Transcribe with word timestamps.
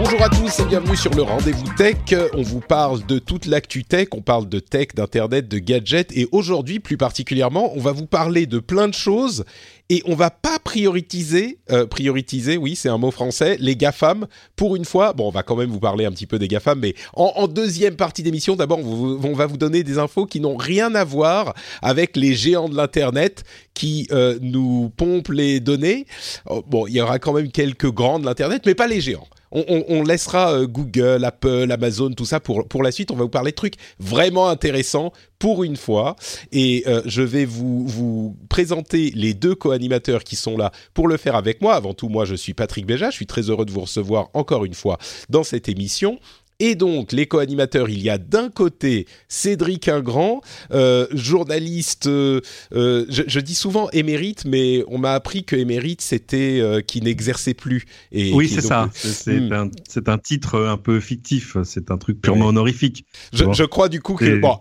Bonjour 0.00 0.22
à 0.22 0.28
tous 0.28 0.60
et 0.60 0.64
bienvenue 0.64 0.96
sur 0.96 1.12
le 1.14 1.22
Rendez-vous 1.22 1.74
Tech. 1.76 1.96
On 2.32 2.42
vous 2.42 2.60
parle 2.60 3.04
de 3.06 3.18
toute 3.18 3.46
l'actu 3.46 3.82
tech, 3.82 4.06
on 4.12 4.22
parle 4.22 4.48
de 4.48 4.60
tech, 4.60 4.94
d'internet, 4.94 5.48
de 5.48 5.58
gadgets 5.58 6.16
et 6.16 6.28
aujourd'hui 6.30 6.78
plus 6.78 6.96
particulièrement, 6.96 7.72
on 7.74 7.80
va 7.80 7.90
vous 7.90 8.06
parler 8.06 8.46
de 8.46 8.60
plein 8.60 8.86
de 8.86 8.94
choses 8.94 9.44
et 9.90 10.00
on 10.06 10.14
va 10.14 10.30
pas 10.30 10.60
prioriser, 10.62 11.58
euh, 11.72 11.84
prioriser, 11.84 12.56
oui, 12.56 12.76
c'est 12.76 12.88
un 12.88 12.96
mot 12.96 13.10
français, 13.10 13.56
les 13.58 13.74
GAFAM. 13.74 14.28
Pour 14.54 14.76
une 14.76 14.84
fois, 14.84 15.14
bon, 15.14 15.26
on 15.26 15.32
va 15.32 15.42
quand 15.42 15.56
même 15.56 15.70
vous 15.70 15.80
parler 15.80 16.04
un 16.04 16.12
petit 16.12 16.26
peu 16.26 16.38
des 16.38 16.46
GAFAM, 16.46 16.78
mais 16.78 16.94
en, 17.14 17.48
deuxième 17.48 17.96
partie 17.96 18.22
d'émission, 18.22 18.54
d'abord, 18.54 18.78
on, 18.78 19.18
on 19.24 19.32
va 19.32 19.46
vous 19.46 19.56
donner 19.56 19.82
des 19.82 19.98
infos 19.98 20.26
qui 20.26 20.38
n'ont 20.38 20.56
rien 20.56 20.94
à 20.94 21.02
voir 21.02 21.54
avec 21.82 22.16
les 22.16 22.36
géants 22.36 22.68
de 22.68 22.76
l'Internet 22.76 23.42
qui 23.74 24.06
euh, 24.12 24.38
nous 24.42 24.92
pompent 24.96 25.32
les 25.32 25.58
données. 25.58 26.06
Oh, 26.46 26.62
bon, 26.64 26.86
il 26.86 26.94
y 26.94 27.00
aura 27.00 27.18
quand 27.18 27.32
même 27.32 27.50
quelques 27.50 27.90
grands 27.90 28.20
de 28.20 28.26
l'Internet, 28.26 28.62
mais 28.64 28.76
pas 28.76 28.86
les 28.86 29.00
géants. 29.00 29.26
On, 29.50 30.02
laissera 30.02 30.52
euh, 30.52 30.66
Google, 30.66 31.24
Apple, 31.24 31.70
Amazon, 31.70 32.10
tout 32.12 32.24
ça 32.24 32.40
pour, 32.40 32.68
pour 32.68 32.82
la 32.82 32.92
suite. 32.92 33.10
On 33.10 33.16
va 33.16 33.24
vous 33.24 33.30
parler 33.30 33.52
de 33.52 33.56
trucs 33.56 33.74
vraiment 33.98 34.48
intéressants 34.48 35.12
pour 35.38 35.64
une 35.64 35.76
fois. 35.76 36.16
Et 36.52 36.84
euh, 36.86 37.02
je 37.06 37.22
vais 37.22 37.44
vous, 37.44 37.86
vous 37.86 38.36
présenter 38.48 39.10
les 39.14 39.34
deux 39.34 39.54
co-animateurs 39.54 40.24
qui 40.24 40.36
sont 40.36 40.56
là 40.56 40.72
pour 40.94 41.08
le 41.08 41.16
faire 41.16 41.34
avec 41.34 41.62
moi. 41.62 41.74
Avant 41.74 41.94
tout, 41.94 42.08
moi, 42.08 42.24
je 42.24 42.34
suis 42.34 42.54
Patrick 42.54 42.86
Béja. 42.86 43.10
Je 43.10 43.16
suis 43.16 43.26
très 43.26 43.42
heureux 43.42 43.64
de 43.64 43.70
vous 43.70 43.80
recevoir 43.80 44.28
encore 44.34 44.64
une 44.64 44.74
fois 44.74 44.98
dans 45.28 45.44
cette 45.44 45.68
émission. 45.68 46.18
Et 46.60 46.74
donc, 46.74 47.12
les 47.12 47.26
co-animateurs, 47.26 47.88
il 47.88 48.02
y 48.02 48.10
a 48.10 48.18
d'un 48.18 48.50
côté 48.50 49.06
Cédric 49.28 49.86
Ingrand, 49.86 50.40
euh, 50.72 51.06
journaliste, 51.12 52.08
euh, 52.08 52.40
euh, 52.72 53.06
je, 53.08 53.22
je, 53.28 53.38
dis 53.38 53.54
souvent 53.54 53.88
émérite, 53.90 54.44
mais 54.44 54.82
on 54.88 54.98
m'a 54.98 55.12
appris 55.12 55.44
que 55.44 55.54
émérite, 55.54 56.00
c'était 56.00 56.58
euh, 56.60 56.80
qui 56.80 57.00
n'exerçait 57.00 57.54
plus. 57.54 57.84
Et 58.10 58.32
oui, 58.32 58.48
c'est 58.48 58.60
ça. 58.60 58.90
C'est 58.92 59.38
hmm. 59.38 59.52
un, 59.52 59.70
un, 60.12 60.18
titre 60.18 60.58
un 60.58 60.78
peu 60.78 60.98
fictif, 60.98 61.56
c'est 61.62 61.92
un 61.92 61.96
truc 61.96 62.20
purement 62.20 62.46
honorifique. 62.46 63.06
Je, 63.32 63.44
je, 63.52 63.64
crois 63.64 63.88
du 63.88 64.00
coup 64.00 64.14
que... 64.14 64.40
Bon, 64.40 64.58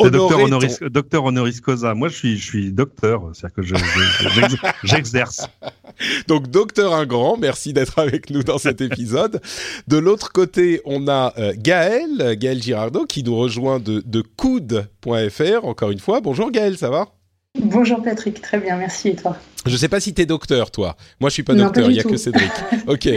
docteur 0.00 0.40
honoris, 0.40 0.80
ton... 0.80 0.86
docteur 0.88 1.24
honoris 1.26 1.60
causa. 1.60 1.94
Moi, 1.94 2.08
je 2.08 2.16
suis, 2.16 2.38
je 2.38 2.44
suis 2.44 2.72
docteur, 2.72 3.30
c'est-à-dire 3.34 3.54
que 3.54 4.68
j'exerce. 4.82 5.48
donc, 6.26 6.50
docteur 6.50 6.92
Ingrand, 6.92 7.36
merci 7.36 7.72
d'être 7.72 8.00
avec 8.00 8.30
nous 8.30 8.42
dans 8.42 8.58
cet 8.58 8.80
épisode. 8.80 9.40
De 9.86 9.96
l'autre 9.96 10.32
côté, 10.32 10.80
on 10.84 11.06
a 11.06 11.34
euh, 11.38 11.52
Gaël, 11.56 12.36
Gaël 12.38 12.62
Girardot, 12.62 13.06
qui 13.06 13.22
nous 13.22 13.36
rejoint 13.36 13.78
de, 13.78 14.02
de 14.04 14.22
coude.fr, 14.22 15.64
encore 15.64 15.90
une 15.90 15.98
fois. 15.98 16.20
Bonjour 16.20 16.50
Gaël, 16.50 16.76
ça 16.76 16.90
va? 16.90 17.08
Bonjour 17.58 18.02
Patrick, 18.02 18.40
très 18.40 18.58
bien, 18.58 18.76
merci. 18.76 19.08
Et 19.08 19.16
toi? 19.16 19.36
Je 19.66 19.76
sais 19.76 19.88
pas 19.88 20.00
si 20.00 20.14
tu 20.14 20.22
es 20.22 20.26
docteur, 20.26 20.70
toi. 20.70 20.96
Moi, 21.20 21.30
je 21.30 21.34
suis 21.34 21.42
pas 21.42 21.54
non, 21.54 21.64
docteur, 21.64 21.90
il 21.90 21.96
y 21.96 22.00
a 22.00 22.02
tout. 22.02 22.10
que 22.10 22.16
Cédric. 22.16 22.50
Ok. 22.86 23.08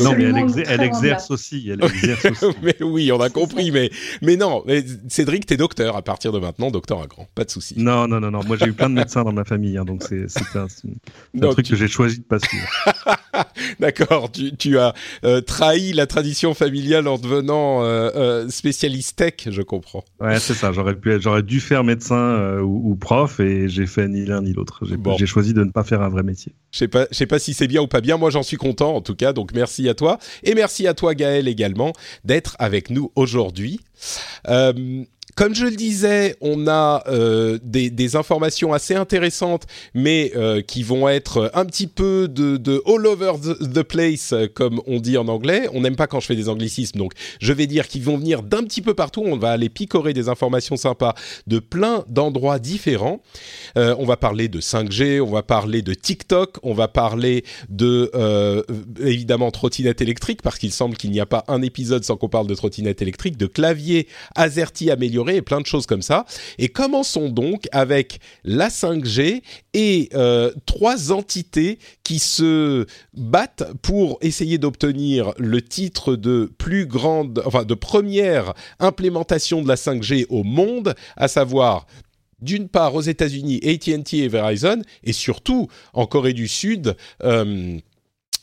non, 0.00 0.14
mais 0.16 0.24
elle, 0.24 0.38
ex 0.38 0.52
elle 0.66 0.80
exerce 0.80 1.30
aussi. 1.30 1.68
Elle 1.70 1.84
exerce 1.84 2.42
aussi. 2.42 2.56
mais 2.62 2.76
oui, 2.80 3.12
on 3.12 3.20
a 3.20 3.28
compris. 3.28 3.70
Mais, 3.70 3.90
mais 4.22 4.36
non, 4.36 4.62
mais 4.66 4.84
Cédric, 5.08 5.44
tu 5.44 5.54
es 5.54 5.56
docteur 5.56 5.96
à 5.96 6.02
partir 6.02 6.32
de 6.32 6.38
maintenant, 6.38 6.70
docteur 6.70 7.02
à 7.02 7.06
grand. 7.06 7.28
Pas 7.34 7.44
de 7.44 7.50
souci. 7.50 7.74
Non, 7.76 8.08
non, 8.08 8.20
non, 8.20 8.30
non. 8.30 8.40
Moi, 8.44 8.56
j'ai 8.58 8.66
eu 8.66 8.72
plein 8.72 8.88
de 8.88 8.94
médecins 8.94 9.24
dans 9.24 9.32
ma 9.32 9.44
famille, 9.44 9.76
hein, 9.76 9.84
donc 9.84 10.02
c'est 10.02 10.26
un, 10.56 10.66
un 10.66 11.50
truc 11.50 11.66
tu... 11.66 11.72
que 11.72 11.78
j'ai 11.78 11.88
choisi 11.88 12.18
de 12.18 12.24
pas 12.24 12.38
suivre. 12.38 12.66
D'accord. 13.80 14.32
Tu, 14.32 14.56
tu, 14.56 14.78
as 14.78 14.94
euh, 15.24 15.40
trahi 15.40 15.92
la 15.92 16.06
tradition 16.06 16.54
familiale 16.54 17.06
en 17.06 17.18
devenant 17.18 17.82
euh, 17.82 18.10
euh, 18.14 18.48
spécialiste 18.48 19.16
tech, 19.16 19.34
je 19.50 19.62
comprends. 19.62 20.04
Ouais, 20.20 20.38
c'est 20.38 20.54
ça. 20.54 20.72
J'aurais 20.72 21.42
dû 21.42 21.60
faire 21.60 21.84
médecin 21.84 22.16
euh, 22.16 22.60
ou, 22.60 22.90
ou, 22.90 22.96
prof, 22.96 23.40
et 23.40 23.68
j'ai 23.68 23.86
fait 23.86 24.08
ni 24.08 24.24
l'un 24.24 24.42
ni 24.42 24.52
l'autre. 24.52 24.80
J'ai 24.82 24.96
bon. 24.96 25.16
choisi 25.26 25.54
de 25.54 25.64
ne 25.64 25.70
pas 25.70 25.84
faire 25.84 25.97
un 26.02 26.08
vrai 26.08 26.22
métier. 26.22 26.52
Je 26.72 26.78
sais 26.78 26.88
pas, 26.88 27.06
je 27.10 27.16
sais 27.16 27.26
pas 27.26 27.38
si 27.38 27.54
c'est 27.54 27.68
bien 27.68 27.82
ou 27.82 27.86
pas 27.86 28.00
bien. 28.00 28.16
Moi, 28.16 28.30
j'en 28.30 28.42
suis 28.42 28.56
content 28.56 28.94
en 28.94 29.00
tout 29.00 29.14
cas. 29.14 29.32
Donc, 29.32 29.52
merci 29.52 29.88
à 29.88 29.94
toi 29.94 30.18
et 30.42 30.54
merci 30.54 30.86
à 30.86 30.94
toi, 30.94 31.14
Gaël, 31.14 31.48
également, 31.48 31.92
d'être 32.24 32.56
avec 32.58 32.90
nous 32.90 33.12
aujourd'hui. 33.16 33.80
Euh, 34.48 35.04
comme 35.38 35.54
je 35.54 35.66
le 35.66 35.76
disais, 35.76 36.34
on 36.40 36.66
a 36.66 37.04
euh, 37.06 37.60
des, 37.62 38.16
informations 38.16 38.72
assez 38.72 38.96
intéressantes, 38.96 39.66
mais 39.94 40.32
euh, 40.34 40.62
qui 40.62 40.82
vont 40.82 41.08
être 41.08 41.52
un 41.54 41.64
petit 41.64 41.86
peu 41.86 42.26
de, 42.26 42.82
all 42.84 43.06
over 43.06 43.34
the, 43.40 43.82
place, 43.82 44.34
comme 44.54 44.80
on 44.88 44.98
dit 44.98 45.16
en 45.16 45.28
anglais. 45.28 45.68
On 45.74 45.82
n'aime 45.82 45.94
pas 45.94 46.08
quand 46.08 46.18
je 46.18 46.26
fais 46.26 46.34
des 46.34 46.48
anglicismes, 46.48 46.98
donc 46.98 47.12
je 47.40 47.52
vais 47.52 47.68
dire 47.68 47.86
qu'ils 47.86 48.02
vont 48.02 48.16
venir 48.16 48.42
d'un 48.42 48.64
petit 48.64 48.82
peu 48.82 48.94
partout. 48.94 49.22
On 49.24 49.36
va 49.36 49.52
aller 49.52 49.68
picorer 49.68 50.12
des 50.12 50.28
informations 50.28 50.76
sympas 50.76 51.14
de 51.46 51.60
plein 51.60 52.04
d'endroits 52.08 52.58
différents. 52.58 53.22
Euh, 53.76 53.94
on 54.00 54.06
va 54.06 54.16
parler 54.16 54.48
de 54.48 54.60
5G, 54.60 55.20
on 55.20 55.30
va 55.30 55.44
parler 55.44 55.82
de 55.82 55.94
TikTok, 55.94 56.56
on 56.64 56.74
va 56.74 56.88
parler 56.88 57.44
de 57.68 58.10
évidemment 59.00 59.52
trottinette 59.52 60.00
électrique, 60.00 60.42
parce 60.42 60.58
qu'il 60.58 60.72
semble 60.72 60.96
qu'il 60.96 61.12
n'y 61.12 61.20
a 61.20 61.26
pas 61.26 61.44
un 61.46 61.62
épisode 61.62 62.02
sans 62.02 62.16
qu'on 62.16 62.28
parle 62.28 62.48
de 62.48 62.56
trottinette 62.56 63.02
électrique, 63.02 63.36
de 63.36 63.46
clavier 63.46 64.08
AZERTY 64.34 64.90
amélioré 64.90 65.27
et 65.36 65.42
plein 65.42 65.60
de 65.60 65.66
choses 65.66 65.86
comme 65.86 66.02
ça. 66.02 66.24
Et 66.58 66.68
commençons 66.68 67.28
donc 67.28 67.68
avec 67.72 68.20
la 68.44 68.68
5G 68.68 69.42
et 69.74 70.08
euh, 70.14 70.52
trois 70.66 71.12
entités 71.12 71.78
qui 72.02 72.18
se 72.18 72.86
battent 73.14 73.64
pour 73.82 74.18
essayer 74.22 74.58
d'obtenir 74.58 75.32
le 75.38 75.62
titre 75.62 76.16
de 76.16 76.50
plus 76.58 76.86
grande, 76.86 77.42
enfin 77.44 77.64
de 77.64 77.74
première 77.74 78.54
implémentation 78.80 79.62
de 79.62 79.68
la 79.68 79.76
5G 79.76 80.26
au 80.28 80.42
monde, 80.42 80.94
à 81.16 81.28
savoir 81.28 81.86
d'une 82.40 82.68
part 82.68 82.94
aux 82.94 83.00
États-Unis, 83.00 83.60
AT&T 83.64 84.18
et 84.18 84.28
Verizon, 84.28 84.82
et 85.02 85.12
surtout 85.12 85.68
en 85.92 86.06
Corée 86.06 86.32
du 86.32 86.48
Sud. 86.48 86.96
Euh, 87.24 87.78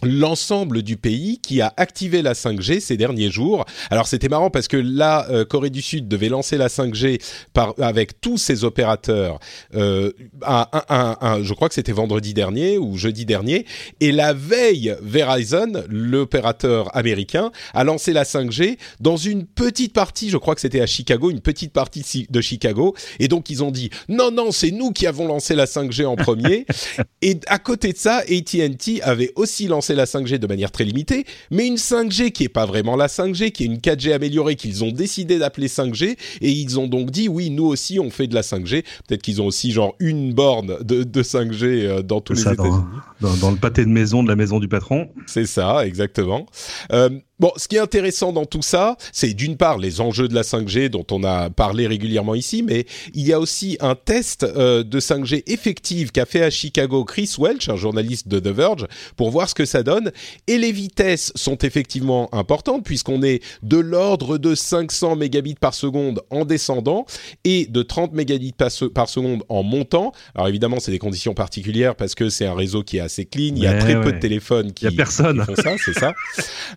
l'ensemble 0.04 0.82
du 0.82 0.98
pays 0.98 1.40
qui 1.42 1.62
a 1.62 1.74
activé 1.78 2.22
la 2.22 2.34
5G 2.34 2.80
ces 2.80 2.98
derniers 2.98 3.30
jours. 3.30 3.66
Alors 3.90 4.08
c'était 4.08 4.30
marrant 4.30 4.50
parce 4.50 4.68
que 4.68 4.78
la 4.78 5.30
euh, 5.30 5.46
Corée 5.46 5.70
du 5.70 5.82
Sud 5.82 6.08
devait 6.08 6.30
lancer 6.30 6.58
la 6.58 6.68
5G 6.68 7.22
par, 7.54 7.74
avec 7.80 8.20
tous 8.22 8.38
ses 8.38 8.64
opérateurs, 8.64 9.40
euh, 9.76 10.12
un, 10.46 10.68
un, 10.90 11.44
je 11.44 11.54
crois 11.54 11.70
que 11.70 11.76
c'était 11.76 11.92
vendredi 11.92 12.34
dernier 12.34 12.78
ou 12.78 12.97
jeudi 12.97 13.26
dernier, 13.26 13.66
et 14.00 14.12
la 14.12 14.34
veille, 14.34 14.96
Verizon, 15.02 15.84
l'opérateur 15.90 16.96
américain, 16.96 17.52
a 17.74 17.84
lancé 17.84 18.14
la 18.14 18.24
5G 18.24 18.78
dans 19.00 19.18
une 19.18 19.46
petite 19.46 19.94
partie, 19.94 20.30
je 20.30 20.38
crois 20.38 20.56
que 20.56 20.62
c'était 20.62 20.82
à 20.82 20.88
Chicago, 20.88 21.32
une 21.32 21.41
petite 21.41 21.72
partie 21.72 22.28
de 22.30 22.41
Chicago, 22.41 22.96
et 23.20 23.28
donc 23.28 23.50
ils 23.50 23.64
ont 23.64 23.72
dit 23.72 23.90
non 24.09 24.32
non 24.32 24.52
c'est 24.52 24.72
nous 24.72 24.91
qui 24.91 25.08
avons 25.08 25.28
lancé 25.28 25.56
la 25.56 25.66
5G 25.66 26.06
en 26.06 26.16
premier, 26.16 26.66
et 27.22 27.40
à 27.48 27.59
côté 27.59 27.94
de 27.94 27.98
ça, 27.98 28.18
AT&T 28.18 29.02
avait 29.02 29.32
aussi 29.36 29.68
lancé 29.68 29.84
la 29.93 30.05
5G 30.05 30.37
de 30.37 30.47
manière 30.47 30.72
très 30.72 30.84
limitée, 30.84 31.26
mais 31.52 31.67
une 31.67 31.76
5G 31.76 32.32
qui 32.32 32.46
est 32.46 32.49
pas 32.49 32.66
vraiment 32.66 32.96
la 32.96 33.08
5G, 33.08 33.52
qui 33.52 33.64
est 33.64 33.67
une 33.67 33.78
4G 33.78 34.14
améliorée 34.14 34.55
qu'ils 34.55 34.84
ont 34.84 34.91
décidé 34.91 35.37
d'appeler 35.37 35.67
5G, 35.67 36.17
et 36.41 36.49
ils 36.49 36.79
ont 36.79 36.87
donc 36.87 37.11
dit 37.11 37.28
oui, 37.29 37.49
nous 37.49 37.66
aussi 37.66 37.99
on 37.99 38.09
fait 38.09 38.28
de 38.28 38.35
la 38.35 38.41
5G. 38.41 38.84
Peut-être 39.08 39.22
qu'ils 39.22 39.41
ont 39.41 39.47
aussi 39.47 39.72
genre 39.72 39.96
une 39.99 40.34
borne 40.34 40.78
de, 40.84 41.03
de 41.03 41.23
5G 41.23 42.02
dans 42.02 42.22
tous 42.22 42.34
les 42.34 42.41
États-Unis. 42.41 42.84
Dans, 43.22 43.52
le 43.52 43.58
pâté 43.58 43.84
de 43.85 43.90
maison 43.90 44.23
de 44.23 44.28
la 44.28 44.35
maison 44.35 44.59
du 44.59 44.67
patron. 44.67 45.09
C'est 45.26 45.46
ça, 45.46 45.85
exactement. 45.85 46.46
Euh, 46.91 47.09
Bon, 47.38 47.52
ce 47.58 47.67
qui 47.67 47.76
est 47.76 47.79
intéressant 47.79 48.32
dans 48.32 48.46
tout 48.46 48.62
ça, 48.62 48.96
c'est 49.12 49.34
d'une 49.34 49.58
part 49.58 49.78
les 49.78 50.00
enjeux 50.00 50.29
de 50.29 50.34
la 50.34 50.44
5G 50.44 50.88
dont 50.88 51.06
on 51.12 51.26
a 51.26 51.50
parlé 51.50 51.85
régulièrement 51.85 52.34
ici, 52.34 52.64
mais 52.64 52.85
il 53.14 53.28
y 53.28 53.34
a 53.34 53.41
aussi 53.41 53.76
un 53.82 53.96
test 53.96 54.44
euh, 54.44 54.84
de 54.84 55.02
5G 55.02 55.44
effective 55.46 56.14
qu'a 56.14 56.26
fait 56.26 56.44
à 56.44 56.50
Chicago 56.50 57.03
Chris 57.03 57.35
Welch, 57.38 57.67
un 57.67 57.76
journaliste 57.76 58.29
de 58.29 58.40
The 58.40 58.56
Verge, 58.56 58.88
pour 59.17 59.32
voir 59.32 59.50
ce 59.50 59.56
que 59.56 59.66
ça 59.66 59.84
donne. 59.84 60.14
Et 60.47 60.58
les 60.58 60.72
vitesses 60.72 61.34
sont 61.35 61.58
effectivement 61.58 62.34
importantes 62.34 62.85
puisqu'on 62.85 63.22
est 63.22 63.44
de 63.64 63.79
l'ordre 63.79 64.38
de 64.38 64.56
500 64.56 65.17
mégabits 65.17 65.56
par 65.56 65.73
seconde 65.73 66.22
en 66.29 66.46
descendant 66.46 67.06
et 67.44 67.66
de 67.66 67.84
30 67.84 68.14
mégabits 68.14 68.53
par, 68.53 69.09
seconde 69.09 69.44
en 69.50 69.62
montant. 69.62 70.14
Alors 70.35 70.47
évidemment, 70.47 70.79
c'est 70.79 70.91
des 70.91 71.00
conditions 71.00 71.34
particulières 71.34 71.97
parce 71.97 72.16
que 72.16 72.29
c'est 72.29 72.46
un 72.46 72.56
réseau 72.56 72.82
qui 72.82 72.96
est 72.96 73.02
assez 73.05 73.25
clean. 73.25 73.53
Il 73.55 73.59
y 73.59 73.67
a 73.67 73.78
très 73.78 73.99
peu 74.02 74.11
de 74.11 74.19
téléphones 74.19 74.73
qui, 74.73 74.90
personne. 74.96 75.43
font 75.43 75.55
ça, 75.55 75.75
c'est 75.84 75.93
ça. 75.93 76.13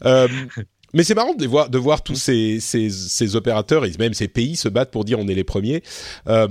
Euh, 0.04 0.28
mais 0.92 1.02
c'est 1.02 1.14
marrant 1.14 1.34
de 1.34 1.46
voir, 1.46 1.70
de 1.70 1.78
voir 1.78 2.02
tous 2.02 2.14
ces, 2.14 2.60
ces, 2.60 2.88
ces, 2.90 3.36
opérateurs 3.36 3.84
et 3.84 3.92
même 3.98 4.14
ces 4.14 4.28
pays 4.28 4.56
se 4.56 4.68
battent 4.68 4.90
pour 4.90 5.04
dire 5.04 5.18
on 5.18 5.26
est 5.26 5.34
les 5.34 5.44
premiers. 5.44 5.82
Euh, 6.28 6.48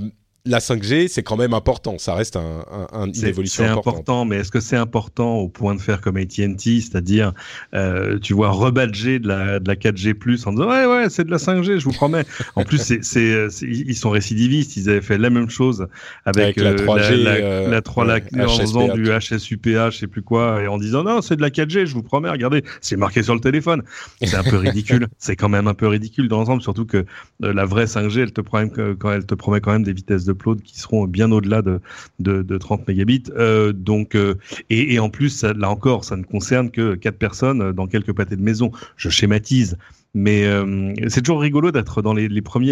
la 0.47 0.59
5G, 0.59 1.07
c'est 1.07 1.23
quand 1.23 1.37
même 1.37 1.53
important. 1.53 1.97
Ça 1.97 2.15
reste 2.15 2.35
un, 2.35 2.65
un, 2.91 3.07
une 3.07 3.25
évolution 3.25 3.63
importante. 3.63 3.83
C'est 3.83 3.89
important, 3.89 4.25
mais 4.25 4.37
est-ce 4.37 4.51
que 4.51 4.59
c'est 4.59 4.77
important 4.77 5.35
au 5.35 5.49
point 5.49 5.75
de 5.75 5.81
faire 5.81 6.01
comme 6.01 6.17
AT&T, 6.17 6.81
c'est-à-dire, 6.81 7.33
euh, 7.73 8.17
tu 8.19 8.33
vois, 8.33 8.49
rebadger 8.49 9.19
de 9.19 9.27
la, 9.27 9.59
de 9.59 9.67
la 9.67 9.75
4G+, 9.75 10.13
en 10.47 10.51
disant, 10.51 10.69
ouais, 10.69 10.85
ouais, 10.85 11.09
c'est 11.09 11.25
de 11.25 11.31
la 11.31 11.37
5G, 11.37 11.79
je 11.79 11.83
vous 11.83 11.91
promets. 11.91 12.25
en 12.55 12.63
plus, 12.63 12.77
c'est, 12.77 13.03
c'est, 13.03 13.47
ils 13.61 13.95
sont 13.95 14.09
récidivistes. 14.09 14.77
Ils 14.77 14.89
avaient 14.89 15.01
fait 15.01 15.17
la 15.17 15.29
même 15.29 15.49
chose 15.49 15.87
avec, 16.25 16.57
la 16.57 16.73
3G, 16.73 17.25
euh, 17.25 17.69
la, 17.69 17.81
3, 17.81 18.05
la, 18.05 18.15
en 18.15 18.47
faisant 18.49 18.93
du 18.93 19.09
HSUPH, 19.09 19.91
je 19.91 19.97
sais 19.97 20.07
plus 20.07 20.21
quoi, 20.21 20.61
et 20.63 20.67
en 20.67 20.77
disant, 20.77 21.03
non, 21.03 21.21
c'est 21.21 21.35
de 21.35 21.41
la 21.41 21.49
4G, 21.49 21.85
je 21.85 21.93
vous 21.93 22.03
promets, 22.03 22.29
regardez, 22.29 22.63
c'est 22.81 22.97
marqué 22.97 23.23
sur 23.23 23.33
le 23.33 23.41
téléphone. 23.41 23.83
C'est 24.21 24.35
un 24.35 24.43
peu 24.43 24.57
ridicule. 24.57 25.07
c'est 25.17 25.35
quand 25.35 25.49
même 25.49 25.67
un 25.67 25.73
peu 25.73 25.87
ridicule 25.87 26.27
dans 26.27 26.39
l'ensemble, 26.39 26.61
surtout 26.61 26.85
que 26.85 27.05
euh, 27.43 27.53
la 27.53 27.65
vraie 27.65 27.85
5G, 27.85 28.19
elle 28.19 28.33
te 28.33 28.41
promet, 28.41 28.69
quand 28.97 29.11
elle 29.11 29.25
te 29.25 29.35
promet 29.35 29.61
quand 29.61 29.71
même 29.71 29.83
des 29.83 29.93
vitesses 29.93 30.25
de 30.25 30.33
qui 30.63 30.79
seront 30.79 31.05
bien 31.05 31.31
au-delà 31.31 31.61
de, 31.61 31.79
de, 32.19 32.57
30 32.57 32.87
mégabits. 32.87 33.23
Euh, 33.35 33.73
donc, 33.73 34.15
euh, 34.15 34.35
et, 34.69 34.99
en 34.99 35.09
plus, 35.09 35.43
là 35.43 35.69
encore, 35.69 36.05
ça 36.05 36.15
ne 36.15 36.23
concerne 36.23 36.71
que 36.71 36.95
quatre 36.95 37.17
personnes 37.17 37.71
dans 37.71 37.87
quelques 37.87 38.13
pâtés 38.13 38.35
de 38.35 38.41
maison. 38.41 38.71
Je 38.95 39.09
schématise, 39.09 39.77
mais 40.13 40.45
euh, 40.45 40.93
c'est 41.07 41.21
toujours 41.21 41.41
rigolo 41.41 41.71
d'être 41.71 42.01
dans 42.01 42.13
les, 42.13 42.41
premiers 42.41 42.71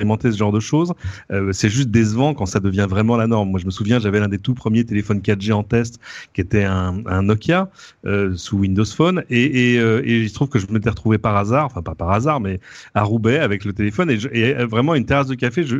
ce 0.00 0.36
genre 0.36 0.52
de 0.52 0.60
choses. 0.60 0.92
Euh, 1.30 1.52
c'est 1.52 1.68
juste 1.68 1.90
décevant 1.90 2.34
quand 2.34 2.46
ça 2.46 2.60
devient 2.60 2.86
vraiment 2.88 3.16
la 3.16 3.26
norme. 3.26 3.50
Moi, 3.50 3.60
je 3.60 3.66
me 3.66 3.70
souviens, 3.70 3.98
j'avais 3.98 4.20
l'un 4.20 4.28
des 4.28 4.38
tout 4.38 4.54
premiers 4.54 4.84
téléphones 4.84 5.20
4G 5.20 5.52
en 5.52 5.62
test, 5.62 6.00
qui 6.34 6.40
était 6.40 6.64
un, 6.64 7.22
Nokia 7.22 7.70
euh, 8.06 8.34
sous 8.36 8.58
Windows 8.58 8.84
Phone, 8.84 9.24
et, 9.30 9.78
euh, 9.78 10.02
et, 10.04 10.20
il 10.22 10.28
se 10.28 10.34
trouve 10.34 10.48
que 10.48 10.58
je 10.58 10.66
m'étais 10.70 10.90
retrouvé 10.90 11.18
par 11.18 11.36
hasard, 11.36 11.66
enfin 11.66 11.82
pas 11.82 11.94
par 11.94 12.10
hasard, 12.10 12.40
mais 12.40 12.60
à 12.94 13.02
Roubaix 13.02 13.38
avec 13.38 13.64
le 13.64 13.72
téléphone, 13.72 14.10
et, 14.10 14.52
vraiment 14.64 14.94
une 14.94 15.04
terrasse 15.04 15.28
de 15.28 15.34
café. 15.34 15.64
Je, 15.64 15.76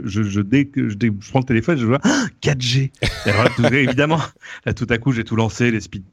prends 1.30 1.40
le 1.40 1.44
téléphone, 1.44 1.78
je 1.78 1.86
vois 1.86 2.00
4G. 2.42 2.90
Et 3.02 3.74
évidemment, 3.82 4.20
tout 4.76 4.86
à 4.88 4.98
coup, 4.98 5.12
j'ai 5.12 5.24
tout 5.24 5.36
lancé, 5.36 5.70
les 5.70 5.80
speed 5.80 6.04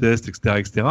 tests, 0.00 0.28
etc., 0.28 0.56
etc. 0.58 0.86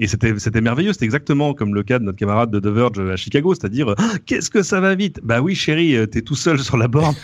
Et 0.00 0.06
c'était 0.06 0.38
c'était 0.38 0.60
merveilleux. 0.60 0.92
C'était 0.92 1.06
exactement 1.06 1.54
comme 1.54 1.74
le 1.74 1.82
cas 1.82 1.98
de 1.98 2.04
notre 2.04 2.18
camarade 2.18 2.50
de 2.50 2.60
The 2.60 2.72
Verge 2.72 3.00
à 3.00 3.16
Chicago, 3.16 3.54
c'est-à-dire 3.54 3.94
ah, 3.98 4.12
qu'est-ce 4.26 4.48
que 4.48 4.62
ça 4.62 4.80
va 4.80 4.94
vite? 4.94 5.18
Bah 5.24 5.40
oui, 5.40 5.56
chérie, 5.56 5.96
euh, 5.96 6.06
t'es 6.06 6.22
tout 6.22 6.36
seul 6.36 6.60
sur 6.60 6.76
la 6.76 6.86
borne. 6.86 7.16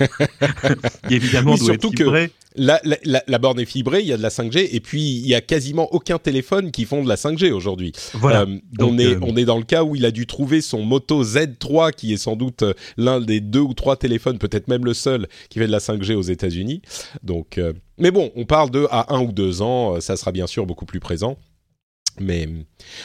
évidemment, 1.10 1.56
surtout 1.56 1.90
que 1.90 2.02
la, 2.56 2.80
la, 2.84 3.22
la, 3.26 3.38
borne 3.38 3.60
est 3.60 3.64
fibrée, 3.64 4.00
il 4.00 4.06
y 4.06 4.12
a 4.12 4.16
de 4.16 4.22
la 4.22 4.28
5G, 4.28 4.68
et 4.72 4.80
puis 4.80 5.00
il 5.00 5.26
y 5.26 5.34
a 5.34 5.40
quasiment 5.40 5.92
aucun 5.92 6.18
téléphone 6.18 6.72
qui 6.72 6.84
font 6.84 7.02
de 7.02 7.08
la 7.08 7.16
5G 7.16 7.52
aujourd'hui. 7.52 7.92
Voilà. 8.14 8.42
Euh, 8.42 8.58
on 8.80 8.98
est 8.98 9.14
euh, 9.14 9.18
on 9.22 9.36
est 9.36 9.44
dans 9.44 9.58
le 9.58 9.64
cas 9.64 9.84
où 9.84 9.94
il 9.94 10.04
a 10.04 10.10
dû 10.10 10.26
trouver 10.26 10.60
son 10.60 10.82
Moto 10.82 11.22
Z3, 11.22 11.92
qui 11.92 12.12
est 12.12 12.16
sans 12.16 12.34
doute 12.34 12.64
l'un 12.96 13.20
des 13.20 13.40
deux 13.40 13.60
ou 13.60 13.74
trois 13.74 13.96
téléphones, 13.96 14.38
peut-être 14.38 14.66
même 14.66 14.84
le 14.84 14.94
seul, 14.94 15.28
qui 15.48 15.60
fait 15.60 15.66
de 15.68 15.72
la 15.72 15.78
5G 15.78 16.14
aux 16.14 16.22
États-Unis. 16.22 16.82
Donc, 17.22 17.60
mais 17.98 18.10
bon, 18.10 18.32
on 18.34 18.44
parle 18.46 18.70
de 18.70 18.88
à 18.90 19.14
un 19.14 19.20
ou 19.20 19.30
deux 19.30 19.62
ans, 19.62 20.00
ça 20.00 20.16
sera 20.16 20.32
bien 20.32 20.48
sûr 20.48 20.66
beaucoup 20.66 20.86
plus 20.86 21.00
présent. 21.00 21.38
Mais 22.20 22.48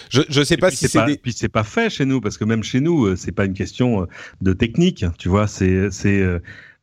je 0.09 0.21
je 0.29 0.43
sais 0.43 0.57
pas 0.57 0.71
si 0.71 0.87
c'est 0.87 1.05
des... 1.05 1.17
puis 1.17 1.33
c'est 1.33 1.49
pas 1.49 1.63
fait 1.63 1.89
chez 1.89 2.05
nous 2.05 2.21
parce 2.21 2.37
que 2.37 2.45
même 2.45 2.63
chez 2.63 2.79
nous 2.79 3.05
euh, 3.05 3.15
c'est 3.15 3.31
pas 3.31 3.45
une 3.45 3.53
question 3.53 4.03
euh, 4.03 4.05
de 4.41 4.53
technique 4.53 5.05
tu 5.17 5.29
vois 5.29 5.47
c'est 5.47 5.89
c'est 5.89 6.23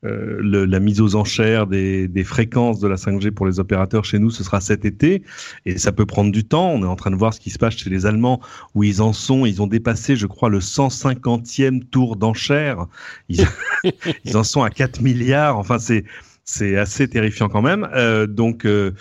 euh, 0.06 0.66
la 0.66 0.78
mise 0.78 1.00
aux 1.00 1.16
enchères 1.16 1.66
des, 1.66 2.06
des 2.06 2.22
fréquences 2.22 2.80
de 2.80 2.86
la 2.86 2.96
5G 2.96 3.30
pour 3.30 3.46
les 3.46 3.60
opérateurs 3.60 4.04
chez 4.04 4.18
nous, 4.18 4.30
ce 4.30 4.44
sera 4.44 4.60
cet 4.60 4.84
été, 4.84 5.22
et 5.64 5.78
ça 5.78 5.90
peut 5.90 6.04
prendre 6.06 6.30
du 6.30 6.44
temps. 6.44 6.70
On 6.70 6.82
est 6.82 6.86
en 6.86 6.96
train 6.96 7.10
de 7.10 7.16
voir 7.16 7.32
ce 7.32 7.40
qui 7.40 7.50
se 7.50 7.58
passe 7.58 7.76
chez 7.76 7.88
les 7.88 8.04
Allemands, 8.04 8.40
où 8.74 8.84
ils 8.84 9.00
en 9.00 9.12
sont, 9.12 9.46
ils 9.46 9.62
ont 9.62 9.66
dépassé, 9.66 10.14
je 10.14 10.26
crois, 10.26 10.50
le 10.50 10.60
150e 10.60 11.82
tour 11.88 12.16
d'enchères. 12.16 12.86
Ils, 13.28 13.46
ils 14.24 14.36
en 14.36 14.44
sont 14.44 14.62
à 14.62 14.70
4 14.70 15.00
milliards. 15.00 15.58
Enfin, 15.58 15.78
c'est 15.78 16.04
c'est 16.46 16.76
assez 16.76 17.08
terrifiant 17.08 17.48
quand 17.48 17.60
même. 17.60 17.88
Euh, 17.94 18.26
donc 18.26 18.64
euh, 18.64 18.92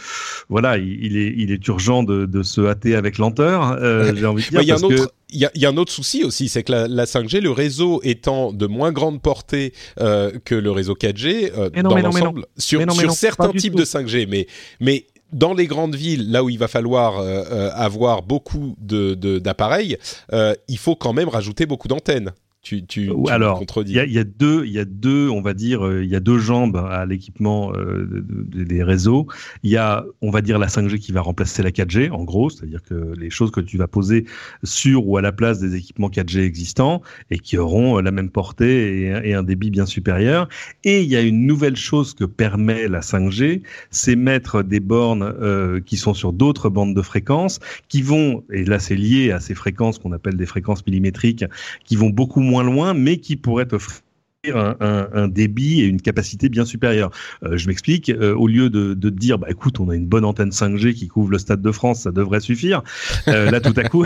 voilà, 0.49 0.77
il, 0.77 1.15
est, 1.15 1.33
il 1.37 1.51
est 1.51 1.65
urgent 1.67 2.03
de, 2.03 2.25
de 2.25 2.43
se 2.43 2.59
hâter 2.61 2.95
avec 2.95 3.19
lenteur. 3.19 3.77
Euh, 3.79 4.13
j'ai 4.15 4.25
envie 4.25 4.43
de 4.43 4.49
dire. 4.49 4.61
Il 4.61 4.67
y, 4.67 4.71
a 4.71 4.75
un 4.75 4.81
autre, 4.81 5.13
il, 5.29 5.39
y 5.39 5.45
a, 5.45 5.51
y 5.53 5.65
a 5.65 5.69
un 5.69 5.77
autre 5.77 5.91
souci 5.91 6.23
aussi, 6.23 6.49
c'est 6.49 6.63
que 6.63 6.71
la, 6.71 6.87
la, 6.87 7.05
5G, 7.05 7.39
le 7.39 7.51
réseau 7.51 8.01
étant 8.03 8.51
de 8.51 8.65
moins 8.65 8.91
grande 8.91 9.21
portée 9.21 9.73
euh, 9.99 10.31
que 10.43 10.55
le 10.55 10.71
réseau 10.71 10.95
4G 10.95 11.51
euh, 11.55 11.69
dans 11.69 11.95
l'ensemble, 11.95 12.47
sur, 12.57 12.91
sur 12.91 13.11
certains 13.11 13.51
types 13.51 13.75
de 13.75 13.85
5G, 13.85 14.27
mais 14.27 14.47
mais 14.79 15.05
dans 15.31 15.53
les 15.53 15.67
grandes 15.67 15.95
villes, 15.95 16.31
là 16.31 16.43
où 16.43 16.49
il 16.49 16.57
va 16.57 16.67
falloir 16.67 17.19
euh, 17.19 17.69
avoir 17.73 18.23
beaucoup 18.23 18.75
d'appareils, 18.79 19.97
de, 20.31 20.57
il 20.67 20.77
faut 20.77 20.95
quand 20.95 21.13
même 21.13 21.29
rajouter 21.29 21.65
beaucoup 21.65 21.87
d'antennes. 21.87 22.31
Tu, 22.65 22.83
tu, 22.83 23.09
tu 23.09 23.11
Alors, 23.29 23.63
il 23.85 23.89
y, 23.89 23.93
y, 23.93 24.17
a 24.17 24.23
deux, 24.23 24.65
il 24.65 24.71
y 24.71 24.79
a 24.79 24.85
deux, 24.85 25.29
on 25.29 25.39
va 25.39 25.53
dire, 25.53 25.85
euh, 25.85 26.03
il 26.03 26.09
y 26.09 26.15
a 26.15 26.19
deux 26.19 26.39
jambes 26.39 26.77
à 26.77 27.05
l'équipement 27.05 27.71
euh, 27.75 28.25
des 28.27 28.81
réseaux. 28.81 29.27
Il 29.61 29.69
y 29.69 29.77
a, 29.77 30.03
on 30.23 30.31
va 30.31 30.41
dire, 30.41 30.57
la 30.57 30.65
5G 30.65 30.97
qui 30.97 31.11
va 31.11 31.21
remplacer 31.21 31.61
la 31.61 31.69
4G, 31.69 32.09
en 32.09 32.23
gros, 32.23 32.49
c'est-à-dire 32.49 32.81
que 32.81 33.13
les 33.19 33.29
choses 33.29 33.51
que 33.51 33.59
tu 33.59 33.77
vas 33.77 33.87
poser 33.87 34.25
sur 34.63 35.07
ou 35.07 35.15
à 35.17 35.21
la 35.21 35.31
place 35.31 35.59
des 35.59 35.75
équipements 35.75 36.09
4G 36.09 36.39
existants 36.39 37.03
et 37.29 37.37
qui 37.37 37.55
auront 37.59 37.99
euh, 37.99 38.01
la 38.01 38.09
même 38.09 38.31
portée 38.31 39.03
et, 39.03 39.29
et 39.29 39.33
un 39.35 39.43
débit 39.43 39.69
bien 39.69 39.85
supérieur. 39.85 40.49
Et 40.83 41.03
il 41.03 41.07
y 41.07 41.15
a 41.15 41.21
une 41.21 41.45
nouvelle 41.45 41.75
chose 41.75 42.15
que 42.15 42.25
permet 42.25 42.87
la 42.87 43.01
5G, 43.01 43.61
c'est 43.91 44.15
mettre 44.15 44.63
des 44.63 44.79
bornes 44.79 45.21
euh, 45.21 45.81
qui 45.85 45.97
sont 45.97 46.15
sur 46.15 46.33
d'autres 46.33 46.69
bandes 46.69 46.95
de 46.95 47.01
fréquences, 47.03 47.59
qui 47.89 48.01
vont, 48.01 48.43
et 48.51 48.65
là 48.65 48.79
c'est 48.79 48.95
lié 48.95 49.29
à 49.31 49.39
ces 49.39 49.53
fréquences 49.53 49.99
qu'on 49.99 50.13
appelle 50.13 50.35
des 50.35 50.47
fréquences 50.47 50.83
millimétriques, 50.87 51.45
qui 51.83 51.95
vont 51.95 52.09
beaucoup 52.09 52.41
moins 52.41 52.54
moins 52.55 52.63
loin, 52.63 52.93
mais 52.93 53.17
qui 53.17 53.35
pourrait 53.35 53.73
offrir 53.73 54.04
un, 54.53 54.75
un, 54.79 55.07
un, 55.13 55.27
débit 55.27 55.81
et 55.81 55.85
une 55.85 56.01
capacité 56.01 56.49
bien 56.49 56.65
supérieure. 56.65 57.11
Euh, 57.43 57.57
je 57.57 57.67
m'explique. 57.67 58.09
Euh, 58.09 58.35
au 58.35 58.47
lieu 58.47 58.69
de, 58.69 58.93
de 58.93 59.09
dire, 59.09 59.39
bah 59.39 59.47
écoute, 59.49 59.79
on 59.79 59.89
a 59.89 59.95
une 59.95 60.07
bonne 60.07 60.25
antenne 60.25 60.49
5G 60.49 60.93
qui 60.93 61.07
couvre 61.07 61.31
le 61.31 61.37
stade 61.37 61.61
de 61.61 61.71
France, 61.71 62.01
ça 62.01 62.11
devrait 62.11 62.39
suffire. 62.39 62.83
Euh, 63.27 63.51
là, 63.51 63.59
tout 63.59 63.73
à 63.75 63.83
coup, 63.83 64.05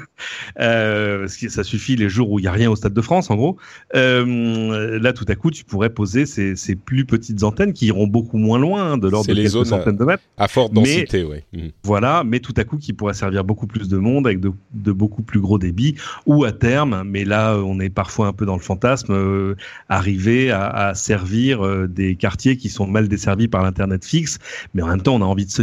euh, 0.60 1.26
ça 1.28 1.64
suffit 1.64 1.96
les 1.96 2.08
jours 2.08 2.30
où 2.30 2.38
il 2.38 2.44
y 2.44 2.48
a 2.48 2.52
rien 2.52 2.70
au 2.70 2.76
stade 2.76 2.94
de 2.94 3.00
France, 3.00 3.30
en 3.30 3.36
gros. 3.36 3.56
là, 3.94 5.12
tout 5.12 5.24
à 5.28 5.34
coup, 5.34 5.50
tu 5.50 5.64
pourrais 5.64 5.90
poser 5.90 6.26
ces, 6.26 6.56
ces, 6.56 6.74
plus 6.74 7.04
petites 7.04 7.42
antennes 7.42 7.72
qui 7.72 7.86
iront 7.86 8.06
beaucoup 8.06 8.38
moins 8.38 8.58
loin, 8.58 8.92
hein, 8.92 8.98
de 8.98 9.08
l'ordre 9.08 9.28
de 9.28 9.34
les 9.34 9.48
quelques 9.50 9.66
centaines 9.66 9.96
de 9.96 10.04
mètres. 10.04 10.22
À 10.36 10.48
forte 10.48 10.72
densité, 10.72 11.24
oui. 11.24 11.38
Mmh. 11.52 11.68
Voilà, 11.82 12.22
mais 12.24 12.40
tout 12.40 12.54
à 12.56 12.64
coup, 12.64 12.78
qui 12.78 12.92
pourraient 12.92 13.14
servir 13.14 13.44
beaucoup 13.44 13.66
plus 13.66 13.88
de 13.88 13.96
monde 13.96 14.26
avec 14.26 14.40
de, 14.40 14.52
de 14.72 14.92
beaucoup 14.92 15.22
plus 15.22 15.40
gros 15.40 15.58
débits, 15.58 15.96
ou 16.26 16.44
à 16.44 16.52
terme, 16.52 17.02
mais 17.04 17.24
là, 17.24 17.56
on 17.56 17.80
est 17.80 17.90
parfois 17.90 18.28
un 18.28 18.32
peu 18.32 18.46
dans 18.46 18.56
le 18.56 18.62
fantasme 18.62 19.56
arriver 19.88 20.50
à, 20.50 20.94
servir 20.94 21.64
euh, 21.64 21.86
des 21.86 22.16
quartiers 22.16 22.56
qui 22.56 22.68
sont 22.68 22.86
mal 22.86 23.08
desservis 23.08 23.48
par 23.48 23.62
l'internet 23.62 24.04
fixe. 24.04 24.38
Mais 24.74 24.82
en 24.82 24.88
même 24.88 25.02
temps, 25.02 25.16
on 25.16 25.22
a 25.22 25.26
envie 25.26 25.46
de 25.46 25.50
se 25.50 25.62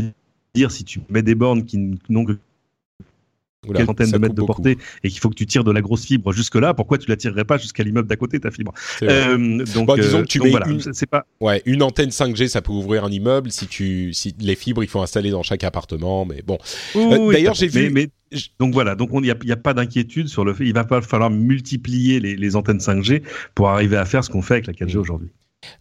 dire 0.54 0.72
si 0.72 0.84
tu 0.84 1.02
mets 1.10 1.22
des 1.22 1.36
bornes 1.36 1.66
qui 1.66 2.00
n'ont 2.10 2.26
que 2.26 2.38
Oula, 3.68 3.80
quarantaine 3.80 4.12
de 4.12 4.18
mètres 4.18 4.36
de 4.36 4.42
portée 4.42 4.78
et 5.04 5.10
qu'il 5.10 5.20
faut 5.20 5.30
que 5.30 5.36
tu 5.36 5.46
tires 5.46 5.64
de 5.64 5.72
la 5.72 5.82
grosse 5.82 6.06
fibre 6.06 6.32
jusque 6.32 6.56
là, 6.56 6.74
pourquoi 6.74 6.98
tu 6.98 7.10
la 7.10 7.18
tirerais 7.18 7.46
pas 7.46 7.58
jusqu'à 7.58 7.84
l'immeuble 7.84 8.08
d'à 8.08 8.16
côté 8.16 8.40
ta 8.40 8.52
fibre? 8.52 8.74
Euh, 9.04 9.64
Donc, 9.74 9.88
bon, 9.88 9.96
disons 9.96 10.22
que 10.22 10.28
tu 10.28 10.40
mets 10.42 10.50
voilà, 10.50 10.68
une, 10.68 10.82
pas... 11.10 11.26
ouais, 11.42 11.62
une 11.66 11.84
antenne 11.84 12.10
5G, 12.10 12.48
ça 12.48 12.62
peut 12.62 12.72
ouvrir 12.72 13.06
un 13.06 13.12
immeuble 13.12 13.52
si 13.52 13.68
tu 13.68 14.14
si 14.14 14.36
les 14.40 14.56
fibres 14.56 14.84
il 14.84 14.90
faut 14.90 15.02
installer 15.02 15.32
dans 15.32 15.44
chaque 15.44 15.64
appartement, 15.64 16.26
mais 16.26 16.42
bon. 16.46 16.58
euh, 16.96 17.32
D'ailleurs 17.32 17.56
j'ai 17.56 17.68
vu. 17.68 17.90
Mais, 17.90 18.10
mais, 18.32 18.40
donc 18.60 18.74
voilà, 18.74 18.96
donc 18.96 19.10
il 19.14 19.22
n'y 19.22 19.32
a, 19.32 19.54
a, 19.54 19.56
pas 19.56 19.74
d'inquiétude 19.74 20.28
sur 20.28 20.44
le 20.46 20.54
fait, 20.54 20.66
il 20.66 20.74
va 20.74 20.84
pas 20.84 21.02
falloir 21.02 21.30
multiplier 21.30 22.20
les, 22.20 22.36
les 22.36 22.56
antennes 22.56 22.80
5G 22.80 23.22
pour 23.54 23.70
arriver 23.70 23.98
à 23.98 24.06
faire 24.06 24.24
ce 24.24 24.30
qu'on 24.30 24.42
fait 24.42 24.56
avec 24.56 24.68
la 24.68 24.74
4G 24.74 24.96
mmh. 24.96 25.00
aujourd'hui. 25.00 25.30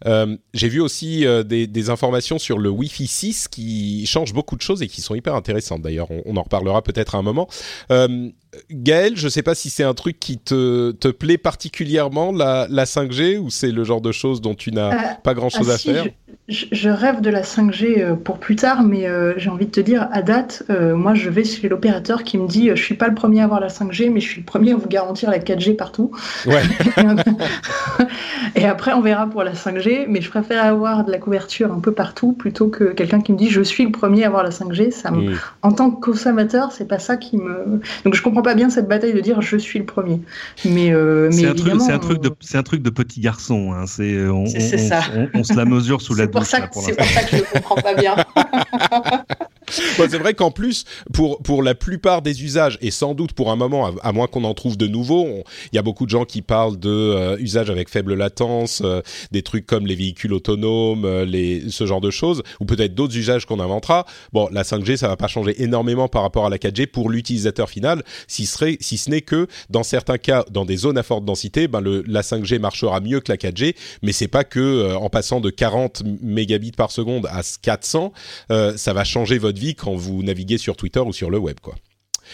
Euh, 0.05 0.37
j'ai 0.53 0.69
vu 0.69 0.81
aussi 0.81 1.25
euh, 1.25 1.43
des, 1.43 1.89
informations 1.89 2.39
sur 2.39 2.57
le 2.57 2.69
Wi-Fi 2.69 3.07
6 3.07 3.47
qui 3.47 4.05
changent 4.05 4.33
beaucoup 4.33 4.55
de 4.55 4.61
choses 4.61 4.81
et 4.81 4.87
qui 4.87 5.01
sont 5.01 5.15
hyper 5.15 5.35
intéressantes. 5.35 5.81
D'ailleurs, 5.81 6.09
on, 6.09 6.21
on, 6.25 6.37
en 6.37 6.41
reparlera 6.41 6.81
peut-être 6.81 7.15
à 7.15 7.19
un 7.19 7.21
moment. 7.21 7.47
Euh, 7.91 8.29
Gaël, 8.71 9.13
je 9.15 9.25
ne 9.25 9.29
sais 9.29 9.43
pas 9.43 9.55
si 9.55 9.69
c'est 9.69 9.83
un 9.83 9.93
truc 9.93 10.19
qui 10.19 10.37
te, 10.37 10.91
te 10.91 11.07
plaît 11.07 11.37
particulièrement, 11.37 12.31
la, 12.31 12.67
la 12.69 12.85
5G, 12.85 13.37
ou 13.37 13.49
c'est 13.49 13.71
le 13.71 13.83
genre 13.83 14.01
de 14.01 14.11
choses 14.11 14.41
dont 14.41 14.55
tu 14.55 14.71
n'as 14.71 14.93
euh, 14.93 15.13
pas 15.23 15.33
grand-chose 15.33 15.69
ah 15.69 15.75
à 15.75 15.77
faire 15.77 16.05
je, 16.47 16.89
rêve 16.89 17.21
de 17.21 17.31
la 17.31 17.41
5G 17.41 18.01
euh, 18.03 18.15
pour 18.15 18.37
plus 18.37 18.55
tard, 18.55 18.83
mais 18.83 19.07
euh, 19.07 19.33
j'ai 19.37 19.49
envie 19.49 19.65
de 19.65 19.71
te 19.71 19.79
dire, 19.79 20.07
à 20.11 20.21
date, 20.21 20.63
moi 20.69 21.15
je 21.15 21.29
vais 21.29 21.43
chez 21.43 21.67
l'opérateur 21.69 22.23
qui 22.23 22.37
me 22.37 22.47
dit 22.47 22.69
je 22.69 22.81
suis 22.81 22.95
pas 22.95 23.07
le 23.07 23.15
premier 23.15 23.41
à 23.41 23.45
avoir 23.45 23.59
la 23.59 23.67
5G, 23.67 24.11
mais 24.11 24.19
je 24.19 24.27
suis 24.27 24.41
le 24.41 24.45
premier 24.45 24.73
à 24.73 24.75
vous 24.75 24.87
garantir 24.87 25.31
la 25.31 25.39
4G 25.39 25.75
partout. 25.75 26.11
Ouais. 26.45 26.61
Et 28.55 28.65
après, 28.65 28.93
on 28.93 29.01
verra 29.01 29.27
pour 29.27 29.43
la 29.43 29.53
5G, 29.53 30.05
mais 30.07 30.21
je 30.21 30.29
préfère 30.29 30.63
avoir 30.63 31.03
de 31.03 31.11
la 31.11 31.17
couverture 31.17 31.73
un 31.73 31.79
peu 31.79 31.91
partout 31.91 32.33
plutôt 32.33 32.67
que 32.67 32.85
quelqu'un 32.85 33.21
qui 33.21 33.33
me 33.33 33.37
dit 33.37 33.49
je 33.49 33.61
suis 33.61 33.83
le 33.83 33.91
premier 33.91 34.23
à 34.23 34.27
avoir 34.27 34.43
la 34.43 34.49
5G. 34.49 34.91
Ça 34.91 35.11
me... 35.11 35.31
Mm. 35.31 35.35
En 35.61 35.71
tant 35.71 35.91
que 35.91 35.99
consommateur, 35.99 36.71
c'est 36.71 36.87
pas 36.87 36.99
ça 36.99 37.17
qui 37.17 37.37
me. 37.37 37.81
Donc 38.03 38.13
je 38.13 38.21
comprends 38.21 38.41
pas 38.45 38.55
bien 38.55 38.69
cette 38.69 38.87
bataille 38.87 39.13
de 39.13 39.19
dire 39.19 39.41
je 39.41 39.57
suis 39.57 39.79
le 39.79 39.85
premier. 39.85 40.21
Mais, 40.63 40.93
euh, 40.93 41.29
mais 41.33 41.41
c'est 41.41 41.47
un, 41.47 41.55
truc, 41.55 41.81
c'est 41.81 41.91
un 41.91 41.99
truc 41.99 42.21
de, 42.21 42.31
c'est 42.39 42.57
un 42.57 42.63
truc 42.63 42.81
de 42.83 42.89
petit 42.91 43.19
garçon. 43.19 43.73
Hein. 43.73 43.85
C'est, 43.87 44.27
on, 44.29 44.45
ça. 44.45 45.01
On, 45.33 45.43
se 45.43 45.53
la 45.53 45.65
mesure 45.65 46.01
sous 46.01 46.13
la 46.15 46.27
douche. 46.27 46.45
c'est 46.45 46.69
pour 46.69 46.83
ça 46.83 47.23
que 47.23 47.37
je 47.37 47.43
comprends 47.51 47.75
pas 47.75 47.95
bien. 47.95 48.15
c'est 49.69 50.17
vrai 50.17 50.33
qu'en 50.33 50.51
plus, 50.51 50.85
pour, 51.13 51.41
pour 51.41 51.63
la 51.63 51.75
plupart 51.75 52.21
des 52.21 52.43
usages, 52.43 52.77
et 52.81 52.91
sans 52.91 53.13
doute 53.13 53.33
pour 53.33 53.51
un 53.51 53.55
moment, 53.55 53.91
à, 54.01 54.11
moins 54.11 54.27
qu'on 54.27 54.43
en 54.43 54.53
trouve 54.53 54.77
de 54.77 54.87
nouveaux, 54.87 55.43
il 55.71 55.75
y 55.75 55.79
a 55.79 55.81
beaucoup 55.81 56.05
de 56.05 56.09
gens 56.09 56.25
qui 56.25 56.41
parlent 56.41 56.77
de 56.79 56.89
euh, 56.89 57.37
usages 57.39 57.69
avec 57.69 57.89
faible 57.89 58.13
latence, 58.13 58.81
euh, 58.83 59.01
des 59.31 59.41
trucs 59.41 59.65
comme 59.65 59.85
les 59.85 59.95
véhicules 59.95 60.33
autonomes, 60.33 61.05
euh, 61.05 61.25
les, 61.25 61.69
ce 61.69 61.85
genre 61.85 62.01
de 62.01 62.11
choses, 62.11 62.43
ou 62.59 62.65
peut-être 62.65 62.93
d'autres 62.93 63.17
usages 63.17 63.45
qu'on 63.45 63.59
inventera. 63.59 64.05
Bon, 64.33 64.47
la 64.51 64.63
5G, 64.63 64.97
ça 64.97 65.07
va 65.07 65.17
pas 65.17 65.27
changer 65.27 65.61
énormément 65.61 66.07
par 66.07 66.21
rapport 66.21 66.45
à 66.45 66.49
la 66.49 66.57
4G 66.57 66.87
pour 66.87 67.09
l'utilisateur 67.09 67.69
final, 67.69 68.03
si, 68.27 68.45
serait, 68.45 68.77
si 68.81 68.97
ce 68.97 69.09
n'est 69.09 69.21
que, 69.21 69.47
dans 69.69 69.83
certains 69.83 70.17
cas, 70.17 70.45
dans 70.51 70.65
des 70.65 70.77
zones 70.77 70.97
à 70.97 71.03
forte 71.03 71.25
densité, 71.25 71.67
ben 71.67 71.81
le, 71.81 72.03
la 72.07 72.21
5G 72.21 72.59
marchera 72.59 72.99
mieux 72.99 73.19
que 73.19 73.31
la 73.31 73.37
4G, 73.37 73.75
mais 74.01 74.11
c'est 74.11 74.27
pas 74.27 74.43
que 74.43 74.95
en 74.95 75.09
passant 75.09 75.41
de 75.41 75.49
40 75.49 76.03
mégabits 76.21 76.71
par 76.71 76.91
seconde 76.91 77.27
à 77.27 77.41
400, 77.61 78.11
ça 78.49 78.93
va 78.93 79.03
changer 79.03 79.37
votre 79.37 79.54
vie 79.59 79.75
quand 79.75 79.95
vous 79.95 80.23
naviguez 80.23 80.57
sur 80.57 80.75
Twitter 80.75 80.99
ou 80.99 81.13
sur 81.13 81.29
le 81.29 81.37
web, 81.37 81.59
quoi. 81.59 81.75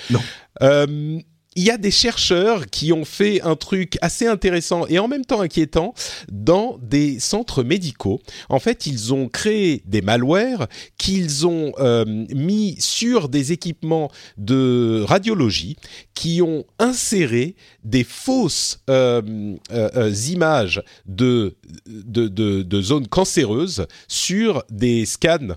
Non. 0.10 0.22
Euh, 0.62 1.20
il 1.56 1.64
y 1.64 1.70
a 1.70 1.78
des 1.78 1.92
chercheurs 1.92 2.68
qui 2.68 2.94
ont 2.94 3.04
fait 3.04 3.42
un 3.42 3.58
truc 3.58 3.98
assez 4.02 4.26
intéressant 4.26 4.88
et 4.88 5.00
en 5.00 5.10
même 5.10 5.26
temps 5.26 5.42
inquiétant 5.42 5.94
dans 6.32 6.78
des 6.82 7.20
centres 7.20 7.64
médicaux. 7.64 8.22
En 8.48 8.60
fait, 8.60 8.86
ils 8.86 9.14
ont 9.14 9.28
créé 9.28 9.84
des 9.86 10.02
malwares 10.02 10.68
qu'ils 10.98 11.46
ont 11.46 11.74
euh, 11.80 12.06
mis 12.06 12.78
sur 12.80 13.28
des 13.28 13.52
équipements 13.52 14.10
de 14.38 15.04
radiologie 15.06 15.76
qui 16.14 16.42
ont 16.42 16.64
inséré 16.80 17.56
des 17.84 18.06
fausses 18.06 18.80
euh, 18.90 19.56
euh, 19.72 20.14
images 20.30 20.82
de, 21.06 21.58
de, 21.86 22.82
zones 22.82 23.08
cancéreuses 23.08 23.88
sur 24.08 24.64
des 24.70 25.06
scans 25.06 25.56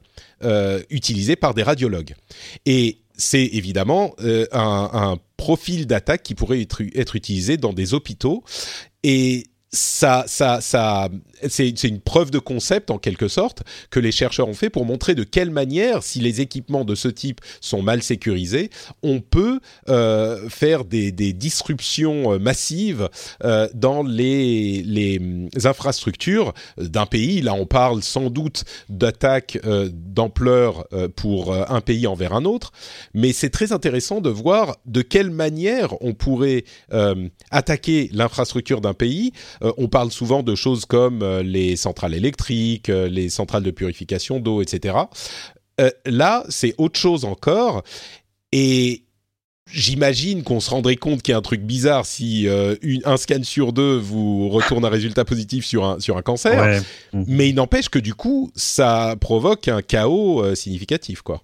utilisés 0.90 1.36
par 1.36 1.54
des 1.54 1.62
radiologues. 1.62 2.14
Et 2.66 2.98
c'est 3.16 3.44
évidemment 3.44 4.14
euh, 4.20 4.46
un, 4.52 5.18
profil 5.36 5.86
d'attaque 5.86 6.22
qui 6.22 6.34
pourrait 6.34 6.62
être, 6.62 6.82
être, 6.94 7.16
utilisé 7.16 7.56
dans 7.56 7.72
des 7.72 7.92
hôpitaux. 7.92 8.44
Et 9.02 9.44
ça, 9.70 10.24
ça, 10.26 10.60
ça, 10.60 11.08
c'est 11.48 11.84
une 11.84 12.00
preuve 12.00 12.30
de 12.30 12.38
concept 12.38 12.90
en 12.90 12.98
quelque 12.98 13.28
sorte 13.28 13.62
que 13.90 14.00
les 14.00 14.12
chercheurs 14.12 14.48
ont 14.48 14.54
fait 14.54 14.70
pour 14.70 14.84
montrer 14.84 15.14
de 15.14 15.24
quelle 15.24 15.50
manière, 15.50 16.02
si 16.02 16.20
les 16.20 16.40
équipements 16.40 16.84
de 16.84 16.94
ce 16.94 17.08
type 17.08 17.40
sont 17.60 17.82
mal 17.82 18.02
sécurisés, 18.02 18.70
on 19.02 19.20
peut 19.20 19.60
euh, 19.88 20.48
faire 20.48 20.84
des, 20.84 21.12
disruptions 21.12 22.32
euh, 22.32 22.38
massives 22.38 23.08
euh, 23.44 23.68
dans 23.74 24.02
les, 24.02 24.82
les, 24.82 25.20
infrastructures 25.64 26.52
d'un 26.78 27.06
pays. 27.06 27.40
Là, 27.40 27.54
on 27.54 27.66
parle 27.66 28.02
sans 28.02 28.30
doute 28.30 28.64
d'attaques 28.88 29.58
d'ampleur 29.92 30.86
pour 31.16 31.54
un 31.54 31.80
pays 31.80 32.06
envers 32.06 32.34
un 32.34 32.44
autre, 32.44 32.72
mais 33.14 33.32
c'est 33.32 33.50
très 33.50 33.72
intéressant 33.72 34.20
de 34.20 34.30
voir 34.30 34.76
de 34.86 35.02
quelle 35.02 35.30
manière 35.30 35.94
on 36.02 36.12
pourrait 36.12 36.64
attaquer 37.50 38.10
l'infrastructure 38.12 38.80
d'un 38.80 38.94
pays. 38.94 39.32
on 39.62 39.88
parle 39.88 40.10
souvent 40.10 40.42
de 40.42 40.54
choses 40.54 40.84
comme 40.84 41.22
les 41.42 41.76
centrales 41.76 42.14
électriques, 42.14 42.88
euh, 42.88 43.08
les 43.08 43.28
centrales 43.28 43.62
de 43.62 43.70
purification 43.70 44.40
d'eau, 44.40 44.62
etc. 44.62 44.96
Euh, 45.80 45.90
là, 46.06 46.44
c'est 46.48 46.74
autre 46.78 46.98
chose 46.98 47.24
encore. 47.24 47.82
Et 48.52 49.02
J'imagine 49.72 50.42
qu'on 50.42 50.60
se 50.60 50.68
rendrait 50.68 50.96
compte 50.96 51.22
qu'il 51.22 51.32
y 51.32 51.34
a 51.34 51.38
un 51.38 51.42
truc 51.42 51.62
bizarre 51.62 52.04
si 52.04 52.46
un 52.46 53.16
scan 53.16 53.42
sur 53.42 53.72
deux 53.72 53.96
vous 53.96 54.50
retourne 54.50 54.84
un 54.84 54.90
résultat 54.90 55.24
positif 55.24 55.64
sur 55.64 55.84
un, 55.86 56.00
sur 56.00 56.18
un 56.18 56.22
cancer. 56.22 56.82
Mais 57.14 57.48
il 57.48 57.54
n'empêche 57.54 57.88
que 57.88 57.98
du 57.98 58.14
coup, 58.14 58.52
ça 58.54 59.16
provoque 59.18 59.66
un 59.68 59.80
chaos 59.80 60.54
significatif, 60.54 61.22
quoi. 61.22 61.42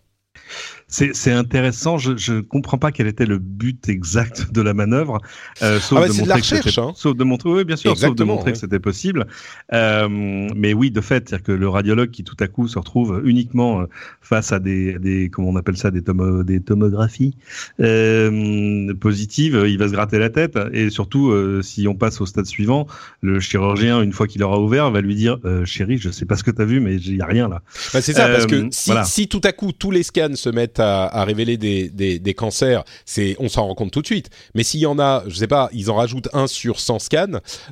C'est 0.90 1.32
intéressant. 1.32 1.98
Je 1.98 2.32
ne 2.32 2.40
comprends 2.40 2.78
pas 2.78 2.92
quel 2.92 3.06
était 3.06 3.26
le 3.26 3.38
but 3.38 3.88
exact 3.88 4.52
de 4.52 4.60
la 4.60 4.74
manœuvre, 4.74 5.20
euh, 5.62 5.78
sauf, 5.80 6.00
ah 6.02 6.08
de 6.08 6.12
de 6.12 6.32
recherche, 6.32 6.78
hein. 6.78 6.92
sauf 6.96 7.16
de 7.16 7.24
montrer, 7.24 7.50
oui, 7.50 7.64
bien 7.64 7.76
sûr, 7.76 7.96
sauf 7.96 8.14
de 8.14 8.24
montrer 8.24 8.52
que 8.52 8.58
c'était 8.58 8.80
possible. 8.80 9.26
Euh, 9.72 10.08
mais 10.10 10.72
oui, 10.72 10.90
de 10.90 11.00
fait, 11.00 11.28
c'est-à-dire 11.28 11.44
que 11.44 11.52
le 11.52 11.68
radiologue 11.68 12.10
qui 12.10 12.24
tout 12.24 12.36
à 12.40 12.48
coup 12.48 12.68
se 12.68 12.78
retrouve 12.78 13.22
uniquement 13.24 13.82
euh, 13.82 13.86
face 14.20 14.52
à 14.52 14.58
des, 14.58 14.98
des 14.98 15.30
comment 15.30 15.48
on 15.48 15.56
appelle 15.56 15.76
ça, 15.76 15.90
des, 15.90 16.02
tomo, 16.02 16.42
des 16.42 16.60
tomographies 16.60 17.34
euh, 17.80 18.92
positives, 18.94 19.64
il 19.66 19.78
va 19.78 19.88
se 19.88 19.92
gratter 19.92 20.18
la 20.18 20.30
tête. 20.30 20.58
Et 20.72 20.90
surtout, 20.90 21.30
euh, 21.30 21.62
si 21.62 21.86
on 21.88 21.94
passe 21.94 22.20
au 22.20 22.26
stade 22.26 22.46
suivant, 22.46 22.86
le 23.22 23.40
chirurgien, 23.40 24.02
une 24.02 24.12
fois 24.12 24.26
qu'il 24.26 24.42
aura 24.42 24.58
ouvert, 24.58 24.90
va 24.90 25.00
lui 25.00 25.14
dire, 25.14 25.38
euh, 25.44 25.64
chérie, 25.64 25.98
je 25.98 26.10
sais 26.10 26.26
pas 26.26 26.36
ce 26.36 26.44
que 26.44 26.50
tu 26.50 26.62
as 26.62 26.64
vu, 26.64 26.80
mais 26.80 26.96
il 26.96 27.16
y 27.16 27.22
a 27.22 27.26
rien 27.26 27.48
là. 27.48 27.62
Bah, 27.92 28.00
c'est 28.00 28.12
ça, 28.12 28.28
parce 28.28 28.46
que 28.46 28.68
si, 28.70 28.92
si 29.04 29.28
tout 29.28 29.40
à 29.44 29.52
coup 29.52 29.72
tous 29.72 29.90
les 29.90 30.02
scans 30.02 30.34
se 30.34 30.48
mettent 30.48 30.79
à, 30.80 31.24
révéler 31.24 31.56
des, 31.56 31.88
des, 31.88 32.34
cancers, 32.34 32.84
c'est 33.04 33.36
on 33.38 33.48
s'en 33.48 33.66
rend 33.66 33.74
compte 33.74 33.92
tout 33.92 34.02
de 34.02 34.06
suite. 34.06 34.30
Mais 34.54 34.62
s'il 34.62 34.80
y 34.80 34.86
en 34.86 34.98
a, 34.98 35.22
je 35.26 35.34
sais 35.34 35.46
pas, 35.46 35.68
ils 35.72 35.90
en 35.90 35.96
rajoutent 35.96 36.28
un 36.32 36.46
sur 36.46 36.80
100 36.80 36.98
scans, 36.98 37.26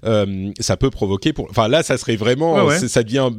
euh, 0.05 0.51
ça 0.61 0.77
peut 0.77 0.91
provoquer 0.91 1.33
pour. 1.33 1.49
Enfin 1.51 1.69
là, 1.69 1.83
ça 1.83 1.97
serait 1.99 2.17
vraiment, 2.17 2.71
ça 2.71 3.03
devient 3.03 3.31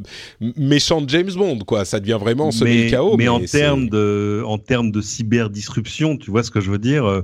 méchant 0.56 1.00
de 1.00 1.08
James 1.08 1.30
Bond, 1.34 1.58
quoi. 1.60 1.84
Ça 1.84 2.00
devient 2.00 2.18
vraiment 2.20 2.50
ce 2.50 2.64
mais, 2.64 2.88
chaos. 2.88 3.16
Mais, 3.16 3.28
en 3.28 3.40
termes 3.40 3.88
de, 3.88 4.42
en 4.46 4.58
termes 4.58 4.90
de 4.90 5.00
cyberdisruption, 5.00 6.16
tu 6.16 6.30
vois 6.30 6.42
ce 6.42 6.50
que 6.50 6.60
je 6.60 6.70
veux 6.70 6.78
dire 6.78 7.04
euh, 7.04 7.22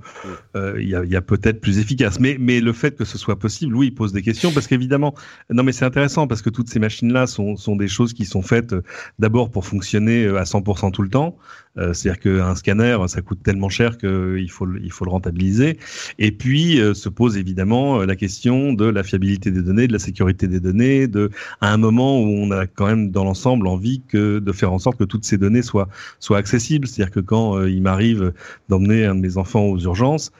euh, 0.56 0.74
Il 0.80 0.88
y 0.88 0.94
a, 0.94 1.04
y 1.04 1.16
a 1.16 1.22
peut-être 1.22 1.60
plus 1.60 1.78
efficace. 1.78 2.20
Mais, 2.20 2.36
mais 2.38 2.60
le 2.60 2.72
fait 2.72 2.96
que 2.96 3.04
ce 3.04 3.18
soit 3.18 3.38
possible, 3.38 3.76
oui, 3.76 3.88
il 3.88 3.94
pose 3.94 4.12
des 4.12 4.22
questions 4.22 4.52
parce 4.52 4.66
qu'évidemment, 4.66 5.14
non, 5.50 5.62
mais 5.62 5.72
c'est 5.72 5.84
intéressant 5.84 6.26
parce 6.26 6.42
que 6.42 6.50
toutes 6.50 6.68
ces 6.68 6.78
machines-là 6.78 7.26
sont, 7.26 7.56
sont 7.56 7.76
des 7.76 7.88
choses 7.88 8.12
qui 8.12 8.24
sont 8.24 8.42
faites 8.42 8.74
d'abord 9.18 9.50
pour 9.50 9.64
fonctionner 9.64 10.26
à 10.26 10.44
100% 10.44 10.92
tout 10.92 11.02
le 11.02 11.10
temps. 11.10 11.36
Euh, 11.78 11.92
c'est-à-dire 11.92 12.21
qu'un 12.21 12.54
scanner, 12.54 12.97
ça 13.09 13.21
coûte 13.23 13.42
tellement 13.42 13.68
cher 13.68 13.99
qu'il 13.99 14.50
faut, 14.50 14.66
il 14.83 14.90
faut 14.90 15.04
le 15.04 15.11
rentabiliser. 15.11 15.78
Et 16.18 16.33
puis 16.33 16.80
euh, 16.80 16.95
se 16.95 17.09
pose 17.09 17.37
évidemment 17.37 18.00
euh, 18.00 18.06
la 18.06 18.16
question 18.16 18.73
de 18.73 18.87
la 18.87 19.02
fiabilité 19.02 19.50
des 19.50 19.62
données, 19.62 19.87
de 19.87 19.92
la 19.92 19.99
sécurité 19.99 20.49
des 20.49 20.61
données, 20.61 21.06
de 21.06 21.30
à 21.61 21.73
un 21.73 21.76
moment 21.76 22.21
où 22.21 22.26
on 22.26 22.50
a 22.50 22.66
quand 22.66 22.87
même 22.87 23.11
dans 23.11 23.25
l'ensemble 23.25 23.66
envie 23.66 24.00
que 24.09 24.38
de 24.38 24.52
faire 24.52 24.73
en 24.73 24.78
sorte 24.78 24.99
que 24.99 25.04
toutes 25.04 25.25
ces 25.25 25.38
données 25.38 25.62
soient 25.62 25.88
soient 26.18 26.38
accessibles. 26.38 26.87
C'est-à-dire 26.87 27.12
que 27.12 27.21
quand 27.21 27.64
il 27.64 27.83
m'arrive 27.83 28.33
d'emmener 28.68 29.04
un 29.04 29.14
de 29.14 29.21
mes 29.21 29.37
enfants 29.37 29.64
aux 29.64 29.78
urgences, 29.78 30.33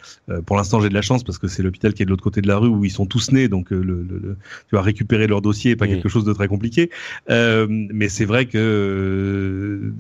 pour 0.47 0.57
l'instant 0.57 0.81
j'ai 0.81 0.89
de 0.89 0.95
la 0.95 1.03
chance 1.03 1.23
parce 1.23 1.39
que 1.39 1.49
c'est 1.49 1.63
l'hôpital 1.63 1.93
qui 1.95 2.03
est 2.03 2.07
de 2.07 2.11
l'autre 2.11 2.25
côté 2.25 2.41
de 2.41 2.49
la 2.49 2.57
rue 2.57 2.69
où 2.69 2.85
ils 2.85 2.91
sont 2.91 3.07
tous 3.07 3.33
nés, 3.33 3.49
donc 3.49 3.71
le, 3.71 3.83
le, 3.83 4.37
tu 4.69 4.75
vas 4.75 4.83
récupérer 4.83 5.27
leur 5.27 5.43
dossier, 5.43 5.77
pas 5.77 5.87
mmh. 5.87 5.89
quelque 5.89 6.09
chose 6.09 6.25
de 6.25 6.33
très 6.33 6.49
compliqué. 6.49 6.91
mais 7.29 8.09
c'est 8.09 8.25
vrai 8.25 8.47
que 8.47 9.93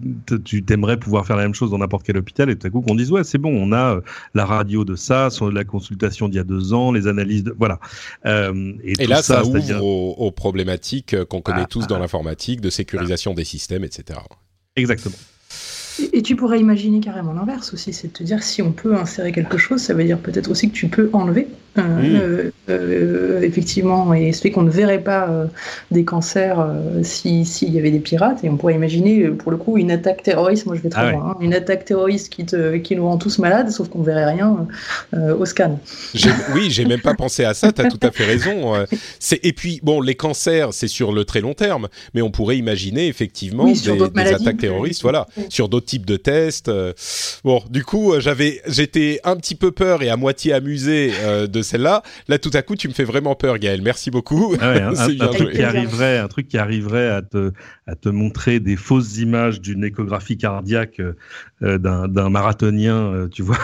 tu 0.45 0.62
t'aimerais 0.62 0.99
pouvoir 0.99 1.25
faire 1.26 1.37
la 1.37 1.42
même 1.42 1.54
chose 1.54 1.71
dans 1.71 1.78
n'importe 1.78 2.04
quel 2.06 2.16
hôpital 2.16 2.50
et 2.50 2.56
tout 2.56 2.66
à 2.66 2.71
coup 2.71 2.80
qu'on 2.80 2.95
dise 2.95 3.11
ouais 3.12 3.25
c'est 3.25 3.38
bon 3.38 3.50
on 3.50 3.73
a 3.73 3.97
euh, 3.97 4.00
la 4.35 4.45
radio 4.45 4.85
de 4.85 4.97
ça, 4.97 5.28
la 5.52 5.64
consultation 5.64 6.28
d'il 6.28 6.37
y 6.37 6.40
a 6.40 6.45
deux 6.45 6.73
ans, 6.73 6.92
les 6.92 7.06
analyses 7.06 7.45
de 7.45 7.54
voilà. 7.59 7.80
Euh, 8.25 8.73
et, 8.85 9.06
là 9.06 9.23
ça, 9.23 9.45
ouvre 9.45 9.83
aux, 9.83 10.30
problématiques 10.30 11.14
euh, 11.14 11.25
qu'on 11.25 11.40
connaît 11.40 11.62
ah, 11.62 11.68
tous 11.68 11.87
dans 11.87 11.97
ah. 11.97 12.00
l'informatique 12.00 12.61
de 12.61 12.71
sécurisation 12.71 13.35
des 13.35 13.45
systèmes, 13.45 13.85
etc. 13.85 14.21
Exactement. 14.76 15.16
Et, 16.12 16.23
tu 16.23 16.37
pourrais 16.37 16.61
imaginer 16.61 17.00
carrément 17.00 17.33
l'inverse 17.33 17.73
aussi, 17.73 17.92
c'est 17.92 18.09
de 18.09 18.12
te 18.12 18.23
dire 18.23 18.42
si 18.42 18.61
on 18.61 18.73
peut 18.73 18.95
insérer 18.95 19.33
quelque 19.33 19.56
chose, 19.56 19.80
ça 19.80 19.95
veut 19.95 20.04
dire 20.04 20.18
peut-être 20.18 20.50
aussi 20.50 20.68
que 20.68 20.75
tu 20.75 20.88
peux 20.88 21.09
enlever 21.12 21.49
Euh, 21.78 22.50
euh, 22.68 23.42
effectivement, 23.42 24.12
et 24.14 24.33
ce 24.33 24.40
fait 24.40 24.50
qu'on 24.50 24.62
ne 24.62 24.71
verrait 24.71 25.02
pas 25.02 25.28
euh, 25.28 25.47
des 25.90 26.04
cancers 26.04 26.66
s'il 27.02 27.75
y 27.75 27.78
avait 27.78 27.90
des 27.90 27.99
pirates, 27.99 28.45
et 28.45 28.49
on 28.49 28.56
pourrait 28.56 28.75
imaginer, 28.75 29.28
pour 29.28 29.50
le 29.50 29.56
coup, 29.56 29.76
une 29.76 29.90
attaque 29.90 30.23
terroriste, 30.23 30.66
moi 30.66 30.75
je 30.75 30.80
vais 30.80 30.88
très 30.88 31.02
ah 31.02 31.12
loin, 31.12 31.30
hein, 31.30 31.37
une 31.40 31.54
attaque 31.54 31.85
terroriste 31.85 32.33
qui, 32.33 32.45
te, 32.45 32.76
qui 32.76 32.97
nous 32.97 33.06
rend 33.06 33.18
tous 33.18 33.38
malades, 33.38 33.71
sauf 33.71 33.88
qu'on 33.88 34.00
ne 34.00 34.04
verrait 34.04 34.33
rien 34.33 34.66
au 35.12 35.45
scan. 35.45 35.78
Oui, 36.54 36.71
j'ai 36.71 36.85
même 36.85 37.00
pas 37.00 37.14
pensé 37.14 37.45
à 37.45 37.54
ça, 37.54 37.73
tu 37.73 37.83
as 37.83 37.88
tout 37.88 37.99
à 38.02 38.11
fait 38.11 38.25
raison. 38.25 38.75
et 39.42 39.52
puis, 39.52 39.80
bon, 39.83 40.00
les 40.00 40.14
cancers, 40.14 40.73
c'est 40.73 40.88
sur 40.88 41.12
le 41.12 41.25
très 41.25 41.40
long 41.40 41.54
terme, 41.54 41.88
mais 42.14 42.23
on 42.23 42.30
pourrait 42.30 42.56
imaginer 42.56 43.09
effectivement 43.09 43.66
des, 43.66 44.33
attaques 44.33 44.59
terroristes, 44.59 45.02
voilà, 45.02 45.26
sur 45.49 45.68
d'autres 45.68 45.87
types 45.87 46.06
de 46.06 46.16
tests. 46.16 46.71
Bon, 47.45 47.62
du 47.71 47.85
coup, 47.85 48.14
j'avais, 48.18 48.62
j'étais 48.66 49.21
un 49.25 49.37
petit 49.37 49.54
peu 49.54 49.71
peur 49.71 50.02
et 50.02 50.09
à 50.09 50.16
moitié 50.16 50.52
amusé 50.52 51.12
de 51.49 51.62
celle-là. 51.66 52.02
Là, 52.28 52.38
tout 52.38 52.50
à 52.54 52.62
coup, 52.62 52.76
tu 52.76 52.88
me 52.88 52.94
fais 52.94 53.04
vraiment 53.04 53.35
peur, 53.35 53.58
Gaël. 53.58 53.82
Merci 53.82 54.11
beaucoup. 54.11 54.54
Ah 54.61 54.70
un, 54.88 55.28
truc 55.28 55.52
qui 55.52 55.62
arriverait, 55.62 56.18
un 56.18 56.28
truc 56.28 56.49
qui 56.49 56.56
arriverait 56.56 57.11
à 57.11 57.23
te, 57.23 57.52
à 57.87 57.94
te 57.94 58.08
montrer 58.08 58.61
des 58.61 58.76
fausses 58.76 59.18
images 59.18 59.61
d'une 59.61 59.85
échographie 59.85 60.38
cardiaque 60.38 61.00
euh, 61.62 61.78
d'un 61.78 62.28
marathonien, 62.28 62.96
euh, 62.96 63.28
tu 63.28 63.42
vois, 63.42 63.56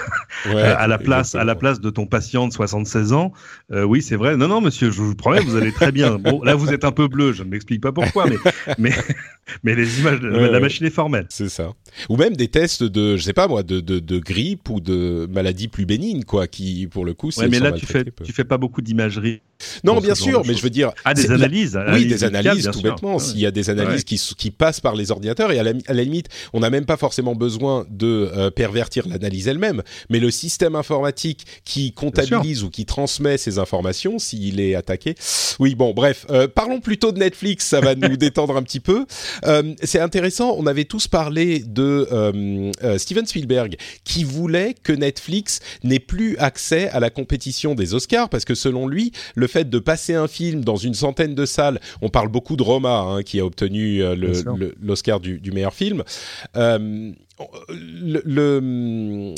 à 0.47 0.87
la 0.87 0.97
place, 0.97 1.35
à 1.35 1.44
la 1.44 1.54
place 1.54 1.78
de 1.78 1.90
ton 1.90 2.06
patient 2.06 2.49
de 2.49 2.52
76 2.54 3.12
ans. 3.12 3.35
Euh, 3.71 3.85
oui, 3.85 4.00
c'est 4.00 4.16
vrai. 4.16 4.38
Non, 4.38 4.49
non, 4.49 4.62
monsieur, 4.62 4.90
je 4.90 5.02
vous 5.02 5.14
promets, 5.14 5.40
vous 5.40 5.56
allez 5.56 5.73
très 5.73 5.92
bien. 5.92 6.18
Bon, 6.23 6.42
là, 6.42 6.54
vous 6.54 6.73
êtes 6.73 6.85
un 6.85 6.92
peu 6.92 7.09
bleu. 7.09 7.32
Je 7.32 7.42
ne 7.42 7.49
m'explique 7.49 7.82
pas 7.82 7.92
pourquoi, 7.92 8.26
mais, 8.28 8.37
mais, 8.78 8.92
mais 9.64 9.75
les 9.75 10.00
images, 10.00 10.21
la 10.23 10.61
machine 10.61 10.87
est 10.87 10.90
formelle. 10.90 11.26
C'est 11.30 11.49
ça. 11.49 11.73
Ou 12.09 12.16
même 12.16 12.37
des 12.37 12.49
tests 12.49 12.82
de, 12.82 13.16
je 13.16 13.23
sais 13.23 13.32
pas 13.32 13.49
moi, 13.49 13.62
de, 13.62 13.80
de, 13.80 13.99
de 13.99 14.18
grippe 14.18 14.71
ou 14.71 14.80
de 14.80 15.28
maladies 15.30 15.68
plus 15.68 15.85
bénignes, 15.85 16.25
quoi, 16.25 16.47
qui, 16.47 16.87
pour 16.87 17.04
le 17.04 17.12
coup, 17.12 17.30
c'est. 17.30 17.42
Ouais, 17.42 17.49
mais 17.49 17.59
là, 17.59 17.73
tu 17.73 17.87
fais, 17.92 18.04
tu 18.25 18.32
fais 18.32 18.44
pas 18.44 18.58
beaucoup 18.58 18.82
d'imagerie. 18.82 19.42
Non, 19.85 20.00
bien 20.00 20.14
sûr, 20.14 20.42
mais 20.47 20.54
je 20.54 20.62
veux 20.62 20.71
dire. 20.71 20.92
Ah, 21.04 21.14
des 21.14 21.31
analyses. 21.31 21.78
Oui, 21.92 22.07
des 22.07 22.25
analyses, 22.25 22.71
tout 22.73 22.83
bêtement. 22.83 23.19
S'il 23.19 23.38
y 23.38 23.47
a 23.47 23.50
des 23.50 23.71
analyses 23.71 24.04
qui, 24.04 24.21
qui 24.37 24.50
passent 24.50 24.81
par 24.81 24.95
les 24.95 25.11
ordinateurs, 25.11 25.52
et 25.52 25.59
à 25.59 25.62
la, 25.62 25.73
à 25.87 25.92
la 25.92 26.02
limite, 26.02 26.28
on 26.52 26.61
n'a 26.61 26.71
même 26.71 26.85
pas 26.85 26.97
forcément 26.97 27.35
besoin 27.35 27.87
de 27.90 28.31
euh, 28.37 28.50
pervertir 28.50 29.07
l'analyse 29.09 29.49
elle-même, 29.49 29.83
mais 30.11 30.21
le 30.21 30.31
système 30.31 30.76
informatique 30.76 31.47
qui 31.64 31.92
comptabilise 31.92 32.62
ou 32.62 32.71
qui 32.71 32.87
transmet 32.87 33.38
ces 33.38 33.59
informations, 33.59 34.19
s'il 34.19 34.61
est 34.61 34.75
attaqué. 34.75 35.14
Oui, 35.59 35.75
bon, 35.75 35.92
bref, 35.92 36.26
euh, 36.31 36.49
parlons 36.49 36.81
plutôt 36.81 37.12
de 37.12 37.19
Netflix, 37.19 37.66
ça 37.66 37.81
va 37.81 37.95
nous 37.95 38.16
détendre 38.16 38.57
un 38.57 38.62
petit 38.62 38.81
peu. 38.81 39.07
Euh, 39.45 39.75
c'est 39.83 40.00
intéressant, 40.00 40.54
on 40.59 40.66
avait 40.66 40.85
tous 40.85 41.09
parlé 41.09 41.61
de 41.61 42.09
Steven 42.97 43.26
Spielberg 43.26 43.76
qui 44.04 44.25
voulait 44.25 44.75
que 44.83 44.92
Netflix 44.92 45.61
n'ait 45.85 45.99
plus 45.99 46.37
accès 46.38 46.88
à 46.90 47.00
la 47.00 47.11
compétition 47.11 47.75
des 47.75 47.95
Oscars 47.95 48.28
parce 48.28 48.45
que 48.45 48.54
selon 48.54 48.87
lui, 48.87 49.12
le 49.35 49.47
fait 49.52 49.68
de 49.68 49.78
passer 49.78 50.14
un 50.14 50.26
film 50.26 50.64
dans 50.64 50.76
une 50.76 50.94
centaine 50.94 51.35
de 51.35 51.47
salles, 51.47 51.80
on 52.00 52.09
parle 52.09 52.28
beaucoup 52.28 52.56
de 52.56 52.62
Roma 52.62 53.00
hein, 53.00 53.23
qui 53.23 53.38
a 53.38 53.47
obtenu 53.47 54.02
l'Oscar 54.80 55.21
du, 55.21 55.38
du, 55.38 55.52
meilleur 55.52 55.75
film. 55.75 56.02
Euh, 56.56 57.12
le, 57.68 59.34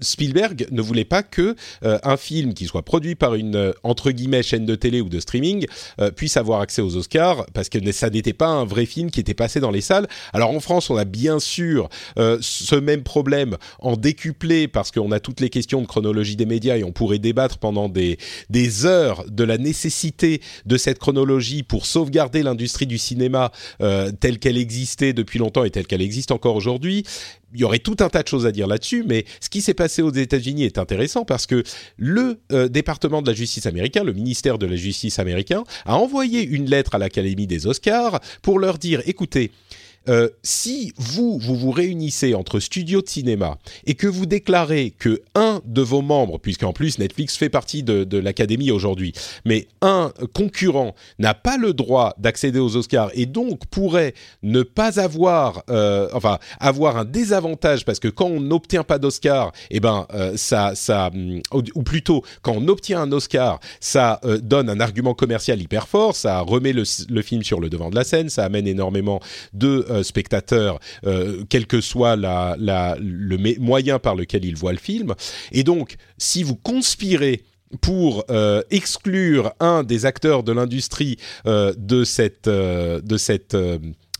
Spielberg 0.00 0.66
ne 0.70 0.82
voulait 0.82 1.04
pas 1.04 1.22
que 1.22 1.54
euh, 1.84 1.98
un 2.02 2.16
film 2.16 2.54
qui 2.54 2.66
soit 2.66 2.82
produit 2.82 3.14
par 3.14 3.34
une 3.34 3.56
euh, 3.56 3.72
entre 3.82 4.10
guillemets 4.10 4.42
chaîne 4.42 4.66
de 4.66 4.74
télé 4.74 5.00
ou 5.00 5.08
de 5.08 5.20
streaming 5.20 5.66
euh, 6.00 6.10
puisse 6.10 6.36
avoir 6.36 6.60
accès 6.60 6.82
aux 6.82 6.96
Oscars 6.96 7.46
parce 7.52 7.68
que 7.68 7.78
ça 7.92 8.10
n'était 8.10 8.32
pas 8.32 8.48
un 8.48 8.64
vrai 8.64 8.86
film 8.86 9.10
qui 9.10 9.20
était 9.20 9.34
passé 9.34 9.60
dans 9.60 9.70
les 9.70 9.80
salles. 9.80 10.06
Alors 10.32 10.50
en 10.50 10.60
France, 10.60 10.90
on 10.90 10.96
a 10.96 11.04
bien 11.04 11.38
sûr 11.38 11.88
ce 12.16 12.74
même 12.76 13.02
problème 13.02 13.56
en 13.78 13.96
décuplé 13.96 14.68
parce 14.68 14.90
qu'on 14.90 15.12
a 15.12 15.20
toutes 15.20 15.40
les 15.40 15.50
questions 15.50 15.80
de 15.80 15.86
chronologie 15.86 16.36
des 16.36 16.46
médias 16.46 16.76
et 16.76 16.84
on 16.84 16.92
pourrait 16.92 17.18
débattre 17.18 17.58
pendant 17.58 17.88
des 17.88 18.86
heures 18.86 19.24
de 19.28 19.44
la 19.44 19.58
nécessité 19.58 20.40
de 20.64 20.76
cette 20.76 20.98
chronologie 20.98 21.62
pour 21.62 21.86
sauvegarder 21.86 22.42
l'industrie 22.42 22.86
du 22.86 22.98
cinéma 22.98 23.52
telle 23.78 24.38
qu'elle 24.38 24.58
existait 24.58 25.12
depuis 25.12 25.38
longtemps 25.38 25.64
et 25.64 25.70
telle 25.70 25.86
qu'elle 25.86 26.02
existe 26.02 26.30
encore 26.30 26.56
aujourd'hui 26.56 26.75
aujourd'hui. 26.76 27.04
Il 27.54 27.60
y 27.60 27.64
aurait 27.64 27.78
tout 27.78 27.96
un 28.00 28.08
tas 28.08 28.22
de 28.22 28.28
choses 28.28 28.44
à 28.44 28.52
dire 28.52 28.66
là-dessus, 28.66 29.02
mais 29.06 29.24
ce 29.40 29.48
qui 29.48 29.62
s'est 29.62 29.74
passé 29.74 30.02
aux 30.02 30.12
États-Unis 30.12 30.64
est 30.64 30.78
intéressant 30.78 31.24
parce 31.24 31.46
que 31.46 31.62
le 31.96 32.38
euh, 32.52 32.68
département 32.68 33.22
de 33.22 33.28
la 33.28 33.34
justice 33.34 33.64
américain, 33.66 34.04
le 34.04 34.12
ministère 34.12 34.58
de 34.58 34.66
la 34.66 34.76
justice 34.76 35.18
américain, 35.18 35.64
a 35.86 35.96
envoyé 35.96 36.42
une 36.42 36.68
lettre 36.68 36.94
à 36.94 36.98
l'Académie 36.98 37.46
des 37.46 37.66
Oscars 37.66 38.20
pour 38.42 38.58
leur 38.58 38.78
dire 38.78 39.02
écoutez, 39.06 39.52
euh, 40.08 40.28
si 40.42 40.92
vous, 40.96 41.38
vous 41.38 41.56
vous 41.56 41.70
réunissez 41.70 42.34
entre 42.34 42.60
studios 42.60 43.02
de 43.02 43.08
cinéma 43.08 43.58
et 43.86 43.94
que 43.94 44.06
vous 44.06 44.26
déclarez 44.26 44.94
que 44.96 45.22
un 45.34 45.60
de 45.64 45.82
vos 45.82 46.02
membres, 46.02 46.38
puisqu'en 46.38 46.72
plus 46.72 46.98
Netflix 46.98 47.36
fait 47.36 47.48
partie 47.48 47.82
de, 47.82 48.16
l'académie 48.16 48.70
aujourd'hui, 48.70 49.12
mais 49.44 49.68
un 49.82 50.12
concurrent 50.32 50.94
n'a 51.18 51.34
pas 51.34 51.58
le 51.58 51.74
droit 51.74 52.14
d'accéder 52.18 52.58
aux 52.58 52.76
Oscars 52.76 53.10
et 53.14 53.26
donc 53.26 53.66
pourrait 53.66 54.14
ne 54.42 54.62
pas 54.62 55.00
avoir, 55.00 55.62
euh, 55.70 56.08
enfin, 56.12 56.38
avoir 56.60 56.96
un 56.96 57.04
désavantage 57.04 57.84
parce 57.84 57.98
que 57.98 58.08
quand 58.08 58.26
on 58.26 58.40
n'obtient 58.40 58.84
pas 58.84 58.98
d'Oscar, 58.98 59.52
eh 59.70 59.80
ben, 59.80 60.06
euh, 60.14 60.36
ça, 60.36 60.74
ça, 60.74 61.10
ou 61.52 61.82
plutôt 61.82 62.22
quand 62.42 62.54
on 62.56 62.68
obtient 62.68 63.02
un 63.02 63.12
Oscar, 63.12 63.60
ça 63.80 64.20
donne 64.42 64.70
un 64.70 64.80
argument 64.80 65.14
commercial 65.14 65.60
hyper 65.60 65.88
fort, 65.88 66.16
ça 66.16 66.40
remet 66.40 66.72
le, 66.72 66.84
film 67.22 67.42
sur 67.42 67.60
le 67.60 67.68
devant 67.68 67.90
de 67.90 67.96
la 67.96 68.04
scène, 68.04 68.28
ça 68.28 68.44
amène 68.44 68.66
énormément 68.66 69.20
de 69.52 69.84
euh, 69.96 70.02
spectateur, 70.02 70.78
euh, 71.06 71.42
quel 71.48 71.66
que 71.66 71.80
soit 71.80 72.16
le 72.16 73.58
moyen 73.58 73.98
par 73.98 74.14
lequel 74.14 74.44
il 74.44 74.56
voit 74.56 74.72
le 74.72 74.78
film. 74.78 75.14
Et 75.52 75.64
donc, 75.64 75.96
si 76.18 76.42
vous 76.42 76.56
conspirez 76.56 77.42
pour 77.80 78.24
euh, 78.30 78.62
exclure 78.70 79.52
un 79.58 79.82
des 79.82 80.06
acteurs 80.06 80.42
de 80.44 80.52
l'industrie 80.52 81.18
de 81.44 82.04
cette, 82.04 82.48
de 82.48 83.16
cette 83.16 83.56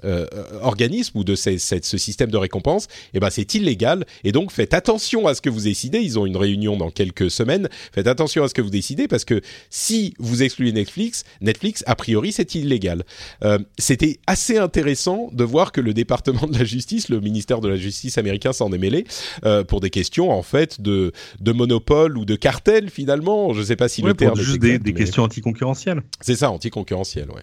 euh, 0.07 0.27
organisme 0.63 1.19
ou 1.19 1.25
de 1.25 1.35
ce 1.35 1.59
système 1.99 2.31
de 2.31 2.37
récompense, 2.37 2.87
eh 3.15 3.21
ben 3.21 3.31
c'est 3.31 3.55
illégal. 3.55 4.07
Et 4.25 4.33
donc 4.33 4.53
faites 4.53 4.75
attention 4.75 5.27
à 5.27 5.35
ce 5.35 5.41
que 5.41 5.51
vous 5.51 5.63
décidez. 5.63 5.99
Ils 5.99 6.19
ont 6.19 6.27
une 6.27 6.37
réunion 6.37 6.77
dans 6.77 6.91
quelques 6.91 7.31
semaines. 7.31 7.69
Faites 7.93 8.07
attention 8.07 8.45
à 8.45 8.49
ce 8.49 8.55
que 8.55 8.63
vous 8.63 8.71
décidez 8.71 9.09
parce 9.09 9.25
que 9.25 9.41
si 9.71 10.15
vous 10.19 10.43
excluez 10.43 10.73
Netflix, 10.73 11.25
Netflix 11.41 11.83
a 11.87 11.95
priori 11.95 12.33
c'est 12.33 12.55
illégal. 12.55 13.05
Euh, 13.43 13.59
c'était 13.79 14.19
assez 14.27 14.59
intéressant 14.59 15.31
de 15.33 15.45
voir 15.45 15.73
que 15.73 15.81
le 15.81 15.93
département 15.93 16.47
de 16.47 16.59
la 16.59 16.65
justice, 16.65 17.09
le 17.09 17.21
ministère 17.21 17.61
de 17.61 17.69
la 17.69 17.77
justice 17.77 18.19
américain 18.19 18.53
s'en 18.53 18.73
est 18.73 18.79
mêlé 18.79 19.05
euh, 19.45 19.65
pour 19.65 19.81
des 19.81 19.91
questions 19.91 20.31
en 20.31 20.43
fait 20.43 20.81
de, 20.81 21.13
de 21.41 21.53
monopole 21.53 22.17
ou 22.17 22.25
de 22.25 22.37
cartel 22.37 22.91
finalement. 22.91 23.53
Je 23.53 23.61
ne 23.61 23.65
sais 23.65 23.77
pas 23.77 23.89
si 23.89 24.03
le 24.03 24.15
terme. 24.15 24.37
Juste 24.39 24.61
des, 24.61 24.79
des 24.79 24.95
questions 24.95 25.23
anticoncurrentielles. 25.23 26.03
C'est 26.21 26.37
ça, 26.37 26.51
anticoncurrentielles, 26.51 27.31
ouais. 27.31 27.43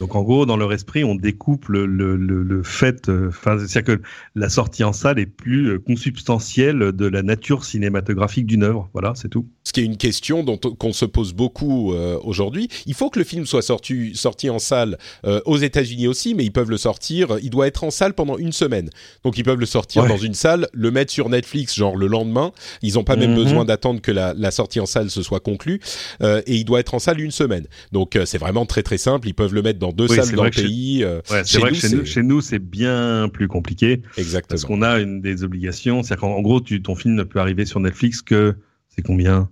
Donc 0.00 0.14
en 0.14 0.22
gros, 0.22 0.46
dans 0.46 0.56
leur 0.56 0.72
esprit, 0.72 1.04
on 1.04 1.14
découpe 1.14 1.68
le, 1.68 1.84
le, 1.84 2.16
le, 2.16 2.62
fait, 2.62 3.10
euh, 3.10 3.30
c'est-à-dire 3.30 3.84
que 3.84 4.02
la 4.34 4.48
sortie 4.48 4.82
en 4.82 4.94
salle 4.94 5.18
est 5.18 5.26
plus 5.26 5.72
euh, 5.72 5.78
consubstantielle 5.78 6.92
de 6.92 7.06
la 7.06 7.22
nature 7.22 7.64
cinématographique 7.64 8.46
d'une 8.46 8.62
œuvre. 8.62 8.88
Voilà, 8.94 9.12
c'est 9.14 9.28
tout. 9.28 9.46
Ce 9.70 9.72
qui 9.72 9.82
est 9.82 9.84
une 9.84 9.96
question 9.96 10.42
dont 10.42 10.56
qu'on 10.56 10.92
se 10.92 11.04
pose 11.04 11.32
beaucoup 11.32 11.94
euh, 11.94 12.18
aujourd'hui. 12.24 12.66
Il 12.86 12.94
faut 12.94 13.08
que 13.08 13.20
le 13.20 13.24
film 13.24 13.46
soit 13.46 13.62
sorti, 13.62 14.16
sorti 14.16 14.50
en 14.50 14.58
salle 14.58 14.98
aux 15.44 15.58
États-Unis 15.58 16.08
aussi, 16.08 16.34
mais 16.34 16.44
ils 16.44 16.50
peuvent 16.50 16.70
le 16.70 16.76
sortir. 16.76 17.36
Il 17.40 17.50
doit 17.50 17.68
être 17.68 17.84
en 17.84 17.90
salle 17.90 18.14
pendant 18.14 18.36
une 18.36 18.52
semaine. 18.52 18.90
Donc 19.22 19.38
ils 19.38 19.44
peuvent 19.44 19.60
le 19.60 19.66
sortir 19.66 20.06
dans 20.06 20.16
une 20.16 20.34
salle, 20.34 20.68
le 20.72 20.90
mettre 20.90 21.12
sur 21.12 21.28
Netflix, 21.28 21.76
genre 21.76 21.96
le 21.96 22.08
lendemain. 22.08 22.52
Ils 22.82 22.94
n'ont 22.94 23.04
pas 23.04 23.16
même 23.16 23.30
mhm. 23.30 23.36
besoin 23.36 23.64
d'attendre 23.64 24.00
que 24.00 24.10
la, 24.10 24.34
la, 24.34 24.50
sortie 24.50 24.80
en 24.80 24.86
salle 24.86 25.10
se 25.10 25.22
soit 25.22 25.40
conclue. 25.40 25.80
et 26.20 26.56
il 26.56 26.64
doit 26.64 26.80
être 26.80 26.94
en 26.94 26.98
salle 26.98 27.20
une 27.20 27.30
semaine. 27.30 27.66
Donc 27.92 28.18
c'est 28.24 28.38
vraiment 28.38 28.66
très 28.66 28.82
très 28.82 28.98
simple. 28.98 29.28
Ils 29.28 29.34
peuvent 29.34 29.54
le 29.54 29.62
mettre 29.62 29.78
dans 29.78 29.92
deux 29.92 30.08
salles 30.08 30.34
dans 30.34 30.44
le 30.44 30.50
pays. 30.50 31.04
Euh, 31.04 31.20
c'est 31.44 31.58
vrai 31.58 31.72
que 31.72 32.04
chez 32.04 32.22
nous, 32.22 32.40
c'est 32.40 32.58
bien 32.58 33.28
plus 33.32 33.48
compliqué. 33.48 34.02
Exactement. 34.16 34.48
Parce 34.48 34.64
qu'on 34.64 34.82
a 34.82 34.98
une 34.98 35.20
des 35.20 35.44
obligations. 35.44 36.02
C'est-à-dire 36.02 36.20
qu'en 36.20 36.40
gros, 36.40 36.60
tu, 36.60 36.82
ton 36.82 36.94
film 36.94 37.14
ne 37.14 37.22
peut 37.22 37.40
arriver 37.40 37.66
sur 37.66 37.80
Netflix 37.80 38.22
que 38.22 38.56
c'est 38.88 39.02
combien? 39.02 39.48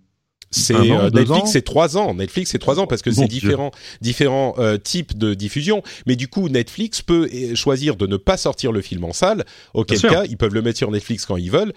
C'est 0.50 0.74
euh, 0.74 1.11
Netflix, 1.11 1.50
c'est 1.50 1.62
trois 1.62 1.96
ans. 1.96 2.14
Netflix, 2.14 2.50
c'est 2.50 2.58
trois 2.58 2.78
ans 2.80 2.87
parce 2.87 3.02
que 3.02 3.11
c'est 3.11 3.26
différents 3.26 3.70
différents 4.00 4.54
euh, 4.58 4.78
types 4.78 5.16
de 5.16 5.34
diffusion. 5.34 5.82
Mais 6.06 6.16
du 6.16 6.28
coup, 6.28 6.48
Netflix 6.48 7.02
peut 7.02 7.28
eh, 7.30 7.54
choisir 7.54 7.96
de 7.96 8.06
ne 8.06 8.16
pas 8.16 8.37
sortir 8.37 8.72
le 8.72 8.80
film 8.80 9.04
en 9.04 9.12
salle. 9.12 9.44
Auquel 9.74 10.00
cas, 10.00 10.24
ils 10.24 10.37
peuvent 10.37 10.54
le 10.54 10.62
mettre 10.62 10.78
sur 10.78 10.90
Netflix 10.90 11.26
quand 11.26 11.37
ils 11.37 11.50
veulent. 11.50 11.72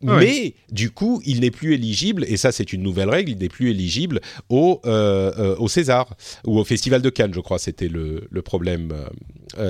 Mais 0.00 0.54
du 0.72 0.90
coup, 0.90 1.20
il 1.26 1.40
n'est 1.40 1.50
plus 1.50 1.74
éligible. 1.74 2.24
Et 2.28 2.36
ça, 2.36 2.52
c'est 2.52 2.72
une 2.72 2.82
nouvelle 2.82 3.10
règle. 3.10 3.32
Il 3.32 3.38
n'est 3.38 3.48
plus 3.48 3.70
éligible 3.70 4.20
au 4.48 4.80
euh, 4.86 5.56
au 5.58 5.68
César 5.68 6.14
ou 6.46 6.58
au 6.58 6.64
Festival 6.64 7.02
de 7.02 7.10
Cannes. 7.10 7.34
Je 7.34 7.40
crois, 7.40 7.58
c'était 7.58 7.88
le, 7.88 8.26
le 8.30 8.42
problème 8.42 8.92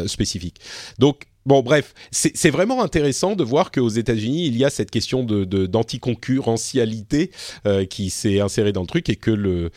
spécifique. 0.06 0.56
Donc 0.98 1.26
Bon, 1.46 1.62
bref, 1.62 1.94
c'est 2.10 2.50
vraiment 2.50 2.82
intéressant 2.82 3.36
de 3.36 3.44
voir 3.44 3.70
qu'aux 3.70 3.88
États-Unis, 3.88 4.46
il 4.46 4.56
y 4.56 4.64
a 4.64 4.70
cette 4.70 4.90
question 4.90 5.24
d'anticoncurrentialité 5.24 7.30
euh, 7.66 7.84
qui 7.84 8.10
s'est 8.10 8.40
insérée 8.40 8.72
dans 8.72 8.80
le 8.80 8.86
truc 8.86 9.10
et 9.10 9.16
que 9.16 9.30
le 9.30 9.70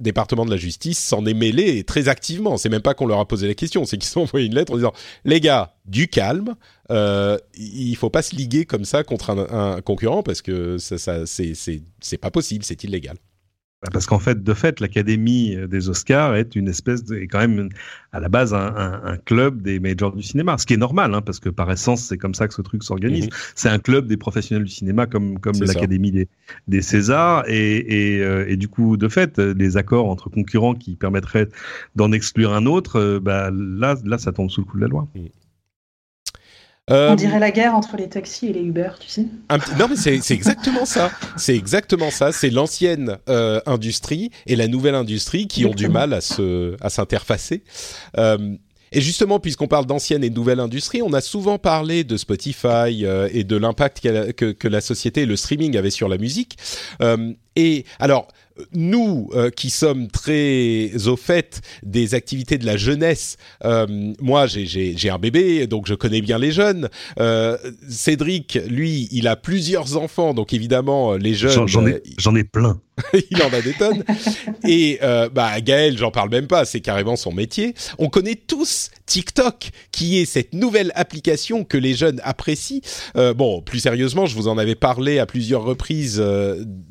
département 0.00 0.44
de 0.44 0.50
la 0.50 0.56
justice 0.56 0.98
s'en 0.98 1.24
est 1.26 1.34
mêlé 1.34 1.84
très 1.84 2.08
activement. 2.08 2.56
C'est 2.56 2.68
même 2.68 2.82
pas 2.82 2.94
qu'on 2.94 3.06
leur 3.06 3.20
a 3.20 3.28
posé 3.28 3.46
la 3.46 3.54
question, 3.54 3.84
c'est 3.84 3.98
qu'ils 3.98 4.18
ont 4.18 4.22
envoyé 4.22 4.46
une 4.46 4.54
lettre 4.54 4.72
en 4.72 4.76
disant 4.76 4.92
les 5.24 5.40
gars, 5.40 5.74
du 5.84 6.08
calme. 6.08 6.56
Euh, 6.90 7.38
il 7.54 7.94
faut 7.96 8.10
pas 8.10 8.22
se 8.22 8.34
liguer 8.34 8.64
comme 8.64 8.84
ça 8.84 9.04
contre 9.04 9.30
un, 9.30 9.80
concurrent 9.82 10.22
parce 10.22 10.42
que 10.42 10.78
ça, 10.78 10.98
ça 10.98 11.26
c'est 11.26 12.18
pas 12.18 12.30
possible, 12.30 12.64
c'est 12.64 12.82
illégal. 12.84 13.16
Bah, 13.82 13.88
parce 13.92 14.06
qu'en 14.06 14.18
fait, 14.18 14.42
de 14.42 14.54
fait, 14.54 14.78
l'Académie 14.80 15.56
des 15.68 15.88
Oscars 15.88 16.36
est 16.36 16.54
une 16.54 16.68
espèce 16.68 17.02
de, 17.02 17.16
est 17.16 17.28
quand 17.28 17.38
même 17.38 17.70
à 18.12 18.20
la 18.20 18.28
base 18.28 18.52
un, 18.52 19.00
un, 19.04 19.16
club 19.16 19.62
des 19.62 19.80
majors 19.80 20.14
du 20.14 20.22
cinéma, 20.22 20.58
ce 20.58 20.66
qui 20.66 20.74
est 20.74 20.78
normal, 20.78 21.14
hein, 21.14 21.22
parce 21.22 21.40
que 21.40 21.48
par 21.48 21.70
essence, 21.70 22.02
c'est 22.02 22.18
comme 22.18 22.34
ça 22.34 22.46
que 22.46 22.52
ce 22.52 22.60
truc 22.60 22.82
s'organise. 22.82 23.26
Mhm. 23.26 23.32
C'est 23.54 23.68
un 23.70 23.78
club 23.78 24.06
des 24.06 24.18
professionnels 24.18 24.64
du 24.64 24.70
cinéma, 24.70 25.06
comme 25.06 25.38
comme 25.38 25.58
l'Académie 25.60 26.12
des, 26.12 26.28
des 26.68 26.82
Césars, 26.82 27.44
et, 27.48 28.16
et, 28.16 28.22
euh, 28.22 28.44
et, 28.48 28.56
du 28.56 28.68
coup, 28.68 28.98
de 28.98 29.08
fait, 29.08 29.38
les 29.38 29.76
accords 29.78 30.10
entre 30.10 30.28
concurrents 30.28 30.74
qui 30.74 30.96
permettraient 30.96 31.48
d'en 31.96 32.12
exclure 32.12 32.52
un 32.52 32.66
autre, 32.66 32.96
euh, 32.96 33.20
bah, 33.20 33.50
là, 33.50 33.96
là, 34.04 34.18
ça 34.18 34.32
tombe 34.32 34.50
sous 34.50 34.60
le 34.60 34.66
coup 34.66 34.76
de 34.76 34.82
la 34.82 34.88
loi. 34.88 35.08
Mhm. 36.88 36.96
On 36.96 37.14
dirait 37.14 37.38
la 37.38 37.50
guerre 37.50 37.74
entre 37.74 37.96
les 37.96 38.08
taxis 38.08 38.48
et 38.48 38.52
les 38.52 38.62
Uber, 38.62 38.90
tu 38.98 39.08
sais. 39.08 39.26
non, 39.78 39.86
mais 39.88 39.96
c'est 39.96 40.16
exactement 40.30 40.84
ça. 40.84 41.10
C'est 41.36 41.56
exactement 41.56 42.10
ça. 42.10 42.32
C'est 42.32 42.50
l'ancienne 42.50 43.18
euh, 43.28 43.60
industrie 43.66 44.30
et 44.46 44.56
la 44.56 44.66
nouvelle 44.66 44.94
industrie 44.94 45.46
qui 45.46 45.64
ont 45.66 45.74
du 45.74 45.88
mal 45.88 46.12
à 46.12 46.20
se 46.20 46.76
à 46.80 46.90
s'interfacer. 46.90 47.62
Euh, 48.18 48.56
et 48.92 49.00
justement, 49.00 49.38
puisqu'on 49.38 49.68
parle 49.68 49.86
d'ancienne 49.86 50.24
et 50.24 50.30
de 50.30 50.34
nouvelle 50.34 50.58
industrie, 50.58 51.00
on 51.00 51.12
a 51.12 51.20
souvent 51.20 51.58
parlé 51.58 52.02
de 52.02 52.16
Spotify 52.16 53.04
euh, 53.04 53.28
et 53.32 53.44
de 53.44 53.56
l'impact 53.56 54.00
que, 54.32 54.50
que, 54.50 54.68
la 54.68 54.80
société 54.80 55.22
et 55.22 55.26
le 55.26 55.36
streaming 55.36 55.76
avaient 55.76 55.90
sur 55.90 56.08
la 56.08 56.18
musique. 56.18 56.56
Et 57.60 57.84
alors, 57.98 58.28
nous 58.72 59.30
euh, 59.34 59.50
qui 59.50 59.70
sommes 59.70 60.08
très 60.08 60.90
au 61.06 61.16
fait 61.16 61.60
des 61.82 62.14
activités 62.14 62.58
de 62.58 62.66
la 62.66 62.76
jeunesse, 62.76 63.36
euh, 63.64 63.86
moi 64.20 64.46
j'ai 64.46 65.10
un 65.10 65.18
bébé, 65.18 65.66
donc 65.66 65.86
je 65.86 65.94
connais 65.94 66.20
bien 66.20 66.38
les 66.38 66.52
jeunes. 66.52 66.88
Euh, 67.18 67.56
Cédric, 67.88 68.58
lui, 68.68 69.08
il 69.12 69.28
a 69.28 69.36
plusieurs 69.36 69.96
enfants, 69.96 70.34
donc 70.34 70.52
évidemment 70.52 71.14
les 71.14 71.34
jeunes. 71.34 71.68
J'en 71.68 71.86
ai, 71.86 72.02
ai 72.40 72.44
plein. 72.44 72.80
il 73.30 73.42
en 73.42 73.48
a 73.48 73.62
des 73.62 73.72
tonnes. 73.72 74.04
Et 74.68 74.98
bah 75.32 75.58
Gaël, 75.60 75.96
j'en 75.96 76.10
parle 76.10 76.28
même 76.28 76.46
pas, 76.46 76.66
c'est 76.66 76.80
carrément 76.80 77.16
son 77.16 77.32
métier. 77.32 77.74
On 77.98 78.08
connaît 78.08 78.34
tous 78.34 78.90
TikTok, 79.06 79.70
qui 79.90 80.18
est 80.18 80.26
cette 80.26 80.52
nouvelle 80.52 80.92
application 80.94 81.64
que 81.64 81.78
les 81.78 81.94
jeunes 81.94 82.20
apprécient. 82.24 82.80
Bon, 83.36 83.62
plus 83.62 83.80
sérieusement, 83.80 84.26
je 84.26 84.34
vous 84.34 84.48
en 84.48 84.58
avais 84.58 84.74
parlé 84.74 85.18
à 85.18 85.24
plusieurs 85.24 85.62
reprises 85.62 86.22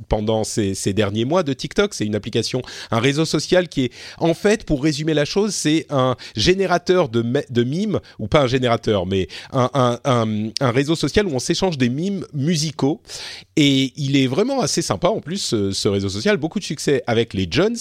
pendant 0.08 0.44
ces, 0.44 0.59
ces, 0.74 0.94
derniers 0.94 1.26
mois 1.26 1.44
de 1.44 1.54
TikTok. 1.54 1.94
C'est 1.94 2.06
une 2.06 2.16
application, 2.16 2.62
un 2.92 3.00
réseau 3.00 3.26
social 3.26 3.68
qui 3.68 3.86
est, 3.86 3.92
en 4.18 4.34
fait, 4.34 4.66
pour 4.66 4.84
résumer 4.84 5.14
la 5.14 5.26
chose, 5.26 5.54
c'est 5.54 5.86
un 5.90 6.16
générateur 6.36 7.10
de, 7.10 7.24
de 7.50 7.64
mimes, 7.64 8.00
ou 8.18 8.28
pas 8.28 8.42
un 8.42 8.48
générateur, 8.48 9.06
mais 9.06 9.28
un, 9.52 10.00
un, 10.04 10.72
réseau 10.72 10.96
social 10.96 11.28
où 11.28 11.32
on 11.32 11.40
s'échange 11.40 11.78
des 11.78 11.90
mimes 11.90 12.26
musicaux. 12.34 13.02
Et 13.56 13.94
il 13.96 14.18
est 14.18 14.28
vraiment 14.28 14.62
assez 14.62 14.82
sympa 14.82 15.10
en 15.10 15.20
plus, 15.20 15.38
ce, 15.38 15.72
ce 15.72 15.88
réseau 15.88 16.10
social, 16.10 16.38
beaucoup 16.38 16.60
de 16.60 16.64
succès 16.64 17.04
avec 17.08 17.34
les 17.34 17.48
Jones. 17.50 17.78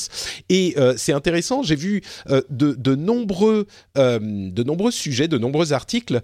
Et 0.48 0.74
euh, 0.76 0.94
c'est 0.96 1.12
intéressant, 1.12 1.62
j'ai 1.62 1.76
vu 1.76 2.02
euh, 2.30 2.42
de, 2.50 2.74
de, 2.74 2.94
nombreux, 2.94 3.66
euh, 3.96 4.18
de 4.20 4.62
nombreux 4.62 4.90
sujets, 4.90 5.28
de 5.28 5.38
nombreux 5.38 5.72
articles 5.72 6.20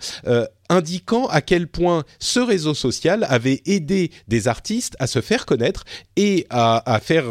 indiquant 0.69 1.27
à 1.27 1.41
quel 1.41 1.69
point 1.69 2.05
ce 2.19 2.41
réseau 2.41 2.75
social 2.75 3.27
avait 3.29 3.63
aidé 3.67 4.11
des 4.29 4.49
artistes 4.49 4.97
à 4.99 5.07
se 5.07 5.21
faire 5.21 5.47
connaître 5.47 5.85
et 6.17 6.47
à, 6.51 7.01
faire 7.03 7.27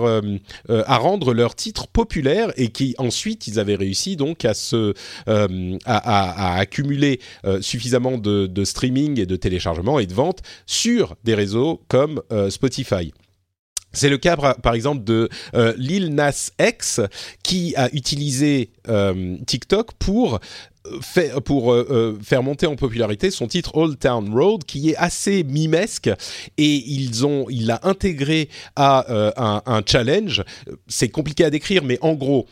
à 0.70 0.98
rendre 0.98 1.34
leurs 1.34 1.56
titres 1.56 1.88
populaires 1.88 2.52
et 2.58 2.70
qui 2.70 2.96
ensuite 2.98 3.48
ils 3.48 3.60
avaient 3.60 3.76
réussi 3.76 4.16
donc 4.16 4.46
à 4.46 4.54
se 4.54 4.94
à, 5.28 5.48
à, 5.86 6.60
accumuler 6.60 7.20
suffisamment 7.62 8.18
de, 8.18 8.64
streaming 8.64 9.20
et 9.20 9.26
de 9.26 9.36
téléchargement 9.36 10.00
et 10.00 10.06
de 10.06 10.14
ventes 10.14 10.42
sur 10.66 11.16
des 11.24 11.36
réseaux 11.36 11.82
comme 11.88 12.22
Spotify. 12.50 13.14
C'est 13.94 14.10
le 14.10 14.18
cas 14.18 14.36
par 14.36 14.74
exemple 14.74 15.04
de 15.04 15.30
euh, 15.54 15.74
Lil 15.78 16.16
Nas 16.16 16.52
X 16.60 17.00
qui 17.44 17.76
a 17.76 17.94
utilisé 17.94 18.72
euh, 18.90 19.38
TikTok 19.46 19.94
pour 20.00 20.40
pour 21.46 21.72
euh, 21.72 21.88
euh, 21.90 22.20
faire 22.22 22.44
monter 22.44 22.66
en 22.66 22.76
popularité 22.76 23.32
son 23.32 23.48
titre 23.48 23.76
Old 23.76 23.98
Town 24.00 24.34
Road 24.34 24.64
qui 24.66 24.90
est 24.90 24.96
assez 24.98 25.44
mimesque. 25.44 26.10
Et 26.58 26.76
ils 26.76 27.26
ont 27.26 27.46
il 27.50 27.68
l'a 27.68 27.80
intégré 27.84 28.50
à 28.76 29.10
euh, 29.10 29.32
un, 29.38 29.82
challenge. 29.86 30.44
C'est 30.88 31.10
compliqué 31.10 31.46
à 31.46 31.50
décrire 31.50 31.84
mais 31.84 31.98
en 32.02 32.14
gros 32.14 32.48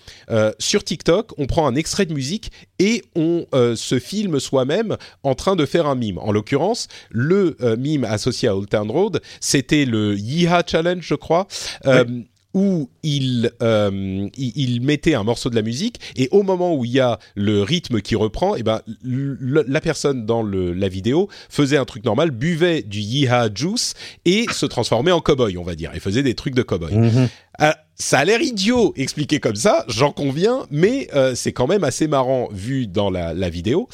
sur 0.60 0.84
TikTok 0.84 1.32
on 1.38 1.46
prend 1.46 1.68
un 1.68 1.76
extrait 1.76 2.06
de 2.06 2.14
musique 2.14 2.52
et 2.80 3.04
on 3.16 3.46
se 3.76 4.00
filme 4.00 4.40
soi-même 4.40 4.98
en 5.24 5.36
train 5.36 5.56
de 5.56 5.66
faire 5.66 5.88
un 5.88 5.96
mime. 5.96 6.18
En 6.18 6.32
l'occurrence 6.32 6.88
le 7.10 7.56
mime 7.78 8.04
associé 8.04 8.50
à 8.50 8.56
Old 8.56 8.70
Town 8.70 8.90
Road 8.90 9.22
c'était 9.40 9.86
le 9.86 10.18
Yeehaw 10.18 10.62
Challenge 10.68 11.04
je 11.06 11.16
crois 11.16 11.48
où 12.54 12.90
il, 13.04 13.52
euh, 13.62 14.28
il, 14.36 14.82
mettait 14.82 15.14
un 15.14 15.24
morceau 15.24 15.50
de 15.50 15.56
la 15.56 15.62
musique 15.62 16.00
et 16.16 16.28
au 16.32 16.44
moment 16.44 16.76
où 16.76 16.86
il 16.86 16.92
y 16.92 17.00
a 17.00 17.20
le 17.36 17.62
rythme 17.64 18.02
qui 18.02 18.16
reprend, 18.16 18.56
et 18.56 18.60
eh 18.60 18.64
ben 18.64 18.82
la 19.04 19.82
personne 19.82 20.26
dans 20.26 20.44
le, 20.44 20.74
la 20.74 20.90
vidéo 20.90 21.30
faisait 21.50 21.78
un 21.78 21.86
truc 21.86 22.04
normal, 22.04 22.32
buvait 22.32 22.82
du 22.82 23.00
Yeehaw 23.00 23.50
Juice 23.54 23.94
et 24.26 24.46
se 24.52 24.66
transformait 24.66 25.12
en 25.12 25.22
cowboy, 25.22 25.58
on 25.58 25.64
va 25.64 25.76
dire, 25.76 25.92
et 25.96 26.00
faisait 26.00 26.24
des 26.24 26.36
trucs 26.36 26.56
de 26.56 26.64
cowboy. 26.64 26.94
Mhm. 26.94 27.30
Euh, 27.62 27.72
ça 27.96 28.20
a 28.20 28.26
l'air 28.26 28.42
idiot 28.42 28.94
expliqué 28.96 29.40
comme 29.40 29.56
ça, 29.56 29.86
j'en 29.88 30.12
conviens, 30.12 30.66
mais 30.72 31.08
euh, 31.14 31.36
c'est 31.36 31.54
quand 31.54 31.68
même 31.68 31.84
assez 31.84 32.08
marrant 32.08 32.50
vu 32.52 32.88
dans 32.88 33.10
la, 33.10 33.34
la 33.34 33.50
vidéo. 33.50 33.88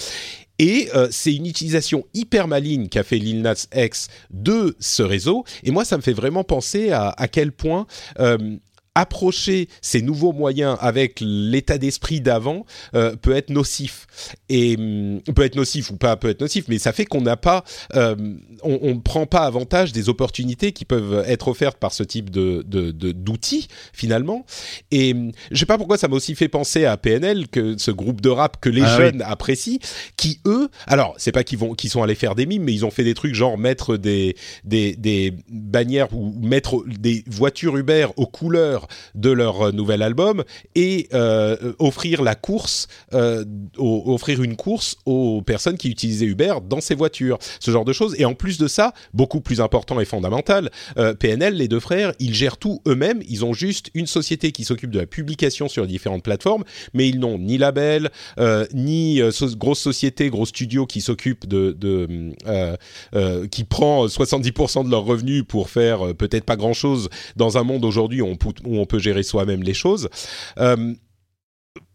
Et 0.60 0.90
euh, 0.96 1.08
c'est 1.12 1.34
une 1.34 1.46
utilisation 1.46 2.06
hyper 2.14 2.48
maligne 2.48 2.88
qu'a 2.90 3.04
fait 3.04 3.18
Lil 3.18 3.42
Nas 3.42 3.68
X 3.76 4.08
de 4.32 4.76
ce 4.80 5.04
réseau. 5.04 5.46
Et 5.64 5.72
moi, 5.72 5.86
ça 5.86 5.98
me 5.98 6.02
fait 6.02 6.14
vraiment 6.14 6.44
penser 6.44 6.92
à, 6.92 7.10
à 7.10 7.28
quel 7.28 7.52
point 7.52 7.86
euh, 8.20 8.58
approcher 8.98 9.70
ces 9.80 10.02
nouveaux 10.02 10.34
moyens 10.34 10.76
avec 10.82 11.20
l'état 11.22 11.78
d'esprit 11.78 12.20
d'avant 12.20 12.66
euh, 12.96 13.16
peut 13.16 13.36
être 13.36 13.52
nocif. 13.52 14.08
Et 14.50 14.76
hum, 14.76 15.22
peut 15.36 15.44
être 15.44 15.56
nocif 15.56 15.92
ou 15.92 15.98
pas 15.98 16.16
peut 16.18 16.30
être 16.30 16.42
nocif 16.42 16.66
mais 16.68 16.80
ça 16.80 16.92
fait 16.92 17.06
qu'on 17.06 17.22
n'a 17.22 17.38
pas 17.38 17.64
euh, 17.96 18.16
on, 18.64 18.96
ne 18.96 19.00
prend 19.00 19.28
pas 19.28 19.42
avantage 19.42 19.92
des 19.92 20.10
opportunités 20.10 20.72
qui 20.72 20.84
peuvent 20.84 21.24
être 21.28 21.48
offertes 21.48 21.78
par 21.78 21.94
ce 21.94 22.02
type 22.02 22.32
de 22.32 22.64
d'outils 22.64 23.68
finalement. 23.94 24.46
Et 24.90 25.14
hum, 25.14 25.32
je 25.52 25.58
sais 25.58 25.68
pas 25.68 25.78
pourquoi 25.78 25.98
ça 25.98 26.08
m'a 26.08 26.16
aussi 26.16 26.34
fait 26.34 26.48
penser 26.48 26.86
à 26.86 26.98
PNL 26.98 27.48
que 27.50 27.78
ce 27.78 27.92
groupe 27.92 28.20
de 28.22 28.30
rap 28.30 28.60
que 28.60 28.70
les 28.70 28.82
ah 28.82 28.98
jeunes 28.98 29.22
apprécient 29.22 29.78
qui 30.16 30.40
eux 30.48 30.70
alors 30.88 31.14
c'est 31.18 31.32
pas 31.32 31.44
qu'ils 31.44 31.60
vont 31.60 31.76
qu'ils 31.76 31.92
sont 31.92 32.02
allés 32.02 32.16
faire 32.16 32.34
des 32.34 32.48
mimes 32.48 32.64
mais 32.64 32.74
ils 32.74 32.86
ont 32.86 32.92
fait 32.92 33.04
des 33.04 33.14
trucs 33.14 33.36
genre 33.36 33.60
mettre 33.60 33.96
des 33.96 34.36
des, 34.64 34.96
des 34.96 35.34
bannières 35.50 36.08
ou 36.14 36.34
mettre 36.42 36.84
des 36.88 37.24
voitures 37.28 37.78
Uber 37.78 38.08
aux 38.16 38.26
couleurs 38.26 38.87
de 39.16 39.30
leur 39.30 39.62
euh, 39.62 39.72
nouvel 39.72 40.02
album 40.02 40.44
et 40.76 41.08
euh, 41.14 41.74
offrir 41.80 42.22
la 42.22 42.36
course, 42.36 42.88
euh, 43.14 43.46
offrir 43.78 44.42
une 44.42 44.56
course 44.56 44.98
aux 45.06 45.42
personnes 45.42 45.78
qui 45.78 45.90
utilisaient 45.90 46.26
Uber 46.26 46.56
dans 46.68 46.82
ces 46.82 46.96
voitures, 46.96 47.38
ce 47.60 47.72
genre 47.72 47.86
de 47.86 47.94
choses. 47.94 48.16
Et 48.20 48.26
en 48.26 48.34
plus 48.34 48.58
de 48.58 48.68
ça, 48.68 48.94
beaucoup 49.14 49.42
plus 49.42 49.62
important 49.62 50.00
et 50.00 50.06
fondamental, 50.06 50.72
PNL, 51.20 51.56
les 51.56 51.68
deux 51.68 51.80
frères, 51.80 52.14
ils 52.20 52.34
gèrent 52.34 52.58
tout 52.58 52.82
eux-mêmes. 52.88 53.22
Ils 53.28 53.46
ont 53.46 53.54
juste 53.54 53.90
une 53.94 54.08
société 54.08 54.52
qui 54.52 54.64
s'occupe 54.64 54.92
de 54.92 55.00
la 55.00 55.06
publication 55.06 55.68
sur 55.68 55.86
différentes 55.88 56.24
plateformes, 56.24 56.64
mais 56.94 57.08
ils 57.08 57.20
n'ont 57.20 57.38
ni 57.38 57.58
label, 57.58 58.10
ni 58.74 59.22
grosse 59.58 59.80
société, 59.80 60.30
gros 60.30 60.46
studio 60.46 60.86
qui 60.86 61.02
s'occupe 61.02 61.48
de, 61.48 61.76
qui 63.52 63.64
prend 63.64 64.06
70% 64.08 64.86
de 64.86 64.92
leurs 64.92 65.06
revenus 65.06 65.44
pour 65.48 65.70
faire 65.70 66.16
peut-être 66.16 66.46
pas 66.46 66.56
grand-chose 66.56 67.10
dans 67.36 67.58
un 67.58 67.64
monde 67.64 67.86
aujourd'hui 67.86 68.22
où, 68.22 68.36
où 68.66 68.77
on 68.80 68.86
peut 68.86 69.00
gérer 69.00 69.24
soi-même 69.24 69.64
les 69.64 69.74
choses. 69.74 70.10
Euh, 70.58 70.94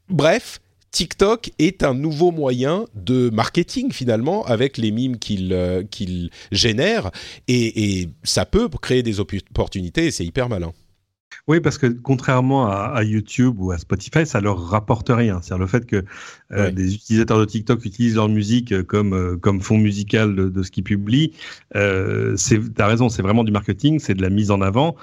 bref, 0.09 0.61
TikTok 0.91 1.51
est 1.59 1.83
un 1.83 1.95
nouveau 1.95 2.31
moyen 2.31 2.85
de 2.95 3.31
marketing 3.31 3.93
finalement 3.93 4.45
avec 4.45 4.77
les 4.77 4.91
mimes 4.91 5.19
qu'il 5.19 5.53
euh, 5.53 5.83
génère 6.53 7.11
et, 7.49 8.01
et, 8.01 8.11
ça 8.25 8.45
peut 8.45 8.69
créer 8.69 9.03
des 9.03 9.19
opportunités 9.19 10.07
et 10.07 10.11
c'est 10.11 10.25
hyper 10.25 10.49
malin. 10.49 10.73
Oui, 11.49 11.61
parce 11.61 11.79
que 11.79 11.87
contrairement 11.87 12.69
à, 12.69 13.03
YouTube 13.03 13.57
ou 13.59 13.73
à 13.73 13.79
Spotify, 13.79 14.27
ça 14.27 14.41
leur 14.41 14.59
rapporte 14.69 15.11
rien. 15.11 15.41
C'est-à-dire 15.43 15.63
le 15.63 15.67
fait 15.67 15.87
que 15.87 16.05
euh, 16.53 16.71
des 16.71 16.95
utilisateurs 16.95 17.39
de 17.39 17.45
TikTok 17.45 17.85
utilisent 17.85 18.17
leur 18.17 18.29
musique 18.29 18.73
euh, 18.73 18.83
comme 18.83 19.15
euh, 19.15 19.37
comme 19.37 19.61
fond 19.61 19.79
musical 19.79 20.35
de, 20.35 20.49
de 20.49 20.63
ce 20.63 20.71
qu'ils 20.71 20.85
publient. 20.85 21.33
Euh, 21.77 22.35
c'est, 22.37 22.75
t'as 22.75 22.87
raison, 22.87 23.09
c'est 23.09 23.23
vraiment 23.23 23.45
du 23.45 23.53
marketing, 23.53 23.99
c'est 23.99 24.15
de 24.15 24.23
la 24.23 24.31
mise 24.31 24.51
en 24.51 24.61
avant, 24.61 24.97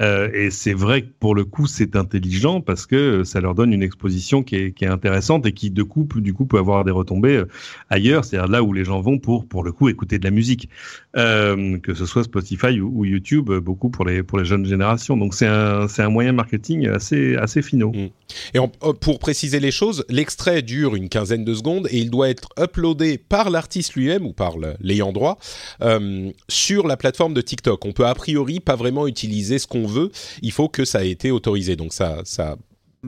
et 0.00 0.50
c'est 0.50 0.72
vrai 0.72 1.02
que 1.02 1.08
pour 1.20 1.34
le 1.34 1.44
coup, 1.44 1.66
c'est 1.66 1.96
intelligent 1.96 2.60
parce 2.60 2.86
que 2.86 3.24
ça 3.24 3.40
leur 3.40 3.54
donne 3.54 3.72
une 3.72 3.82
exposition 3.82 4.42
qui 4.42 4.56
est, 4.56 4.72
qui 4.72 4.84
est 4.84 4.88
intéressante 4.88 5.46
et 5.46 5.52
qui 5.52 5.70
de 5.70 5.82
coup, 5.82 6.06
du 6.16 6.34
coup, 6.34 6.46
peut 6.46 6.58
avoir 6.58 6.84
des 6.84 6.90
retombées 6.90 7.42
ailleurs, 7.90 8.24
c'est-à-dire 8.24 8.50
là 8.50 8.62
où 8.62 8.72
les 8.72 8.84
gens 8.84 9.00
vont 9.00 9.18
pour 9.18 9.46
pour 9.46 9.62
le 9.62 9.72
coup 9.72 9.88
écouter 9.88 10.18
de 10.18 10.24
la 10.24 10.30
musique, 10.30 10.68
que 11.14 11.94
ce 11.94 12.06
soit 12.06 12.24
Spotify 12.24 12.80
ou, 12.80 13.00
ou 13.00 13.04
YouTube, 13.04 13.50
beaucoup 13.52 13.90
pour 13.90 14.04
les 14.04 14.22
pour 14.22 14.38
les 14.38 14.44
jeunes 14.44 14.66
générations. 14.66 15.16
Donc 15.16 15.34
c'est 15.34 15.46
un 15.46 15.75
c'est 15.88 16.02
un 16.02 16.08
moyen 16.08 16.32
marketing 16.32 16.88
assez, 16.88 17.36
assez 17.36 17.62
finaux. 17.62 17.92
Mm. 17.92 18.08
Et 18.54 18.58
euh, 18.58 18.92
pour 18.92 19.18
préciser 19.18 19.60
les 19.60 19.70
choses, 19.70 20.04
l'extrait 20.08 20.62
dure 20.62 20.94
une 20.94 21.08
quinzaine 21.08 21.44
de 21.44 21.54
secondes 21.54 21.88
et 21.90 21.98
il 21.98 22.10
doit 22.10 22.28
être 22.28 22.48
uploadé 22.58 23.18
par 23.18 23.50
l'artiste 23.50 23.94
lui-même 23.94 24.26
ou 24.26 24.32
par 24.32 24.54
l'ayant 24.80 25.12
droit 25.12 25.38
euh, 25.82 26.30
sur 26.48 26.86
la 26.86 26.96
plateforme 26.96 27.34
de 27.34 27.40
TikTok. 27.40 27.84
On 27.84 27.92
peut 27.92 28.06
a 28.06 28.14
priori 28.14 28.60
pas 28.60 28.76
vraiment 28.76 29.06
utiliser 29.06 29.58
ce 29.58 29.66
qu'on 29.66 29.86
veut. 29.86 30.10
Il 30.42 30.52
faut 30.52 30.68
que 30.68 30.84
ça 30.84 31.04
ait 31.04 31.10
été 31.10 31.30
autorisé. 31.30 31.76
Donc 31.76 31.92
ça, 31.92 32.22
ça 32.24 32.56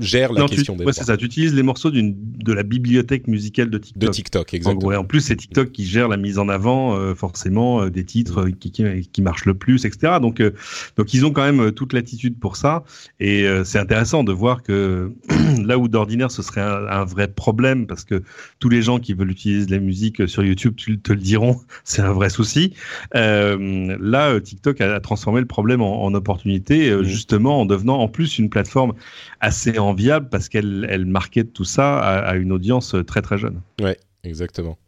gère 0.01 0.33
la 0.33 0.47
question 0.47 0.77
des 0.77 0.85
ouais, 0.85 0.93
c'est 0.93 1.05
ça. 1.05 1.17
Tu 1.17 1.25
utilises 1.25 1.55
les 1.55 1.63
morceaux 1.63 1.91
d'une 1.91 2.15
de 2.39 2.53
la 2.53 2.63
bibliothèque 2.63 3.27
musicale 3.27 3.71
de 3.71 3.79
TikTok. 3.79 4.03
De 4.03 4.09
TikTok, 4.09 4.55
exactement. 4.55 4.93
En, 4.93 5.01
en 5.01 5.05
plus, 5.05 5.21
c'est 5.21 5.37
TikTok 5.37 5.73
qui 5.73 5.85
gère 5.85 6.09
la 6.09 6.17
mise 6.17 6.39
en 6.39 6.49
avant, 6.49 6.97
euh, 6.97 7.15
forcément, 7.15 7.83
euh, 7.83 7.91
des 7.91 8.05
titres 8.05 8.47
mm. 8.47 8.53
qui, 8.55 8.71
qui, 8.71 9.09
qui, 9.13 9.23
marchent 9.23 9.45
le 9.45 9.55
plus, 9.55 9.85
etc. 9.85 10.15
Donc, 10.21 10.41
euh, 10.41 10.53
donc 10.97 11.13
ils 11.15 11.27
ont 11.27 11.33
quand 11.33 11.45
même 11.51 11.73
toute 11.73 11.93
l'attitude 11.93 12.39
pour 12.39 12.57
ça. 12.57 12.85
Et 13.21 13.47
c'est 13.65 13.79
intéressant 13.79 14.25
de 14.25 14.33
voir 14.33 14.63
que 14.63 15.13
là 15.65 15.79
où 15.79 15.89
d'ordinaire 15.89 16.31
ce 16.31 16.43
serait 16.43 16.61
un, 16.61 16.87
un, 16.87 17.05
vrai 17.05 17.29
problème, 17.29 17.87
parce 17.87 18.05
que 18.05 18.23
tous 18.59 18.69
les 18.69 18.83
gens 18.83 18.99
qui 18.99 19.15
veulent 19.15 19.31
utiliser 19.31 19.67
de 19.67 19.73
la 19.73 19.81
musique 19.81 20.29
sur 20.29 20.45
YouTube 20.45 20.75
tu, 20.77 20.99
te 20.99 21.13
le 21.13 21.19
diront, 21.19 21.61
c'est 21.85 22.03
un 22.03 22.13
vrai 22.13 22.31
souci. 22.31 22.75
là, 23.13 24.41
TikTok 24.41 24.81
a, 24.81 25.01
transformé 25.01 25.41
le 25.41 25.47
problème 25.47 25.83
en, 25.83 26.05
en 26.05 26.15
opportunité, 26.15 26.91
mm. 26.91 27.03
justement 27.03 27.61
en 27.61 27.67
devenant 27.67 27.99
en 27.99 28.09
plus 28.09 28.39
une 28.39 28.51
plateforme 28.51 28.95
assez 29.41 29.79
enviable 29.79 30.29
parce 30.29 30.49
qu'elle 30.49 30.87
elle 30.89 31.07
marquait 31.07 31.45
tout 31.45 31.65
ça 31.65 31.99
à, 31.99 32.37
une 32.37 32.53
audience 32.53 32.95
très 33.07 33.23
très 33.23 33.39
jeune. 33.39 33.61
Ouais, 33.81 33.97
exactement. 34.25 34.79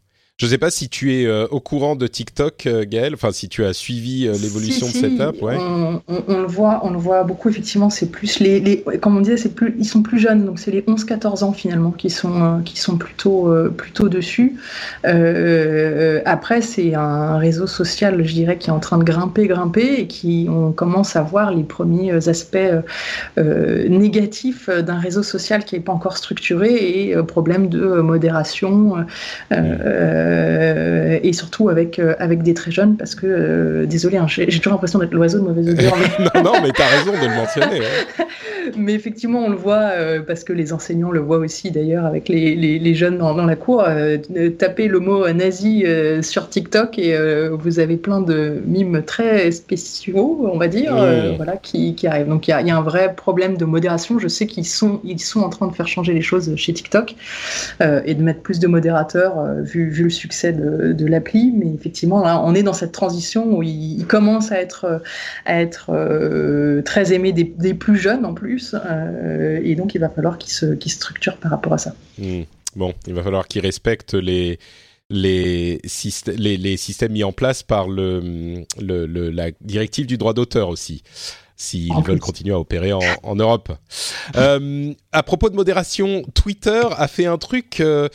Je 0.41 0.47
ne 0.47 0.49
sais 0.49 0.57
pas 0.57 0.71
si 0.71 0.89
tu 0.89 1.13
es 1.13 1.27
euh, 1.27 1.45
au 1.51 1.59
courant 1.59 1.95
de 1.95 2.07
TikTok, 2.07 2.65
euh, 2.65 2.83
Gaël, 2.83 3.13
enfin 3.13 3.31
si 3.31 3.47
tu 3.47 3.63
as 3.63 3.73
suivi 3.73 4.25
euh, 4.25 4.33
l'évolution 4.41 4.87
de 4.87 4.91
cette 4.91 5.21
app. 5.21 5.39
Ouais. 5.39 5.55
On, 5.59 6.01
on, 6.07 6.23
on, 6.27 6.39
le 6.39 6.47
voit, 6.47 6.79
on 6.81 6.89
le 6.89 6.97
voit 6.97 7.23
beaucoup 7.23 7.49
effectivement. 7.49 7.91
C'est 7.91 8.09
plus 8.09 8.39
les, 8.39 8.59
les, 8.59 8.83
comme 8.99 9.17
on 9.17 9.21
disait, 9.21 9.37
c'est 9.37 9.53
plus, 9.53 9.75
ils 9.77 9.85
sont 9.85 10.01
plus 10.01 10.17
jeunes, 10.17 10.47
donc 10.47 10.57
c'est 10.57 10.71
les 10.71 10.81
11-14 10.81 11.43
ans 11.43 11.53
finalement 11.53 11.91
qui 11.91 12.09
sont 12.09 12.59
qui 12.65 12.79
sont 12.79 12.97
plutôt 12.97 13.53
plutôt 13.77 14.09
dessus. 14.09 14.55
après, 15.03 16.61
c'est 16.61 16.95
un 16.95 17.37
réseau 17.37 17.67
social, 17.67 18.25
je 18.25 18.33
dirais, 18.33 18.57
qui 18.57 18.71
est 18.71 18.73
en 18.73 18.79
train 18.79 18.97
de 18.97 19.03
grimper, 19.03 19.45
grimper, 19.45 19.99
et 19.99 20.07
qui 20.07 20.47
on 20.49 20.71
commence 20.71 21.15
à 21.15 21.21
voir 21.21 21.51
les 21.51 21.61
premiers 21.61 22.27
aspects 22.27 22.57
négatifs 23.37 24.71
d'un 24.71 24.97
réseau 24.97 25.21
social 25.21 25.65
qui 25.65 25.75
n'est 25.75 25.81
pas 25.81 25.93
encore 25.93 26.17
structuré 26.17 27.11
et 27.11 27.15
problème 27.27 27.69
de 27.69 28.01
modération. 28.01 29.05
Euh, 30.31 31.19
et 31.23 31.33
surtout 31.33 31.69
avec, 31.69 31.99
euh, 31.99 32.15
avec 32.19 32.43
des 32.43 32.53
très 32.53 32.71
jeunes, 32.71 32.95
parce 32.97 33.15
que, 33.15 33.27
euh, 33.27 33.85
désolé, 33.85 34.17
hein, 34.17 34.27
j'ai 34.27 34.47
toujours 34.47 34.73
l'impression 34.73 34.99
d'être 34.99 35.13
l'oiseau 35.13 35.39
de 35.39 35.43
mauvaise 35.43 35.69
augure. 35.69 35.93
Mais... 35.97 36.25
non, 36.35 36.53
non, 36.53 36.61
mais 36.61 36.71
t'as 36.71 36.87
raison 36.87 37.11
de 37.11 37.27
le 37.27 37.35
mentionner. 37.35 37.81
mais 38.77 38.93
effectivement, 38.93 39.39
on 39.45 39.49
le 39.49 39.55
voit, 39.55 39.91
parce 40.25 40.43
que 40.43 40.53
les 40.53 40.73
enseignants 40.73 41.11
le 41.11 41.19
voient 41.19 41.37
aussi 41.37 41.71
d'ailleurs 41.71 42.05
avec 42.05 42.29
les, 42.29 42.55
les, 42.55 42.79
les 42.79 42.95
jeunes 42.95 43.17
dans, 43.17 43.33
dans, 43.33 43.45
la 43.45 43.55
cour. 43.55 43.83
tapez 44.57 44.87
le 44.87 44.99
mot 44.99 45.27
nazi 45.31 45.85
sur 46.21 46.49
TikTok 46.49 46.97
et 46.97 47.15
vous 47.51 47.79
avez 47.79 47.97
plein 47.97 48.21
de 48.21 48.61
mimes 48.65 49.03
très 49.05 49.51
spéciaux, 49.51 50.49
on 50.51 50.57
va 50.57 50.67
dire, 50.67 50.95
voilà, 51.37 51.57
qui, 51.57 51.95
qui 51.95 52.07
arrivent. 52.07 52.27
Donc 52.27 52.47
il 52.47 52.51
y, 52.51 52.67
y, 52.67 52.71
a 52.71 52.77
un 52.77 52.81
vrai 52.81 53.13
problème 53.15 53.57
de 53.57 53.65
modération. 53.65 54.19
Je 54.19 54.27
sais 54.27 54.47
qu'ils 54.47 54.65
sont, 54.65 55.01
ils 55.03 55.19
sont 55.19 55.41
en 55.41 55.49
train 55.49 55.67
de 55.67 55.73
faire 55.73 55.87
changer 55.87 56.13
les 56.13 56.21
choses 56.21 56.55
chez 56.55 56.73
TikTok 56.73 57.15
et 57.81 58.13
de 58.13 58.23
mettre 58.23 58.41
plus 58.41 58.59
de 58.59 58.67
modérateurs 58.67 59.33
vu, 59.61 59.89
vu 59.89 60.03
le 60.03 60.09
succès 60.11 60.53
de, 60.53 60.93
de 60.93 61.05
l'appli, 61.05 61.51
mais 61.51 61.73
effectivement, 61.73 62.21
là, 62.21 62.41
on 62.43 62.53
est 62.53 62.63
dans 62.63 62.73
cette 62.73 62.91
transition 62.91 63.57
où 63.57 63.63
il, 63.63 63.99
il 63.99 64.05
commence 64.05 64.51
à 64.51 64.59
être, 64.61 65.01
à 65.45 65.61
être 65.61 65.89
euh, 65.89 66.81
très 66.81 67.13
aimé 67.13 67.31
des, 67.31 67.43
des, 67.43 67.73
plus 67.73 67.97
jeunes 67.97 68.25
en 68.25 68.33
plus, 68.33 68.75
euh, 68.75 69.59
et 69.63 69.75
donc 69.75 69.95
il 69.95 69.99
va 69.99 70.09
falloir 70.09 70.37
qu'il 70.37 70.51
se, 70.51 70.73
qu 70.75 70.89
structure 70.89 71.37
par 71.37 71.51
rapport 71.51 71.73
à 71.73 71.77
ça. 71.77 71.93
Mmh. 72.17 72.41
Bon, 72.75 72.93
il 73.07 73.13
va 73.13 73.23
falloir 73.23 73.47
qu'il 73.47 73.61
respecte 73.61 74.13
les, 74.13 74.59
les, 75.09 75.81
les, 76.37 76.57
les, 76.57 76.77
systèmes 76.77 77.11
mis 77.11 77.23
en 77.23 77.31
place 77.31 77.63
par 77.63 77.89
le, 77.89 78.63
le, 78.79 79.05
le 79.05 79.29
la 79.29 79.51
directive 79.61 80.05
du 80.05 80.17
droit 80.17 80.33
d'auteur 80.33 80.69
aussi 80.69 81.03
s'ils 81.61 81.93
veulent 82.03 82.19
continuer 82.19 82.53
à 82.53 82.59
opérer 82.59 82.91
en, 82.91 83.01
en 83.21 83.35
Europe. 83.35 83.71
Euh, 84.35 84.93
à 85.11 85.23
propos 85.23 85.49
de 85.49 85.55
modération, 85.55 86.23
Twitter 86.33 86.81
a 86.97 87.07
fait 87.07 87.27
un 87.27 87.37
truc 87.37 87.79
euh, 87.81 88.09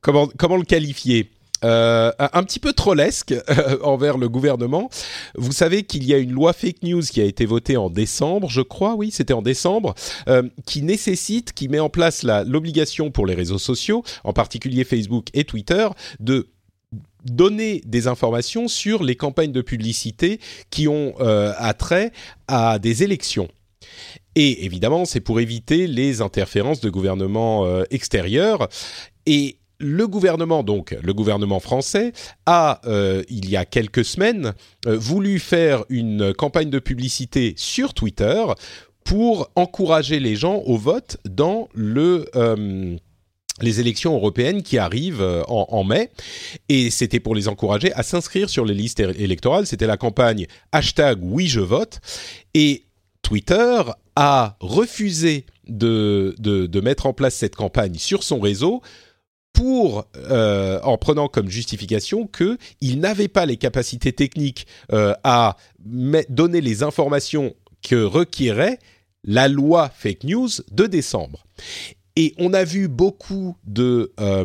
comment, 0.00 0.56
le 0.56 0.64
qualifier 0.64 1.30
euh, 1.62 2.10
un 2.18 2.42
petit 2.42 2.58
peu 2.58 2.72
trollesque 2.72 3.32
euh, 3.32 3.78
envers 3.82 4.16
le 4.16 4.30
gouvernement. 4.30 4.88
Vous 5.34 5.52
savez 5.52 5.82
qu'il 5.82 6.04
y 6.04 6.14
a 6.14 6.18
une 6.18 6.32
loi 6.32 6.54
fake 6.54 6.82
news 6.82 7.02
qui 7.02 7.20
a 7.20 7.24
été 7.24 7.44
votée 7.44 7.76
en 7.76 7.90
décembre, 7.90 8.48
je 8.48 8.62
crois, 8.62 8.94
oui, 8.94 9.10
c'était 9.10 9.34
en 9.34 9.42
décembre, 9.42 9.94
euh, 10.28 10.42
qui 10.64 10.80
nécessite, 10.80 11.52
qui 11.52 11.68
met 11.68 11.80
en 11.80 11.90
place 11.90 12.24
l'obligation 12.46 13.10
pour 13.10 13.26
les 13.26 13.34
réseaux 13.34 13.58
sociaux, 13.58 14.02
en 14.24 14.32
particulier 14.32 14.84
Facebook 14.84 15.26
et 15.34 15.44
Twitter, 15.44 15.86
de 16.18 16.48
donner 17.26 17.82
des 17.84 18.06
informations 18.06 18.66
sur 18.66 19.04
les 19.04 19.14
campagnes 19.14 19.52
de 19.52 19.60
publicité 19.60 20.40
qui 20.70 20.88
ont 20.88 21.14
attrait 21.18 22.12
à 22.48 22.78
des 22.78 23.02
élections. 23.02 23.48
Et 24.34 24.64
évidemment, 24.64 25.04
c'est 25.04 25.20
pour 25.20 25.38
éviter 25.38 25.86
les 25.86 26.22
interférences 26.22 26.80
de 26.80 26.88
gouvernements 26.88 27.84
extérieurs. 27.90 28.68
Et 29.26 29.59
le 29.80 30.06
gouvernement, 30.06 30.62
donc 30.62 30.96
le 31.02 31.14
gouvernement 31.14 31.58
français, 31.58 32.12
a, 32.46 32.80
euh, 32.84 33.24
il 33.28 33.48
y 33.48 33.56
a 33.56 33.64
quelques 33.64 34.04
semaines, 34.04 34.52
euh, 34.86 34.96
voulu 34.96 35.38
faire 35.38 35.84
une 35.88 36.34
campagne 36.34 36.70
de 36.70 36.78
publicité 36.78 37.54
sur 37.56 37.94
Twitter 37.94 38.44
pour 39.04 39.50
encourager 39.56 40.20
les 40.20 40.36
gens 40.36 40.62
au 40.66 40.76
vote 40.76 41.16
dans. 41.24 41.68
Euh, 41.76 42.96
les 43.62 43.78
élections 43.78 44.14
européennes 44.14 44.62
qui 44.62 44.78
arrivent 44.78 45.44
en, 45.46 45.84
mai. 45.84 46.08
Et 46.70 46.88
c'était 46.88 47.20
pour 47.20 47.34
les 47.34 47.46
encourager 47.46 47.92
à 47.92 48.02
s'inscrire 48.02 48.48
sur 48.48 48.64
les 48.64 48.72
listes 48.72 49.00
électorales. 49.00 49.66
C'était 49.66 49.86
la 49.86 49.98
campagne 49.98 50.46
hashtag 50.72 51.18
oui 51.20 51.46
je 51.46 51.60
vote. 51.60 52.00
Et 52.54 52.84
Twitter 53.20 53.82
a 54.16 54.56
refusé 54.60 55.44
de 55.68 56.80
mettre 56.82 57.04
en 57.04 57.12
place 57.12 57.34
cette 57.34 57.54
campagne 57.54 57.96
sur 57.96 58.22
son 58.22 58.40
réseau 58.40 58.80
pour, 59.52 60.06
euh, 60.16 60.80
en 60.82 60.96
prenant 60.96 61.28
comme 61.28 61.48
justification 61.48 62.26
qu'il 62.26 63.00
n'avait 63.00 63.28
pas 63.28 63.46
les 63.46 63.56
capacités 63.56 64.12
techniques 64.12 64.66
euh, 64.92 65.14
à 65.24 65.56
donner 65.84 66.60
les 66.60 66.82
informations 66.82 67.54
que 67.82 68.02
requérait 68.02 68.78
la 69.24 69.48
loi 69.48 69.90
fake 69.94 70.24
news 70.24 70.48
de 70.70 70.86
décembre. 70.86 71.44
Et 72.16 72.34
on 72.38 72.52
a 72.52 72.64
vu 72.64 72.88
beaucoup 72.88 73.56
de 73.64 74.12
euh, 74.20 74.44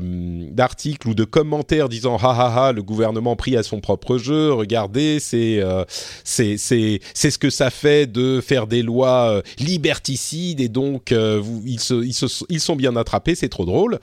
d'articles 0.52 1.10
ou 1.10 1.16
de 1.16 1.24
commentaires 1.24 1.90
disant 1.90 2.16
ha 2.18 2.30
ha 2.30 2.68
ha 2.68 2.72
le 2.72 2.84
gouvernement 2.84 3.36
pris 3.36 3.58
à 3.58 3.64
son 3.64 3.82
propre 3.82 4.20
jeu 4.20 4.54
regardez 4.54 5.20
c'est 5.20 5.60
euh, 5.62 5.84
c'est 6.24 6.58
c'est 6.58 7.00
c'est 7.16 7.32
ce 7.32 7.40
que 7.40 7.50
ça 7.50 7.72
fait 7.72 8.06
de 8.06 8.40
faire 8.40 8.68
des 8.68 8.84
lois 8.84 9.32
euh, 9.32 9.42
liberticides 9.58 10.62
et 10.62 10.70
donc 10.70 11.12
euh, 11.12 11.40
vous, 11.42 11.64
ils 11.66 11.80
se, 11.80 11.96
ils 12.06 12.14
se 12.14 12.28
ils 12.50 12.60
sont 12.60 12.76
bien 12.76 12.96
attrapés 12.96 13.34
c'est 13.34 13.50
trop 13.50 13.66
drôle 13.66 14.00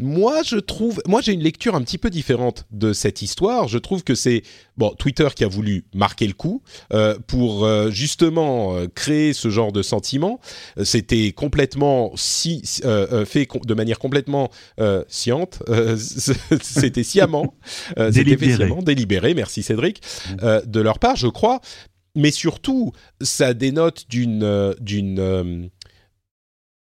moi, 0.00 0.42
je 0.42 0.56
trouve, 0.56 1.02
moi 1.06 1.20
j'ai 1.20 1.32
une 1.32 1.42
lecture 1.42 1.74
un 1.74 1.82
petit 1.82 1.98
peu 1.98 2.08
différente 2.08 2.66
de 2.70 2.94
cette 2.94 3.20
histoire. 3.20 3.68
Je 3.68 3.76
trouve 3.76 4.02
que 4.02 4.14
c'est 4.14 4.42
bon 4.78 4.94
Twitter 4.98 5.28
qui 5.36 5.44
a 5.44 5.48
voulu 5.48 5.84
marquer 5.94 6.26
le 6.26 6.32
coup 6.32 6.62
euh, 6.92 7.18
pour 7.26 7.66
euh, 7.66 7.90
justement 7.90 8.74
euh, 8.74 8.86
créer 8.86 9.34
ce 9.34 9.50
genre 9.50 9.72
de 9.72 9.82
sentiment. 9.82 10.40
C'était 10.82 11.32
complètement 11.32 12.12
si 12.16 12.62
fait 13.26 13.46
de 13.64 13.74
manière 13.74 13.98
complètement 13.98 14.50
sciente. 15.08 15.62
c'était 16.62 17.02
sciemment, 17.02 17.54
sciemment, 18.10 18.82
délibéré. 18.82 19.34
Merci 19.34 19.62
Cédric 19.62 20.00
mmh. 20.30 20.60
de 20.66 20.80
leur 20.80 20.98
part, 20.98 21.16
je 21.16 21.28
crois. 21.28 21.60
Mais 22.16 22.30
surtout, 22.30 22.92
ça 23.20 23.54
dénote 23.54 24.06
d'une 24.08 24.74
d'une 24.80 25.70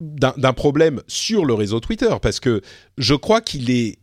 d'un 0.00 0.52
problème 0.52 1.02
sur 1.06 1.44
le 1.44 1.54
réseau 1.54 1.80
Twitter, 1.80 2.14
parce 2.20 2.40
que 2.40 2.60
je 2.98 3.14
crois 3.14 3.40
qu'il 3.40 3.70
est 3.70 3.98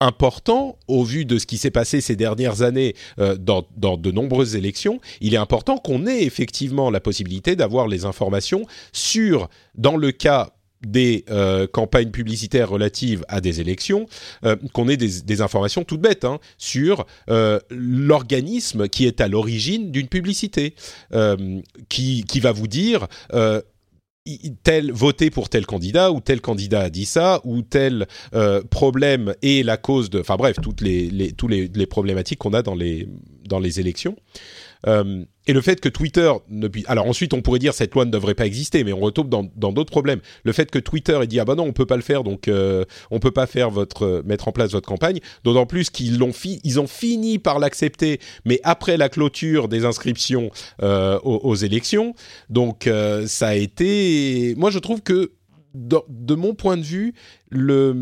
important, 0.00 0.78
au 0.88 1.04
vu 1.04 1.24
de 1.24 1.38
ce 1.38 1.46
qui 1.46 1.58
s'est 1.58 1.70
passé 1.70 2.00
ces 2.00 2.16
dernières 2.16 2.62
années 2.62 2.94
euh, 3.18 3.36
dans, 3.36 3.66
dans, 3.76 3.96
de 3.96 4.10
nombreuses 4.10 4.56
élections, 4.56 5.00
il 5.20 5.34
est 5.34 5.38
important 5.38 5.76
qu'on 5.78 6.06
ait 6.06 6.24
effectivement 6.24 6.90
la 6.90 7.00
possibilité 7.00 7.56
d'avoir 7.56 7.88
les 7.88 8.04
informations 8.04 8.66
sur, 8.92 9.48
dans 9.76 9.96
le 9.96 10.12
cas 10.12 10.50
des 10.84 11.24
euh, 11.30 11.66
campagnes 11.66 12.10
publicitaires 12.10 12.68
relatives 12.68 13.24
à 13.28 13.40
des 13.40 13.62
élections, 13.62 14.06
euh, 14.44 14.56
qu'on 14.74 14.88
ait 14.88 14.98
des, 14.98 15.40
informations 15.40 15.82
toutes 15.84 16.02
bêtes 16.02 16.26
hein, 16.26 16.38
sur 16.58 17.06
l'organisme 17.70 18.88
qui 18.88 19.06
est 19.06 19.22
à 19.22 19.28
l'origine 19.28 19.90
d'une 19.90 20.08
publicité, 20.08 20.74
qui, 21.88 22.24
qui 22.24 22.40
va 22.40 22.52
vous 22.52 22.66
dire 22.68 23.06
tel 24.62 24.90
voter 24.90 25.30
pour 25.30 25.50
tel 25.50 25.66
candidat 25.66 26.10
ou 26.10 26.20
tel 26.20 26.40
candidat 26.40 26.80
a 26.80 26.90
dit 26.90 27.04
ça 27.04 27.40
ou 27.44 27.60
tel 27.60 28.06
euh, 28.34 28.62
problème 28.62 29.34
est 29.42 29.64
la 29.64 29.76
cause 29.76 30.08
de 30.08 30.20
enfin 30.20 30.36
bref 30.36 30.56
toutes 30.62 30.80
les, 30.80 31.32
tous 31.32 31.46
les, 31.46 31.68
les 31.68 31.86
problématiques 31.86 32.38
qu'on 32.38 32.54
a 32.54 32.62
dans 32.62 32.74
les 32.74 33.06
dans 33.44 33.58
les 33.58 33.80
élections. 33.80 34.16
Euh, 34.86 35.24
et 35.46 35.52
le 35.52 35.60
fait 35.60 35.80
que 35.80 35.88
Twitter 35.88 36.32
ne 36.48 36.68
puisse... 36.68 36.84
Alors 36.88 37.06
ensuite, 37.06 37.34
on 37.34 37.42
pourrait 37.42 37.58
dire 37.58 37.74
cette 37.74 37.94
loi 37.94 38.04
ne 38.04 38.10
devrait 38.10 38.34
pas 38.34 38.46
exister, 38.46 38.82
mais 38.84 38.92
on 38.92 39.00
retombe 39.00 39.28
dans 39.28 39.72
d'autres 39.72 39.90
problèmes. 39.90 40.20
Le 40.44 40.52
fait 40.52 40.70
que 40.70 40.78
Twitter 40.78 41.18
ait 41.22 41.26
dit 41.26 41.38
ah 41.38 41.44
ben 41.44 41.54
non, 41.54 41.64
on 41.64 41.72
peut 41.72 41.86
pas 41.86 41.96
le 41.96 42.02
faire, 42.02 42.24
donc 42.24 42.48
euh, 42.48 42.84
on 43.10 43.18
peut 43.18 43.30
pas 43.30 43.46
faire 43.46 43.70
votre 43.70 44.22
mettre 44.24 44.48
en 44.48 44.52
place 44.52 44.72
votre 44.72 44.88
campagne. 44.88 45.20
D'autant 45.44 45.66
plus 45.66 45.90
qu'ils 45.90 46.18
l'ont 46.18 46.32
ont 46.76 46.86
fini 46.86 47.38
par 47.38 47.58
l'accepter, 47.58 48.20
mais 48.44 48.60
après 48.64 48.96
la 48.96 49.08
clôture 49.08 49.68
des 49.68 49.84
inscriptions 49.84 50.50
euh, 50.82 51.18
aux, 51.20 51.54
élections. 51.54 52.14
Donc 52.48 52.86
euh, 52.86 53.26
ça 53.26 53.48
a 53.48 53.54
été. 53.54 54.54
Moi, 54.56 54.70
je 54.70 54.78
trouve 54.78 55.02
que 55.02 55.32
de, 55.74 55.98
de 56.08 56.34
mon 56.34 56.54
point 56.54 56.76
de 56.76 56.82
vue, 56.82 57.14
le 57.50 57.92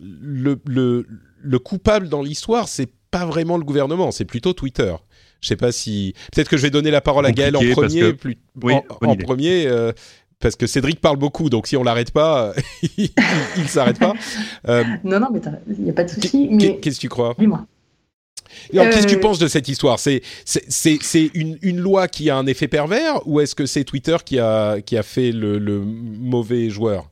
le, 0.00 0.60
le, 0.66 1.06
le 1.40 1.58
coupable 1.58 2.08
dans 2.08 2.22
l'histoire, 2.22 2.68
c'est 2.68 2.90
pas 3.10 3.26
vraiment 3.26 3.58
le 3.58 3.64
gouvernement, 3.64 4.10
c'est 4.10 4.24
plutôt 4.24 4.52
Twitter. 4.52 4.94
Je 5.42 5.48
sais 5.48 5.56
pas 5.56 5.72
si 5.72 6.14
peut-être 6.32 6.48
que 6.48 6.56
je 6.56 6.62
vais 6.62 6.70
donner 6.70 6.90
la 6.90 7.00
parole 7.00 7.26
à 7.26 7.32
Gaël 7.32 7.56
en 7.56 7.60
premier, 7.72 8.12
plus... 8.14 8.38
en, 8.62 9.16
premier. 9.16 9.66
Euh, 9.66 9.92
parce 10.38 10.56
que 10.56 10.66
Cédric 10.66 11.00
parle 11.00 11.16
beaucoup, 11.16 11.50
donc 11.50 11.66
si 11.66 11.76
on 11.76 11.82
l'arrête 11.82 12.12
pas, 12.12 12.52
il, 12.96 13.10
ne 13.58 13.66
s'arrête 13.66 13.98
pas. 13.98 14.14
Euh, 14.68 14.84
non, 15.04 15.20
non, 15.20 15.28
mais 15.32 15.40
il 15.68 15.84
n'y 15.84 15.90
a 15.90 15.92
pas 15.92 16.04
de 16.04 16.10
souci. 16.10 16.48
Qu'est-ce 16.80 16.96
que 16.96 17.00
tu 17.00 17.08
crois? 17.08 17.34
Dis-moi. 17.38 17.66
Qu'est-ce 18.70 19.06
que 19.06 19.10
tu 19.10 19.16
euh, 19.16 19.20
penses 19.20 19.38
de 19.38 19.48
cette 19.48 19.68
histoire? 19.68 19.98
C'est 19.98 20.22
c'est 20.44 21.30
une, 21.34 21.58
une, 21.62 21.78
loi 21.78 22.06
qui 22.06 22.30
a 22.30 22.36
un 22.36 22.46
effet 22.46 22.68
pervers 22.68 23.26
ou 23.26 23.40
est-ce 23.40 23.54
que 23.54 23.66
c'est 23.66 23.84
Twitter 23.84 24.16
qui 24.24 24.38
a, 24.38 24.80
qui 24.80 24.96
a 24.96 25.02
fait 25.02 25.32
le, 25.32 25.58
le 25.58 25.80
mauvais 25.80 26.70
joueur? 26.70 27.11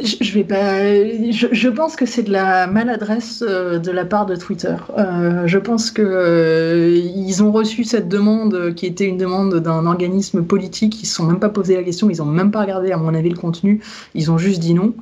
Je, 0.00 0.32
vais 0.32 0.44
pas. 0.44 0.86
Je, 1.30 1.68
pense 1.68 1.96
que 1.96 2.06
c'est 2.06 2.22
de 2.22 2.32
la 2.32 2.66
maladresse 2.66 3.44
euh, 3.46 3.78
de 3.78 3.90
la 3.90 4.06
part 4.06 4.24
de 4.24 4.36
Twitter. 4.36 4.74
Euh, 4.96 5.46
je 5.46 5.58
pense 5.58 5.90
que 5.90 6.00
euh, 6.00 6.98
ils 7.14 7.42
ont 7.42 7.52
reçu 7.52 7.84
cette 7.84 8.08
demande 8.08 8.72
qui 8.74 8.86
était 8.86 9.04
une 9.04 9.18
demande 9.18 9.56
d'un 9.56 9.84
organisme 9.84 10.42
politique. 10.44 11.02
Ils 11.02 11.06
se 11.06 11.16
sont 11.16 11.26
même 11.26 11.40
pas 11.40 11.50
posé 11.50 11.76
la 11.76 11.82
question. 11.82 12.08
Ils 12.08 12.22
ont 12.22 12.26
même 12.26 12.50
pas 12.50 12.62
regardé, 12.62 12.90
à 12.90 12.96
mon 12.96 13.12
avis, 13.12 13.28
le 13.28 13.36
contenu. 13.36 13.82
Ils 14.14 14.30
ont 14.30 14.38
juste 14.38 14.60
dit 14.60 14.72
non. 14.72 14.94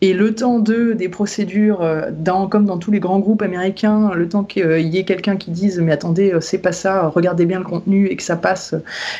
Et 0.00 0.12
le 0.12 0.32
temps 0.32 0.60
de 0.60 0.92
des 0.92 1.08
procédures, 1.08 1.84
comme 2.48 2.66
dans 2.66 2.78
tous 2.78 2.92
les 2.92 3.00
grands 3.00 3.18
groupes 3.18 3.42
américains, 3.42 4.12
le 4.14 4.28
temps 4.28 4.44
qu'il 4.44 4.94
y 4.94 4.98
ait 4.98 5.04
quelqu'un 5.04 5.36
qui 5.36 5.50
dise 5.50 5.80
mais 5.80 5.90
attendez, 5.90 6.32
c'est 6.40 6.58
pas 6.58 6.70
ça. 6.70 7.08
Regardez 7.08 7.46
bien 7.46 7.58
le 7.58 7.64
contenu 7.64 8.06
et 8.06 8.14
que 8.14 8.22
ça 8.22 8.36
passe 8.36 8.76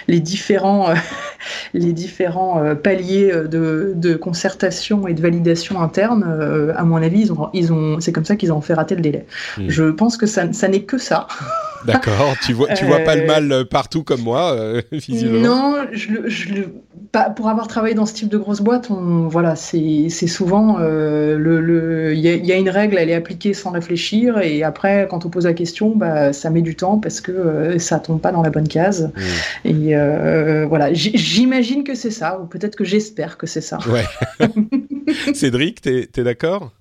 les 0.06 0.20
différents 0.20 0.94
les 1.74 1.92
différents 1.92 2.76
paliers 2.80 3.32
de, 3.50 3.92
de 3.96 4.14
concertation 4.14 5.08
et 5.08 5.15
de 5.16 5.22
validation 5.22 5.80
interne, 5.80 6.24
euh, 6.26 6.72
à 6.76 6.84
mon 6.84 6.96
avis, 6.96 7.22
ils 7.22 7.32
ont, 7.32 7.48
ils 7.52 7.72
ont, 7.72 7.98
c'est 8.00 8.12
comme 8.12 8.24
ça 8.24 8.36
qu'ils 8.36 8.52
ont 8.52 8.60
fait 8.60 8.74
rater 8.74 8.94
le 8.94 9.00
délai. 9.00 9.26
Hmm. 9.58 9.64
Je 9.68 9.84
pense 9.84 10.16
que 10.16 10.26
ça, 10.26 10.52
ça 10.52 10.68
n'est 10.68 10.82
que 10.82 10.98
ça. 10.98 11.26
D'accord, 11.84 12.34
tu 12.44 12.52
vois, 12.52 12.68
tu 12.74 12.84
vois 12.84 13.00
pas 13.00 13.16
le 13.16 13.22
euh, 13.22 13.26
mal 13.26 13.52
euh, 13.52 13.64
partout 13.64 14.02
comme 14.02 14.20
moi, 14.20 14.56
Non, 15.08 15.86
je, 15.92 16.28
je, 16.28 16.62
pour 17.24 17.48
avoir 17.48 17.68
travaillé 17.68 17.94
dans 17.94 18.06
ce 18.06 18.14
type 18.14 18.28
de 18.28 18.38
grosse 18.38 18.60
boîte, 18.60 18.90
on, 18.90 19.28
voilà, 19.28 19.56
c'est 19.56 20.08
souvent 20.08 20.78
le, 20.78 22.12
il 22.14 22.20
y, 22.20 22.52
a 22.52 22.56
une 22.56 22.70
règle, 22.70 22.96
elle 22.98 23.10
est 23.10 23.14
appliquée 23.14 23.54
sans 23.54 23.70
réfléchir, 23.70 24.38
et 24.38 24.62
après, 24.62 25.06
quand 25.10 25.26
on 25.26 25.30
pose 25.30 25.44
la 25.44 25.54
question, 25.54 25.94
bah, 25.96 26.32
ça 26.32 26.50
met 26.50 26.62
du 26.62 26.76
temps 26.76 26.98
parce 26.98 27.20
que 27.20 27.78
ça 27.78 27.98
tombe 27.98 28.20
pas 28.20 28.32
dans 28.32 28.42
la 28.42 28.50
bonne 28.50 28.68
case. 28.68 29.10
Hmm. 29.64 29.68
Et 29.68 30.66
voilà, 30.66 30.92
j'imagine 30.92 31.84
que 31.84 31.94
c'est 31.94 32.10
ça, 32.10 32.40
ou 32.40 32.46
peut-être 32.46 32.76
que 32.76 32.84
j'espère 32.84 33.38
que 33.38 33.46
c'est 33.46 33.60
ça. 33.60 33.78
Ouais. 33.88 34.04
Cédric, 35.34 35.80
t'es 35.80 36.08
es, 36.16 36.22
d'accord? 36.22 36.72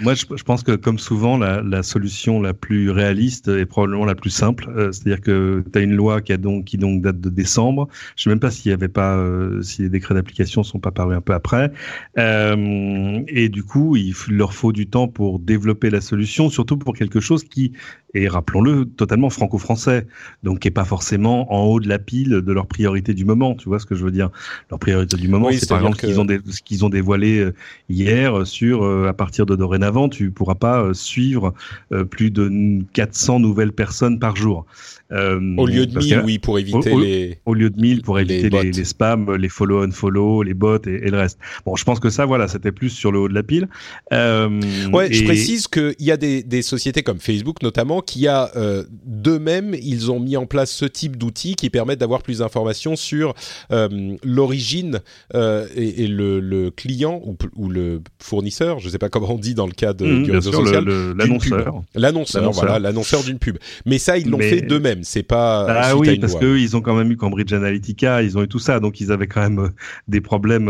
Moi, 0.00 0.14
je, 0.14 0.42
pense 0.42 0.62
que 0.62 0.72
comme 0.72 0.98
souvent, 0.98 1.36
la, 1.36 1.82
solution 1.82 2.40
la 2.40 2.54
plus 2.54 2.90
réaliste 2.90 3.48
est 3.48 3.66
probablement 3.66 4.04
la 4.04 4.14
plus 4.14 4.30
simple. 4.30 4.68
Euh, 4.76 4.92
c'est-à-dire 4.92 5.20
que 5.20 5.64
tu 5.72 5.78
as 5.78 5.82
une 5.82 5.94
loi 5.94 6.20
qui, 6.20 6.32
a 6.32 6.36
donc, 6.36 6.66
date 7.00 7.20
de 7.20 7.30
décembre. 7.30 7.88
Je 8.16 8.24
sais 8.24 8.30
même 8.30 8.40
pas 8.40 8.50
y 8.64 8.72
avait 8.72 8.88
pas, 8.88 9.16
euh, 9.16 9.62
si 9.62 9.82
les 9.82 9.88
décrets 9.88 10.14
d'application 10.14 10.62
sont 10.62 10.78
pas 10.78 10.90
parus 10.90 11.16
un 11.16 11.20
peu 11.20 11.32
après. 11.32 11.72
Euh, 12.18 13.22
et 13.28 13.48
du 13.48 13.62
coup, 13.62 13.96
il 13.96 14.14
leur 14.28 14.52
faut 14.52 14.72
du 14.72 14.88
temps 14.88 15.08
pour 15.08 15.38
développer 15.38 15.90
la 15.90 16.00
solution, 16.00 16.50
surtout 16.50 16.76
pour 16.76 16.94
quelque 16.94 17.20
chose 17.20 17.44
qui 17.44 17.72
est, 18.14 18.28
rappelons-le, 18.28 18.86
totalement 18.86 19.30
franco-français, 19.30 20.06
donc 20.42 20.60
qui 20.60 20.68
est 20.68 20.72
pas 20.72 20.84
forcément 20.84 21.52
en 21.52 21.64
haut 21.64 21.80
de 21.80 21.88
la 21.88 21.98
pile 21.98 22.30
de 22.30 22.52
leur 22.52 22.66
priorité 22.66 23.14
du 23.14 23.24
moment. 23.24 23.54
Tu 23.54 23.68
vois 23.68 23.78
ce 23.78 23.86
que 23.86 23.94
je 23.94 24.04
veux 24.04 24.10
dire? 24.10 24.30
Leur 24.70 24.78
priorité 24.78 25.16
du 25.16 25.28
moment, 25.28 25.50
c'est 25.52 25.68
par 25.68 25.78
exemple 25.78 25.96
ce 25.98 26.62
qu'ils 26.62 26.84
ont, 26.84 26.88
dévoilé 26.88 27.50
hier 27.88 28.46
sur 28.46 28.84
à 29.06 29.12
partir 29.12 29.46
de 29.46 29.56
dorénavant, 29.56 30.08
tu 30.08 30.30
pourras 30.30 30.54
pas 30.54 30.82
euh, 30.82 30.94
suivre 30.94 31.54
euh, 31.92 32.04
plus 32.04 32.30
de 32.30 32.82
400 32.92 33.40
nouvelles 33.40 33.72
personnes 33.72 34.18
par 34.18 34.36
jour. 34.36 34.66
Euh, 35.10 35.40
au 35.56 35.66
lieu 35.66 35.86
de 35.86 35.98
1000, 35.98 36.22
oui, 36.24 36.38
pour 36.38 36.58
éviter 36.58 36.94
les. 36.94 37.38
Au 37.46 37.54
lieu 37.54 37.70
de 37.70 37.80
1000, 37.80 38.02
pour 38.02 38.18
éviter 38.18 38.50
les, 38.50 38.72
les, 38.72 38.84
spams, 38.84 39.34
les 39.36 39.48
follow 39.48 39.80
unfollow, 39.82 40.42
les 40.42 40.52
bots 40.52 40.78
et, 40.86 41.06
et, 41.06 41.10
le 41.10 41.16
reste. 41.16 41.38
Bon, 41.64 41.76
je 41.76 41.84
pense 41.84 41.98
que 41.98 42.10
ça, 42.10 42.26
voilà, 42.26 42.46
c'était 42.46 42.72
plus 42.72 42.90
sur 42.90 43.10
le 43.10 43.18
haut 43.18 43.28
de 43.28 43.34
la 43.34 43.42
pile. 43.42 43.68
Euh, 44.12 44.60
ouais, 44.92 45.10
je 45.10 45.24
précise 45.24 45.66
qu'il 45.66 45.94
y 46.00 46.10
a 46.10 46.18
des, 46.18 46.42
des, 46.42 46.60
sociétés 46.60 47.02
comme 47.02 47.20
Facebook 47.20 47.62
notamment 47.62 47.97
qui 48.00 48.26
a 48.26 48.50
euh, 48.56 48.84
d'eux-mêmes, 49.04 49.74
ils 49.74 50.10
ont 50.10 50.20
mis 50.20 50.36
en 50.36 50.46
place 50.46 50.70
ce 50.70 50.84
type 50.84 51.16
d'outils 51.16 51.54
qui 51.54 51.70
permettent 51.70 52.00
d'avoir 52.00 52.22
plus 52.22 52.38
d'informations 52.38 52.96
sur 52.96 53.34
euh, 53.72 54.16
l'origine 54.24 55.00
euh, 55.34 55.66
et, 55.74 56.04
et 56.04 56.06
le, 56.06 56.40
le, 56.40 56.70
client 56.70 57.20
ou, 57.24 57.36
ou, 57.56 57.68
le 57.68 58.00
fournisseur, 58.18 58.78
je 58.78 58.86
ne 58.86 58.90
sais 58.90 58.98
pas 58.98 59.08
comment 59.08 59.32
on 59.32 59.38
dit 59.38 59.54
dans 59.54 59.66
le 59.66 59.72
cas 59.72 59.92
de, 59.92 60.06
mmh, 60.06 60.22
du 60.22 60.30
réseau 60.32 60.52
social, 60.52 60.84
l'annonceur. 61.16 61.82
L'annonceur, 61.94 62.50
voilà, 62.52 62.78
l'annonceur 62.78 63.22
d'une 63.22 63.38
pub. 63.38 63.58
Mais 63.86 63.98
ça, 63.98 64.18
ils 64.18 64.28
l'ont 64.28 64.38
fait 64.38 64.62
d'eux-mêmes. 64.62 65.02
C'est 65.02 65.22
pas. 65.22 65.66
Ah 65.68 65.96
oui, 65.96 66.18
parce 66.18 66.34
qu'eux, 66.34 66.58
ils 66.58 66.76
ont 66.76 66.80
quand 66.80 66.94
même 66.94 67.10
eu 67.10 67.16
Cambridge 67.16 67.52
Analytica, 67.52 68.22
ils 68.22 68.36
ont 68.38 68.42
eu 68.42 68.48
tout 68.48 68.58
ça, 68.58 68.80
donc 68.80 69.00
ils 69.00 69.12
avaient 69.12 69.26
quand 69.26 69.42
même 69.42 69.58
euh, 69.58 69.68
des 70.08 70.20
problèmes 70.20 70.68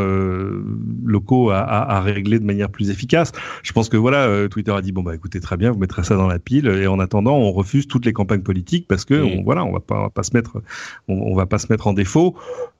locaux 1.04 1.50
à, 1.50 1.58
à, 1.58 1.96
à, 1.96 2.00
régler 2.00 2.38
de 2.38 2.44
manière 2.44 2.70
plus 2.70 2.90
efficace. 2.90 3.32
Je 3.62 3.72
pense 3.72 3.88
que 3.88 3.96
voilà, 3.96 4.48
Twitter 4.48 4.72
a 4.72 4.82
dit 4.82 4.92
bon 4.92 5.02
bah 5.02 5.14
écoutez 5.14 5.40
très 5.40 5.56
bien, 5.56 5.70
vous 5.70 5.78
mettrez 5.78 6.04
ça 6.04 6.16
dans 6.16 6.26
la 6.26 6.38
pile, 6.38 6.66
et 6.66 6.86
en 6.86 6.98
attendant, 7.18 7.36
on 7.36 7.52
refuse 7.52 7.86
toutes 7.86 8.06
les 8.06 8.12
campagnes 8.12 8.42
politiques 8.42 8.86
parce 8.86 9.04
que 9.04 9.14
on, 9.14 9.42
voilà, 9.42 9.64
on 9.64 9.72
va 9.72 9.80
pas, 9.80 9.98
on 9.98 10.02
va 10.02 10.10
pas 10.10 10.22
se 10.22 10.34
mettre, 10.34 10.62
on, 11.08 11.14
on, 11.14 11.34
va 11.34 11.46
pas 11.46 11.58
se 11.58 11.66
mettre 11.70 11.86
en 11.86 11.92
défaut. 11.92 12.36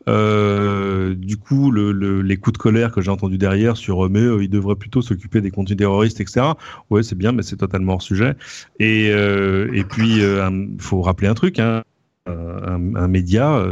Euh, 0.08 1.14
du 1.14 1.36
coup, 1.36 1.70
le, 1.70 1.92
le, 1.92 2.22
les 2.22 2.36
coups 2.36 2.54
de 2.54 2.58
colère 2.58 2.92
que 2.92 3.00
j'ai 3.00 3.10
entendus 3.10 3.38
derrière 3.38 3.76
sur 3.76 4.08
mais 4.08 4.20
euh, 4.20 4.42
ils 4.42 4.48
devraient 4.48 4.76
plutôt 4.76 5.02
s'occuper 5.02 5.40
des 5.40 5.50
contenus 5.50 5.76
terroristes, 5.76 6.20
etc. 6.20 6.46
Ouais, 6.90 7.02
c'est 7.02 7.16
bien, 7.16 7.32
mais 7.32 7.42
c'est 7.42 7.56
totalement 7.56 7.94
hors 7.94 8.02
sujet. 8.02 8.34
Et, 8.78 9.10
euh, 9.10 9.70
et 9.74 9.84
puis, 9.84 10.20
il 10.20 10.80
faut 10.80 11.02
rappeler 11.02 11.28
un 11.28 11.34
truc. 11.34 11.58
Hein, 11.58 11.82
un, 12.26 12.94
un, 12.94 13.08
média, 13.08 13.66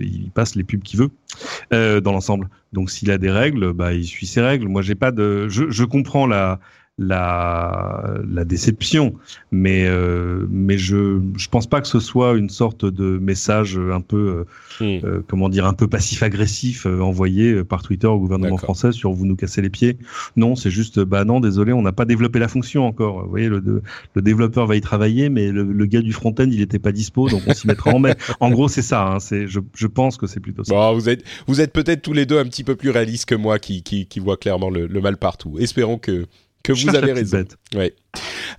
il 0.00 0.30
passe 0.34 0.56
les 0.56 0.64
pubs 0.64 0.82
qu'il 0.82 1.00
veut 1.00 2.00
dans 2.00 2.12
l'ensemble. 2.12 2.48
Donc, 2.72 2.90
s'il 2.90 3.10
a 3.10 3.18
des 3.18 3.30
règles, 3.30 3.72
bah, 3.72 3.94
il 3.94 4.04
suit 4.04 4.26
ses 4.26 4.40
règles. 4.40 4.68
Moi, 4.68 4.82
j'ai 4.82 4.94
pas 4.94 5.12
de. 5.12 5.48
Je, 5.48 5.70
je 5.70 5.84
comprends 5.84 6.26
la 6.26 6.60
la, 7.00 8.12
la 8.30 8.44
déception, 8.44 9.14
mais 9.50 9.86
euh, 9.86 10.46
mais 10.50 10.76
je 10.76 11.18
je 11.34 11.48
pense 11.48 11.66
pas 11.66 11.80
que 11.80 11.88
ce 11.88 11.98
soit 11.98 12.36
une 12.36 12.50
sorte 12.50 12.84
de 12.84 13.18
message 13.18 13.78
un 13.78 14.02
peu 14.02 14.46
euh, 14.80 15.00
hmm. 15.00 15.06
euh, 15.06 15.22
comment 15.26 15.48
dire 15.48 15.64
un 15.64 15.72
peu 15.72 15.88
passif 15.88 16.22
agressif 16.22 16.84
euh, 16.84 17.00
envoyé 17.00 17.64
par 17.64 17.82
Twitter 17.82 18.06
au 18.06 18.18
gouvernement 18.18 18.58
français 18.58 18.92
sur 18.92 19.12
vous 19.12 19.24
nous 19.24 19.34
cassez 19.34 19.62
les 19.62 19.70
pieds. 19.70 19.96
Non, 20.36 20.56
c'est 20.56 20.70
juste 20.70 21.00
bah 21.00 21.24
non 21.24 21.40
désolé 21.40 21.72
on 21.72 21.80
n'a 21.80 21.92
pas 21.92 22.04
développé 22.04 22.38
la 22.38 22.48
fonction 22.48 22.86
encore. 22.86 23.24
Vous 23.24 23.30
voyez 23.30 23.48
le 23.48 23.82
le 24.14 24.22
développeur 24.22 24.66
va 24.66 24.76
y 24.76 24.82
travailler, 24.82 25.30
mais 25.30 25.50
le, 25.50 25.64
le 25.64 25.86
gars 25.86 26.02
du 26.02 26.12
front-end 26.12 26.48
il 26.50 26.60
était 26.60 26.78
pas 26.78 26.92
dispo 26.92 27.30
donc 27.30 27.40
on 27.46 27.54
s'y 27.54 27.66
mettra 27.66 27.92
en 27.92 27.98
mai. 27.98 28.14
En 28.40 28.50
gros 28.50 28.68
c'est 28.68 28.82
ça. 28.82 29.06
Hein, 29.06 29.20
c'est 29.20 29.48
je, 29.48 29.60
je 29.74 29.86
pense 29.86 30.18
que 30.18 30.26
c'est 30.26 30.40
plutôt 30.40 30.64
ça. 30.64 30.74
Bon, 30.74 30.94
vous 30.94 31.08
êtes 31.08 31.24
vous 31.46 31.62
êtes 31.62 31.72
peut-être 31.72 32.02
tous 32.02 32.12
les 32.12 32.26
deux 32.26 32.38
un 32.38 32.44
petit 32.44 32.62
peu 32.62 32.76
plus 32.76 32.90
réalistes 32.90 33.24
que 33.24 33.34
moi 33.34 33.58
qui 33.58 33.82
qui, 33.82 34.06
qui 34.06 34.20
voit 34.20 34.36
clairement 34.36 34.68
le, 34.68 34.86
le 34.86 35.00
mal 35.00 35.16
partout. 35.16 35.56
Espérons 35.58 35.96
que 35.96 36.26
que 36.62 36.72
vous 36.72 36.94
avez 36.94 37.12
raison. 37.12 37.44
Ouais. 37.74 37.94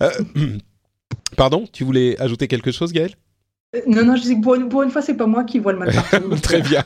Euh, 0.01 0.11
pardon, 1.37 1.65
tu 1.71 1.83
voulais 1.83 2.19
ajouter 2.19 2.47
quelque 2.47 2.71
chose, 2.71 2.93
Gaël 2.93 3.15
euh, 3.73 3.79
non, 3.87 4.03
non, 4.03 4.15
je 4.17 4.23
dis 4.23 4.35
que 4.35 4.41
pour 4.41 4.55
une, 4.55 4.67
pour 4.67 4.83
une 4.83 4.89
fois, 4.89 5.01
c'est 5.01 5.15
pas 5.15 5.27
moi 5.27 5.45
qui 5.45 5.59
vois 5.59 5.71
le 5.71 5.79
mal 5.79 5.93
partout. 5.93 6.35
Très 6.41 6.61
bien. 6.61 6.83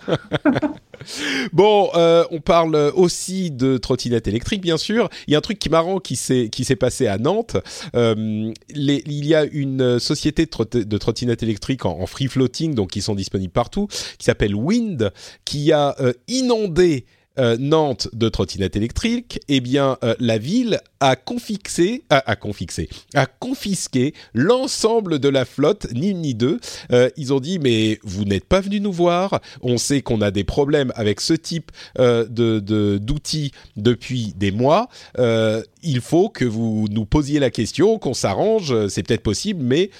bon, 1.53 1.89
euh, 1.95 2.23
on 2.29 2.39
parle 2.39 2.75
aussi 2.95 3.49
de 3.49 3.77
trottinette 3.77 4.27
électrique, 4.27 4.61
bien 4.61 4.77
sûr. 4.77 5.09
Il 5.27 5.31
y 5.31 5.35
a 5.35 5.39
un 5.39 5.41
truc 5.41 5.57
qui 5.57 5.69
est 5.69 5.71
marrant 5.71 5.99
qui 5.99 6.15
s'est 6.15 6.49
qui 6.51 6.63
s'est 6.63 6.75
passé 6.75 7.07
à 7.07 7.17
Nantes. 7.17 7.57
Euh, 7.95 8.53
les, 8.69 9.03
il 9.07 9.25
y 9.25 9.33
a 9.33 9.45
une 9.45 9.99
société 9.99 10.45
de, 10.45 10.83
de 10.83 10.97
trottinettes 10.97 11.41
électriques 11.41 11.85
en, 11.85 11.99
en, 11.99 12.05
free 12.05 12.27
floating, 12.27 12.75
donc 12.75 12.91
qui 12.91 13.01
sont 13.01 13.15
disponibles 13.15 13.53
partout, 13.53 13.87
qui 14.19 14.25
s'appelle 14.25 14.55
Wind, 14.55 15.11
qui 15.43 15.71
a 15.71 15.95
euh, 15.99 16.13
inondé 16.27 17.05
euh, 17.37 17.57
Nantes 17.59 18.07
de 18.13 18.29
trottinettes 18.29 18.75
électriques, 18.75 19.39
eh 19.49 19.59
bien, 19.59 19.97
euh, 20.03 20.15
la 20.19 20.37
ville 20.37 20.79
a 21.01 21.15
confixé, 21.15 22.03
a, 22.09 22.35
confixé, 22.35 22.89
a 23.13 23.25
confisqué 23.25 24.13
l'ensemble 24.33 25.19
de 25.19 25.29
la 25.29 25.45
flotte, 25.45 25.87
ni 25.93 26.11
une 26.11 26.21
ni 26.21 26.33
deux. 26.33 26.59
Euh, 26.91 27.09
ils 27.17 27.33
ont 27.33 27.39
dit, 27.39 27.59
mais 27.59 27.99
vous 28.03 28.23
n'êtes 28.23 28.45
pas 28.45 28.61
venu 28.61 28.79
nous 28.79 28.93
voir. 28.93 29.41
On 29.61 29.77
sait 29.77 30.01
qu'on 30.01 30.21
a 30.21 30.31
des 30.31 30.43
problèmes 30.43 30.91
avec 30.95 31.21
ce 31.21 31.33
type 31.33 31.71
de 31.97 32.97
d'outils 32.97 33.51
depuis 33.75 34.33
des 34.35 34.51
mois. 34.51 34.87
il 35.17 36.01
faut 36.01 36.29
que 36.29 36.45
vous 36.45 36.87
nous 36.89 37.05
posiez 37.05 37.39
la 37.39 37.51
question, 37.51 37.99
qu'on 37.99 38.13
s'arrange. 38.13 38.87
C'est 38.87 39.03
peut-être 39.03 39.21
possible, 39.21 39.61
mais 39.63 39.91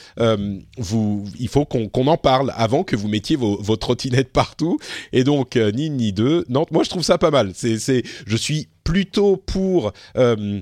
vous, 0.77 1.25
il 1.39 1.49
faut 1.49 1.65
qu'on 1.65 2.07
en 2.07 2.17
parle 2.17 2.53
avant 2.55 2.83
que 2.83 2.95
vous 2.95 3.07
mettiez 3.07 3.35
vos, 3.35 3.61
vos 3.61 3.75
trottinettes 3.75 4.31
partout. 4.31 4.79
Et 5.13 5.23
donc, 5.23 5.55
ni 5.55 5.87
une 5.87 5.97
ni 5.97 6.13
deux. 6.13 6.45
Nantes, 6.49 6.71
moi, 6.71 6.83
je 6.83 6.89
trouve 6.89 7.03
ça 7.03 7.17
pas 7.17 7.24
mal. 7.31 7.51
C'est, 7.53 8.03
je 8.25 8.37
suis 8.37 8.67
plutôt 8.83 9.37
pour 9.37 9.93
euh, 10.17 10.61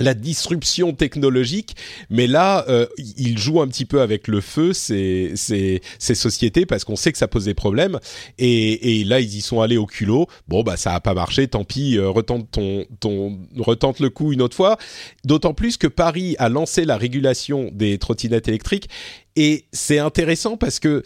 la 0.00 0.14
disruption 0.14 0.92
technologique, 0.92 1.74
mais 2.10 2.26
là, 2.26 2.64
euh, 2.68 2.86
il 2.98 3.38
joue 3.38 3.60
un 3.60 3.68
petit 3.68 3.84
peu 3.84 4.00
avec 4.00 4.28
le 4.28 4.40
feu 4.40 4.72
ces, 4.72 5.32
ces, 5.34 5.80
ces 5.98 6.14
sociétés 6.14 6.66
parce 6.66 6.84
qu'on 6.84 6.96
sait 6.96 7.12
que 7.12 7.18
ça 7.18 7.28
pose 7.28 7.46
des 7.46 7.54
problèmes. 7.54 7.98
Et, 8.38 9.00
et, 9.00 9.04
là, 9.04 9.20
ils 9.20 9.36
y 9.36 9.40
sont 9.40 9.60
allés 9.60 9.76
au 9.76 9.86
culot. 9.86 10.26
Bon, 10.46 10.62
bah 10.62 10.76
ça 10.76 10.94
a 10.94 11.00
pas 11.00 11.14
marché. 11.14 11.48
Tant 11.48 11.64
pis, 11.64 11.96
euh, 11.96 12.08
retente 12.08 12.50
ton, 12.50 12.86
ton, 13.00 13.38
retente 13.56 14.00
le 14.00 14.10
coup 14.10 14.32
une 14.32 14.42
autre 14.42 14.56
fois. 14.56 14.78
D'autant 15.24 15.54
plus 15.54 15.76
que 15.76 15.86
Paris 15.86 16.36
a 16.38 16.48
lancé 16.48 16.84
la 16.84 16.96
régulation 16.96 17.70
des 17.72 17.98
trottinettes 17.98 18.48
électriques. 18.48 18.88
Et 19.36 19.66
c'est 19.72 19.98
intéressant 19.98 20.56
parce 20.56 20.78
que 20.78 21.02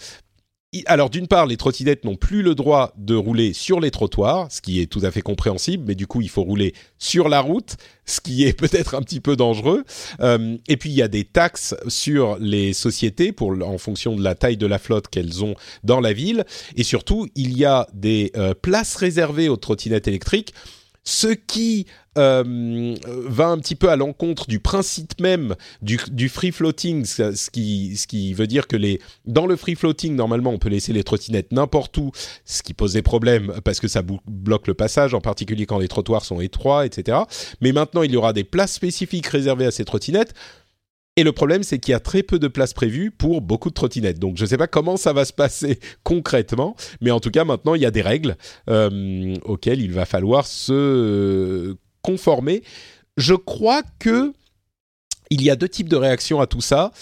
alors 0.87 1.11
d'une 1.11 1.29
part, 1.29 1.47
les 1.47 1.59
trottinettes 1.59 2.05
n'ont 2.05 2.17
plus 2.17 2.43
le 2.43 2.55
droit 2.55 2.95
de 2.97 3.15
rouler 3.15 3.53
sur 3.53 3.79
les 3.79 3.91
trottoirs, 3.91 4.51
ce 4.51 4.63
qui 4.63 4.81
est 4.81 4.87
tout 4.87 5.01
à 5.03 5.11
fait 5.11 5.21
compréhensible, 5.21 5.85
mais 5.87 5.95
du 5.95 6.07
coup 6.07 6.23
il 6.23 6.31
faut 6.31 6.43
rouler 6.43 6.75
sur 6.99 7.29
la 7.29 7.41
route, 7.41 7.77
ce 8.07 8.21
qui 8.21 8.45
est 8.45 8.53
peut-être 8.59 8.95
un 8.95 9.03
petit 9.03 9.21
peu 9.21 9.37
dangereux. 9.37 9.85
Euh, 10.21 10.57
et 10.69 10.79
puis 10.79 10.89
il 10.89 10.97
y 10.97 11.03
a 11.03 11.09
des 11.09 11.25
taxes 11.25 11.75
sur 11.89 12.39
les 12.39 12.73
sociétés 12.73 13.33
pour, 13.33 13.51
en 13.63 13.77
fonction 13.77 14.17
de 14.17 14.23
la 14.23 14.35
taille 14.35 14.57
de 14.57 14.67
la 14.67 14.79
flotte 14.79 15.09
qu'elles 15.09 15.45
ont 15.45 15.55
dans 15.85 16.01
la 16.01 16.15
ville. 16.15 16.45
Et 16.77 16.85
surtout, 16.85 17.29
il 17.35 17.57
y 17.57 17.67
a 17.67 17.87
des 17.93 18.33
euh, 18.37 18.55
places 18.55 18.97
réservées 18.97 19.51
aux 19.51 19.59
trottinettes 19.59 20.09
électriques 20.09 20.55
ce 21.05 21.29
qui 21.29 21.87
euh, 22.19 22.95
va 23.07 23.49
un 23.49 23.59
petit 23.59 23.75
peu 23.75 23.89
à 23.89 23.97
l'encontre 23.97 24.47
du 24.47 24.61
principe 24.61 25.21
même 25.21 25.55
du, 25.81 26.29
free 26.29 26.53
floating, 26.53 27.05
ce 27.05 27.51
qui, 27.51 28.35
veut 28.35 28.47
dire 28.47 28.67
que 28.67 28.77
les, 28.77 29.01
dans 29.25 29.47
le 29.47 29.57
free 29.57 29.75
floating, 29.75 30.15
normalement, 30.15 30.51
on 30.51 30.59
peut 30.59 30.69
laisser 30.69 30.93
les 30.93 31.05
trottinettes 31.05 31.53
n'importe 31.53 31.97
où, 31.99 32.13
ce 32.45 32.63
qui 32.63 32.75
pose 32.75 32.93
des 32.93 33.03
problèmes 33.03 33.55
parce 33.65 33.81
que 33.81 33.89
ça 33.89 34.03
bloque 34.27 34.67
le 34.67 34.75
passage, 34.75 35.15
en 35.15 35.21
particulier 35.21 35.67
quand 35.67 35.79
les 35.79 35.89
trottoirs 35.89 36.25
sont 36.25 36.41
étroits, 36.41 36.87
etc. 36.87 37.19
Mais 37.61 37.73
maintenant, 37.73 38.03
il 38.03 38.13
y 38.13 38.17
aura 38.17 38.33
des 38.33 38.45
places 38.45 38.73
spécifiques 38.73 39.27
réservées 39.27 39.67
à 39.67 39.71
ces 39.71 39.85
trottinettes 39.85 40.35
et 41.17 41.25
le 41.25 41.33
problème, 41.33 41.63
c'est 41.63 41.79
qu'il 41.79 41.93
y 41.93 41.95
a 41.95 42.01
très 42.01 42.23
peu 42.23 42.39
de 42.39 42.49
places 42.49 42.73
prévues 42.73 43.11
pour 43.11 43.43
beaucoup 43.43 43.69
de 43.69 43.75
trottinettes. 43.75 44.19
Donc, 44.19 44.39
je 44.39 44.45
ne 44.45 44.49
sais 44.49 44.57
pas 44.57 44.67
comment 44.67 44.97
ça 44.97 45.13
va 45.13 45.27
se 45.27 45.33
passer 45.33 45.79
concrètement, 46.05 46.75
mais 47.03 47.11
en 47.11 47.21
tout 47.21 47.31
cas, 47.31 47.45
maintenant, 47.45 47.75
il 47.75 47.83
y 47.83 47.87
a 47.87 47.91
des 47.91 48.01
règles 48.01 48.37
euh, 48.71 49.35
auxquelles 49.45 49.83
il 49.83 49.93
va 49.93 50.07
falloir 50.07 50.47
se 50.47 51.77
conformer. 52.03 52.63
Je 53.17 53.35
crois 53.35 53.83
que 53.99 54.33
il 55.31 55.43
y 55.43 55.51
a 55.51 55.57
deux 55.57 55.69
types 55.69 55.89
de 55.89 55.97
réactions 55.97 56.41
à 56.41 56.47
tout 56.47 56.61
ça 56.61 56.93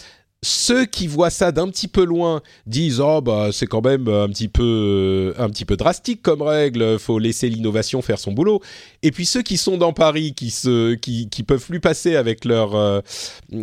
ceux 0.42 0.86
qui 0.86 1.06
voient 1.06 1.30
ça 1.30 1.52
d'un 1.52 1.68
petit 1.68 1.88
peu 1.88 2.02
loin 2.02 2.40
disent 2.66 3.00
oh 3.00 3.20
bah 3.20 3.50
c'est 3.52 3.66
quand 3.66 3.84
même 3.84 4.08
un 4.08 4.28
petit 4.28 4.48
peu 4.48 5.34
un 5.36 5.50
petit 5.50 5.66
peu 5.66 5.76
drastique 5.76 6.22
comme 6.22 6.40
règle 6.40 6.98
faut 6.98 7.18
laisser 7.18 7.50
l'innovation 7.50 8.00
faire 8.00 8.18
son 8.18 8.32
boulot. 8.32 8.62
Et 9.02 9.10
puis 9.10 9.26
ceux 9.26 9.42
qui 9.42 9.58
sont 9.58 9.76
dans 9.76 9.92
Paris 9.92 10.32
qui 10.34 10.50
se 10.50 10.94
qui, 10.94 11.28
qui 11.28 11.42
peuvent 11.42 11.64
plus 11.64 11.80
passer 11.80 12.16
avec 12.16 12.46
leur 12.46 12.74
euh, 12.74 13.00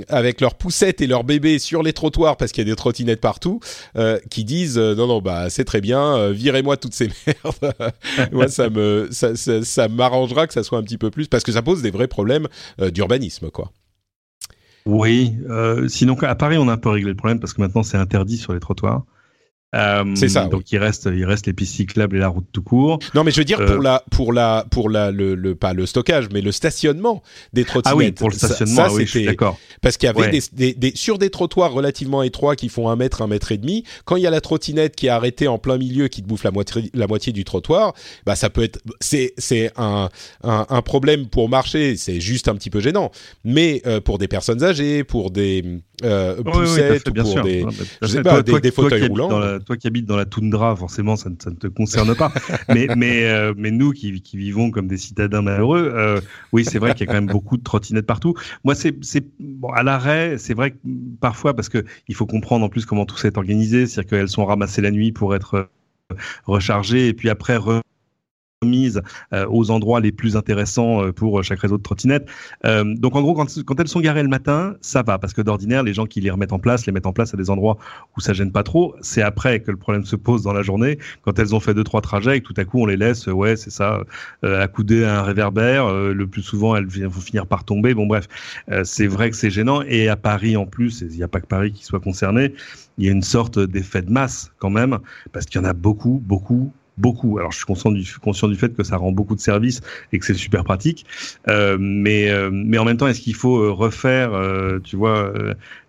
avec 0.07 0.39
leurs 0.39 0.53
poussettes 0.53 1.01
et 1.01 1.07
leurs 1.07 1.23
bébés 1.23 1.57
sur 1.57 1.81
les 1.81 1.93
trottoirs 1.93 2.37
parce 2.37 2.51
qu'il 2.51 2.67
y 2.67 2.67
a 2.67 2.71
des 2.71 2.75
trottinettes 2.75 3.21
partout 3.21 3.59
euh, 3.95 4.19
qui 4.29 4.43
disent 4.43 4.77
euh, 4.77 4.93
non 4.93 5.07
non 5.07 5.19
bah 5.19 5.49
c'est 5.49 5.65
très 5.65 5.81
bien 5.81 6.31
virez-moi 6.31 6.77
toutes 6.77 6.93
ces 6.93 7.09
merdes. 7.27 7.73
Moi 8.31 8.49
ça 8.49 8.69
me 8.69 9.07
ça, 9.11 9.35
ça, 9.35 9.63
ça 9.63 9.87
m'arrangera 9.87 10.45
que 10.45 10.53
ça 10.53 10.61
soit 10.61 10.77
un 10.77 10.83
petit 10.83 10.99
peu 10.99 11.09
plus 11.09 11.27
parce 11.27 11.43
que 11.43 11.51
ça 11.51 11.63
pose 11.63 11.81
des 11.81 11.91
vrais 11.91 12.07
problèmes 12.07 12.47
d'urbanisme 12.77 13.49
quoi 13.49 13.71
oui, 14.87 15.37
euh, 15.49 15.89
sinon 15.89 16.17
à 16.21 16.35
Paris 16.35 16.57
on 16.57 16.69
a 16.69 16.73
un 16.73 16.77
peu 16.77 16.87
réglé 16.89 17.09
le 17.09 17.15
problème 17.17 17.41
parce 17.41 17.53
que 17.53 17.61
maintenant 17.61 17.83
c'est 17.83 17.97
interdit 17.97 18.37
sur 18.37 18.53
les 18.53 18.61
trottoirs. 18.61 19.03
Euh, 19.75 20.05
c'est 20.15 20.29
ça. 20.29 20.45
Donc 20.45 20.71
il 20.71 20.77
reste, 20.77 21.09
il 21.13 21.25
reste 21.25 21.45
les 21.45 21.51
pistes 21.51 21.75
cyclables 21.75 22.15
et 22.15 22.19
la 22.19 22.29
route 22.29 22.45
tout 22.53 22.61
court. 22.61 22.99
Non, 23.13 23.25
mais 23.25 23.31
je 23.31 23.37
veux 23.37 23.45
dire 23.45 23.57
pour 23.57 23.75
euh, 23.75 23.81
la, 23.81 24.03
pour 24.11 24.31
la, 24.31 24.65
pour 24.71 24.89
la, 24.89 25.11
le, 25.11 25.35
le, 25.35 25.55
pas 25.55 25.73
le 25.73 25.85
stockage, 25.85 26.29
mais 26.31 26.39
le 26.39 26.53
stationnement 26.53 27.21
des 27.51 27.65
trottinettes. 27.65 27.93
Ah 27.93 27.97
oui, 27.97 28.11
pour 28.13 28.29
le 28.29 28.35
stationnement, 28.35 28.87
oui, 28.91 29.25
d'accord. 29.25 29.59
Parce 29.81 29.97
qu'il 29.97 30.07
y 30.07 30.09
avait 30.09 30.39
des, 30.53 30.73
des, 30.73 30.91
sur 30.95 31.17
des 31.17 31.29
trottoirs 31.29 31.73
relativement 31.73 32.23
étroits 32.23 32.55
qui 32.55 32.69
font 32.69 32.87
un 32.87 32.95
mètre, 32.95 33.21
un 33.21 33.27
mètre 33.27 33.51
et 33.51 33.57
demi. 33.57 33.83
Quand 34.05 34.15
il 34.15 34.23
y 34.23 34.27
a 34.27 34.29
la 34.29 34.39
trottinette 34.39 34.95
qui 34.95 35.07
est 35.07 35.09
arrêtée 35.09 35.49
en 35.49 35.57
plein 35.57 35.77
milieu, 35.77 36.07
qui 36.07 36.23
te 36.23 36.27
bouffe 36.27 36.45
la 36.45 36.51
moitié, 36.51 36.89
la 36.93 37.07
moitié 37.07 37.33
du 37.33 37.43
trottoir, 37.43 37.93
bah 38.25 38.37
ça 38.37 38.49
peut 38.49 38.63
être, 38.63 38.79
c'est, 39.01 39.33
c'est 39.37 39.71
un, 39.75 40.09
un, 40.43 40.65
un, 40.69 40.81
problème 40.81 41.27
pour 41.27 41.49
marcher. 41.49 41.97
C'est 41.97 42.21
juste 42.21 42.47
un 42.47 42.55
petit 42.55 42.69
peu 42.69 42.79
gênant. 42.79 43.11
Mais 43.43 43.81
euh, 43.85 43.99
pour 43.99 44.17
des 44.17 44.29
personnes 44.29 44.63
âgées, 44.63 45.03
pour 45.03 45.29
des 45.29 45.81
euh, 46.03 46.43
poussettes, 46.43 47.09
bien 47.09 47.23
pour 47.23 47.31
sûr. 47.31 47.43
des, 47.43 47.65
je 48.01 48.07
sais 48.07 48.21
pas, 48.21 48.43
des, 48.43 48.71
fauteuils 48.71 49.07
roulants. 49.07 49.59
toi 49.59 49.77
qui 49.77 49.87
habites 49.87 50.05
dans 50.05 50.15
la 50.15 50.25
toundra, 50.25 50.75
forcément, 50.75 51.15
ça 51.15 51.29
ne, 51.29 51.35
ça 51.41 51.49
ne 51.49 51.55
te 51.55 51.67
concerne 51.67 52.15
pas. 52.15 52.31
mais, 52.69 52.87
mais, 52.95 53.25
euh, 53.25 53.53
mais 53.57 53.71
nous 53.71 53.91
qui, 53.91 54.21
qui, 54.21 54.37
vivons 54.37 54.69
comme 54.69 54.87
des 54.87 54.97
citadins 54.97 55.41
malheureux, 55.41 55.91
euh, 55.93 56.21
oui, 56.51 56.65
c'est 56.65 56.79
vrai 56.79 56.93
qu'il 56.93 57.07
y 57.07 57.09
a 57.09 57.13
quand 57.13 57.21
même 57.21 57.31
beaucoup 57.31 57.57
de 57.57 57.63
trottinettes 57.63 58.05
partout. 58.05 58.35
Moi, 58.63 58.75
c'est 58.75 58.95
bon, 59.39 59.69
à 59.69 59.83
l'arrêt, 59.83 60.37
c'est 60.37 60.53
vrai 60.53 60.71
que 60.71 60.77
parfois, 61.19 61.55
parce 61.55 61.69
que 61.69 61.83
il 62.07 62.15
faut 62.15 62.25
comprendre 62.25 62.65
en 62.65 62.69
plus 62.69 62.85
comment 62.85 63.05
tout 63.05 63.17
ça 63.17 63.27
est 63.27 63.37
organisé, 63.37 63.87
c'est-à-dire 63.87 64.09
qu'elles 64.09 64.29
sont 64.29 64.45
ramassées 64.45 64.81
la 64.81 64.91
nuit 64.91 65.11
pour 65.11 65.35
être 65.35 65.69
rechargées 66.45 67.07
et 67.07 67.13
puis 67.13 67.29
après 67.29 67.57
mise 68.65 69.03
euh, 69.33 69.45
aux 69.49 69.69
endroits 69.69 69.99
les 69.99 70.11
plus 70.11 70.35
intéressants 70.35 71.03
euh, 71.03 71.11
pour 71.11 71.43
chaque 71.43 71.59
réseau 71.59 71.77
de 71.77 71.83
trottinettes. 71.83 72.27
Euh, 72.65 72.95
donc 72.95 73.15
en 73.15 73.21
gros, 73.21 73.35
quand, 73.35 73.79
elles 73.79 73.87
sont 73.87 73.99
garées 73.99 74.23
le 74.23 74.29
matin, 74.29 74.75
ça 74.81 75.03
va 75.03 75.19
parce 75.19 75.33
que 75.33 75.43
d'ordinaire, 75.43 75.83
les 75.83 75.93
gens 75.93 76.07
qui 76.07 76.21
les 76.21 76.31
remettent 76.31 76.53
en 76.53 76.59
place, 76.59 76.87
les 76.87 76.91
mettent 76.91 77.05
en 77.05 77.13
place 77.13 77.35
à 77.35 77.37
des 77.37 77.51
endroits 77.51 77.77
où 78.15 78.21
ça 78.21 78.33
gêne 78.33 78.51
pas 78.51 78.63
trop. 78.63 78.95
C'est 79.01 79.21
après 79.21 79.59
que 79.59 79.69
le 79.69 79.77
problème 79.77 80.05
se 80.05 80.15
pose 80.15 80.41
dans 80.41 80.53
la 80.53 80.63
journée, 80.63 80.97
quand 81.21 81.37
elles 81.37 81.53
ont 81.53 81.59
fait 81.59 81.75
deux 81.75 81.83
trois 81.83 82.01
trajets 82.01 82.37
et 82.37 82.41
que 82.41 82.47
tout 82.47 82.55
à 82.57 82.65
coup 82.65 82.81
on 82.81 82.87
les 82.87 82.97
laisse, 82.97 83.27
ouais, 83.27 83.55
c'est 83.55 83.69
ça, 83.69 84.01
accoudées 84.41 85.05
à 85.05 85.19
un 85.19 85.23
réverbère. 85.23 85.93
le 85.93 86.27
plus 86.27 86.41
souvent, 86.41 86.75
elles 86.75 86.87
vont 86.87 87.21
finir 87.21 87.45
par 87.45 87.63
tomber. 87.63 87.93
Bon 87.93 88.07
bref, 88.07 88.27
c'est 88.83 89.07
vrai 89.07 89.29
que 89.29 89.35
c'est 89.35 89.51
gênant. 89.51 89.83
Et 89.83 90.09
à 90.09 90.15
Paris 90.15 90.57
en 90.57 90.65
plus, 90.65 91.01
il 91.01 91.15
n'y 91.15 91.23
a 91.23 91.27
pas 91.27 91.41
que 91.41 91.47
Paris 91.47 91.73
qui 91.73 91.85
soit 91.85 91.99
concerné. 91.99 92.53
Il 92.97 93.05
y 93.05 93.09
a 93.09 93.11
une 93.11 93.21
sorte 93.21 93.59
d'effet 93.59 94.01
de 94.01 94.11
masse 94.11 94.51
quand 94.57 94.71
même, 94.71 94.97
parce 95.31 95.45
qu'il 95.45 95.61
y 95.61 95.63
en 95.63 95.67
a 95.67 95.73
beaucoup, 95.73 96.21
beaucoup, 96.25 96.71
beaucoup. 96.97 97.37
Alors 97.37 97.51
je 97.51 97.57
suis 97.57 97.65
conscient 97.65 97.91
du, 97.91 98.05
conscient 98.21 98.47
du 98.47 98.55
fait 98.55 98.75
que 98.75 98.83
ça 98.83 98.97
rend 98.97 99.11
beaucoup 99.11 99.35
de 99.35 99.39
services 99.39 99.81
et 100.11 100.19
que 100.19 100.25
c'est 100.25 100.33
super 100.33 100.63
pratique, 100.63 101.05
euh, 101.47 101.77
mais 101.79 102.29
euh, 102.29 102.49
mais 102.51 102.77
en 102.77 102.85
même 102.85 102.97
temps, 102.97 103.07
est-ce 103.07 103.21
qu'il 103.21 103.35
faut 103.35 103.57
euh, 103.57 103.71
refaire, 103.71 104.31
tu 104.83 104.95
vois, 104.95 105.31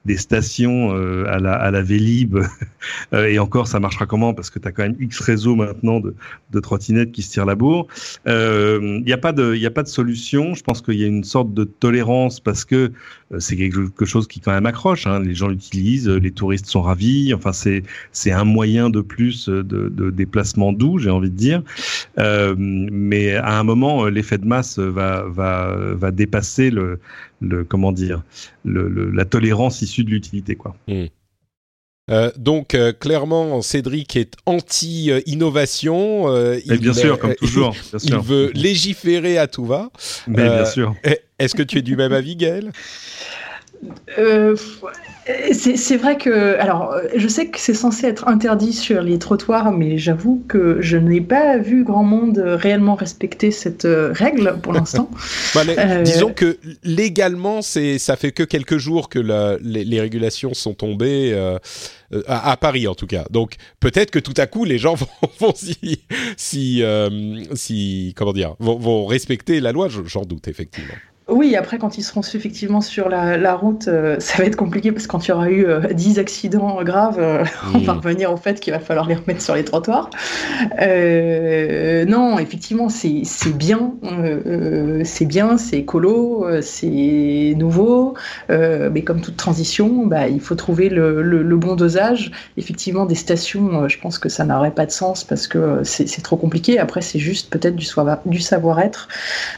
des 0.05 0.16
stations 0.16 0.94
euh, 0.94 1.26
à, 1.28 1.38
la, 1.38 1.55
à 1.55 1.70
la 1.70 1.82
Vélib. 1.82 2.38
Euh, 3.12 3.26
et 3.26 3.38
encore, 3.38 3.66
ça 3.66 3.80
marchera 3.80 4.07
comment? 4.07 4.34
Parce 4.34 4.51
que 4.51 4.59
tu 4.59 4.68
as 4.68 4.72
quand 4.72 4.82
même 4.82 4.96
X 5.01 5.20
réseaux 5.20 5.57
maintenant 5.57 5.99
de, 5.99 6.14
de 6.53 6.61
trottinettes 6.61 7.11
qui 7.11 7.22
se 7.22 7.30
tirent 7.32 7.46
la 7.46 7.55
bourre. 7.55 7.86
Il 8.24 8.32
euh, 8.32 9.01
n'y 9.01 9.12
a, 9.12 9.18
pas 9.18 9.32
de, 9.32 9.55
y 9.55 9.66
a 9.66 9.70
pas 9.70 9.82
de 9.82 9.88
solution. 9.88 10.55
Je 10.55 10.62
pense 10.62 10.80
qu'il 10.80 10.94
y 10.94 11.05
a 11.05 11.07
une 11.07 11.24
sorte 11.24 11.53
de 11.55 11.64
tolérance 11.64 12.38
parce 12.38 12.64
que 12.64 12.92
c'est 13.38 13.57
quelque 13.57 14.05
chose 14.05 14.28
qui 14.28 14.40
quand 14.40 14.53
même 14.53 14.66
accroche. 14.66 15.07
Hein. 15.07 15.20
Les 15.20 15.34
gens 15.34 15.49
l'utilisent, 15.49 16.09
les 16.09 16.30
touristes 16.30 16.66
sont 16.66 16.82
ravis. 16.82 17.34
Enfin, 17.34 17.53
c'est 17.53 17.82
c'est 18.12 18.32
un 18.32 18.44
moyen 18.44 18.90
de 18.90 19.01
plus 19.01 19.49
de, 19.49 19.62
de 19.62 20.11
déplacement 20.11 20.72
doux, 20.72 20.99
j'ai 20.99 21.11
envie 21.11 21.30
de 21.30 21.36
dire. 21.36 21.62
Euh, 22.18 22.55
mais 22.59 23.34
à 23.34 23.59
un 23.59 23.64
moment, 23.64 24.07
l'effet 24.07 24.38
de 24.38 24.46
masse 24.46 24.78
va 24.78 25.24
va 25.28 25.76
va 25.94 26.11
dépasser 26.11 26.70
le 26.70 27.01
le 27.41 27.64
comment 27.64 27.93
dire 27.93 28.22
le, 28.64 29.11
la 29.11 29.24
tolérance 29.24 29.82
issue 29.82 30.05
de 30.05 30.11
l'utilité 30.11 30.57
quoi. 30.57 30.76
Hmm. 30.86 31.07
Euh, 32.11 32.30
donc 32.36 32.74
euh, 32.74 32.93
clairement, 32.93 33.61
Cédric 33.62 34.16
est 34.16 34.34
anti-innovation. 34.47 36.32
Euh, 36.32 36.59
bien 36.80 36.95
sûr, 36.95 37.18
comme 37.18 37.34
toujours. 37.34 37.76
il 38.03 38.16
veut 38.16 38.51
légiférer 38.55 39.39
à 39.39 39.47
tout 39.47 39.66
va. 39.66 39.91
Mais 40.26 40.49
bien 40.49 40.64
sûr. 40.64 40.95
Est-ce 41.39 41.55
que 41.55 41.62
tu 41.62 41.78
es 41.78 41.82
du 41.82 41.97
même 41.97 42.12
avis, 42.12 42.36
Gaël? 42.36 42.72
Euh, 44.18 44.56
c'est 45.52 45.96
vrai 45.96 46.16
que, 46.16 46.58
alors, 46.58 46.94
je 47.14 47.28
sais 47.28 47.48
que 47.48 47.60
c'est 47.60 47.74
censé 47.74 48.06
être 48.06 48.28
interdit 48.28 48.72
sur 48.72 49.02
les 49.02 49.18
trottoirs, 49.18 49.72
mais 49.72 49.98
j'avoue 49.98 50.42
que 50.48 50.78
je 50.80 50.96
n'ai 50.96 51.20
pas 51.20 51.58
vu 51.58 51.84
grand 51.84 52.02
monde 52.02 52.38
réellement 52.38 52.94
respecter 52.94 53.50
cette 53.50 53.84
euh, 53.84 54.12
règle 54.12 54.58
pour 54.62 54.72
l'instant. 54.72 55.10
Bah, 55.54 55.62
euh, 55.66 56.02
disons 56.02 56.32
que 56.32 56.58
légalement, 56.84 57.62
c'est 57.62 57.98
ça 57.98 58.16
fait 58.16 58.32
que 58.32 58.42
quelques 58.42 58.76
jours 58.76 59.08
que 59.08 59.18
les, 59.62 60.00
régulations 60.00 60.52
sont 60.52 60.74
tombées. 60.74 61.34
à, 62.26 62.56
Paris 62.56 62.86
en 62.86 62.94
tout 62.94 63.06
cas. 63.06 63.24
Donc 63.30 63.54
peut-être 63.80 64.10
que 64.10 64.18
tout 64.18 64.34
à 64.36 64.46
coup 64.46 64.64
les 64.64 64.78
gens 64.78 64.94
vont, 65.40 65.54
si, 65.54 66.04
si, 66.36 66.82
si, 67.54 68.14
comment 68.16 68.32
dire, 68.32 68.54
vont 68.58 69.06
respecter 69.06 69.60
la 69.60 69.72
loi. 69.72 69.88
J'en 69.88 70.22
doute 70.22 70.48
effectivement. 70.48 70.94
Oui, 71.28 71.56
après, 71.56 71.76
quand 71.76 71.98
ils 71.98 72.02
seront 72.02 72.22
effectivement 72.22 72.80
sur 72.80 73.10
la, 73.10 73.54
route, 73.54 73.86
euh, 73.86 74.16
ça 74.18 74.38
va 74.38 74.44
être 74.44 74.56
compliqué 74.56 74.92
parce 74.92 75.06
que 75.06 75.12
quand 75.12 75.26
il 75.26 75.28
y 75.28 75.32
aura 75.32 75.50
eu 75.50 75.66
10 75.92 76.16
euh, 76.16 76.20
accidents 76.22 76.82
graves, 76.82 77.18
euh, 77.18 77.44
on 77.74 77.78
va 77.80 77.92
revenir 77.92 78.32
au 78.32 78.38
fait 78.38 78.60
qu'il 78.60 78.72
va 78.72 78.80
falloir 78.80 79.06
les 79.06 79.14
remettre 79.14 79.42
sur 79.42 79.54
les 79.54 79.62
trottoirs. 79.62 80.08
non, 80.80 82.38
effectivement, 82.38 82.88
c'est 82.88 83.24
bien, 83.54 83.92
c'est 85.04 85.26
bien, 85.26 85.58
c'est 85.58 85.78
écolo, 85.80 86.46
c'est 86.62 87.54
nouveau, 87.56 88.14
mais 88.48 89.02
comme 89.02 89.20
toute 89.20 89.36
transition, 89.36 90.06
bah, 90.06 90.28
il 90.28 90.40
faut 90.40 90.54
trouver 90.54 90.88
le, 90.88 91.56
bon 91.58 91.74
dosage. 91.74 92.30
Effectivement, 92.56 93.04
des 93.04 93.16
stations, 93.16 93.86
je 93.88 93.98
pense 93.98 94.18
que 94.18 94.28
ça 94.28 94.44
n'aurait 94.44 94.70
pas 94.70 94.86
de 94.86 94.92
sens 94.92 95.24
parce 95.24 95.46
que 95.46 95.80
c'est 95.82 96.22
trop 96.22 96.36
compliqué. 96.36 96.78
Après, 96.78 97.02
c'est 97.02 97.18
juste 97.18 97.50
peut-être 97.50 97.76
du, 97.76 97.86
du 98.24 98.40
savoir-être, 98.40 99.08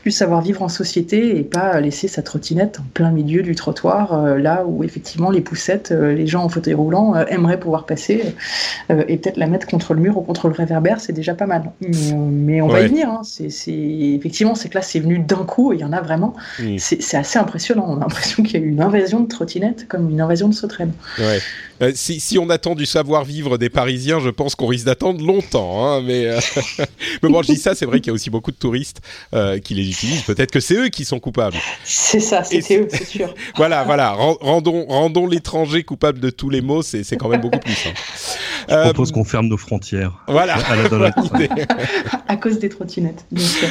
du 0.03 0.11
savoir-vivre 0.11 0.63
en 0.63 0.69
société 0.69 1.39
et 1.39 1.45
pas 1.45 1.60
laisser 1.81 2.09
sa 2.09 2.23
trottinette 2.23 2.81
en 2.81 2.85
plein 2.95 3.11
milieu 3.11 3.43
du 3.43 3.55
trottoir, 3.55 4.13
euh, 4.13 4.39
là 4.39 4.65
où 4.67 4.85
effectivement 4.85 5.31
les 5.31 5.41
poussettes, 5.41 5.91
euh, 5.93 6.15
les 6.15 6.27
gens 6.27 6.45
en 6.45 6.49
fauteuil 6.49 6.75
roulant 6.75 7.15
euh, 7.15 7.25
aimeraient 7.29 7.61
pouvoir 7.61 7.87
passer, 7.87 8.35
et 8.91 9.17
peut-être 9.17 9.37
la 9.37 9.47
mettre 9.47 9.67
contre 9.67 9.95
le 9.95 10.01
mur 10.01 10.17
ou 10.19 10.23
contre 10.23 10.49
le 10.49 10.55
réverbère, 10.55 11.01
c'est 11.01 11.13
déjà 11.13 11.35
pas 11.35 11.47
mal. 11.47 11.71
Mais, 11.81 12.61
on 12.61 12.69
va 12.69 12.81
y 12.81 12.89
venir. 12.89 13.09
Hein. 13.09 13.21
C'est, 13.23 13.49
effectivement, 13.73 14.55
c'est 14.55 14.69
que 14.69 14.75
là, 14.75 14.83
c'est 14.83 15.01
venu 15.01 15.19
d'un 15.19 15.45
coup, 15.45 15.73
et 15.73 15.77
il 15.77 15.81
y 15.81 15.85
en 15.85 15.93
a 15.93 16.01
vraiment. 16.01 16.35
C'est, 16.79 17.15
assez 17.15 17.39
impressionnant. 17.39 17.87
On 17.89 17.97
a 17.97 18.01
l'impression 18.01 18.43
qu'il 18.43 18.61
y 18.61 18.63
a 18.63 18.67
eu 18.67 18.71
une 18.71 18.83
invasion 18.83 19.21
de 19.21 19.29
trottinettes 19.29 19.87
comme 19.89 20.11
une 20.11 20.21
invasion 20.21 20.49
de 20.49 20.55
sauterelles. 20.55 20.93
Ouais. 21.19 21.39
Si, 21.95 22.39
on 22.39 22.51
attend 22.51 22.75
du 22.75 22.87
savoir-vivre 22.87 23.59
des 23.59 23.71
Parisiens, 23.71 24.21
je 24.21 24.31
pense 24.31 24.55
qu'on 24.55 24.67
risque 24.67 24.87
d'attendre 24.87 25.25
longtemps. 25.25 25.87
Hein, 25.87 26.03
mais, 26.03 26.27
mais 27.23 27.29
bon, 27.29 27.43
je 27.43 27.53
dis 27.53 27.59
ça, 27.59 27.75
c'est 27.75 27.87
vrai 27.87 28.01
qu'il 28.01 28.09
y 28.09 28.11
a 28.11 28.15
aussi 28.15 28.31
beaucoup 28.31 28.51
de 28.51 28.57
touristes 28.57 29.01
qui 29.65 29.75
les 29.75 29.89
utilisent. 29.89 30.23
Peut-être 30.23 30.51
que 30.51 30.61
c'est 30.61 30.75
eux 30.75 30.89
qui 30.89 31.05
sont 31.05 31.21
coupables. 31.21 31.57
C'est 31.85 32.21
ça, 32.21 32.45
c'était 32.45 32.79
eux, 32.79 32.89
c'est 32.91 33.05
sûr. 33.05 33.35
voilà, 33.57 33.85
voilà. 33.85 34.13
Rendons, 34.13 34.87
rendons 34.87 35.27
l'étranger 35.27 35.83
coupable 35.83 36.21
de 36.21 36.31
tous 36.31 36.51
les 36.51 36.61
maux, 36.61 36.83
c'est 36.83 37.17
quand 37.17 37.29
même 37.29 37.41
beaucoup 37.41 37.59
plus. 37.59 37.87
Hein. 37.87 37.93
Je 38.69 38.75
propose 38.85 39.11
euh, 39.11 39.13
qu'on 39.13 39.25
ferme 39.25 39.49
nos 39.49 39.57
frontières. 39.57 40.13
Voilà. 40.29 40.57
À, 42.29 42.37
cause 42.37 42.59
des 42.59 42.69
trottinettes. 42.69 43.25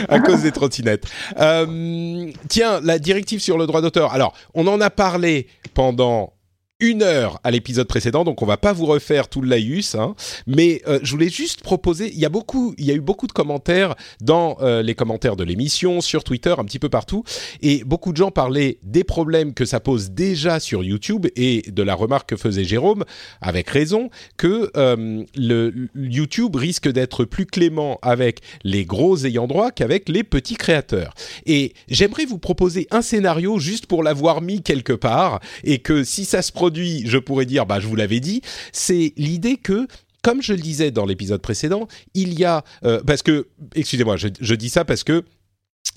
À 0.08 0.20
cause 0.20 0.42
des 0.42 0.52
trottinettes. 0.52 1.06
Euh, 1.40 2.32
tiens, 2.48 2.80
la 2.84 3.00
directive 3.00 3.40
sur 3.40 3.58
le 3.58 3.68
droit 3.68 3.82
d'auteur. 3.82 4.14
Alors, 4.14 4.34
on 4.54 4.68
en 4.68 4.82
a 4.82 4.90
parlé 4.90 5.48
pendant 5.74 6.34
une 6.80 7.04
heure 7.04 7.40
à 7.44 7.52
l'épisode 7.52 7.88
précédent, 7.88 8.24
donc 8.24 8.42
on 8.42 8.46
va 8.46 8.56
pas 8.56 8.72
vous 8.72 8.86
refaire 8.86 9.28
tout 9.28 9.42
le 9.42 9.50
laïus, 9.50 9.96
hein, 9.96 10.16
mais 10.48 10.82
euh, 10.88 11.00
je 11.04 11.12
voulais 11.12 11.30
juste 11.30 11.62
proposer, 11.62 12.10
il 12.14 12.20
y 12.20 12.26
a 12.26 12.30
beaucoup, 12.30 12.74
il 12.78 12.86
y 12.86 12.92
a 12.92 12.94
eu 12.94 13.02
beaucoup 13.02 13.28
de 13.28 13.34
commentaires 13.34 13.96
dans 14.22 14.58
euh, 14.62 14.82
les 14.82 14.96
commentaires 14.96 15.36
de 15.36 15.44
l'émission, 15.44 16.00
sur 16.00 16.24
Twitter, 16.24 16.56
un 16.58 16.64
petit 16.64 16.80
peu 16.80 16.88
partout, 16.88 17.24
et 17.62 17.84
beaucoup 17.84 18.14
de 18.14 18.18
gens 18.18 18.32
parlaient 18.32 18.78
des 18.84 19.04
problèmes 19.04 19.54
que 19.54 19.66
ça 19.66 19.82
pose 19.82 20.12
déjà 20.12 20.62
sur 20.62 20.84
YouTube 20.84 21.28
et 21.36 21.64
de 21.70 21.84
la 21.84 21.96
remarque 21.96 22.30
que 22.30 22.38
faisait 22.38 22.64
Jérôme, 22.64 23.04
avec 23.42 23.70
raison, 23.70 24.10
que 24.38 24.72
euh, 24.78 25.24
le 25.36 25.90
YouTube 25.96 26.56
risque 26.56 26.88
d'être 26.88 27.26
plus 27.26 27.46
clément 27.46 28.00
avec 28.02 28.40
les 28.64 28.86
gros 28.86 29.26
ayants 29.26 29.48
droit 29.48 29.72
qu'avec 29.72 30.08
les 30.08 30.24
petits 30.24 30.56
créateurs. 30.56 31.14
Et 31.46 31.74
j'aimerais 31.90 32.26
vous 32.26 32.40
proposer 32.40 32.88
un 32.90 33.02
scénario 33.02 33.60
juste 33.60 33.86
pour 33.86 34.02
l'avoir 34.02 34.42
mis 34.42 34.62
quelque 34.62 34.94
part 34.94 35.42
et 35.66 35.80
que 35.80 36.06
si 36.06 36.24
ça 36.24 36.42
se 36.42 36.54
produit 36.54 36.69
je 36.76 37.18
pourrais 37.18 37.46
dire, 37.46 37.66
bah, 37.66 37.80
je 37.80 37.88
vous 37.88 37.96
l'avais 37.96 38.20
dit, 38.20 38.42
c'est 38.72 39.14
l'idée 39.18 39.58
que 39.58 39.88
comme 40.22 40.42
je 40.42 40.54
le 40.54 40.60
disais 40.60 40.92
dans 40.92 41.06
l'épisode 41.06 41.42
précédent, 41.42 41.88
il 42.14 42.38
y 42.38 42.46
a 42.46 42.64
euh, 42.84 43.02
parce 43.06 43.22
que 43.22 43.48
excusez-moi, 43.76 44.18
je, 44.18 44.54
dis 44.54 44.70
ça 44.70 44.86
parce 44.86 45.04
que 45.04 45.24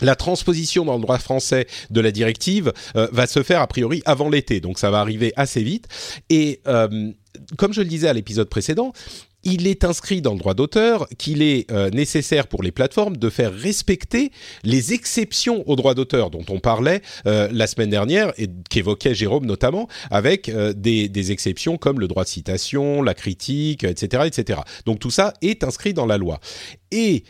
la 0.00 0.14
transposition 0.14 0.84
dans 0.84 0.94
le 0.94 1.02
droit 1.02 1.18
français 1.18 1.66
de 1.90 2.00
la 2.00 2.12
directive 2.12 2.72
euh, 2.96 3.08
va 3.12 3.26
se 3.26 3.42
faire 3.42 3.60
a 3.60 3.66
priori 3.66 4.02
avant 4.04 4.28
l'été, 4.28 4.60
donc 4.60 4.78
ça 4.78 4.90
va 4.90 5.00
arriver 5.00 5.32
assez 5.36 5.62
vite. 5.62 5.88
Et 6.30 6.60
euh, 6.66 7.10
comme 7.56 7.72
je 7.72 7.80
le 7.80 7.88
disais 7.88 8.08
à 8.08 8.12
l'épisode 8.12 8.48
précédent, 8.48 8.92
il 9.44 9.66
est 9.66 9.84
inscrit 9.84 10.22
dans 10.22 10.32
le 10.32 10.38
droit 10.38 10.54
d'auteur 10.54 11.08
qu'il 11.18 11.42
est 11.42 11.70
euh, 11.70 11.90
nécessaire 11.90 12.46
pour 12.46 12.62
les 12.62 12.72
plateformes 12.72 13.16
de 13.16 13.30
faire 13.30 13.52
respecter 13.52 14.30
les 14.62 14.92
exceptions 14.92 15.68
au 15.68 15.76
droit 15.76 15.94
d'auteur 15.94 16.30
dont 16.30 16.44
on 16.48 16.60
parlait 16.60 17.02
euh, 17.26 17.48
la 17.52 17.66
semaine 17.66 17.90
dernière 17.90 18.32
et 18.38 18.48
qu'évoquait 18.70 19.14
Jérôme 19.14 19.46
notamment 19.46 19.88
avec 20.10 20.48
euh, 20.48 20.72
des, 20.72 21.08
des, 21.08 21.32
exceptions 21.32 21.78
comme 21.78 22.00
le 22.00 22.08
droit 22.08 22.24
de 22.24 22.28
citation, 22.28 23.02
la 23.02 23.14
critique, 23.14 23.84
etc., 23.84 24.24
etc. 24.26 24.60
Donc 24.86 24.98
tout 24.98 25.10
ça 25.10 25.34
est 25.40 25.64
inscrit 25.64 25.94
dans 25.94 26.06
la 26.06 26.18
loi. 26.18 26.40
Et 26.90 27.24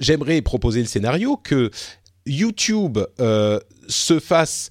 j'aimerais 0.00 0.40
proposer 0.42 0.80
le 0.80 0.86
scénario 0.86 1.36
que 1.36 1.70
YouTube 2.26 2.98
se 3.88 4.18
fasse 4.18 4.70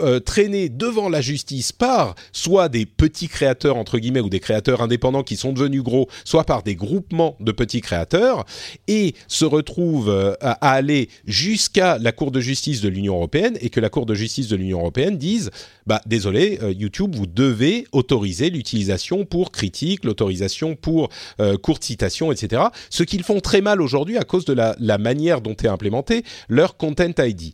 euh, 0.00 0.20
traîner 0.20 0.70
devant 0.70 1.10
la 1.10 1.20
justice 1.20 1.70
par 1.70 2.14
soit 2.32 2.70
des 2.70 2.86
petits 2.86 3.28
créateurs 3.28 3.76
entre 3.76 3.98
guillemets 3.98 4.20
ou 4.20 4.30
des 4.30 4.40
créateurs 4.40 4.80
indépendants 4.80 5.22
qui 5.22 5.36
sont 5.36 5.52
devenus 5.52 5.82
gros, 5.82 6.08
soit 6.24 6.44
par 6.44 6.62
des 6.62 6.74
groupements 6.74 7.36
de 7.40 7.52
petits 7.52 7.82
créateurs 7.82 8.46
et 8.88 9.14
se 9.28 9.44
retrouve 9.44 10.08
euh, 10.08 10.32
à, 10.40 10.52
aller 10.72 11.10
jusqu'à 11.26 11.98
la 11.98 12.10
Cour 12.10 12.30
de 12.30 12.40
justice 12.40 12.80
de 12.80 12.88
l'Union 12.88 13.16
européenne 13.16 13.58
et 13.60 13.68
que 13.68 13.80
la 13.80 13.90
Cour 13.90 14.06
de 14.06 14.14
justice 14.14 14.48
de 14.48 14.56
l'Union 14.56 14.78
européenne 14.78 15.18
dise 15.18 15.50
bah 15.86 16.00
désolé 16.06 16.58
euh, 16.62 16.72
YouTube 16.72 17.14
vous 17.14 17.26
devez 17.26 17.86
autoriser 17.92 18.48
l'utilisation 18.48 19.26
pour 19.26 19.52
critique, 19.52 20.06
l'autorisation 20.06 20.74
pour 20.74 21.10
courte 21.62 21.84
citation, 21.84 22.32
etc. 22.32 22.62
Ce 22.88 23.02
qu'ils 23.02 23.24
font 23.24 23.40
très 23.40 23.60
mal 23.60 23.82
aujourd'hui 23.82 24.16
à 24.16 24.24
cause 24.24 24.46
de 24.46 24.54
la, 24.54 24.74
la 24.78 24.96
manière 24.96 25.42
dont 25.42 25.54
est 25.54 25.68
implémenté 25.68 26.24
leur 26.48 26.78
Content 26.78 27.12
ID. 27.18 27.52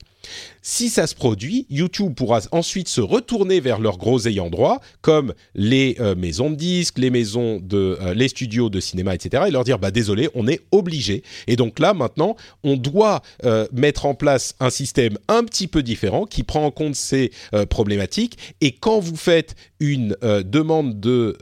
Si 0.70 0.90
ça 0.90 1.06
se 1.06 1.14
produit, 1.14 1.66
YouTube 1.70 2.12
pourra 2.14 2.40
ensuite 2.52 2.88
se 2.88 3.00
retourner 3.00 3.58
vers 3.58 3.80
leurs 3.80 3.96
gros 3.96 4.26
ayants 4.26 4.50
droit, 4.50 4.82
comme 5.00 5.32
les 5.54 5.96
euh, 5.98 6.14
maisons 6.14 6.50
de 6.50 6.56
disques, 6.56 6.98
les 6.98 7.08
maisons 7.08 7.58
de, 7.58 7.96
euh, 8.02 8.12
les 8.12 8.28
studios 8.28 8.68
de 8.68 8.78
cinéma, 8.78 9.14
etc., 9.14 9.44
et 9.48 9.50
leur 9.50 9.64
dire 9.64 9.78
bah 9.78 9.90
désolé, 9.90 10.28
on 10.34 10.46
est 10.46 10.60
obligé. 10.70 11.22
Et 11.46 11.56
donc 11.56 11.78
là 11.78 11.94
maintenant, 11.94 12.36
on 12.64 12.76
doit 12.76 13.22
euh, 13.46 13.66
mettre 13.72 14.04
en 14.04 14.14
place 14.14 14.56
un 14.60 14.68
système 14.68 15.16
un 15.28 15.42
petit 15.42 15.68
peu 15.68 15.82
différent 15.82 16.26
qui 16.26 16.42
prend 16.42 16.66
en 16.66 16.70
compte 16.70 16.96
ces 16.96 17.32
problématiques. 17.70 18.36
Et 18.60 18.72
quand 18.72 19.00
vous 19.00 19.16
faites 19.16 19.54
une 19.80 20.16
demande 20.20 21.00
de 21.00 21.38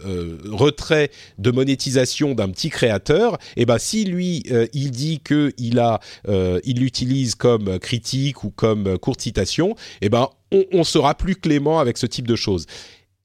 retrait 0.52 1.10
de 1.38 1.50
monétisation 1.50 2.34
d'un 2.34 2.50
petit 2.50 2.70
créateur, 2.70 3.34
et 3.56 3.62
eh 3.62 3.66
ben 3.66 3.78
si 3.78 4.04
lui 4.04 4.44
il 4.72 4.90
dit 4.92 5.20
que 5.20 5.52
il 5.58 5.80
a, 5.80 6.00
il 6.28 6.78
l'utilise 6.78 7.34
comme 7.34 7.78
critique 7.78 8.44
ou 8.44 8.50
comme 8.50 8.98
court 8.98 9.15
citation, 9.20 9.74
eh 10.00 10.08
ben, 10.08 10.28
on, 10.72 10.84
sera 10.84 11.14
plus 11.14 11.36
clément 11.36 11.78
avec 11.78 11.98
ce 11.98 12.06
type 12.06 12.26
de 12.26 12.36
choses. 12.36 12.66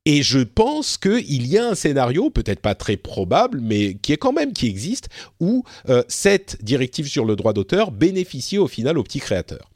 Et 0.05 0.23
je 0.23 0.39
pense 0.39 0.97
qu'il 0.97 1.47
y 1.47 1.57
a 1.57 1.67
un 1.67 1.75
scénario, 1.75 2.31
peut-être 2.31 2.59
pas 2.59 2.73
très 2.73 2.97
probable, 2.97 3.59
mais 3.61 3.93
qui 3.95 4.13
est 4.13 4.17
quand 4.17 4.33
même 4.33 4.51
qui 4.51 4.67
existe, 4.67 5.09
où 5.39 5.63
euh, 5.89 6.03
cette 6.07 6.63
directive 6.63 7.07
sur 7.07 7.23
le 7.23 7.35
droit 7.35 7.53
d'auteur 7.53 7.91
bénéficie 7.91 8.57
au 8.57 8.67
final 8.67 8.97
aux 8.97 9.03
petits 9.03 9.19
créateurs. 9.19 9.71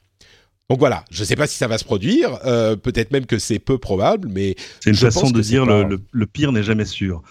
Donc 0.68 0.80
voilà, 0.80 1.04
je 1.10 1.20
ne 1.20 1.26
sais 1.26 1.36
pas 1.36 1.46
si 1.46 1.56
ça 1.56 1.68
va 1.68 1.78
se 1.78 1.84
produire, 1.84 2.40
euh, 2.44 2.74
peut-être 2.74 3.12
même 3.12 3.26
que 3.26 3.38
c'est 3.38 3.60
peu 3.60 3.78
probable, 3.78 4.28
mais 4.28 4.56
c'est 4.80 4.90
une 4.90 4.96
façon 4.96 5.30
de 5.30 5.40
dire 5.40 5.64
le, 5.64 6.26
pire 6.26 6.50
n'est 6.50 6.64
jamais 6.64 6.84
sûr. 6.84 7.22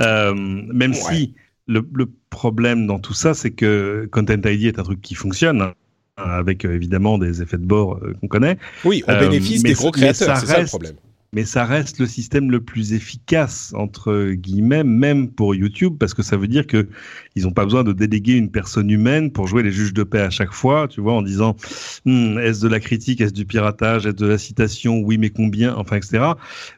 Euh, 0.00 0.34
même 0.34 0.94
si 0.94 1.34
le, 1.66 1.82
problème 2.30 2.86
dans 2.86 2.98
tout 2.98 3.14
ça, 3.14 3.34
c'est 3.34 3.50
que 3.50 4.08
Content 4.10 4.40
ID 4.42 4.64
est 4.64 4.78
un 4.78 4.84
truc 4.84 5.02
qui 5.02 5.14
fonctionne 5.14 5.72
avec 6.18 6.64
euh, 6.64 6.74
évidemment 6.74 7.18
des 7.18 7.42
effets 7.42 7.58
de 7.58 7.66
bord 7.66 7.98
euh, 8.02 8.14
qu'on 8.20 8.28
connaît. 8.28 8.58
Oui, 8.84 9.02
on 9.06 9.18
bénéficie 9.18 9.62
des 9.62 9.74
gros 9.74 9.90
créateurs, 9.90 10.36
c'est 10.36 10.46
ça 10.46 10.60
le 10.60 10.66
problème 10.66 10.94
mais 11.32 11.44
ça 11.44 11.64
reste 11.64 11.98
le 11.98 12.06
système 12.06 12.50
le 12.50 12.60
plus 12.60 12.94
efficace 12.94 13.72
entre 13.76 14.32
guillemets, 14.32 14.84
même 14.84 15.28
pour 15.28 15.54
YouTube, 15.54 15.96
parce 15.98 16.14
que 16.14 16.22
ça 16.22 16.36
veut 16.36 16.48
dire 16.48 16.66
que 16.66 16.88
ils 17.38 17.44
n'ont 17.44 17.52
pas 17.52 17.64
besoin 17.64 17.84
de 17.84 17.92
déléguer 17.92 18.34
une 18.34 18.50
personne 18.50 18.90
humaine 18.90 19.30
pour 19.30 19.46
jouer 19.46 19.62
les 19.62 19.70
juges 19.70 19.94
de 19.94 20.02
paix 20.02 20.20
à 20.20 20.30
chaque 20.30 20.52
fois, 20.52 20.88
tu 20.88 21.00
vois, 21.00 21.12
en 21.12 21.22
disant 21.22 21.56
hmm, 22.04 22.38
est-ce 22.38 22.60
de 22.60 22.68
la 22.68 22.80
critique, 22.80 23.20
est-ce 23.20 23.32
du 23.32 23.46
piratage, 23.46 24.06
est-ce 24.06 24.16
de 24.16 24.26
la 24.26 24.38
citation, 24.38 24.98
oui 24.98 25.18
mais 25.18 25.30
combien, 25.30 25.74
enfin 25.76 25.96
etc. 25.96 26.32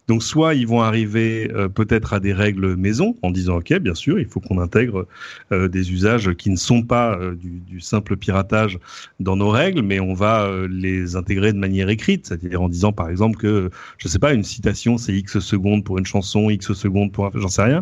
Donc 0.08 0.22
soit 0.22 0.54
ils 0.54 0.66
vont 0.66 0.82
arriver 0.82 1.50
euh, 1.54 1.68
peut-être 1.68 2.12
à 2.12 2.20
des 2.20 2.32
règles 2.32 2.76
maison 2.76 3.16
en 3.22 3.30
disant 3.30 3.56
ok 3.56 3.78
bien 3.78 3.94
sûr 3.94 4.18
il 4.18 4.26
faut 4.26 4.40
qu'on 4.40 4.61
intègre 4.61 5.06
euh, 5.52 5.68
des 5.68 5.92
usages 5.92 6.34
qui 6.34 6.50
ne 6.50 6.56
sont 6.56 6.82
pas 6.82 7.16
euh, 7.16 7.34
du, 7.34 7.80
simple 7.80 8.16
piratage 8.16 8.78
dans 9.20 9.36
nos 9.36 9.48
règles, 9.48 9.80
mais 9.80 10.00
on 10.00 10.12
va 10.12 10.50
les 10.68 11.16
intégrer 11.16 11.52
de 11.52 11.58
manière 11.58 11.88
écrite, 11.88 12.26
c'est-à-dire 12.26 12.61
en 12.61 12.68
disant 12.68 12.92
par 12.92 13.08
exemple 13.08 13.38
que 13.38 13.70
je 13.96 14.08
sais 14.08 14.18
pas 14.18 14.34
une 14.34 14.44
citation, 14.44 14.98
c'est 14.98 15.14
X 15.14 15.38
secondes 15.38 15.82
pour 15.82 15.96
une 15.98 16.04
chanson, 16.04 16.50
X 16.50 16.74
secondes 16.74 17.11
pour 17.11 17.26
un, 17.26 17.30
j'en 17.34 17.48
sais 17.48 17.62
rien. 17.62 17.80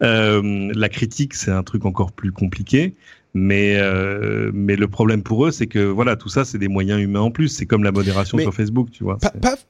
La 0.00 0.88
critique, 0.88 1.34
c'est 1.34 1.50
un 1.50 1.62
truc 1.62 1.86
encore 1.86 2.09
plus 2.10 2.32
compliqué. 2.32 2.94
Mais 3.32 3.76
euh, 3.76 4.50
mais 4.52 4.74
le 4.74 4.88
problème 4.88 5.22
pour 5.22 5.46
eux, 5.46 5.52
c'est 5.52 5.68
que 5.68 5.78
voilà, 5.78 6.16
tout 6.16 6.28
ça, 6.28 6.44
c'est 6.44 6.58
des 6.58 6.68
moyens 6.68 7.00
humains 7.00 7.20
en 7.20 7.30
plus. 7.30 7.48
C'est 7.48 7.66
comme 7.66 7.84
la 7.84 7.92
modération 7.92 8.38
sur 8.38 8.52
Facebook, 8.52 8.90
tu 8.90 9.04
vois. 9.04 9.18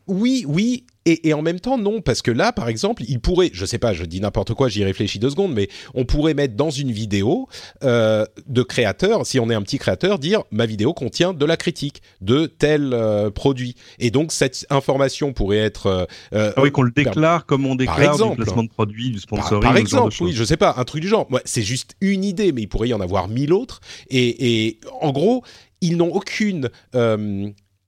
oui, 0.07 0.45
oui, 0.49 0.85
et, 1.07 1.33
en 1.33 1.41
même 1.41 1.61
temps, 1.61 1.79
non, 1.79 2.03
parce 2.03 2.21
que 2.21 2.31
là, 2.31 2.53
par 2.53 2.69
exemple, 2.69 3.05
il 3.09 3.21
pourrait, 3.21 3.51
je 3.55 3.65
sais 3.65 3.79
pas, 3.79 3.95
je 3.95 4.05
dis 4.05 4.21
n'importe 4.21 4.53
quoi, 4.53 4.69
j'y 4.69 4.85
réfléchis 4.85 5.19
deux 5.19 5.31
secondes, 5.31 5.55
mais 5.55 5.69
on 5.95 6.05
pourrait 6.05 6.35
mettre 6.35 6.55
dans 6.55 6.69
une 6.71 6.93
vidéo 6.93 7.49
euh, 7.83 8.27
de 8.47 8.63
créateur, 8.63 9.25
si 9.25 9.41
on 9.41 9.49
est 9.49 9.55
un 9.55 9.63
petit 9.63 9.79
créateur, 9.79 10.19
dire 10.19 10.43
ma 10.51 10.67
vidéo 10.67 10.93
contient 10.93 11.33
de 11.33 11.45
la 11.47 11.57
critique 11.57 12.03
de 12.21 12.45
tel 12.45 12.93
euh, 12.93 13.31
produit, 13.31 13.77
et 13.99 14.11
donc 14.11 14.31
cette 14.31 14.67
information 14.69 15.33
pourrait 15.33 15.59
être. 15.59 15.87
Euh, 15.87 16.05
euh 16.35 16.53
ah 16.57 16.63
oui, 16.63 16.71
qu'on 16.71 16.83
le 16.83 16.91
déclare 16.91 17.47
comme 17.47 17.65
on 17.65 17.77
déclare 17.77 18.03
exemple, 18.03 18.37
du 18.37 18.43
placement 18.43 18.65
de 18.65 18.69
produit, 18.69 19.11
du 19.11 19.21
sponsoring. 19.21 19.63
Par, 19.63 19.77
exemple, 19.79 20.15
oui, 20.21 20.33
je 20.33 20.45
sais 20.45 20.59
pas, 20.59 20.75
un 20.77 20.85
truc 20.85 21.01
du 21.01 21.09
genre. 21.09 21.31
Ouais, 21.31 21.43
c'est 21.47 21.63
juste 21.63 21.97
une 22.03 22.25
idée, 22.25 22.53
mais 22.53 22.63
il 22.63 22.69
pourrait 22.69 22.89
y 22.89 22.95
en 22.95 23.01
avoir 23.01 23.29
mille 23.29 23.55
autres, 23.55 23.81
et, 24.11 24.67
et 24.67 24.81
en 25.01 25.13
gros, 25.13 25.45
ils 25.81 25.97
n'ont 25.97 26.13
aucune 26.13 26.69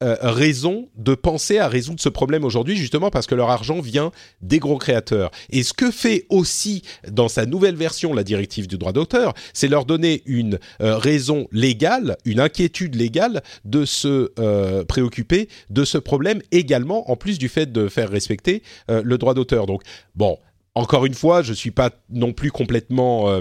euh, 0.03 0.16
raison 0.22 0.88
de 0.96 1.14
penser 1.14 1.59
à 1.59 1.68
résoudre 1.68 2.00
ce 2.00 2.09
problème 2.09 2.44
aujourd'hui, 2.44 2.76
justement 2.76 3.11
parce 3.11 3.28
que 3.28 3.36
leur 3.36 3.50
argent 3.50 3.80
vient 3.80 4.11
des 4.40 4.59
gros 4.59 4.76
créateurs. 4.76 5.30
Et 5.50 5.62
ce 5.62 5.72
que 5.72 5.92
fait 5.92 6.26
aussi 6.28 6.82
dans 7.09 7.28
sa 7.28 7.46
nouvelle 7.46 7.76
version 7.76 8.12
la 8.12 8.24
directive 8.24 8.66
du 8.66 8.78
droit 8.78 8.92
d'auteur, 8.92 9.32
c'est 9.53 9.68
leur 9.68 9.84
donner 9.84 10.22
une 10.26 10.59
euh, 10.80 10.98
raison 10.98 11.46
légale, 11.53 12.16
une 12.24 12.40
inquiétude 12.40 12.96
légale 12.96 13.42
de 13.64 13.84
se 13.84 14.32
euh, 14.40 14.84
préoccuper 14.84 15.48
de 15.70 15.84
ce 15.84 15.98
problème 15.98 16.42
également, 16.50 17.09
en 17.11 17.14
plus 17.14 17.38
du 17.38 17.48
fait 17.48 17.70
de 17.70 17.88
faire 17.88 18.11
respecter 18.11 18.62
le 18.88 19.16
droit 19.18 19.34
d'auteur. 19.34 19.66
Donc, 19.66 19.82
bon, 20.16 20.38
encore 20.74 21.07
une 21.07 21.14
fois, 21.14 21.42
je 21.42 21.53
suis 21.53 21.70
pas 21.70 21.90
non 22.11 22.32
plus 22.32 22.50
complètement 22.50 23.40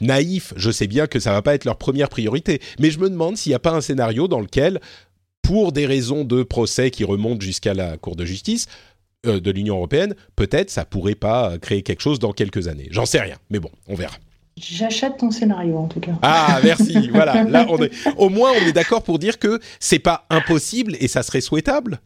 naïf. 0.00 0.52
Je 0.56 0.70
sais 0.70 0.86
bien 0.86 1.06
que 1.06 1.20
ça 1.20 1.32
va 1.32 1.42
pas 1.42 1.54
être 1.54 1.64
leur 1.64 1.76
première 1.76 2.08
priorité, 2.08 2.60
mais 2.78 2.90
je 2.90 2.98
me 2.98 3.08
demande 3.08 3.36
s'il 3.36 3.50
n'y 3.50 3.56
a 3.56 3.60
pas 3.60 3.72
un 3.72 3.80
scénario 3.80 4.28
dans 4.28 4.40
lequel 4.40 4.80
pour 5.48 5.72
des 5.72 5.86
raisons 5.86 6.24
de 6.24 6.42
procès 6.42 6.90
qui 6.90 7.04
remontent 7.04 7.40
jusqu'à 7.40 7.72
la 7.72 7.96
Cour 7.96 8.16
de 8.16 8.26
justice 8.26 8.66
euh, 9.24 9.40
de 9.40 9.50
l'Union 9.50 9.76
européenne, 9.76 10.14
peut-être 10.36 10.68
ça 10.68 10.84
pourrait 10.84 11.14
pas 11.14 11.56
créer 11.56 11.80
quelque 11.80 12.02
chose 12.02 12.18
dans 12.18 12.34
quelques 12.34 12.68
années. 12.68 12.88
J'en 12.90 13.06
sais 13.06 13.18
rien, 13.18 13.36
mais 13.48 13.58
bon, 13.58 13.70
on 13.88 13.94
verra. 13.94 14.14
J'achète 14.58 15.16
ton 15.16 15.30
scénario 15.30 15.78
en 15.78 15.88
tout 15.88 16.00
cas. 16.00 16.12
Ah 16.20 16.60
merci, 16.62 17.08
voilà. 17.14 17.44
Là, 17.44 17.64
on 17.70 17.82
est, 17.82 17.90
au 18.18 18.28
moins 18.28 18.50
on 18.60 18.66
est 18.66 18.74
d'accord 18.74 19.02
pour 19.02 19.18
dire 19.18 19.38
que 19.38 19.58
c'est 19.80 19.98
pas 19.98 20.26
impossible 20.28 20.96
et 21.00 21.08
ça 21.08 21.22
serait 21.22 21.40
souhaitable. 21.40 21.98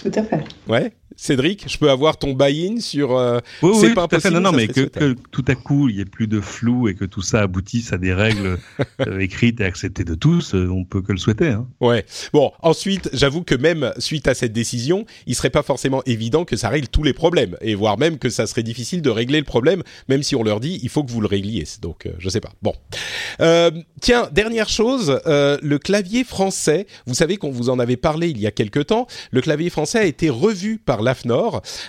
Tout 0.00 0.12
à 0.14 0.22
fait. 0.22 0.44
Ouais. 0.68 0.92
Cédric, 1.20 1.64
je 1.68 1.76
peux 1.78 1.90
avoir 1.90 2.16
ton 2.16 2.32
buy-in 2.32 2.78
sur. 2.78 3.16
Euh, 3.16 3.40
oui, 3.62 3.72
c'est 3.80 3.92
pas 3.92 4.04
impossible. 4.04 4.34
Non, 4.34 4.40
non, 4.40 4.52
mais 4.52 4.68
que, 4.68 5.14
tout 5.32 5.44
à 5.48 5.56
coup 5.56 5.88
il 5.88 5.96
y 5.96 6.00
ait 6.00 6.04
plus 6.04 6.28
de 6.28 6.40
flou 6.40 6.86
et 6.86 6.94
que 6.94 7.04
tout 7.04 7.22
ça 7.22 7.40
aboutisse 7.40 7.92
à 7.92 7.98
des 7.98 8.14
règles 8.14 8.56
euh, 9.00 9.18
écrites 9.18 9.60
et 9.60 9.64
acceptées 9.64 10.04
de 10.04 10.14
tous, 10.14 10.54
euh, 10.54 10.68
on 10.70 10.84
peut 10.84 11.02
que 11.02 11.10
le 11.10 11.18
souhaiter. 11.18 11.48
Hein. 11.48 11.66
Ouais. 11.80 12.06
Bon, 12.32 12.52
ensuite, 12.62 13.10
j'avoue 13.12 13.42
que 13.42 13.56
même 13.56 13.92
suite 13.98 14.28
à 14.28 14.34
cette 14.34 14.52
décision, 14.52 15.06
il 15.26 15.34
serait 15.34 15.50
pas 15.50 15.64
forcément 15.64 16.04
évident 16.06 16.44
que 16.44 16.54
ça 16.54 16.68
règle 16.68 16.86
tous 16.86 17.02
les 17.02 17.12
problèmes 17.12 17.56
et 17.62 17.74
voire 17.74 17.98
même 17.98 18.18
que 18.18 18.28
ça 18.28 18.46
serait 18.46 18.62
difficile 18.62 19.02
de 19.02 19.10
régler 19.10 19.40
le 19.40 19.44
problème, 19.44 19.82
même 20.08 20.22
si 20.22 20.36
on 20.36 20.44
leur 20.44 20.60
dit 20.60 20.78
il 20.84 20.88
faut 20.88 21.02
que 21.02 21.10
vous 21.10 21.20
le 21.20 21.26
régliez. 21.26 21.64
Donc, 21.82 22.08
je 22.20 22.28
sais 22.28 22.40
pas. 22.40 22.52
Bon. 22.62 22.74
tiens, 24.00 24.28
dernière 24.30 24.68
chose, 24.68 25.20
le 25.26 25.78
clavier 25.78 26.22
français. 26.22 26.86
Vous 27.06 27.14
savez 27.14 27.38
qu'on 27.38 27.50
vous 27.50 27.70
en 27.70 27.80
avait 27.80 27.96
parlé 27.96 28.28
il 28.28 28.38
y 28.38 28.46
a 28.46 28.52
quelque 28.52 28.78
temps. 28.78 29.08
Le 29.32 29.40
clavier 29.40 29.68
français 29.68 29.98
a 29.98 30.04
été 30.04 30.30
revu 30.30 30.78
par 30.78 31.02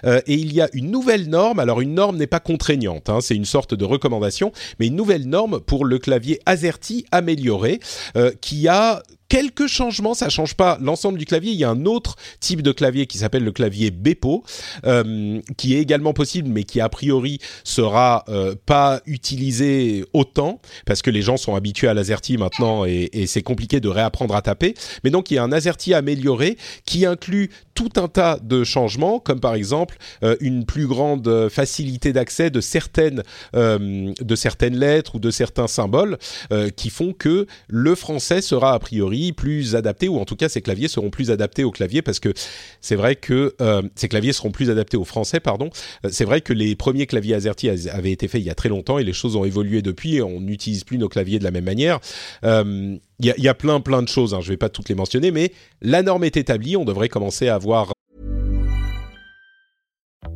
euh, 0.06 0.22
et 0.28 0.34
il 0.34 0.54
y 0.54 0.62
a 0.62 0.70
une 0.74 0.92
nouvelle 0.92 1.30
norme. 1.30 1.60
Alors 1.60 1.82
une 1.82 1.94
norme 1.94 2.18
n'est 2.18 2.28
pas 2.28 2.40
contraignante, 2.40 3.10
hein, 3.10 3.20
c'est 3.22 3.36
une 3.36 3.46
sorte 3.46 3.74
de 3.74 3.86
recommandation, 3.86 4.52
mais 4.80 4.88
une 4.88 4.96
nouvelle 4.96 5.28
norme 5.28 5.60
pour 5.60 5.86
le 5.86 6.00
clavier 6.00 6.40
AZERTY 6.46 7.06
amélioré 7.12 7.80
euh, 8.16 8.32
qui 8.42 8.68
a 8.68 9.04
quelques 9.30 9.68
changements, 9.68 10.14
ça 10.14 10.30
change 10.30 10.56
pas 10.56 10.78
l'ensemble 10.82 11.18
du 11.18 11.26
clavier. 11.26 11.52
Il 11.52 11.58
y 11.58 11.64
a 11.64 11.70
un 11.70 11.86
autre 11.86 12.16
type 12.40 12.62
de 12.62 12.72
clavier 12.72 13.06
qui 13.06 13.20
s'appelle 13.20 13.44
le 13.44 13.52
clavier 13.52 13.92
Bepo, 13.92 14.44
euh, 14.86 15.40
qui 15.56 15.76
est 15.76 15.80
également 15.80 16.14
possible, 16.14 16.50
mais 16.50 16.64
qui 16.64 16.82
a 16.82 16.90
priori 16.90 17.40
sera 17.64 18.26
euh, 18.28 18.56
pas 18.66 19.02
utilisé 19.06 20.04
autant 20.14 20.60
parce 20.86 21.02
que 21.02 21.12
les 21.12 21.22
gens 21.22 21.38
sont 21.38 21.56
habitués 21.56 21.88
à 21.88 21.94
l'AZERTY 21.94 22.38
maintenant 22.38 22.86
et, 22.86 23.10
et 23.14 23.28
c'est 23.28 23.44
compliqué 23.44 23.80
de 23.80 23.88
réapprendre 23.88 24.36
à 24.36 24.42
taper. 24.42 24.74
Mais 25.04 25.12
donc 25.12 25.32
il 25.32 25.36
y 25.36 25.38
a 25.38 25.44
un 25.44 25.52
AZERTY 25.52 25.94
amélioré 25.94 26.58
qui 26.86 27.06
inclut 27.06 27.52
tout 27.80 27.90
un 27.96 28.10
tas 28.10 28.38
de 28.44 28.66
changements, 28.66 29.20
comme 29.20 29.40
par 29.40 29.56
exemple 29.56 29.96
euh, 30.22 30.36
une 30.42 30.66
plus 30.66 30.86
grande 30.86 31.48
facilité 31.48 32.12
d'accès 32.12 32.50
de 32.50 32.60
certaines 32.60 33.24
euh, 33.56 34.12
de 34.20 34.36
certaines 34.36 34.78
lettres 34.78 35.16
ou 35.16 35.20
de 35.20 35.32
certains 35.32 35.68
symboles 35.68 36.18
euh, 36.52 36.70
qui 36.72 36.90
font 36.90 37.14
que 37.14 37.48
le 37.70 37.96
français 37.96 38.42
sera 38.42 38.74
a 38.74 38.80
priori 38.80 39.19
plus 39.36 39.76
adapté, 39.76 40.08
ou 40.08 40.18
en 40.18 40.26
tout 40.26 40.36
cas 40.36 40.50
ces 40.50 40.62
claviers 40.62 40.88
seront 40.88 41.10
plus 41.10 41.32
adaptés 41.32 41.64
au 41.64 41.72
clavier, 41.72 42.02
parce 42.02 42.20
que 42.20 42.34
c'est 42.82 42.96
vrai 42.96 43.16
que 43.16 43.56
euh, 43.62 43.82
ces 43.96 44.08
claviers 44.08 44.34
seront 44.34 44.52
plus 44.52 44.70
adaptés 44.70 44.98
au 44.98 45.06
français, 45.06 45.40
pardon. 45.40 45.70
Euh, 46.06 46.10
c'est 46.12 46.26
vrai 46.26 46.42
que 46.42 46.54
les 46.54 46.76
premiers 46.76 47.06
claviers 47.06 47.36
AZERTY 47.36 47.70
avaient 47.90 48.12
été 48.12 48.28
faits 48.28 48.42
il 48.42 48.48
y 48.48 48.50
a 48.50 48.56
très 48.56 48.70
longtemps 48.70 49.00
et 49.00 49.04
les 49.04 49.14
choses 49.14 49.36
ont 49.36 49.46
évolué 49.46 49.82
depuis. 49.82 50.22
On 50.22 50.42
n'utilise 50.42 50.84
plus 50.84 50.98
nos 50.98 51.10
claviers 51.10 51.40
de 51.40 51.44
la 51.44 51.52
même 51.52 51.66
manière. 51.66 52.00
Euh, 52.44 52.98
il 53.20 53.26
y, 53.26 53.32
a, 53.32 53.38
y, 53.38 53.48
a 53.48 53.54
plein 53.54 53.82
plein 53.82 54.02
de 54.02 54.08
choses. 54.08 54.34
Hein, 54.34 54.40
je 54.42 54.50
vais 54.50 54.58
pas 54.58 54.70
toutes 54.70 54.90
les 54.90 54.96
mentionner, 54.96 55.32
mais 55.32 55.52
la 55.82 56.04
norme 56.04 56.24
est 56.24 56.38
établie. 56.38 56.78
On 56.78 56.86
devrait 56.86 57.10
commencer 57.10 57.50
à 57.50 57.56
avoir. 57.56 57.92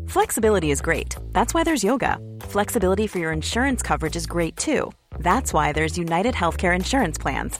Flexibility 0.08 0.70
is 0.70 0.82
great. 0.82 1.16
That's 1.34 1.54
why 1.54 1.64
there's 1.64 1.84
yoga. 1.84 2.20
Flexibility 2.42 3.08
for 3.08 3.20
your 3.20 3.32
insurance 3.32 3.82
coverage 3.82 4.16
is 4.16 4.28
great 4.28 4.56
too. 4.58 4.92
That's 5.20 5.54
why 5.54 5.72
there's 5.72 5.98
United 5.98 6.36
Healthcare 6.36 6.76
Insurance 6.76 7.18
Plans. 7.18 7.60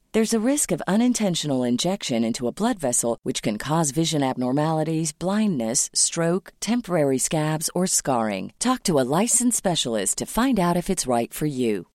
There's 0.13 0.33
a 0.33 0.45
risk 0.45 0.73
of 0.73 0.81
unintentional 0.89 1.63
injection 1.63 2.25
into 2.25 2.45
a 2.45 2.51
blood 2.51 2.77
vessel, 2.77 3.17
which 3.23 3.41
can 3.41 3.57
cause 3.57 3.91
vision 3.91 4.21
abnormalities, 4.21 5.13
blindness, 5.13 5.89
stroke, 5.93 6.51
temporary 6.59 7.17
scabs, 7.17 7.69
or 7.73 7.87
scarring. 7.87 8.51
Talk 8.59 8.83
to 8.83 8.99
a 8.99 9.07
licensed 9.21 9.55
specialist 9.55 10.17
to 10.17 10.25
find 10.25 10.59
out 10.59 10.75
if 10.75 10.89
it's 10.89 11.07
right 11.07 11.33
for 11.33 11.45
you. 11.45 11.85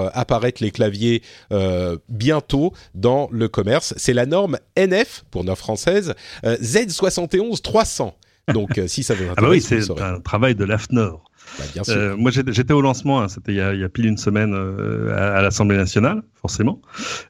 Euh, 0.00 0.08
apparaître 0.14 0.62
les 0.62 0.70
claviers 0.70 1.22
euh, 1.52 1.98
bientôt 2.08 2.72
dans 2.94 3.28
le 3.30 3.48
commerce. 3.48 3.92
C'est 3.98 4.14
la 4.14 4.24
norme 4.24 4.58
NF 4.78 5.24
pour 5.30 5.44
nos 5.44 5.56
française 5.56 6.14
euh, 6.46 6.56
Z71 6.56 7.60
300. 7.60 8.16
Donc, 8.54 8.78
euh, 8.78 8.86
si 8.86 9.02
ça 9.02 9.14
veut 9.14 9.28
ah 9.36 9.40
bah 9.40 9.48
oui, 9.50 9.60
c'est 9.60 9.90
un 10.00 10.20
travail 10.20 10.54
de 10.54 10.64
l'AFNOR. 10.64 11.24
Bah, 11.58 12.16
moi, 12.16 12.30
j'étais 12.30 12.72
au 12.72 12.80
lancement, 12.80 13.20
hein, 13.20 13.28
c'était 13.28 13.52
il, 13.52 13.80
y 13.80 13.84
a 13.84 13.88
pile 13.88 14.06
une 14.06 14.16
semaine 14.16 14.54
à, 15.14 15.42
l'Assemblée 15.42 15.76
nationale, 15.76 16.22
forcément. 16.34 16.80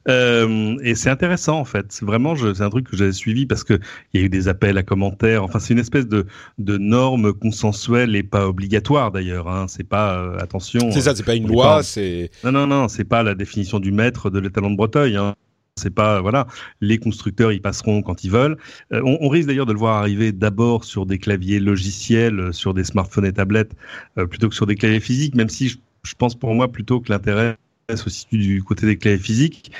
et 0.07 0.95
c'est 0.95 1.09
intéressant, 1.09 1.59
en 1.59 1.65
fait. 1.65 1.99
Vraiment, 2.01 2.35
c'est 2.35 2.61
un 2.61 2.69
truc 2.69 2.89
que 2.89 2.97
j'ai 2.97 3.11
suivi 3.11 3.45
parce 3.45 3.63
qu'il 3.63 3.79
y 4.13 4.19
a 4.19 4.21
eu 4.21 4.29
des 4.29 4.47
appels 4.47 4.77
à 4.77 4.83
commentaires. 4.83 5.43
Enfin, 5.43 5.59
c'est 5.59 5.73
une 5.73 5.79
espèce 5.79 6.07
de, 6.07 6.25
de 6.57 6.77
norme 6.77 7.33
consensuelle 7.33 8.15
et 8.15 8.23
pas 8.23 8.47
obligatoire, 8.47 9.11
d'ailleurs. 9.11 9.47
Hein. 9.47 9.65
C'est 9.67 9.87
pas, 9.87 10.35
attention. 10.39 10.91
C'est 10.91 11.01
ça, 11.01 11.15
c'est 11.15 11.23
pas 11.23 11.35
une 11.35 11.47
loi, 11.47 11.83
c'est. 11.83 12.29
Non, 12.43 12.51
non, 12.51 12.67
non, 12.67 12.87
c'est 12.87 13.03
pas 13.03 13.23
la 13.23 13.35
définition 13.35 13.79
du 13.79 13.91
maître 13.91 14.29
de 14.29 14.39
l'étalon 14.39 14.71
de 14.71 14.75
Breteuil. 14.75 15.15
Hein. 15.15 15.35
C'est 15.77 15.93
pas 15.93 16.21
voilà, 16.21 16.47
les 16.81 16.97
constructeurs 16.97 17.51
ils 17.51 17.61
passeront 17.61 18.01
quand 18.01 18.23
ils 18.23 18.31
veulent. 18.31 18.57
Euh, 18.93 19.01
on, 19.03 19.29
risque 19.29 19.47
d'ailleurs 19.47 19.65
de 19.65 19.73
le 19.73 19.79
voir 19.79 19.97
arriver 19.97 20.31
d'abord 20.31 20.83
sur 20.83 21.05
des 21.05 21.19
claviers 21.19 21.59
logiciels, 21.59 22.39
euh, 22.39 22.51
sur 22.51 22.73
des 22.73 22.83
smartphones 22.83 23.25
et 23.25 23.33
tablettes, 23.33 23.73
euh, 24.17 24.25
plutôt 24.25 24.49
que 24.49 24.55
sur 24.55 24.65
des 24.65 24.75
claviers 24.75 24.99
physiques. 24.99 25.35
Même 25.35 25.49
si 25.49 25.69
je 25.69 26.13
pense 26.17 26.35
pour 26.35 26.53
moi 26.53 26.71
plutôt 26.71 26.99
que 26.99 27.11
l'intérêt 27.11 27.57
se 27.95 28.09
situe 28.09 28.37
du 28.37 28.63
côté 28.63 28.85
des 28.85 28.97
claviers 28.97 29.23
physiques, 29.23 29.71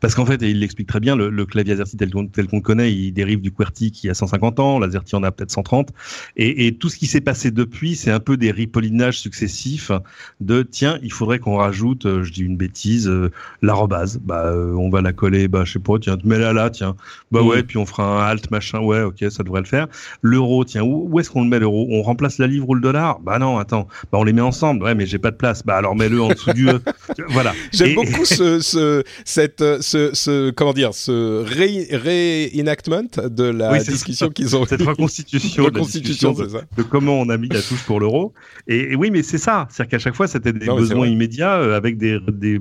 parce 0.00 0.14
qu'en 0.14 0.26
fait, 0.26 0.42
et 0.42 0.50
il 0.50 0.60
l'explique 0.60 0.88
très 0.88 1.00
bien, 1.00 1.16
le, 1.16 1.46
clavier 1.46 1.74
AZERTY 1.74 1.96
tel, 1.96 2.10
tel 2.32 2.46
qu'on 2.46 2.56
le 2.56 2.62
connaît, 2.62 2.92
il 2.92 3.12
dérive 3.12 3.40
du 3.40 3.50
QWERTY 3.50 3.90
qui 3.90 4.08
a 4.08 4.14
150 4.14 4.60
ans, 4.60 4.78
l'AZERTY 4.78 5.16
en 5.16 5.22
a 5.22 5.30
peut-être 5.30 5.50
130, 5.50 5.90
et, 6.36 6.66
et, 6.66 6.74
tout 6.74 6.88
ce 6.88 6.96
qui 6.96 7.06
s'est 7.06 7.20
passé 7.20 7.50
depuis, 7.50 7.96
c'est 7.96 8.10
un 8.10 8.20
peu 8.20 8.36
des 8.36 8.50
ripollinages 8.50 9.18
successifs 9.18 9.92
de 10.40 10.62
tiens, 10.62 10.98
il 11.02 11.12
faudrait 11.12 11.38
qu'on 11.38 11.56
rajoute, 11.56 12.06
euh, 12.06 12.22
je 12.22 12.32
dis 12.32 12.42
une 12.42 12.56
bêtise, 12.56 13.08
euh, 13.08 13.30
l'arrobase, 13.62 14.18
bah 14.22 14.46
euh, 14.46 14.72
on 14.74 14.90
va 14.90 15.02
la 15.02 15.12
coller, 15.12 15.48
bah 15.48 15.64
je 15.64 15.72
sais 15.72 15.78
pas, 15.78 15.98
tiens, 16.00 16.16
mets-la 16.24 16.52
là, 16.52 16.70
tiens, 16.70 16.96
bah 17.30 17.42
ouais, 17.42 17.62
puis 17.62 17.78
on 17.78 17.86
fera 17.86 18.24
un 18.24 18.30
alt 18.30 18.50
machin, 18.50 18.80
ouais, 18.80 19.02
ok, 19.02 19.24
ça 19.30 19.42
devrait 19.42 19.60
le 19.60 19.66
faire. 19.66 19.86
L'euro, 20.22 20.64
tiens, 20.64 20.82
où, 20.82 21.08
où 21.10 21.20
est-ce 21.20 21.30
qu'on 21.30 21.42
le 21.42 21.48
met 21.48 21.58
l'euro? 21.58 21.86
On 21.90 22.02
remplace 22.02 22.38
la 22.38 22.46
livre 22.46 22.68
ou 22.68 22.74
le 22.74 22.80
dollar? 22.80 23.20
Bah 23.20 23.38
non, 23.38 23.58
attends, 23.58 23.88
bah 24.12 24.18
on 24.18 24.24
les 24.24 24.32
met 24.32 24.40
ensemble, 24.40 24.84
ouais, 24.84 24.94
mais 24.94 25.06
j'ai 25.06 25.18
pas 25.18 25.30
de 25.30 25.36
place, 25.36 25.64
bah 25.64 25.76
alors 25.76 25.96
mets-le 25.96 26.20
en 26.20 26.28
dessous 26.28 26.52
du 26.52 26.68
E. 26.68 26.80
voilà. 27.28 27.52
J'aime 27.72 27.94
beaucoup 27.94 28.24
ce, 28.24 28.60
ce, 28.60 29.02
cette 29.24 29.59
ce, 29.80 30.10
ce, 30.12 30.50
comment 30.50 30.72
dire, 30.72 30.94
ce 30.94 31.42
reenactment 31.42 33.28
de 33.28 33.44
la 33.44 33.78
discussion 33.78 34.28
qu'ils 34.30 34.56
ont 34.56 34.64
cette 34.66 34.82
reconstitution, 34.82 36.32
de, 36.32 36.46
de, 36.76 36.82
comment 36.82 37.20
on 37.20 37.28
a 37.28 37.36
mis 37.36 37.48
la 37.48 37.62
touche 37.62 37.84
pour 37.84 38.00
l'euro. 38.00 38.32
Et, 38.66 38.96
oui, 38.96 39.10
mais 39.10 39.22
c'est 39.22 39.38
ça, 39.38 39.68
c'est-à-dire 39.70 39.90
qu'à 39.90 39.98
chaque 39.98 40.14
fois, 40.14 40.26
c'était 40.26 40.52
des 40.52 40.66
besoins 40.66 41.06
immédiats 41.06 41.56
euh, 41.56 41.76
avec 41.76 41.98
des, 41.98 42.18
des, 42.32 42.60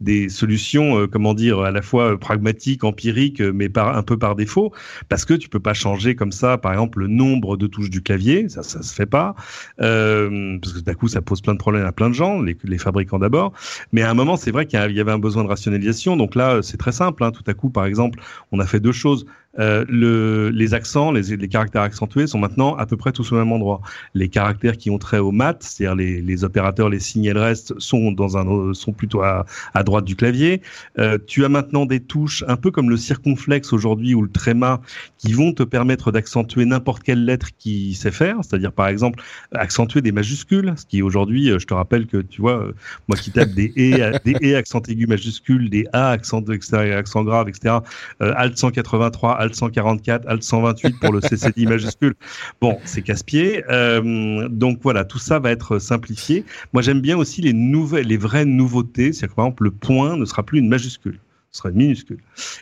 des 0.00 0.28
solutions, 0.28 0.98
euh, 0.98 1.06
comment 1.06 1.34
dire, 1.34 1.60
à 1.60 1.70
la 1.70 1.82
fois 1.82 2.18
pragmatiques, 2.18 2.84
empiriques, 2.84 3.40
mais 3.40 3.68
par 3.68 3.96
un 3.96 4.02
peu 4.02 4.16
par 4.16 4.34
défaut, 4.36 4.72
parce 5.08 5.24
que 5.24 5.34
tu 5.34 5.48
peux 5.48 5.60
pas 5.60 5.74
changer 5.74 6.14
comme 6.14 6.32
ça, 6.32 6.58
par 6.58 6.72
exemple, 6.72 7.00
le 7.00 7.08
nombre 7.08 7.56
de 7.56 7.66
touches 7.66 7.90
du 7.90 8.02
clavier, 8.02 8.48
ça, 8.48 8.62
ça 8.62 8.82
se 8.82 8.94
fait 8.94 9.06
pas, 9.06 9.34
euh, 9.80 10.58
parce 10.60 10.74
que 10.74 10.80
d'un 10.80 10.94
coup, 10.94 11.08
ça 11.08 11.20
pose 11.20 11.40
plein 11.40 11.54
de 11.54 11.58
problèmes 11.58 11.86
à 11.86 11.92
plein 11.92 12.08
de 12.08 12.14
gens, 12.14 12.40
les, 12.40 12.56
les 12.64 12.78
fabricants 12.78 13.18
d'abord. 13.18 13.52
Mais 13.92 14.02
à 14.02 14.10
un 14.10 14.14
moment, 14.14 14.36
c'est 14.36 14.50
vrai 14.50 14.66
qu'il 14.66 14.78
y 14.78 15.00
avait 15.00 15.12
un 15.12 15.18
besoin 15.18 15.44
de 15.44 15.48
rationalisation. 15.48 16.16
Donc 16.16 16.34
là, 16.38 16.62
c'est 16.62 16.78
très 16.78 16.92
simple. 16.92 17.22
Hein. 17.22 17.30
Tout 17.30 17.44
à 17.46 17.52
coup, 17.52 17.68
par 17.68 17.84
exemple, 17.84 18.20
on 18.52 18.60
a 18.60 18.66
fait 18.66 18.80
deux 18.80 18.92
choses. 18.92 19.26
Euh, 19.58 19.84
le, 19.88 20.50
les 20.50 20.74
accents, 20.74 21.10
les, 21.10 21.48
caractères 21.48 21.82
accentués 21.82 22.26
sont 22.26 22.38
maintenant 22.38 22.76
à 22.76 22.86
peu 22.86 22.96
près 22.96 23.12
tous 23.12 23.32
au 23.32 23.36
même 23.36 23.50
endroit. 23.52 23.80
Les 24.14 24.28
caractères 24.28 24.76
qui 24.76 24.90
ont 24.90 24.98
trait 24.98 25.18
au 25.18 25.32
mat, 25.32 25.62
c'est-à-dire 25.62 25.96
les, 25.96 26.44
opérateurs, 26.44 26.88
les 26.88 27.00
signes 27.00 27.24
et 27.24 27.32
le 27.32 27.40
reste, 27.40 27.78
sont 27.78 28.12
dans 28.12 28.36
un 28.36 28.74
sont 28.74 28.92
plutôt 28.92 29.22
à, 29.22 29.44
droite 29.84 30.04
du 30.04 30.16
clavier. 30.16 30.62
Euh, 30.98 31.18
tu 31.26 31.44
as 31.44 31.48
maintenant 31.48 31.86
des 31.86 32.00
touches 32.00 32.44
un 32.46 32.56
peu 32.56 32.70
comme 32.70 32.90
le 32.90 32.96
circonflexe 32.96 33.72
aujourd'hui 33.72 34.14
ou 34.14 34.22
le 34.22 34.30
tréma 34.30 34.80
qui 35.16 35.32
vont 35.32 35.52
te 35.52 35.62
permettre 35.62 36.12
d'accentuer 36.12 36.64
n'importe 36.64 37.02
quelle 37.02 37.24
lettre 37.24 37.48
qui 37.58 37.94
sait 37.94 38.10
faire. 38.10 38.36
C'est-à-dire 38.42 38.72
par 38.72 38.88
exemple 38.88 39.22
accentuer 39.52 40.02
des 40.02 40.12
majuscules, 40.12 40.74
ce 40.76 40.86
qui 40.86 41.02
aujourd'hui, 41.02 41.50
euh, 41.50 41.58
je 41.58 41.66
te 41.66 41.74
rappelle 41.74 42.06
que 42.06 42.18
tu 42.18 42.40
vois, 42.40 42.68
moi 43.08 43.16
qui 43.16 43.30
tape 43.30 43.50
des 43.50 43.72
e, 43.76 44.18
des 44.24 44.52
e 44.52 44.56
accent 44.56 44.82
aigu 44.88 45.06
majuscule, 45.06 45.70
des 45.70 45.86
a 45.92 46.10
accent 46.10 46.42
accent 46.48 47.24
grave, 47.24 47.48
etc. 47.48 47.76
Alt 48.20 48.56
183 48.56 49.32
Alt 49.32 49.47
144, 49.54 50.26
Alt 50.28 50.42
128 50.42 51.00
pour 51.00 51.12
le 51.12 51.20
CCD 51.20 51.66
majuscule. 51.66 52.14
Bon, 52.60 52.78
c'est 52.84 53.02
casse-pied. 53.02 53.64
Euh, 53.70 54.48
donc 54.48 54.80
voilà, 54.82 55.04
tout 55.04 55.18
ça 55.18 55.38
va 55.38 55.50
être 55.50 55.78
simplifié. 55.78 56.44
Moi, 56.72 56.82
j'aime 56.82 57.00
bien 57.00 57.16
aussi 57.16 57.42
les 57.42 57.52
nouvelles, 57.52 58.06
les 58.06 58.16
vraies 58.16 58.44
nouveautés. 58.44 59.12
C'est-à-dire 59.12 59.30
que 59.30 59.36
par 59.36 59.46
exemple, 59.46 59.64
le 59.64 59.70
point 59.70 60.16
ne 60.16 60.24
sera 60.24 60.42
plus 60.42 60.58
une 60.58 60.68
majuscule 60.68 61.18
ce 61.50 61.60
serait 61.60 61.72
minuscule. 61.72 62.18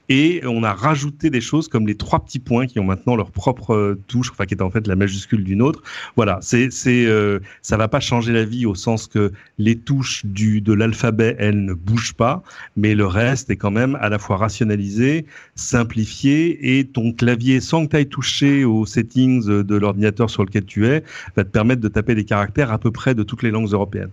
Et 0.08 0.40
on 0.44 0.62
a 0.62 0.72
rajouté 0.72 1.28
des 1.30 1.40
choses 1.40 1.68
comme 1.68 1.86
les 1.86 1.96
trois 1.96 2.24
petits 2.24 2.38
points 2.38 2.66
qui 2.66 2.78
ont 2.78 2.84
maintenant 2.84 3.16
leur 3.16 3.30
propre 3.30 3.74
euh, 3.74 4.00
touche, 4.06 4.30
enfin 4.30 4.46
qui 4.46 4.54
est 4.54 4.62
en 4.62 4.70
fait 4.70 4.86
la 4.86 4.94
majuscule 4.94 5.42
d'une 5.42 5.60
autre. 5.60 5.82
Voilà, 6.14 6.38
c'est 6.40 6.70
c'est 6.70 7.04
euh, 7.06 7.40
ça 7.62 7.76
va 7.76 7.88
pas 7.88 8.00
changer 8.00 8.32
la 8.32 8.44
vie 8.44 8.64
au 8.64 8.74
sens 8.74 9.06
que 9.08 9.32
les 9.58 9.76
touches 9.76 10.24
du 10.24 10.60
de 10.60 10.72
l'alphabet 10.72 11.36
elles 11.38 11.64
ne 11.64 11.74
bougent 11.74 12.14
pas, 12.14 12.42
mais 12.76 12.94
le 12.94 13.06
reste 13.06 13.50
est 13.50 13.56
quand 13.56 13.72
même 13.72 13.96
à 14.00 14.08
la 14.08 14.18
fois 14.18 14.36
rationalisé, 14.36 15.26
simplifié 15.56 16.78
et 16.78 16.86
ton 16.86 17.12
clavier 17.12 17.60
sans 17.60 17.86
que 17.86 17.90
tu 17.90 17.96
ailles 17.96 18.08
toucher 18.08 18.64
aux 18.64 18.86
settings 18.86 19.46
de 19.46 19.76
l'ordinateur 19.76 20.30
sur 20.30 20.44
lequel 20.44 20.64
tu 20.64 20.86
es 20.86 21.02
va 21.34 21.44
te 21.44 21.50
permettre 21.50 21.80
de 21.80 21.88
taper 21.88 22.14
des 22.14 22.24
caractères 22.24 22.72
à 22.72 22.78
peu 22.78 22.92
près 22.92 23.14
de 23.14 23.24
toutes 23.24 23.42
les 23.42 23.50
langues 23.50 23.72
européennes. 23.72 24.10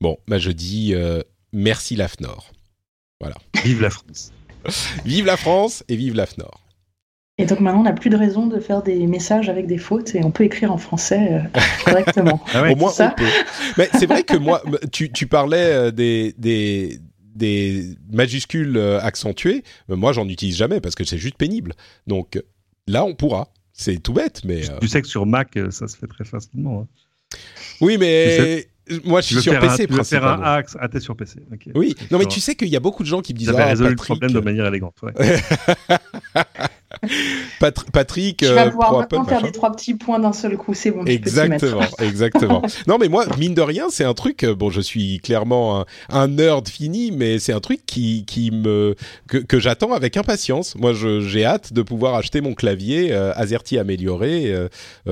Bon, 0.00 0.16
bah 0.28 0.38
je 0.38 0.50
dis 0.50 0.94
euh, 0.94 1.22
merci 1.52 1.96
l'AFNOR. 1.96 2.52
Voilà. 3.20 3.36
Vive 3.64 3.82
la 3.82 3.90
France. 3.90 4.32
vive 5.04 5.26
la 5.26 5.36
France 5.36 5.84
et 5.88 5.96
vive 5.96 6.14
l'AFNOR. 6.14 6.68
Et 7.40 7.46
donc 7.46 7.60
maintenant, 7.60 7.80
on 7.80 7.84
n'a 7.84 7.92
plus 7.92 8.10
de 8.10 8.16
raison 8.16 8.46
de 8.46 8.58
faire 8.58 8.82
des 8.82 9.06
messages 9.06 9.48
avec 9.48 9.66
des 9.68 9.78
fautes 9.78 10.14
et 10.16 10.24
on 10.24 10.32
peut 10.32 10.44
écrire 10.44 10.72
en 10.72 10.78
français 10.78 11.34
euh, 11.34 11.60
correctement. 11.84 12.42
ah 12.52 12.70
Au 12.70 12.74
moins, 12.74 12.90
ça. 12.90 13.14
on 13.16 13.20
peut. 13.20 13.28
Mais 13.76 13.88
c'est 13.96 14.06
vrai 14.06 14.24
que 14.24 14.36
moi, 14.36 14.60
tu, 14.90 15.12
tu 15.12 15.28
parlais 15.28 15.72
euh, 15.72 15.90
des, 15.92 16.34
des, 16.36 16.98
des 17.36 17.94
majuscules 18.10 18.76
euh, 18.76 19.00
accentuées. 19.00 19.62
Moi, 19.88 20.12
j'en 20.12 20.28
utilise 20.28 20.56
jamais 20.56 20.80
parce 20.80 20.96
que 20.96 21.04
c'est 21.04 21.18
juste 21.18 21.36
pénible. 21.36 21.74
Donc 22.08 22.42
là, 22.88 23.04
on 23.04 23.14
pourra. 23.14 23.48
C'est 23.72 24.02
tout 24.02 24.12
bête, 24.12 24.42
mais. 24.44 24.62
Tu 24.80 24.88
sais 24.88 25.00
que 25.00 25.06
sur 25.06 25.24
Mac, 25.24 25.56
ça 25.70 25.86
se 25.86 25.96
fait 25.96 26.08
très 26.08 26.24
facilement. 26.24 26.80
Hein. 26.80 27.36
Oui, 27.80 27.96
mais 27.98 28.66
moi, 29.04 29.20
je 29.20 29.26
suis 29.26 29.42
sur 29.42 29.58
PC. 29.58 29.86
faire 30.04 30.26
un 30.26 30.42
axe. 30.42 30.76
Ah, 30.80 30.88
t'es 30.88 31.00
sur 31.00 31.16
PC. 31.16 31.40
Oui, 31.74 31.94
non, 32.10 32.18
mais 32.18 32.26
tu 32.26 32.40
sais 32.40 32.54
qu'il 32.54 32.68
y 32.68 32.76
a 32.76 32.80
beaucoup 32.80 33.02
de 33.02 33.08
gens 33.08 33.20
qui 33.20 33.32
me 33.32 33.38
disent. 33.38 33.48
Vous 33.48 33.54
avez 33.54 33.64
ah, 33.64 33.68
résolu 33.68 33.90
le 33.90 33.96
problème 33.96 34.32
de 34.32 34.40
manière 34.40 34.66
élégante. 34.66 34.96
Ouais. 35.02 35.12
Patrick. 37.92 38.38
Tu 38.38 38.46
vas 38.46 38.66
euh, 38.66 38.70
pouvoir 38.70 38.98
maintenant 38.98 39.24
faire 39.24 39.42
des 39.42 39.52
trois 39.52 39.72
petits 39.72 39.94
points 39.94 40.18
d'un 40.18 40.32
seul 40.32 40.56
coup, 40.56 40.74
c'est 40.74 40.90
bon. 40.90 41.04
Exactement, 41.04 41.80
exactement. 41.98 42.62
non, 42.86 42.98
mais 42.98 43.08
moi, 43.08 43.26
mine 43.38 43.54
de 43.54 43.62
rien, 43.62 43.86
c'est 43.90 44.04
un 44.04 44.14
truc. 44.14 44.44
Euh, 44.44 44.54
bon, 44.54 44.70
je 44.70 44.80
suis 44.80 45.18
clairement 45.18 45.84
un, 46.08 46.28
nerd 46.28 46.68
fini, 46.68 47.10
mais 47.10 47.38
c'est 47.38 47.52
un 47.52 47.60
truc 47.60 47.80
qui, 47.86 48.24
qui 48.26 48.50
me 48.50 48.94
que, 49.26 49.38
que 49.38 49.58
j'attends 49.58 49.92
avec 49.92 50.16
impatience. 50.16 50.74
Moi, 50.76 50.92
j'ai 50.92 51.44
hâte 51.44 51.72
de 51.72 51.82
pouvoir 51.82 52.14
acheter 52.14 52.40
mon 52.40 52.54
clavier 52.54 53.12
euh, 53.12 53.32
AZERTY 53.34 53.78
amélioré 53.78 54.52
euh, 54.52 54.68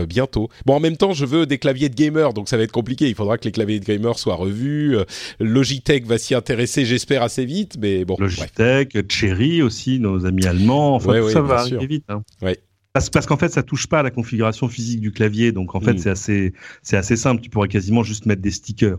bientôt. 0.07 0.49
Bon, 0.65 0.75
en 0.75 0.81
même 0.81 0.97
temps, 0.97 1.13
je 1.13 1.25
veux 1.25 1.47
des 1.47 1.59
claviers 1.59 1.89
de 1.89 1.95
gamer, 1.95 2.33
donc 2.33 2.49
ça 2.49 2.57
va 2.57 2.63
être 2.63 2.73
compliqué. 2.73 3.09
Il 3.09 3.15
faudra 3.15 3.39
que 3.39 3.45
les 3.45 3.53
claviers 3.53 3.81
de 3.81 3.85
gamer 3.85 4.19
soient 4.19 4.35
revus. 4.35 4.97
Logitech 5.41 6.07
va 6.07 6.19
s'y 6.19 6.35
intéresser, 6.35 6.85
j'espère 6.85 7.23
assez 7.23 7.45
vite, 7.45 7.77
mais 7.81 8.05
bon. 8.05 8.17
Logitech, 8.19 8.97
Cherry 9.09 9.63
aussi, 9.63 9.99
nos 9.99 10.27
amis 10.27 10.47
allemands. 10.47 10.95
Enfin, 10.97 11.21
tout 11.21 11.31
ça 11.31 11.41
va 11.41 11.65
vite. 11.85 12.05
Hein. 12.09 12.23
Ouais. 12.43 12.59
Parce, 12.93 13.11
parce 13.11 13.27
qu'en 13.27 13.37
fait, 13.37 13.51
ça 13.51 13.63
touche 13.63 13.87
pas 13.87 14.01
à 14.01 14.03
la 14.03 14.11
configuration 14.11 14.69
physique 14.69 15.01
du 15.01 15.13
clavier, 15.13 15.53
donc 15.53 15.75
en 15.75 15.81
fait, 15.81 15.95
mm. 15.95 15.99
c'est 15.99 16.11
assez, 16.11 16.53
c'est 16.83 16.97
assez 16.97 17.17
simple. 17.17 17.43
Tu 17.43 17.51
pourrais 17.51 17.69
quasiment 17.69 18.03
juste 18.03 18.25
mettre 18.25 18.43
des 18.43 18.51
stickers. 18.51 18.99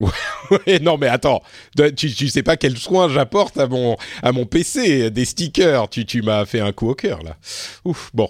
Ouais, 0.50 0.80
non 0.80 0.98
mais 0.98 1.06
attends, 1.06 1.40
tu, 1.96 2.12
tu 2.12 2.28
sais 2.28 2.42
pas 2.42 2.56
quel 2.56 2.76
soin 2.76 3.08
j'apporte 3.08 3.56
à 3.58 3.68
mon 3.68 3.96
à 4.22 4.32
mon 4.32 4.44
PC, 4.44 5.10
des 5.10 5.24
stickers. 5.24 5.88
Tu 5.88 6.04
tu 6.04 6.20
m'as 6.20 6.44
fait 6.44 6.60
un 6.60 6.72
coup 6.72 6.88
au 6.88 6.94
cœur 6.94 7.22
là. 7.22 7.36
Ouf, 7.84 8.10
bon. 8.12 8.28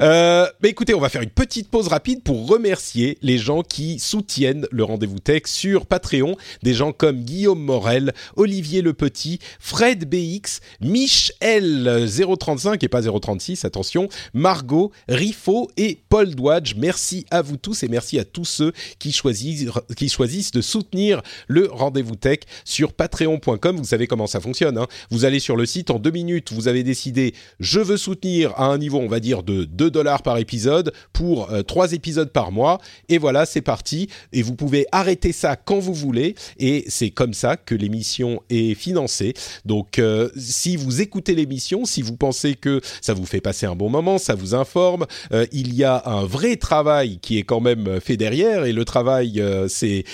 Euh, 0.00 0.46
écoutez, 0.62 0.94
on 0.94 1.00
va 1.00 1.08
faire 1.08 1.22
une 1.22 1.30
petite 1.30 1.68
pause 1.68 1.88
rapide 1.88 2.22
pour 2.22 2.48
remercier 2.48 3.18
les 3.22 3.38
gens 3.38 3.62
qui 3.62 3.98
soutiennent 3.98 4.66
le 4.70 4.84
rendez-vous 4.84 5.18
tech 5.18 5.42
sur 5.46 5.86
Patreon. 5.86 6.36
Des 6.62 6.74
gens 6.74 6.92
comme 6.92 7.22
Guillaume 7.22 7.62
Morel, 7.62 8.12
Olivier 8.36 8.82
Le 8.82 8.92
Petit, 8.92 9.38
Fred 9.58 10.08
BX, 10.08 10.60
Michel 10.80 12.08
035 12.38 12.82
et 12.82 12.88
pas 12.88 13.02
036, 13.02 13.64
attention, 13.64 14.08
Margot, 14.34 14.92
Rifo 15.08 15.70
et 15.76 16.00
Paul 16.08 16.34
Douadge. 16.34 16.74
Merci 16.76 17.26
à 17.30 17.42
vous 17.42 17.56
tous 17.56 17.82
et 17.82 17.88
merci 17.88 18.18
à 18.18 18.24
tous 18.24 18.44
ceux 18.44 18.72
qui 18.98 19.12
choisissent, 19.12 19.68
qui 19.96 20.08
choisissent 20.08 20.52
de 20.52 20.60
soutenir 20.60 21.22
le 21.48 21.68
rendez-vous 21.70 22.16
tech 22.16 22.40
sur 22.64 22.92
patreon.com. 22.92 23.76
Vous 23.76 23.84
savez 23.84 24.06
comment 24.06 24.26
ça 24.26 24.40
fonctionne. 24.40 24.78
Hein 24.78 24.86
vous 25.10 25.24
allez 25.24 25.40
sur 25.40 25.56
le 25.56 25.66
site 25.66 25.90
en 25.90 25.98
deux 25.98 26.10
minutes, 26.10 26.52
vous 26.52 26.68
avez 26.68 26.82
décidé 26.82 27.34
je 27.60 27.80
veux 27.80 27.96
soutenir 27.96 28.52
à 28.56 28.66
un 28.66 28.78
niveau, 28.78 28.98
on 28.98 29.08
va 29.08 29.20
dire, 29.20 29.42
de 29.42 29.51
de 29.52 29.64
2 29.64 29.90
dollars 29.90 30.22
par 30.22 30.38
épisode 30.38 30.92
pour 31.12 31.50
3 31.66 31.92
épisodes 31.92 32.30
par 32.30 32.52
mois. 32.52 32.78
Et 33.08 33.18
voilà, 33.18 33.46
c'est 33.46 33.60
parti. 33.60 34.08
Et 34.32 34.42
vous 34.42 34.54
pouvez 34.54 34.86
arrêter 34.92 35.32
ça 35.32 35.56
quand 35.56 35.78
vous 35.78 35.94
voulez. 35.94 36.34
Et 36.58 36.84
c'est 36.88 37.10
comme 37.10 37.34
ça 37.34 37.56
que 37.56 37.74
l'émission 37.74 38.42
est 38.50 38.74
financée. 38.74 39.34
Donc, 39.64 40.00
si 40.36 40.76
vous 40.76 41.00
écoutez 41.00 41.34
l'émission, 41.34 41.84
si 41.84 42.02
vous 42.02 42.16
pensez 42.16 42.54
que 42.54 42.80
ça 43.00 43.14
vous 43.14 43.26
fait 43.26 43.40
passer 43.40 43.66
un 43.66 43.76
bon 43.76 43.90
moment, 43.90 44.18
ça 44.18 44.34
vous 44.34 44.54
informe, 44.54 45.06
il 45.52 45.74
y 45.74 45.84
a 45.84 46.02
un 46.06 46.24
vrai 46.24 46.56
travail 46.56 47.18
qui 47.20 47.38
est 47.38 47.42
quand 47.42 47.60
même 47.60 48.00
fait 48.00 48.16
derrière. 48.16 48.64
Et 48.64 48.72
le 48.72 48.84
travail, 48.84 49.42
c'est 49.68 50.04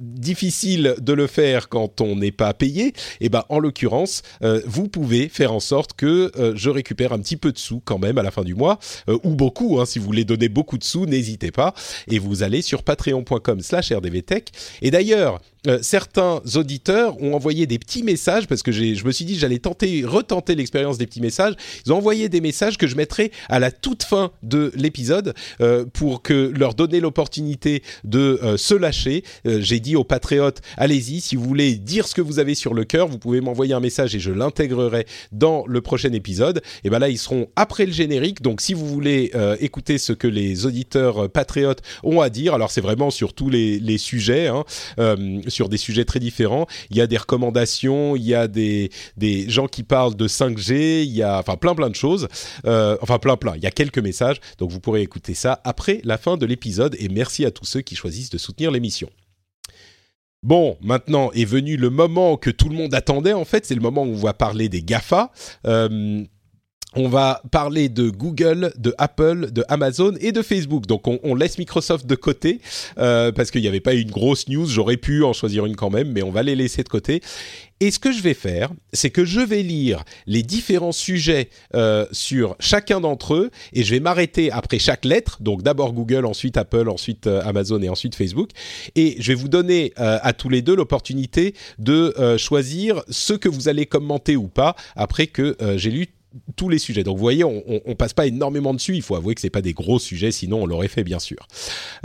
difficile 0.00 0.94
de 1.00 1.12
le 1.12 1.26
faire 1.26 1.68
quand 1.68 2.00
on 2.00 2.16
n'est 2.16 2.32
pas 2.32 2.54
payé. 2.54 2.92
Et 3.20 3.28
ben, 3.28 3.44
en 3.48 3.58
l'occurrence, 3.58 4.22
vous 4.66 4.88
pouvez 4.88 5.28
faire 5.28 5.52
en 5.52 5.60
sorte 5.60 5.94
que 5.94 6.32
je 6.54 6.70
récupère 6.70 7.12
un 7.12 7.18
petit 7.18 7.36
peu 7.36 7.52
de 7.52 7.58
sous 7.58 7.80
quand 7.80 7.98
même 7.98 8.18
à 8.18 8.22
la 8.22 8.30
fin 8.30 8.42
du 8.42 8.54
mois, 8.54 8.75
ou 9.08 9.34
beaucoup. 9.34 9.80
Hein, 9.80 9.86
si 9.86 9.98
vous 9.98 10.06
voulez 10.06 10.24
donner 10.24 10.48
beaucoup 10.48 10.78
de 10.78 10.84
sous, 10.84 11.06
n'hésitez 11.06 11.50
pas. 11.50 11.74
Et 12.08 12.18
vous 12.18 12.42
allez 12.42 12.62
sur 12.62 12.82
patreon.com/rdvtech. 12.82 14.50
Et 14.82 14.90
d'ailleurs, 14.90 15.40
euh, 15.66 15.78
certains 15.82 16.40
auditeurs 16.54 17.20
ont 17.22 17.34
envoyé 17.34 17.66
des 17.66 17.78
petits 17.78 18.02
messages 18.02 18.46
parce 18.46 18.62
que 18.62 18.72
je 18.72 19.04
me 19.04 19.12
suis 19.12 19.24
dit 19.24 19.38
j'allais 19.38 19.58
tenter, 19.58 20.04
retenter 20.04 20.54
l'expérience 20.54 20.98
des 20.98 21.06
petits 21.06 21.20
messages. 21.20 21.54
Ils 21.84 21.92
ont 21.92 21.96
envoyé 21.96 22.28
des 22.28 22.40
messages 22.40 22.78
que 22.78 22.86
je 22.86 22.96
mettrai 22.96 23.32
à 23.48 23.58
la 23.58 23.70
toute 23.70 24.02
fin 24.02 24.30
de 24.42 24.72
l'épisode 24.76 25.34
euh, 25.60 25.84
pour 25.92 26.22
que 26.22 26.52
leur 26.56 26.74
donner 26.74 27.00
l'opportunité 27.00 27.82
de 28.04 28.40
euh, 28.42 28.56
se 28.56 28.74
lâcher. 28.74 29.24
J'ai 29.44 29.80
dit 29.80 29.96
aux 29.96 30.04
patriotes 30.04 30.60
allez-y 30.76 31.20
si 31.20 31.36
vous 31.36 31.44
voulez 31.44 31.76
dire 31.76 32.06
ce 32.06 32.14
que 32.14 32.22
vous 32.22 32.38
avez 32.38 32.54
sur 32.54 32.74
le 32.74 32.84
cœur, 32.84 33.08
vous 33.08 33.18
pouvez 33.18 33.40
m'envoyer 33.40 33.74
un 33.74 33.80
message 33.80 34.14
et 34.14 34.18
je 34.18 34.30
l'intégrerai 34.30 35.06
dans 35.32 35.64
le 35.66 35.80
prochain 35.80 36.12
épisode. 36.12 36.62
Et 36.84 36.90
ben 36.90 36.98
là 36.98 37.08
ils 37.08 37.18
seront 37.18 37.48
après 37.56 37.86
le 37.86 37.92
générique. 37.92 38.42
Donc 38.42 38.60
si 38.60 38.74
vous 38.74 38.86
voulez 38.86 39.32
écouter 39.60 39.98
ce 39.98 40.12
que 40.12 40.26
les 40.26 40.66
auditeurs 40.66 41.30
patriotes 41.30 41.82
ont 42.02 42.20
à 42.20 42.30
dire, 42.30 42.54
alors 42.54 42.70
c'est 42.70 42.80
vraiment 42.80 43.10
sur 43.10 43.32
tous 43.32 43.50
les, 43.50 43.98
sujets. 43.98 44.48
Hein, 44.48 44.64
des 45.64 45.76
sujets 45.76 46.04
très 46.04 46.20
différents. 46.20 46.66
Il 46.90 46.96
y 46.96 47.00
a 47.00 47.06
des 47.06 47.16
recommandations, 47.16 48.16
il 48.16 48.22
y 48.22 48.34
a 48.34 48.48
des, 48.48 48.90
des 49.16 49.48
gens 49.48 49.66
qui 49.66 49.82
parlent 49.82 50.14
de 50.14 50.28
5G, 50.28 51.02
il 51.04 51.14
y 51.14 51.22
a 51.22 51.38
enfin 51.38 51.56
plein 51.56 51.74
plein 51.74 51.90
de 51.90 51.94
choses. 51.94 52.28
Euh, 52.66 52.96
enfin 53.00 53.18
plein 53.18 53.36
plein, 53.36 53.56
il 53.56 53.62
y 53.62 53.66
a 53.66 53.70
quelques 53.70 53.98
messages. 53.98 54.40
Donc 54.58 54.70
vous 54.70 54.80
pourrez 54.80 55.02
écouter 55.02 55.34
ça 55.34 55.60
après 55.64 56.00
la 56.04 56.18
fin 56.18 56.36
de 56.36 56.46
l'épisode. 56.46 56.96
Et 56.98 57.08
merci 57.08 57.44
à 57.44 57.50
tous 57.50 57.64
ceux 57.64 57.80
qui 57.80 57.96
choisissent 57.96 58.30
de 58.30 58.38
soutenir 58.38 58.70
l'émission. 58.70 59.08
Bon, 60.42 60.76
maintenant 60.80 61.32
est 61.32 61.44
venu 61.44 61.76
le 61.76 61.90
moment 61.90 62.36
que 62.36 62.50
tout 62.50 62.68
le 62.68 62.76
monde 62.76 62.94
attendait. 62.94 63.32
En 63.32 63.44
fait, 63.44 63.66
c'est 63.66 63.74
le 63.74 63.80
moment 63.80 64.02
où 64.02 64.12
on 64.12 64.14
va 64.14 64.32
parler 64.32 64.68
des 64.68 64.82
Gafa. 64.82 65.32
Euh, 65.66 66.22
on 66.96 67.08
va 67.08 67.42
parler 67.50 67.88
de 67.88 68.08
Google, 68.08 68.72
de 68.78 68.94
Apple, 68.96 69.52
de 69.52 69.64
Amazon 69.68 70.14
et 70.20 70.32
de 70.32 70.42
Facebook. 70.42 70.86
Donc 70.86 71.06
on, 71.06 71.34
laisse 71.34 71.58
Microsoft 71.58 72.06
de 72.06 72.14
côté 72.14 72.60
euh, 72.98 73.32
parce 73.32 73.50
qu'il 73.50 73.60
n'y 73.60 73.68
avait 73.68 73.80
pas 73.80 73.92
une 73.92 74.10
grosse 74.10 74.48
news. 74.48 74.66
J'aurais 74.66 74.96
pu 74.96 75.22
en 75.22 75.34
choisir 75.34 75.66
une 75.66 75.76
quand 75.76 75.90
même, 75.90 76.10
mais 76.12 76.22
on 76.22 76.30
va 76.30 76.42
les 76.42 76.56
laisser 76.56 76.82
de 76.82 76.88
côté. 76.88 77.20
Et 77.80 77.90
ce 77.90 77.98
que 77.98 78.10
je 78.10 78.22
vais 78.22 78.32
faire, 78.32 78.70
c'est 78.94 79.10
que 79.10 79.26
je 79.26 79.40
vais 79.40 79.62
lire 79.62 80.02
les 80.26 80.42
différents 80.42 80.92
sujets 80.92 81.50
euh, 81.74 82.06
sur 82.10 82.56
chacun 82.58 83.00
d'entre 83.00 83.34
eux 83.34 83.50
et 83.74 83.82
je 83.82 83.90
vais 83.90 84.00
m'arrêter 84.00 84.50
après 84.50 84.78
chaque 84.78 85.04
lettre. 85.04 85.36
Donc 85.42 85.62
d'abord 85.62 85.92
Google, 85.92 86.24
ensuite 86.24 86.56
Apple, 86.56 86.88
ensuite 86.88 87.26
euh, 87.26 87.42
Amazon 87.44 87.82
et 87.82 87.90
ensuite 87.90 88.14
Facebook. 88.14 88.48
Et 88.94 89.16
je 89.18 89.32
vais 89.32 89.34
vous 89.34 89.48
donner 89.48 89.92
à 89.96 90.32
tous 90.32 90.48
les 90.48 90.62
deux 90.62 90.74
l'opportunité 90.74 91.54
de 91.78 92.14
choisir 92.38 93.02
ce 93.10 93.34
que 93.34 93.48
vous 93.48 93.68
allez 93.68 93.84
commenter 93.84 94.36
ou 94.36 94.48
pas 94.48 94.74
après 94.94 95.26
que 95.26 95.56
j'ai 95.76 95.90
lu 95.90 96.06
tous 96.56 96.68
les 96.68 96.78
sujets. 96.78 97.02
Donc 97.02 97.16
vous 97.16 97.22
voyez, 97.22 97.44
on, 97.44 97.94
passe 97.94 98.12
pas 98.12 98.26
énormément 98.26 98.74
dessus. 98.74 98.94
Il 98.94 99.02
faut 99.02 99.16
avouer 99.16 99.34
que 99.34 99.40
c'est 99.40 99.50
pas 99.50 99.62
des 99.62 99.72
gros 99.72 99.98
sujets, 99.98 100.32
sinon 100.32 100.62
on 100.62 100.66
l'aurait 100.66 100.88
fait 100.88 101.04
bien 101.04 101.18
sûr. 101.18 101.46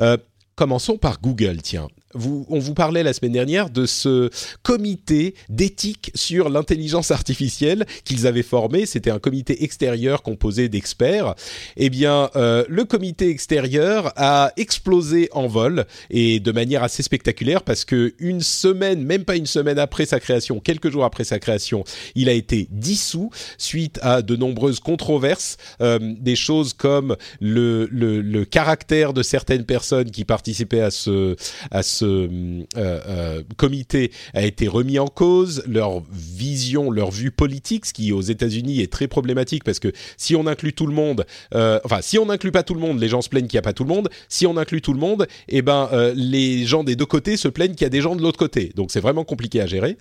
Euh, 0.01 0.17
commençons 0.55 0.97
par 0.97 1.21
Google, 1.21 1.61
tiens 1.61 1.87
on 2.15 2.59
vous 2.59 2.73
parlait 2.73 3.03
la 3.03 3.13
semaine 3.13 3.31
dernière 3.31 3.69
de 3.69 3.85
ce 3.85 4.29
comité 4.63 5.35
d'éthique 5.49 6.11
sur 6.15 6.49
l'intelligence 6.49 7.11
artificielle 7.11 7.85
qu'ils 8.03 8.27
avaient 8.27 8.43
formé. 8.43 8.85
C'était 8.85 9.11
un 9.11 9.19
comité 9.19 9.63
extérieur 9.63 10.23
composé 10.23 10.69
d'experts. 10.69 11.35
Eh 11.77 11.89
bien, 11.89 12.29
euh, 12.35 12.63
le 12.67 12.85
comité 12.85 13.29
extérieur 13.29 14.11
a 14.15 14.51
explosé 14.57 15.29
en 15.31 15.47
vol 15.47 15.85
et 16.09 16.39
de 16.39 16.51
manière 16.51 16.83
assez 16.83 17.03
spectaculaire 17.03 17.63
parce 17.63 17.85
que 17.85 18.13
une 18.19 18.41
semaine, 18.41 19.03
même 19.03 19.23
pas 19.23 19.35
une 19.35 19.45
semaine 19.45 19.79
après 19.79 20.05
sa 20.05 20.19
création, 20.19 20.59
quelques 20.59 20.89
jours 20.89 21.05
après 21.05 21.23
sa 21.23 21.39
création, 21.39 21.83
il 22.15 22.29
a 22.29 22.33
été 22.33 22.67
dissous 22.71 23.29
suite 23.57 23.99
à 24.01 24.21
de 24.21 24.35
nombreuses 24.35 24.79
controverses, 24.79 25.57
euh, 25.81 25.99
des 26.01 26.35
choses 26.35 26.73
comme 26.73 27.15
le, 27.39 27.87
le, 27.91 28.45
caractère 28.45 29.13
de 29.13 29.23
certaines 29.23 29.65
personnes 29.65 30.09
qui 30.09 30.25
participaient 30.25 30.81
à 30.81 30.91
ce 30.91 31.35
à 31.69 31.83
ce 31.83 32.00
ce 32.01 32.05
euh, 32.05 32.63
euh, 32.77 33.43
comité 33.57 34.11
a 34.33 34.43
été 34.43 34.67
remis 34.67 34.99
en 34.99 35.07
cause, 35.07 35.63
leur 35.67 36.01
vision, 36.11 36.89
leur 36.89 37.11
vue 37.11 37.31
politique, 37.31 37.85
ce 37.85 37.93
qui 37.93 38.11
aux 38.11 38.21
États-Unis 38.21 38.81
est 38.81 38.91
très 38.91 39.07
problématique 39.07 39.63
parce 39.63 39.79
que 39.79 39.91
si 40.17 40.35
on 40.35 40.47
inclut 40.47 40.73
tout 40.73 40.87
le 40.87 40.93
monde, 40.93 41.25
euh, 41.53 41.79
enfin 41.83 42.01
si 42.01 42.17
on 42.17 42.25
n'inclut 42.25 42.51
pas 42.51 42.63
tout 42.63 42.73
le 42.73 42.79
monde, 42.79 42.99
les 42.99 43.07
gens 43.07 43.21
se 43.21 43.29
plaignent 43.29 43.47
qu'il 43.47 43.57
n'y 43.57 43.59
a 43.59 43.63
pas 43.63 43.73
tout 43.73 43.83
le 43.83 43.89
monde. 43.89 44.09
Si 44.29 44.47
on 44.47 44.57
inclut 44.57 44.81
tout 44.81 44.93
le 44.93 44.99
monde, 44.99 45.27
eh 45.47 45.61
ben 45.61 45.89
les 46.15 46.65
gens 46.65 46.83
des 46.83 46.95
deux 46.95 47.05
côtés 47.05 47.37
se 47.37 47.47
plaignent 47.47 47.73
qu'il 47.73 47.83
y 47.83 47.85
a 47.85 47.89
des 47.89 48.01
gens 48.01 48.15
de 48.15 48.21
l'autre 48.21 48.39
côté. 48.39 48.71
Donc 48.75 48.91
c'est 48.91 48.99
vraiment 48.99 49.23
compliqué 49.23 49.61
à 49.61 49.67
gérer. 49.67 49.97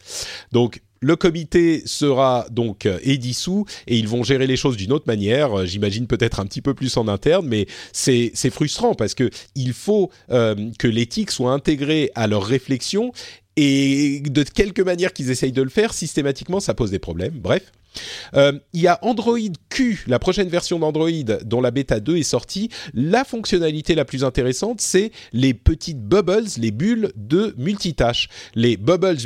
Donc 0.52 0.80
le 1.00 1.16
comité 1.16 1.82
sera 1.86 2.46
donc 2.50 2.86
euh, 2.86 2.98
dissous 3.16 3.64
et 3.86 3.96
ils 3.96 4.08
vont 4.08 4.22
gérer 4.22 4.46
les 4.46 4.56
choses 4.56 4.76
d'une 4.76 4.92
autre 4.92 5.06
manière. 5.06 5.60
Euh, 5.60 5.66
j'imagine 5.66 6.06
peut-être 6.06 6.40
un 6.40 6.46
petit 6.46 6.60
peu 6.60 6.74
plus 6.74 6.96
en 6.96 7.08
interne, 7.08 7.46
mais 7.46 7.66
c'est 7.92 8.32
frustrant 8.50 8.94
parce 8.94 9.14
que 9.14 9.30
il 9.54 9.72
faut 9.72 10.10
euh, 10.30 10.70
que 10.78 10.86
l'éthique 10.86 11.30
soit 11.30 11.52
intégrée 11.52 12.10
à 12.14 12.26
leur 12.26 12.44
réflexion 12.44 13.12
et 13.56 14.20
de 14.20 14.42
quelque 14.42 14.82
manière 14.82 15.12
qu'ils 15.12 15.30
essayent 15.30 15.52
de 15.52 15.62
le 15.62 15.70
faire, 15.70 15.92
systématiquement, 15.92 16.60
ça 16.60 16.74
pose 16.74 16.90
des 16.90 16.98
problèmes. 16.98 17.34
Bref. 17.34 17.72
Euh, 18.34 18.52
il 18.72 18.80
y 18.80 18.86
a 18.86 18.98
Android 19.02 19.38
Q, 19.68 20.04
la 20.06 20.18
prochaine 20.18 20.48
version 20.48 20.78
d'Android 20.78 21.10
dont 21.44 21.60
la 21.60 21.70
bêta 21.70 22.00
2 22.00 22.16
est 22.16 22.22
sortie. 22.22 22.70
La 22.94 23.24
fonctionnalité 23.24 23.94
la 23.94 24.04
plus 24.04 24.24
intéressante, 24.24 24.80
c'est 24.80 25.10
les 25.32 25.54
petites 25.54 26.00
bubbles, 26.00 26.46
les 26.58 26.70
bulles 26.70 27.12
de 27.16 27.54
multitâche. 27.58 28.28
Les 28.54 28.76
bubbles 28.76 29.18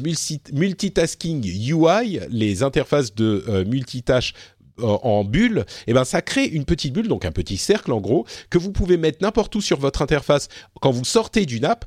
multitasking 0.53 1.45
UI, 1.45 2.21
les 2.31 2.63
interfaces 2.63 3.15
de 3.15 3.45
euh, 3.49 3.65
multitâche 3.65 4.35
euh, 4.81 4.99
en 5.05 5.23
bulle, 5.23 5.59
et 5.87 5.91
eh 5.91 5.93
ben 5.93 6.05
ça 6.05 6.21
crée 6.21 6.47
une 6.47 6.65
petite 6.65 6.93
bulle, 6.93 7.07
donc 7.07 7.25
un 7.25 7.31
petit 7.31 7.59
cercle 7.59 7.93
en 7.93 8.01
gros, 8.01 8.27
que 8.51 8.59
vous 8.59 8.73
pouvez 8.73 8.97
mettre 8.97 9.19
n'importe 9.23 9.55
où 9.55 9.61
sur 9.61 9.79
votre 9.79 10.03
interface 10.03 10.49
quand 10.81 10.91
vous 10.91 11.05
sortez 11.05 11.47
d'une 11.47 11.65
app 11.65 11.85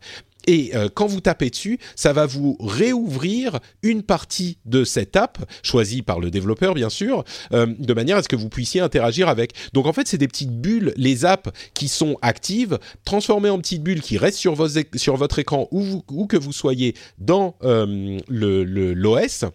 et 0.47 0.71
euh, 0.75 0.89
quand 0.93 1.05
vous 1.05 1.21
tapez 1.21 1.49
dessus, 1.49 1.77
ça 1.95 2.13
va 2.13 2.25
vous 2.25 2.57
réouvrir 2.59 3.59
une 3.83 4.01
partie 4.01 4.57
de 4.65 4.83
cette 4.83 5.15
app, 5.15 5.37
choisie 5.61 6.01
par 6.01 6.19
le 6.19 6.31
développeur 6.31 6.73
bien 6.73 6.89
sûr, 6.89 7.23
euh, 7.53 7.67
de 7.77 7.93
manière 7.93 8.17
à 8.17 8.23
ce 8.23 8.29
que 8.29 8.35
vous 8.35 8.49
puissiez 8.49 8.81
interagir 8.81 9.27
avec. 9.29 9.53
Donc 9.73 9.85
en 9.85 9.93
fait, 9.93 10.07
c'est 10.07 10.17
des 10.17 10.27
petites 10.27 10.59
bulles, 10.59 10.93
les 10.95 11.25
apps 11.25 11.49
qui 11.73 11.87
sont 11.87 12.17
actives, 12.21 12.79
transformées 13.05 13.49
en 13.49 13.59
petites 13.59 13.83
bulles 13.83 14.01
qui 14.01 14.17
restent 14.17 14.37
sur, 14.37 14.55
votre 14.55 15.39
écran 15.39 15.67
où, 15.71 16.03
où, 16.09 16.27
que 16.27 16.37
vous 16.37 16.53
soyez 16.53 16.95
dans 17.17 17.55
euh, 17.63 18.17
l'OS 18.29 19.45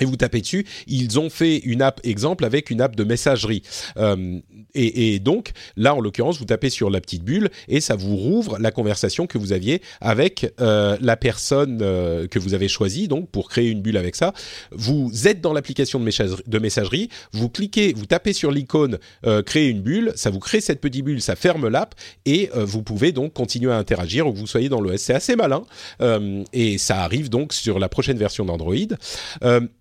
et 0.00 0.04
vous 0.04 0.16
tapez 0.16 0.40
dessus, 0.40 0.66
ils 0.86 1.20
ont 1.20 1.30
fait 1.30 1.58
une 1.58 1.82
app 1.82 2.00
exemple 2.04 2.44
avec 2.44 2.70
une 2.70 2.80
app 2.80 2.96
de 2.96 3.04
messagerie. 3.04 3.62
Euh, 3.98 4.38
et, 4.74 5.14
et, 5.14 5.18
donc, 5.18 5.52
là, 5.76 5.94
en 5.94 6.00
l'occurrence, 6.00 6.38
vous 6.38 6.46
tapez 6.46 6.70
sur 6.70 6.88
la 6.88 7.00
petite 7.00 7.24
bulle 7.24 7.50
et 7.68 7.80
ça 7.80 7.94
vous 7.94 8.16
rouvre 8.16 8.58
la 8.58 8.70
conversation 8.70 9.26
que 9.26 9.36
vous 9.36 9.52
aviez 9.52 9.82
avec 10.00 10.52
euh, 10.60 10.96
la 11.00 11.16
personne 11.16 11.80
euh, 11.82 12.26
que 12.26 12.38
vous 12.38 12.54
avez 12.54 12.68
choisie, 12.68 13.06
donc 13.06 13.28
pour 13.30 13.50
créer 13.50 13.68
une 13.68 13.82
bulle 13.82 13.98
avec 13.98 14.16
ça. 14.16 14.32
Vous 14.70 15.28
êtes 15.28 15.40
dans 15.40 15.52
l'application 15.52 16.00
de 16.00 16.58
messagerie, 16.58 17.10
vous 17.32 17.50
cliquez, 17.50 17.92
vous 17.92 18.06
tapez 18.06 18.32
sur 18.32 18.50
l'icône 18.50 18.98
euh, 19.26 19.42
créer 19.42 19.68
une 19.68 19.82
bulle, 19.82 20.12
ça 20.16 20.30
vous 20.30 20.38
crée 20.38 20.60
cette 20.60 20.80
petite 20.80 21.04
bulle, 21.04 21.20
ça 21.20 21.36
ferme 21.36 21.68
l'app 21.68 21.94
et 22.24 22.50
euh, 22.56 22.64
vous 22.64 22.82
pouvez 22.82 23.12
donc 23.12 23.34
continuer 23.34 23.72
à 23.72 23.76
interagir 23.76 24.26
où 24.26 24.32
que 24.32 24.38
vous 24.38 24.46
soyez 24.46 24.68
dans 24.68 24.80
l'OS. 24.80 25.00
C'est 25.00 25.14
assez 25.14 25.36
malin 25.36 25.64
euh, 26.00 26.42
et 26.52 26.78
ça 26.78 27.02
arrive 27.02 27.28
donc 27.28 27.52
sur 27.52 27.78
la 27.78 27.88
prochaine 27.88 28.16
version 28.16 28.44
d'Android 28.44 28.72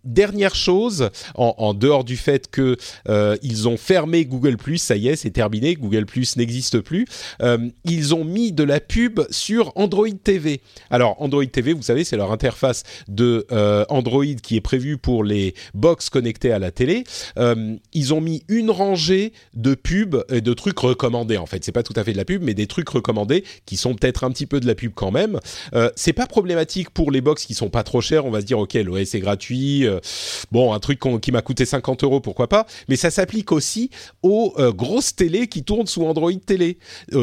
dernière 0.04 0.56
chose, 0.56 1.10
en, 1.36 1.74
dehors 1.74 2.04
du 2.04 2.18
fait 2.18 2.50
que 2.50 2.78
euh, 3.08 3.38
ils 3.42 3.68
ont 3.68 3.78
fermé 3.78 4.26
Google 4.26 4.58
ça 4.78 4.96
y 4.96 5.08
est, 5.08 5.16
c'est 5.16 5.32
terminé, 5.32 5.76
Google 5.76 6.06
n'existe 6.38 6.80
plus. 6.80 7.06
Euh, 7.42 7.58
ils 7.86 8.14
ont 8.14 8.24
mis 8.24 8.52
de 8.52 8.64
la 8.64 8.80
pub 8.80 9.22
sur 9.30 9.72
Android 9.76 10.08
TV. 10.24 10.62
Alors 10.90 11.16
Android 11.22 11.46
TV, 11.46 11.74
vous 11.74 11.82
savez, 11.82 12.04
c'est 12.04 12.18
leur 12.18 12.32
interface 12.32 12.84
de 13.08 13.46
euh, 13.52 13.86
Android 13.90 14.26
qui 14.42 14.56
est 14.56 14.62
prévue 14.62 14.98
pour 14.98 15.24
les 15.24 15.54
box 15.74 16.10
connectées 16.10 16.52
à 16.52 16.60
la 16.60 16.72
télé. 16.72 17.04
ils 17.94 18.14
ont 18.14 18.22
mis 18.22 18.44
une 18.48 18.72
rangée 18.72 19.34
de 19.54 19.76
pubs 19.76 20.24
et 20.30 20.42
de 20.42 20.54
trucs 20.54 20.80
recommandés. 20.80 21.38
En 21.38 21.46
fait, 21.46 21.64
c'est 21.64 21.72
pas 21.72 21.84
tout 21.84 21.94
à 21.96 22.04
fait 22.04 22.14
de 22.14 22.18
la 22.18 22.26
pub, 22.26 22.44
mais 22.44 22.54
des 22.54 22.68
trucs 22.68 22.90
recommandés 22.90 23.44
qui 23.66 23.78
sont 23.78 23.96
peut-être 23.96 24.24
un 24.24 24.32
petit 24.32 24.46
peu 24.46 24.60
de 24.60 24.68
la 24.68 24.76
pub 24.76 24.94
quand 24.94 25.12
même. 25.12 25.40
c'est 25.96 26.14
pas 26.14 26.28
problématique 26.28 26.90
pour 26.90 27.12
les 27.12 27.22
box 27.22 27.46
qui 27.46 27.54
sont 27.54 27.70
pas 27.70 27.84
trop 27.84 28.02
chères. 28.02 28.26
On 28.26 28.32
va 28.32 28.42
se 28.42 28.46
dire, 28.46 28.60
ok, 28.60 28.74
l'OS 28.74 29.16
est 29.16 29.20
gratuit 29.20 29.86
bon 30.52 30.74
un 30.74 30.80
truc 30.80 31.00
qui 31.22 31.32
m'a 31.32 31.42
coûté 31.42 31.66
50 31.66 32.04
euros, 32.04 32.20
pourquoi 32.20 32.48
pas. 32.48 32.66
Mais 32.90 32.96
ça 32.96 33.12
s'applique 33.12 33.52
aussi 33.52 33.90
aux 34.24 34.54
grosses 34.76 35.16
télé 35.16 35.48
qui 35.48 35.64
tournent 35.64 35.88
sous 35.88 36.04
Android 36.06 36.32
télé, 36.46 36.78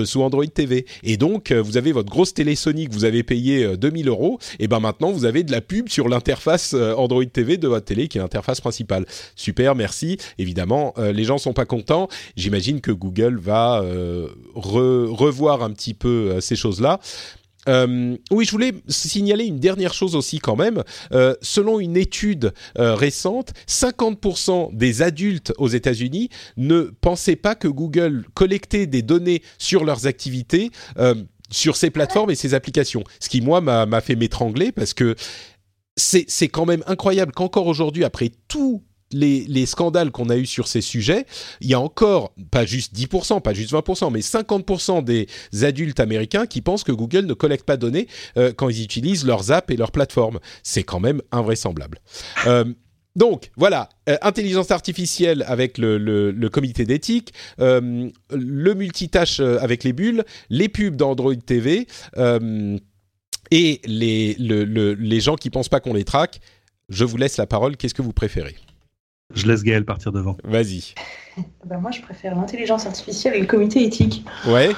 sous 0.05 0.23
Android 0.23 0.47
TV. 0.47 0.87
Et 1.03 1.17
donc 1.17 1.53
vous 1.53 1.77
avez 1.77 1.93
votre 1.93 2.11
grosse 2.11 2.35
télé 2.35 2.55
Sony 2.55 2.89
que 2.89 2.93
vous 2.93 3.05
avez 3.05 3.23
payé 3.23 3.77
2000 3.77 4.09
euros, 4.09 4.39
et 4.59 4.69
ben 4.69 4.81
maintenant 4.81 5.11
vous 5.11 5.25
avez 5.25 5.43
de 5.43 5.53
la 5.53 5.61
pub 5.61 5.89
sur 5.89 6.09
l'interface 6.09 6.75
Android 6.75 7.25
TV 7.25 7.57
de 7.57 7.69
votre 7.69 7.87
télé 7.87 8.09
qui 8.09 8.19
est 8.19 8.21
l'interface 8.21 8.61
principale. 8.61 9.07
Super, 9.37 9.75
merci. 9.75 10.19
Évidemment, 10.39 10.95
les 10.99 11.25
gens 11.25 11.39
sont 11.39 11.53
pas 11.53 11.65
contents. 11.65 12.09
J'imagine 12.37 12.81
que 12.81 12.93
Google 12.93 13.39
va 13.39 13.83
revoir 14.55 15.63
un 15.63 15.71
petit 15.71 15.95
peu 15.95 16.41
ces 16.41 16.57
choses-là. 16.57 17.01
Euh, 17.69 18.17
oui, 18.31 18.45
je 18.45 18.51
voulais 18.51 18.73
signaler 18.89 19.45
une 19.45 19.61
dernière 19.61 19.95
chose 19.95 20.17
aussi 20.17 20.39
quand 20.39 20.57
même. 20.57 20.83
Euh, 21.13 21.35
selon 21.43 21.81
une 21.81 21.97
étude 21.97 22.53
euh, 22.79 22.95
récente, 22.95 23.53
50% 23.69 24.75
des 24.75 25.03
adultes 25.03 25.53
aux 25.59 25.69
États-Unis 25.69 26.31
ne 26.57 26.83
pensaient 27.01 27.37
pas 27.37 27.55
que 27.55 27.69
Google 27.69 28.25
collectait 28.35 28.87
des 28.87 29.03
données 29.03 29.43
sur 29.59 29.85
leurs 29.85 30.07
activités 30.07 30.71
sur 31.51 31.77
ces 31.77 31.91
plateformes 31.91 32.31
et 32.31 32.35
ces 32.35 32.55
applications. 32.55 33.05
Ce 33.21 33.29
qui, 33.29 33.41
moi, 33.41 33.61
m'a 33.61 34.01
fait 34.01 34.17
m'étrangler 34.17 34.73
parce 34.73 34.95
que 34.95 35.15
c'est 35.97 36.49
quand 36.49 36.67
même 36.67 36.83
incroyable 36.87 37.33
qu'encore 37.33 37.67
aujourd'hui, 37.67 38.05
après 38.05 38.31
tout 38.49 38.83
les, 39.13 39.67
scandales 39.67 40.11
qu'on 40.11 40.29
a 40.29 40.37
eus 40.37 40.47
sur 40.47 40.69
ces 40.69 40.81
sujets, 40.81 41.27
il 41.61 41.69
y 41.69 41.75
a 41.75 41.81
encore 41.81 42.33
pas 42.51 42.65
juste 42.65 42.95
10%, 42.95 43.41
pas 43.41 43.55
juste 43.55 43.73
20%, 43.73 44.13
mais 44.13 44.21
50% 44.21 45.05
des 45.05 45.29
adultes 45.63 46.01
américains 46.01 46.47
qui 46.47 46.61
pensent 46.61 46.85
que 46.85 46.93
Google 46.93 47.27
ne 47.27 47.35
collecte 47.35 47.65
pas 47.65 47.77
de 47.77 47.83
données 47.83 48.09
euh, 48.37 48.53
quand 48.53 48.69
ils 48.69 48.83
utilisent 48.83 49.25
leurs 49.25 49.51
apps 49.51 49.73
et 49.73 49.77
leurs 49.77 49.93
plateformes. 49.93 50.39
C'est 50.63 50.83
quand 50.83 51.01
même 51.01 51.23
invraisemblable. 51.33 51.99
Euh, 52.47 52.65
donc 53.17 53.51
voilà, 53.57 53.89
euh, 54.09 54.17
intelligence 54.23 54.71
artificielle 54.71 55.45
avec 55.49 55.79
le, 55.79 56.49
comité 56.53 56.85
d'éthique, 56.85 57.33
le 57.59 58.73
multitâche 58.75 59.41
avec 59.41 59.85
les 59.85 59.93
bulles, 59.93 60.25
les 60.51 60.69
pubs 60.69 60.95
d'Android 60.97 61.35
TV 61.35 61.87
et 63.51 63.81
les, 63.85 64.37
les 64.39 65.21
gens 65.21 65.37
qui 65.37 65.51
pensent 65.51 65.69
pas 65.69 65.81
qu'on 65.81 65.95
les 65.95 66.05
traque. 66.05 66.41
Je 66.89 67.05
vous 67.05 67.17
laisse 67.17 67.37
la 67.37 67.47
parole. 67.47 67.77
Qu'est-ce 67.77 67.95
que 67.95 68.03
vous 68.03 68.13
préférez? 68.13 68.55
Je 69.35 69.47
laisse 69.47 69.63
Gaël 69.63 69.85
partir 69.85 70.13
devant. 70.13 70.37
Vas-y. 70.45 70.95
Ben 71.67 71.79
moi, 71.79 71.91
je 71.91 72.01
préfère 72.01 72.35
l'intelligence 72.35 72.87
artificielle 72.87 73.35
et 73.35 73.41
le 73.41 73.47
comité 73.47 73.85
éthique. 73.85 74.25
Ouais. 74.47 74.71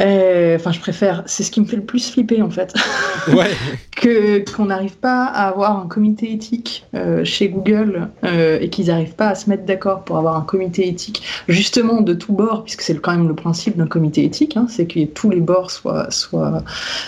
Euh, 0.00 0.56
enfin, 0.56 0.72
je 0.72 0.80
préfère. 0.80 1.22
C'est 1.26 1.42
ce 1.42 1.50
qui 1.50 1.60
me 1.60 1.66
fait 1.66 1.76
le 1.76 1.84
plus 1.84 2.10
flipper 2.10 2.42
en 2.42 2.50
fait. 2.50 2.74
Ouais. 3.28 3.52
que 3.96 4.40
qu'on 4.50 4.64
n'arrive 4.64 4.96
pas 4.96 5.26
à 5.26 5.46
avoir 5.46 5.78
un 5.78 5.86
comité 5.86 6.32
éthique 6.32 6.84
euh, 6.96 7.24
chez 7.24 7.48
Google 7.48 8.08
euh, 8.24 8.58
et 8.60 8.68
qu'ils 8.68 8.86
n'arrivent 8.86 9.14
pas 9.14 9.28
à 9.28 9.36
se 9.36 9.48
mettre 9.48 9.64
d'accord 9.64 10.02
pour 10.02 10.18
avoir 10.18 10.36
un 10.36 10.42
comité 10.42 10.88
éthique 10.88 11.22
justement 11.46 12.00
de 12.00 12.12
tous 12.12 12.32
bords, 12.32 12.64
puisque 12.64 12.82
c'est 12.82 13.00
quand 13.00 13.12
même 13.12 13.28
le 13.28 13.36
principe 13.36 13.76
d'un 13.76 13.86
comité 13.86 14.24
éthique, 14.24 14.56
hein, 14.56 14.66
c'est 14.68 14.86
que 14.86 15.04
tous 15.04 15.30
les 15.30 15.38
bords 15.38 15.70
soient 15.70 16.10
soient 16.10 16.64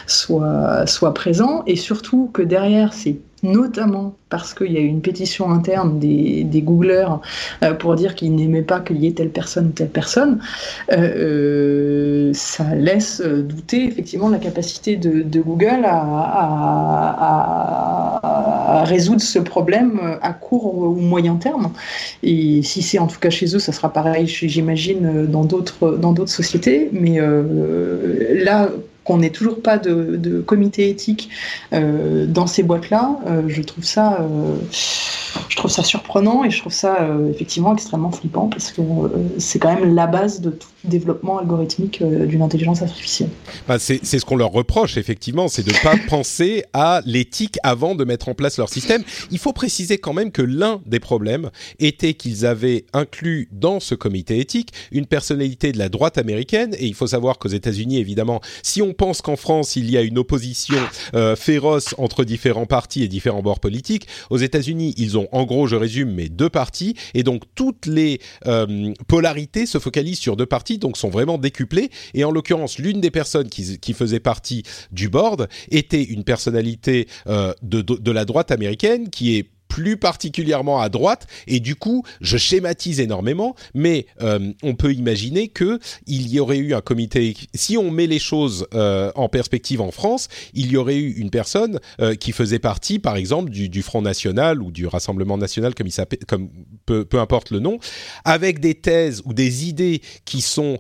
soient 0.06 0.86
soient 0.86 1.14
présents 1.14 1.64
et 1.66 1.74
surtout 1.74 2.30
que 2.32 2.42
derrière 2.42 2.92
ces 2.92 3.20
notamment 3.44 4.16
parce 4.30 4.52
qu'il 4.52 4.72
y 4.72 4.78
a 4.78 4.80
eu 4.80 4.86
une 4.86 5.00
pétition 5.00 5.48
interne 5.52 6.00
des, 6.00 6.42
des 6.42 6.60
Googlers 6.60 7.20
euh, 7.62 7.74
pour 7.74 7.94
dire 7.94 8.16
qu'ils 8.16 8.34
n'aimaient 8.34 8.62
pas 8.62 8.80
qu'il 8.80 8.96
y 8.96 9.06
ait 9.06 9.12
telle 9.12 9.30
personne, 9.30 9.70
telle 9.72 9.90
personne, 9.90 10.40
euh, 10.90 10.96
euh, 11.04 12.32
ça 12.34 12.74
laisse 12.74 13.22
douter 13.22 13.84
effectivement 13.84 14.28
la 14.28 14.38
capacité 14.38 14.96
de, 14.96 15.40
Google 15.40 15.82
à, 15.84 16.00
résoudre 18.86 19.20
ce 19.20 19.38
problème 19.38 20.18
à 20.20 20.32
court 20.32 20.74
ou 20.74 20.96
moyen 20.96 21.36
terme. 21.36 21.70
Et 22.22 22.62
si 22.62 22.82
c'est 22.82 22.98
en 22.98 23.06
tout 23.06 23.20
cas 23.20 23.30
chez 23.30 23.54
eux, 23.54 23.60
ça 23.60 23.70
sera 23.72 23.92
pareil, 23.92 24.26
j'imagine, 24.26 25.26
dans 25.26 25.44
d'autres 25.44 25.96
dans 25.96 26.12
d'autres 26.12 26.32
sociétés. 26.32 26.88
Mais 26.92 27.20
là, 28.42 28.68
qu'on 29.04 29.18
n'ait 29.18 29.30
toujours 29.30 29.60
pas 29.60 29.78
de, 29.78 30.42
comité 30.46 30.88
éthique 30.88 31.30
euh, 31.72 32.26
dans 32.26 32.46
ces 32.46 32.62
boîtes-là, 32.62 33.18
euh, 33.26 33.42
je 33.46 33.62
trouve 33.62 33.84
ça, 33.84 34.20
euh, 34.20 34.56
je 35.48 35.56
trouve 35.56 35.70
ça 35.70 35.84
surprenant 35.84 36.44
et 36.44 36.50
je 36.50 36.60
trouve 36.60 36.72
ça 36.72 37.08
effectivement 37.30 37.74
extrêmement 37.74 38.10
flippant 38.10 38.48
parce 38.48 38.72
que 38.72 38.82
c'est 39.38 39.58
quand 39.58 39.74
même 39.74 39.94
la 39.94 40.06
base 40.06 40.40
de 40.40 40.50
tout 40.50 40.68
développement 40.84 41.38
algorithmique 41.38 42.02
d'une 42.02 42.42
intelligence 42.42 42.82
artificielle. 42.82 43.30
Bah, 43.68 43.78
c'est 43.78 44.04
ce 44.04 44.24
qu'on 44.24 44.36
leur 44.36 44.52
reproche 44.52 44.96
effectivement, 44.96 45.48
c'est 45.48 45.62
de 45.62 45.72
ne 45.72 45.82
pas 45.82 45.96
penser 46.08 46.64
à 46.72 47.02
l'éthique 47.06 47.58
avant 47.62 47.94
de 47.94 48.04
mettre 48.04 48.28
en 48.28 48.34
place 48.34 48.58
leur 48.58 48.68
système. 48.68 49.02
Il 49.30 49.38
faut 49.38 49.52
préciser 49.52 49.98
quand 49.98 50.12
même 50.12 50.30
que 50.30 50.42
l'un 50.42 50.80
des 50.86 51.00
problèmes 51.00 51.50
était 51.78 52.14
qu'ils 52.14 52.46
avaient 52.46 52.86
inclus 52.92 53.48
dans 53.52 53.80
ce 53.80 53.94
comité 53.94 54.38
éthique 54.38 54.72
une 54.92 55.06
personnalité 55.06 55.72
de 55.72 55.78
la 55.78 55.88
droite 55.88 56.18
américaine 56.18 56.74
et 56.78 56.86
il 56.86 56.94
faut 56.94 57.06
savoir 57.06 57.38
qu'aux 57.38 57.48
États-Unis 57.48 57.98
évidemment, 57.98 58.40
si 58.62 58.82
on 58.82 58.92
pense 58.92 59.22
qu'en 59.22 59.36
France, 59.36 59.76
il 59.76 59.90
y 59.90 59.96
a 59.96 60.02
une 60.02 60.18
opposition 60.18 60.78
euh, 61.14 61.36
féroce 61.36 61.94
entre 61.98 62.24
différents 62.24 62.66
partis 62.66 63.02
et 63.02 63.08
différents 63.08 63.42
bords 63.42 63.60
politiques, 63.60 64.06
aux 64.30 64.38
États-Unis, 64.38 64.94
ils 64.96 65.18
ont, 65.18 65.28
en 65.32 65.44
gros, 65.44 65.66
je 65.66 65.76
résume, 65.76 66.12
mais 66.12 66.28
deux 66.28 66.48
partis, 66.48 66.94
et 67.14 67.22
donc 67.22 67.42
toutes 67.54 67.86
les 67.86 68.20
euh, 68.46 68.92
polarités 69.08 69.66
se 69.66 69.78
focalisent 69.78 70.18
sur 70.18 70.36
deux 70.36 70.46
partis, 70.46 70.73
donc 70.78 70.96
sont 70.96 71.10
vraiment 71.10 71.38
décuplées. 71.38 71.90
Et 72.14 72.24
en 72.24 72.30
l'occurrence, 72.30 72.78
l'une 72.78 73.00
des 73.00 73.10
personnes 73.10 73.48
qui, 73.48 73.94
faisait 73.94 74.20
partie 74.20 74.64
du 74.90 75.08
board 75.08 75.48
était 75.70 76.02
une 76.02 76.24
personnalité 76.24 77.06
euh, 77.28 77.54
de 77.62 78.10
la 78.10 78.24
droite 78.24 78.50
américaine 78.50 79.08
qui 79.10 79.36
est 79.36 79.53
plus 79.74 79.96
particulièrement 79.96 80.80
à 80.80 80.88
droite. 80.88 81.26
Et 81.48 81.58
du 81.58 81.74
coup 81.74 82.04
je 82.20 82.36
schématise 82.36 83.00
énormément 83.00 83.56
mais 83.74 84.06
euh, 84.22 84.52
on 84.62 84.76
peut 84.76 84.92
imaginer 84.92 85.48
que 85.48 85.80
il 86.06 86.28
y 86.28 86.38
aurait 86.38 86.58
eu 86.58 86.74
un 86.74 86.80
comité 86.80 87.34
si 87.54 87.76
on 87.76 87.90
met 87.90 88.06
les 88.06 88.20
choses 88.20 88.68
euh, 88.74 89.10
en 89.16 89.28
perspective 89.28 89.80
en 89.80 89.90
France 89.90 90.28
il 90.52 90.70
y 90.70 90.76
aurait 90.76 90.96
eu 90.96 91.14
une 91.14 91.30
personne 91.30 91.80
euh, 92.00 92.14
qui 92.14 92.30
faisait 92.30 92.60
partie 92.60 93.00
par 93.00 93.16
exemple 93.16 93.50
du, 93.50 93.82
Front 93.82 94.02
National 94.02 94.62
ou 94.62 94.70
du 94.70 94.86
Rassemblement 94.86 95.36
National 95.36 95.74
comme 95.74 95.88
il 95.88 95.92
s'appelle 95.92 96.20
comme 96.28 96.50
peu, 96.86 97.04
peu, 97.04 97.18
importe 97.18 97.50
le 97.50 97.58
nom 97.58 97.78
avec 98.24 98.60
des 98.60 98.76
thèses 98.76 99.22
ou 99.24 99.34
des 99.34 99.66
idées 99.66 100.02
qui 100.24 100.40
sont 100.40 100.78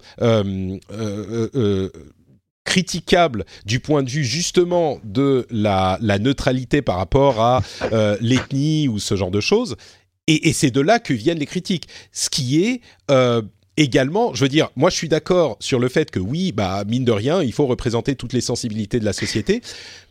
critiquable 2.64 3.44
du 3.64 3.80
point 3.80 4.02
de 4.02 4.10
vue 4.10 4.24
justement 4.24 4.98
de 5.04 5.46
la, 5.50 5.98
neutralité 6.18 6.82
par 6.82 6.96
rapport 6.96 7.40
à 7.40 7.62
euh, 7.92 8.16
l'ethnie 8.20 8.88
ou 8.88 8.98
ce 8.98 9.16
genre 9.16 9.30
de 9.30 9.40
choses. 9.40 9.76
Et, 10.26 10.52
c'est 10.54 10.70
de 10.70 10.80
là 10.80 10.98
que 10.98 11.12
viennent 11.12 11.38
les 11.38 11.46
critiques. 11.46 11.86
Ce 12.10 12.30
qui 12.30 12.64
est 12.64 12.80
euh, 13.10 13.42
également, 13.76 14.34
je 14.34 14.42
veux 14.42 14.48
dire, 14.48 14.70
moi 14.76 14.90
je 14.90 14.96
suis 14.96 15.08
d'accord 15.08 15.56
sur 15.60 15.78
le 15.78 15.88
fait 15.88 16.10
que 16.10 16.20
oui, 16.20 16.52
bah 16.52 16.84
mine 16.86 17.04
de 17.04 17.12
rien, 17.12 17.42
il 17.42 17.52
faut 17.52 17.66
représenter 17.66 18.14
toutes 18.14 18.32
les 18.32 18.40
sensibilités 18.40 19.00
de 19.00 19.04
la 19.04 19.12
société. 19.12 19.62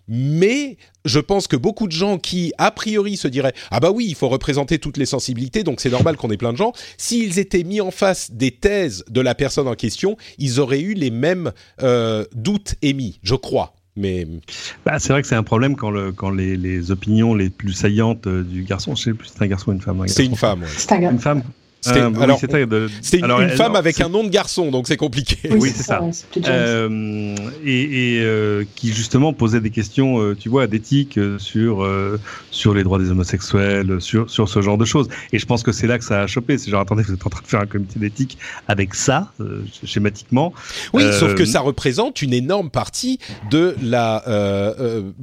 Mais 0.10 0.78
je 1.06 1.20
pense 1.20 1.48
que 1.48 1.56
beaucoup 1.56 1.88
de 1.88 1.94
gens 1.94 2.18
qui, 2.18 2.52
a 2.58 2.72
priori, 2.72 3.16
se 3.16 3.28
diraient 3.28 3.54
Ah 3.72 3.80
bah 3.80 3.92
oui, 3.92 4.06
il 4.08 4.16
faut 4.16 4.28
représenter 4.28 4.78
toutes 4.78 4.98
les 4.98 5.06
sensibilités, 5.06 5.64
donc 5.64 5.80
c'est 5.80 5.90
normal 5.90 6.18
qu'on 6.18 6.30
ait 6.30 6.38
plein 6.38 6.52
de 6.52 6.58
gens, 6.58 6.74
s'ils 6.98 7.40
étaient 7.40 7.64
mis 7.64 7.80
en 7.80 7.92
face 7.92 8.32
des 8.32 8.52
thèses 8.52 9.06
de 9.10 9.22
la 9.22 9.34
personne 9.34 9.68
en 9.68 9.76
question, 9.76 10.18
ils 10.38 10.60
auraient 10.60 10.82
eu 10.82 10.94
les 10.94 11.12
mêmes 11.12 11.54
euh, 11.82 12.26
doutes 12.36 12.76
émis, 12.82 13.20
je 13.24 13.36
crois. 13.36 13.74
Mais 13.96 14.28
bah, 14.86 14.98
c'est 14.98 15.14
vrai 15.14 15.22
que 15.22 15.28
c'est 15.28 15.36
un 15.36 15.44
problème 15.44 15.76
quand, 15.76 15.92
le, 15.92 16.12
quand 16.12 16.32
les, 16.32 16.58
les, 16.58 16.90
opinions 16.90 17.36
les 17.36 17.52
plus 17.52 17.74
saillantes 17.74 18.26
euh, 18.26 18.44
du 18.44 18.64
garçon, 18.64 18.96
je 18.96 19.04
sais 19.04 19.14
plus, 19.14 19.28
c'est 19.28 19.44
un 19.44 19.48
garçon 19.48 19.70
ou 19.70 19.74
une 19.74 19.82
femme. 19.82 20.02
Hein, 20.02 20.06
c'est 20.08 20.26
une 20.26 20.36
femme. 20.36 20.66
C'est 20.68 20.96
une 20.96 21.20
femme. 21.20 21.44
C'était 21.84 22.00
euh, 22.00 23.24
alors, 23.24 23.42
une, 23.42 23.50
femme 23.50 23.76
avec 23.76 24.00
un 24.00 24.08
nom 24.08 24.24
de 24.24 24.30
garçon, 24.30 24.72
donc 24.72 24.88
c'est 24.88 24.96
compliqué. 24.96 25.38
Oui, 25.52 25.70
c'est 25.76 25.84
ça. 25.84 26.02
euh, 26.48 27.36
et, 27.66 27.82
et 28.18 28.22
euh, 28.22 28.64
qui 28.76 28.94
justement 28.94 29.34
posait 29.34 29.60
des 29.60 29.70
questions, 29.70 30.22
euh, 30.22 30.34
tu 30.34 30.48
vois, 30.48 30.68
d'éthique 30.68 31.18
euh, 31.18 31.38
sur 31.40 31.86
sur 32.52 32.74
les 32.74 32.84
droits 32.84 33.00
des 33.00 33.12
homosexuels, 33.12 33.98
sur 34.00 34.30
sur 34.30 34.48
ce 34.48 34.62
genre 34.62 34.78
de 34.78 34.86
choses. 34.86 35.10
Et 35.34 35.40
je 35.40 35.46
pense 35.46 35.62
que 35.62 35.74
c'est 35.74 35.88
là 35.88 35.98
que 35.98 36.06
ça 36.06 36.22
a 36.22 36.28
chopé. 36.28 36.58
C'est 36.58 36.72
genre 36.72 36.82
attendez, 36.82 37.04
vous 37.04 37.14
êtes 37.14 37.26
en 37.26 37.30
train 37.30 37.42
de 37.42 37.48
faire 37.48 37.60
un 37.60 37.66
comité 37.66 38.00
d'éthique 38.00 38.38
avec 38.70 38.96
ça, 38.96 39.34
schématiquement. 39.84 40.54
Oui, 40.94 41.04
sauf 41.20 41.36
que 41.36 41.46
ça 41.46 41.60
représente 41.60 42.22
une 42.22 42.34
énorme 42.34 42.70
partie 42.70 43.20
de 43.52 43.76
la 43.82 44.24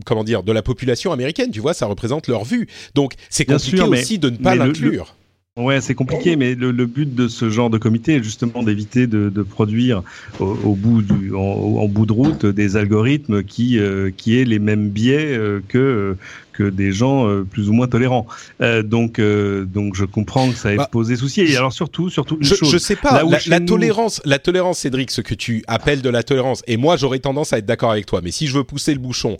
comment 0.04 0.24
dire 0.24 0.42
de 0.42 0.52
la 0.52 0.62
population 0.62 1.12
américaine. 1.12 1.50
Tu 1.50 1.60
vois, 1.60 1.72
ça 1.72 1.86
représente 1.86 2.28
leur 2.28 2.44
vue. 2.44 2.68
Donc 2.94 3.14
c'est 3.30 3.46
compliqué 3.46 3.80
aussi 3.80 4.18
de 4.18 4.28
ne 4.28 4.36
pas 4.36 4.54
l'inclure 4.54 5.14
Ouais, 5.56 5.80
c'est 5.80 5.96
compliqué, 5.96 6.36
mais 6.36 6.54
le, 6.54 6.86
but 6.86 7.12
de 7.12 7.26
ce 7.26 7.50
genre 7.50 7.70
de 7.70 7.78
comité 7.78 8.14
est 8.14 8.22
justement 8.22 8.62
d'éviter 8.62 9.08
de, 9.08 9.42
produire 9.42 10.04
au, 10.38 10.76
bout 10.76 11.02
du, 11.02 11.34
en, 11.34 11.88
bout 11.88 12.06
de 12.06 12.12
route 12.12 12.46
des 12.46 12.76
algorithmes 12.76 13.42
qui, 13.42 13.78
euh, 13.78 14.12
qui 14.16 14.38
aient 14.38 14.44
les 14.44 14.60
mêmes 14.60 14.90
biais 14.90 15.36
euh, 15.36 15.60
que 15.66 16.16
des 16.58 16.92
gens 16.92 17.28
euh, 17.28 17.44
plus 17.44 17.68
ou 17.68 17.72
moins 17.72 17.86
tolérants. 17.86 18.26
Euh, 18.60 18.82
donc, 18.82 19.18
euh, 19.18 19.64
donc 19.64 19.94
je 19.94 20.04
comprends 20.04 20.50
que 20.50 20.56
ça 20.56 20.72
ait 20.72 20.76
bah, 20.76 20.88
posé 20.90 21.16
souci. 21.16 21.42
Et 21.42 21.56
alors 21.56 21.72
surtout, 21.72 22.10
surtout 22.10 22.38
je, 22.40 22.54
chose, 22.54 22.70
je 22.70 22.78
sais 22.78 22.96
pas. 22.96 23.22
La, 23.46 23.60
tolérance, 23.60 24.20
la 24.24 24.38
tolérance, 24.38 24.78
Cédric, 24.78 25.10
ce 25.10 25.20
que 25.20 25.34
tu 25.34 25.62
appelles 25.66 26.02
de 26.02 26.10
la 26.10 26.22
tolérance. 26.22 26.62
Et 26.66 26.76
moi, 26.76 26.96
j'aurais 26.96 27.18
tendance 27.18 27.52
à 27.52 27.58
être 27.58 27.66
d'accord 27.66 27.90
avec 27.90 28.06
toi. 28.06 28.20
Mais 28.22 28.30
si 28.30 28.46
je 28.46 28.54
veux 28.54 28.64
pousser 28.64 28.92
le 28.92 29.00
bouchon, 29.00 29.36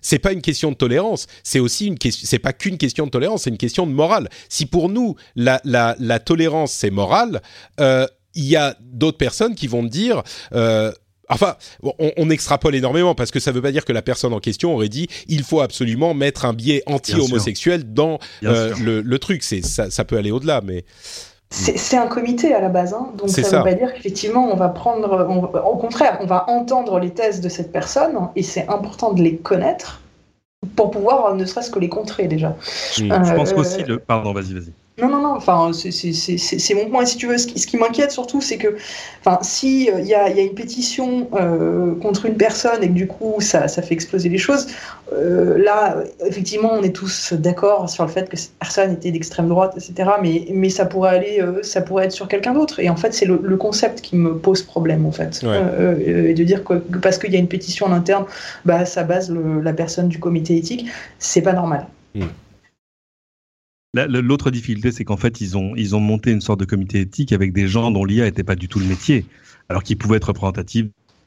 c'est 0.00 0.18
pas 0.18 0.32
une 0.32 0.42
question 0.42 0.70
de 0.70 0.76
tolérance. 0.76 1.26
C'est 1.42 1.60
aussi 1.60 1.86
une 1.86 1.98
question. 1.98 2.26
C'est 2.28 2.38
pas 2.38 2.52
qu'une 2.52 2.78
question 2.78 3.06
de 3.06 3.10
tolérance. 3.10 3.42
C'est 3.42 3.50
une 3.50 3.58
question 3.58 3.86
de 3.86 3.92
morale. 3.92 4.28
Si 4.48 4.66
pour 4.66 4.88
nous 4.88 5.16
la 5.36 5.60
la, 5.64 5.96
la 5.98 6.18
tolérance 6.18 6.72
c'est 6.72 6.90
moral, 6.90 7.40
il 8.38 8.44
y 8.44 8.56
a 8.56 8.76
d'autres 8.80 9.18
personnes 9.18 9.54
qui 9.54 9.66
vont 9.66 9.82
me 9.82 9.88
dire. 9.88 10.22
Euh, 10.52 10.92
Enfin, 11.28 11.56
on, 11.98 12.30
extrapole 12.30 12.74
énormément 12.74 13.14
parce 13.14 13.30
que 13.30 13.40
ça 13.40 13.50
ne 13.50 13.56
veut 13.56 13.62
pas 13.62 13.72
dire 13.72 13.84
que 13.84 13.92
la 13.92 14.02
personne 14.02 14.32
en 14.32 14.40
question 14.40 14.74
aurait 14.74 14.88
dit 14.88 15.08
il 15.28 15.42
faut 15.42 15.60
absolument 15.60 16.14
mettre 16.14 16.44
un 16.44 16.52
biais 16.52 16.82
anti-homosexuel 16.86 17.92
dans 17.92 18.18
euh, 18.44 18.74
le, 18.78 19.18
truc. 19.18 19.42
C'est 19.42 19.64
ça, 19.64 20.04
peut 20.04 20.16
aller 20.16 20.30
au-delà, 20.30 20.60
mais 20.62 20.84
c'est 21.50 21.96
un 21.96 22.06
comité 22.06 22.54
à 22.54 22.60
la 22.60 22.68
base, 22.68 22.92
hein. 22.92 23.08
donc 23.16 23.30
ça 23.30 23.40
ne 23.40 23.46
veut 23.46 23.70
pas 23.70 23.74
dire 23.74 23.94
qu'effectivement 23.94 24.52
on 24.52 24.56
va 24.56 24.68
prendre, 24.68 25.26
au 25.66 25.76
contraire, 25.76 26.18
on 26.20 26.26
va 26.26 26.44
entendre 26.48 26.98
les 26.98 27.10
thèses 27.10 27.40
de 27.40 27.48
cette 27.48 27.72
personne 27.72 28.28
et 28.36 28.42
c'est 28.42 28.68
important 28.68 29.14
de 29.14 29.22
les 29.22 29.36
connaître 29.38 30.02
pour 30.76 30.90
pouvoir 30.90 31.34
ne 31.34 31.44
serait-ce 31.44 31.70
que 31.70 31.78
les 31.78 31.88
contrer 31.88 32.28
déjà. 32.28 32.56
Je 32.96 33.06
pense 33.06 33.50
euh, 33.50 33.54
qu'aussi 33.54 33.82
le, 33.84 33.98
pardon, 33.98 34.32
vas-y, 34.32 34.52
vas-y. 34.52 34.72
Non, 35.00 35.08
non, 35.08 35.20
non, 35.22 35.34
enfin, 35.36 35.70
c'est 35.72 36.74
mon 36.74 36.90
point. 36.90 37.06
Si 37.06 37.16
tu 37.16 37.28
veux, 37.28 37.38
ce 37.38 37.46
qui, 37.46 37.76
m'inquiète 37.76 38.10
surtout, 38.10 38.40
c'est 38.40 38.58
que, 38.58 38.76
enfin, 39.20 39.38
si 39.42 39.84
il 39.84 39.90
euh, 39.90 40.00
y, 40.00 40.14
a, 40.14 40.28
y, 40.28 40.40
a, 40.40 40.42
une 40.42 40.54
pétition 40.54 41.28
euh, 41.34 41.94
contre 41.94 42.26
une 42.26 42.36
personne 42.36 42.82
et 42.82 42.88
que 42.88 42.94
du 42.94 43.06
coup, 43.06 43.36
ça, 43.40 43.68
ça 43.68 43.80
fait 43.80 43.94
exploser 43.94 44.28
les 44.28 44.38
choses, 44.38 44.66
euh, 45.12 45.56
là, 45.56 45.98
effectivement, 46.26 46.70
on 46.72 46.82
est 46.82 46.94
tous 46.94 47.32
d'accord 47.32 47.88
sur 47.88 48.04
le 48.04 48.10
fait 48.10 48.28
que 48.28 48.36
cette 48.36 48.58
personne 48.58 48.92
était 48.92 49.12
d'extrême 49.12 49.48
droite, 49.48 49.74
etc. 49.76 50.10
Mais, 50.20 50.46
mais 50.52 50.68
ça 50.68 50.84
pourrait 50.84 51.14
aller, 51.14 51.44
ça 51.62 51.80
pourrait 51.80 52.06
être 52.06 52.12
sur 52.12 52.26
quelqu'un 52.26 52.54
d'autre. 52.54 52.80
Et 52.80 52.90
en 52.90 52.96
fait, 52.96 53.14
c'est 53.14 53.26
le, 53.26 53.38
concept 53.56 54.00
qui 54.00 54.16
me 54.16 54.36
pose 54.36 54.62
problème, 54.62 55.06
en 55.06 55.12
fait. 55.12 55.44
et 55.44 56.34
de 56.34 56.44
dire 56.44 56.64
que, 56.64 56.74
parce 56.74 57.18
qu'il 57.18 57.32
y 57.32 57.36
a 57.36 57.38
une 57.38 57.48
pétition 57.48 57.86
en 57.86 57.92
interne, 57.92 58.24
bah, 58.64 58.84
ça 58.84 59.04
base 59.04 59.32
la 59.62 59.72
personne 59.72 60.08
du 60.08 60.18
comité 60.18 60.56
éthique, 60.56 60.86
c'est 61.20 61.42
pas 61.42 61.52
normal. 61.52 61.86
Mm. 62.14 62.24
L'autre 63.94 64.50
difficulté, 64.50 64.92
c'est 64.92 65.04
qu'en 65.04 65.16
fait, 65.16 65.40
ils 65.40 65.56
ont, 65.56 65.74
ils 65.74 65.96
ont 65.96 66.00
monté 66.00 66.30
une 66.30 66.42
sorte 66.42 66.60
de 66.60 66.66
comité 66.66 67.00
éthique 67.00 67.32
avec 67.32 67.54
des 67.54 67.68
gens 67.68 67.90
dont 67.90 68.04
l'IA 68.04 68.24
n'était 68.24 68.44
pas 68.44 68.54
du 68.54 68.68
tout 68.68 68.78
le 68.78 68.84
métier, 68.84 69.24
alors 69.70 69.82
qu'ils 69.82 69.96
pouvaient 69.96 70.18
être 70.18 70.28
représentatifs 70.28 70.86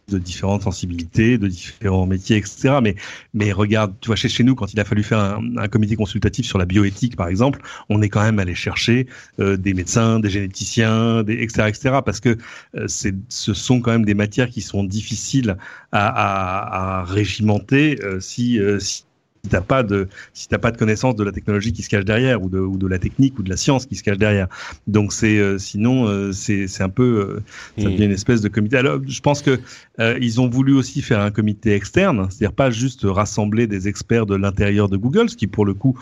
de 0.10 0.20
différentes 0.20 0.62
sensibilités, 0.64 1.38
de 1.38 1.48
différents 1.48 2.06
métiers, 2.06 2.38
etc. 2.38 2.80
Mais, 2.84 2.96
mais 3.34 3.52
regarde, 3.52 3.96
tu 4.02 4.08
vois, 4.08 4.16
chez, 4.16 4.30
chez 4.30 4.44
nous, 4.44 4.54
quand 4.56 4.74
il 4.74 4.80
a 4.80 4.86
fallu 4.86 5.04
faire 5.04 5.20
un, 5.58 5.68
comité 5.70 5.96
consultatif 5.96 6.46
sur 6.46 6.58
la 6.60 6.66
bioéthique, 6.66 7.16
par 7.16 7.30
exemple, 7.30 7.62
on 7.90 8.02
est 8.02 8.10
quand 8.10 8.22
même 8.22 8.38
allé 8.40 8.54
chercher 8.54 9.08
euh, 9.40 9.58
des 9.58 9.74
médecins, 9.74 10.20
des 10.20 10.30
généticiens, 10.30 11.24
des, 11.24 11.42
etc., 11.42 11.68
etc. 11.68 12.00
Parce 12.06 12.20
que 12.20 12.38
euh, 12.76 12.88
ce 12.88 13.54
sont 13.54 13.82
quand 13.82 13.92
même 13.92 14.06
des 14.06 14.14
matières 14.14 14.50
qui 14.50 14.62
sont 14.62 14.84
difficiles 14.84 15.58
à, 15.92 16.08
à, 16.08 17.00
à 17.00 17.04
régimenter 17.06 18.00
euh, 18.04 18.20
si, 18.20 18.60
si 18.80 19.06
si 19.44 19.50
t'as 19.50 19.62
pas 19.62 19.84
de 19.84 20.08
si 20.34 20.48
t'as 20.48 20.60
pas 20.60 20.72
de 20.72 20.78
connaissance 20.78 21.16
de 21.16 21.24
la 21.24 21.32
technologie 21.32 21.74
qui 21.74 21.82
se 21.82 21.90
cache 21.90 22.06
derrière 22.06 22.42
ou 22.44 22.50
de 22.50 22.60
ou 22.60 22.78
de 22.78 22.88
la 22.88 23.00
technique 23.00 23.40
ou 23.40 23.44
de 23.44 23.50
la 23.50 23.58
science 23.58 23.86
qui 23.86 23.96
se 23.96 24.04
cache 24.04 24.18
derrière. 24.18 24.48
Donc 24.88 25.14
c'est 25.14 25.38
euh, 25.38 25.58
sinon 25.58 26.08
euh, 26.08 26.32
c'est 26.32 26.68
c'est 26.68 26.84
un 26.84 26.90
peu 26.90 27.04
euh, 27.04 27.82
ça 27.82 27.90
devient 27.90 28.06
une 28.06 28.12
espèce 28.12 28.42
de 28.42 28.50
comité. 28.50 28.78
Alors 28.78 29.00
je 29.06 29.22
pense 29.22 29.42
que 29.42 29.60
ils 30.00 30.42
ont 30.42 30.50
voulu 30.50 30.74
aussi 30.74 31.02
faire 31.02 31.20
un 31.20 31.32
comité 31.32 31.74
externe 31.74 32.28
c'est-à-dire 32.30 32.56
pas 32.56 32.72
juste 32.72 33.02
rassembler 33.04 33.68
des 33.68 33.88
experts 33.88 34.26
de 34.26 34.36
l'intérieur 34.36 34.90
de 34.90 34.98
Google 34.98 35.30
ce 35.30 35.36
qui 35.36 35.48
pour 35.48 35.66
le 35.66 35.74
coup 35.74 35.98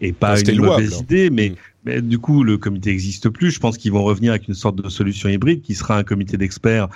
est 0.00 0.12
pas 0.12 0.40
une 0.40 0.60
mauvaise 0.60 0.98
idée 0.98 1.30
mais 1.30 1.50
mm. 1.50 1.56
Mais 1.84 2.02
du 2.02 2.18
coup, 2.18 2.42
le 2.42 2.58
comité 2.58 2.90
n'existe 2.90 3.28
plus. 3.28 3.50
Je 3.50 3.60
pense 3.60 3.78
qu'ils 3.78 3.92
vont 3.92 4.02
revenir 4.02 4.32
avec 4.32 4.48
une 4.48 4.54
sorte 4.54 4.76
de 4.76 4.88
solution 4.88 5.28
hybride 5.28 5.62
qui 5.62 5.74
sera 5.74 5.96
un 5.96 6.04
comité 6.04 6.36
d'experts 6.36 6.88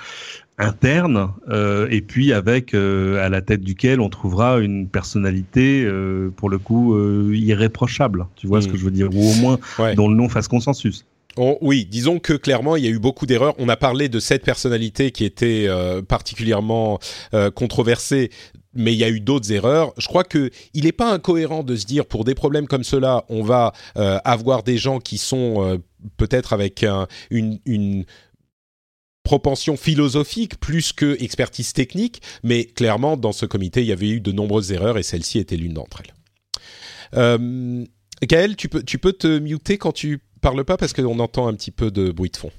interne 0.58 1.30
euh, 1.48 1.88
et 1.90 2.02
puis 2.02 2.32
avec 2.32 2.74
euh, 2.74 3.24
à 3.24 3.30
la 3.30 3.40
tête 3.40 3.62
duquel 3.62 4.00
on 4.00 4.10
trouvera 4.10 4.58
une 4.58 4.86
personnalité 4.86 5.82
euh, 5.84 6.30
pour 6.36 6.50
le 6.50 6.58
coup 6.58 6.94
euh, 6.94 7.32
irréprochable. 7.34 8.26
Tu 8.36 8.46
vois 8.46 8.60
ce 8.60 8.68
que 8.68 8.74
hmm. 8.74 8.76
je 8.76 8.84
veux 8.84 8.90
dire? 8.90 9.08
Ou 9.14 9.30
au 9.30 9.34
moins 9.36 9.58
dont 9.94 10.08
le 10.08 10.14
nom 10.14 10.28
fasse 10.28 10.48
consensus. 10.48 11.06
Oui, 11.36 11.86
disons 11.86 12.18
que 12.18 12.34
clairement, 12.34 12.76
il 12.76 12.84
y 12.84 12.86
a 12.86 12.90
eu 12.90 12.98
beaucoup 12.98 13.26
d'erreurs. 13.26 13.54
On 13.58 13.68
a 13.68 13.76
parlé 13.76 14.08
de 14.08 14.20
cette 14.20 14.44
personnalité 14.44 15.12
qui 15.12 15.24
était 15.24 15.68
particulièrement 16.08 16.98
controversée 17.54 18.30
mais 18.74 18.92
il 18.92 18.98
y 18.98 19.04
a 19.04 19.08
eu 19.08 19.20
d'autres 19.20 19.52
erreurs. 19.52 19.92
Je 19.98 20.06
crois 20.06 20.24
que 20.24 20.50
il 20.74 20.84
n'est 20.84 20.92
pas 20.92 21.12
incohérent 21.12 21.62
de 21.62 21.76
se 21.76 21.86
dire 21.86 22.06
pour 22.06 22.24
des 22.24 22.34
problèmes 22.34 22.66
comme 22.66 22.84
cela, 22.84 23.24
on 23.28 23.42
va 23.42 23.72
euh, 23.96 24.18
avoir 24.24 24.62
des 24.62 24.78
gens 24.78 24.98
qui 24.98 25.18
sont 25.18 25.64
euh, 25.64 25.78
peut-être 26.16 26.52
avec 26.52 26.84
une, 27.30 27.60
une 27.64 28.04
propension 29.22 29.76
philosophique 29.76 30.58
plus 30.58 30.92
que 30.92 31.22
expertise 31.22 31.72
technique, 31.72 32.22
mais 32.42 32.64
clairement 32.64 33.16
dans 33.16 33.32
ce 33.32 33.46
comité 33.46 33.82
il 33.82 33.86
y 33.86 33.92
avait 33.92 34.08
eu 34.08 34.20
de 34.20 34.32
nombreuses 34.32 34.72
erreurs 34.72 34.98
et 34.98 35.02
celle-ci 35.02 35.38
était 35.38 35.56
l'une 35.56 35.74
d'entre 35.74 36.02
elles. 36.02 37.86
Gaël, 38.26 38.56
tu 38.56 38.68
peux, 38.68 38.82
tu 38.82 38.98
peux 38.98 39.12
te 39.12 39.38
muter 39.38 39.78
quand 39.78 39.92
tu 39.92 40.20
parles 40.40 40.64
pas 40.64 40.76
parce 40.76 40.92
qu'on 40.92 41.18
entend 41.18 41.46
un 41.48 41.54
petit 41.54 41.70
peu 41.70 41.90
de 41.90 42.10
bruit 42.10 42.30
de 42.30 42.36
fond. 42.36 42.50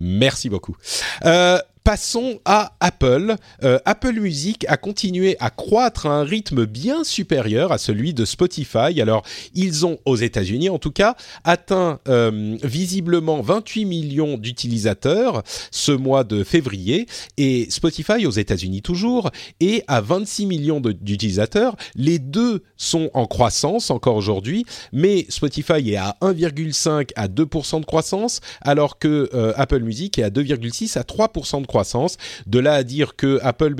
Merci 0.00 0.48
beaucoup. 0.48 0.76
Euh, 1.24 1.58
passons 1.84 2.40
à 2.46 2.72
Apple. 2.80 3.36
Euh, 3.62 3.78
Apple 3.84 4.18
Music 4.18 4.64
a 4.68 4.78
continué 4.78 5.36
à 5.38 5.50
croître 5.50 6.06
à 6.06 6.14
un 6.18 6.24
rythme 6.24 6.64
bien 6.64 7.04
supérieur 7.04 7.72
à 7.72 7.78
celui 7.78 8.14
de 8.14 8.24
Spotify. 8.24 9.00
Alors, 9.02 9.22
ils 9.54 9.84
ont, 9.84 9.98
aux 10.06 10.16
États-Unis 10.16 10.70
en 10.70 10.78
tout 10.78 10.90
cas, 10.90 11.14
atteint 11.44 12.00
euh, 12.08 12.56
visiblement 12.62 13.42
28 13.42 13.84
millions 13.84 14.38
d'utilisateurs 14.38 15.42
ce 15.70 15.92
mois 15.92 16.24
de 16.24 16.42
février. 16.42 17.06
Et 17.36 17.66
Spotify, 17.70 18.26
aux 18.26 18.30
États-Unis 18.30 18.80
toujours, 18.80 19.30
est 19.60 19.84
à 19.86 20.00
26 20.00 20.46
millions 20.46 20.80
d'utilisateurs. 20.80 21.76
Les 21.96 22.18
deux 22.18 22.62
sont 22.78 23.10
en 23.12 23.26
croissance 23.26 23.90
encore 23.90 24.16
aujourd'hui, 24.16 24.64
mais 24.92 25.26
Spotify 25.28 25.92
est 25.92 25.96
à 25.96 26.16
1,5 26.22 27.10
à 27.14 27.28
2% 27.28 27.80
de 27.80 27.84
croissance, 27.84 28.40
alors 28.62 28.98
que 28.98 29.28
euh, 29.34 29.52
Apple 29.56 29.80
Music 29.80 30.18
est 30.18 30.22
à 30.22 30.30
2,6 30.30 30.98
à 30.98 31.02
3% 31.02 31.60
de 31.60 31.66
croissance 31.66 31.73
croissance. 31.74 32.18
De 32.46 32.60
là 32.60 32.74
à 32.74 32.84
dire 32.84 33.16
que 33.16 33.40
Apple 33.42 33.74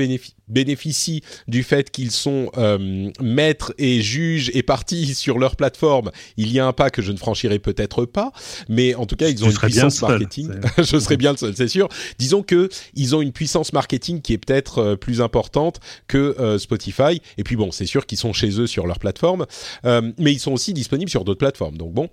bénéficie 0.49 1.23
du 1.47 1.63
fait 1.63 1.93
qu'ils 1.93 2.11
sont 2.11 2.51
euh, 2.57 3.13
maîtres 3.21 3.73
et 3.79 4.03
juges 4.03 4.51
et 4.53 4.65
partis 4.65 5.15
sur 5.25 5.39
leur 5.39 5.55
plateforme, 5.55 6.11
il 6.37 6.53
y 6.53 6.59
a 6.59 6.67
un 6.67 6.73
pas 6.73 6.91
que 6.91 7.03
je 7.03 7.13
ne 7.13 7.17
franchirai 7.17 7.61
peut-être 7.61 8.05
pas, 8.05 8.33
mais 8.69 8.97
en 8.97 9.07
tout 9.07 9.15
cas 9.15 9.29
ils 9.29 9.45
ont 9.45 9.51
une 9.51 9.57
puissance 9.57 10.03
marketing. 10.03 10.51
je 10.79 10.99
serais 10.99 11.17
bien 11.17 11.31
le 11.31 11.37
seul, 11.37 11.55
c'est 11.57 11.69
sûr. 11.69 11.89
Disons 12.19 12.43
que 12.43 12.69
ils 12.95 13.15
ont 13.15 13.23
une 13.23 13.31
puissance 13.31 13.73
marketing 13.73 14.21
qui 14.21 14.33
est 14.33 14.39
peut-être 14.39 14.79
euh, 14.79 14.97
plus 14.97 15.21
importante 15.21 15.79
que 16.09 16.35
euh, 16.41 16.59
Spotify. 16.59 17.23
Et 17.39 17.45
puis 17.45 17.55
bon, 17.55 17.71
c'est 17.71 17.87
sûr 17.87 18.07
qu'ils 18.07 18.19
sont 18.19 18.33
chez 18.33 18.59
eux 18.61 18.67
sur 18.67 18.89
leur 18.89 18.99
plateforme, 18.99 19.47
mais 19.85 20.33
ils 20.33 20.41
sont 20.41 20.53
aussi 20.53 20.73
disponibles 20.73 21.11
sur 21.11 21.25
d'autres 21.25 21.39
plateformes. 21.39 21.77
Donc 21.77 21.93
bon. 21.93 22.09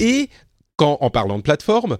et 0.00 0.28
en 0.82 1.10
parlant 1.10 1.38
de 1.38 1.42
plateforme, 1.42 1.98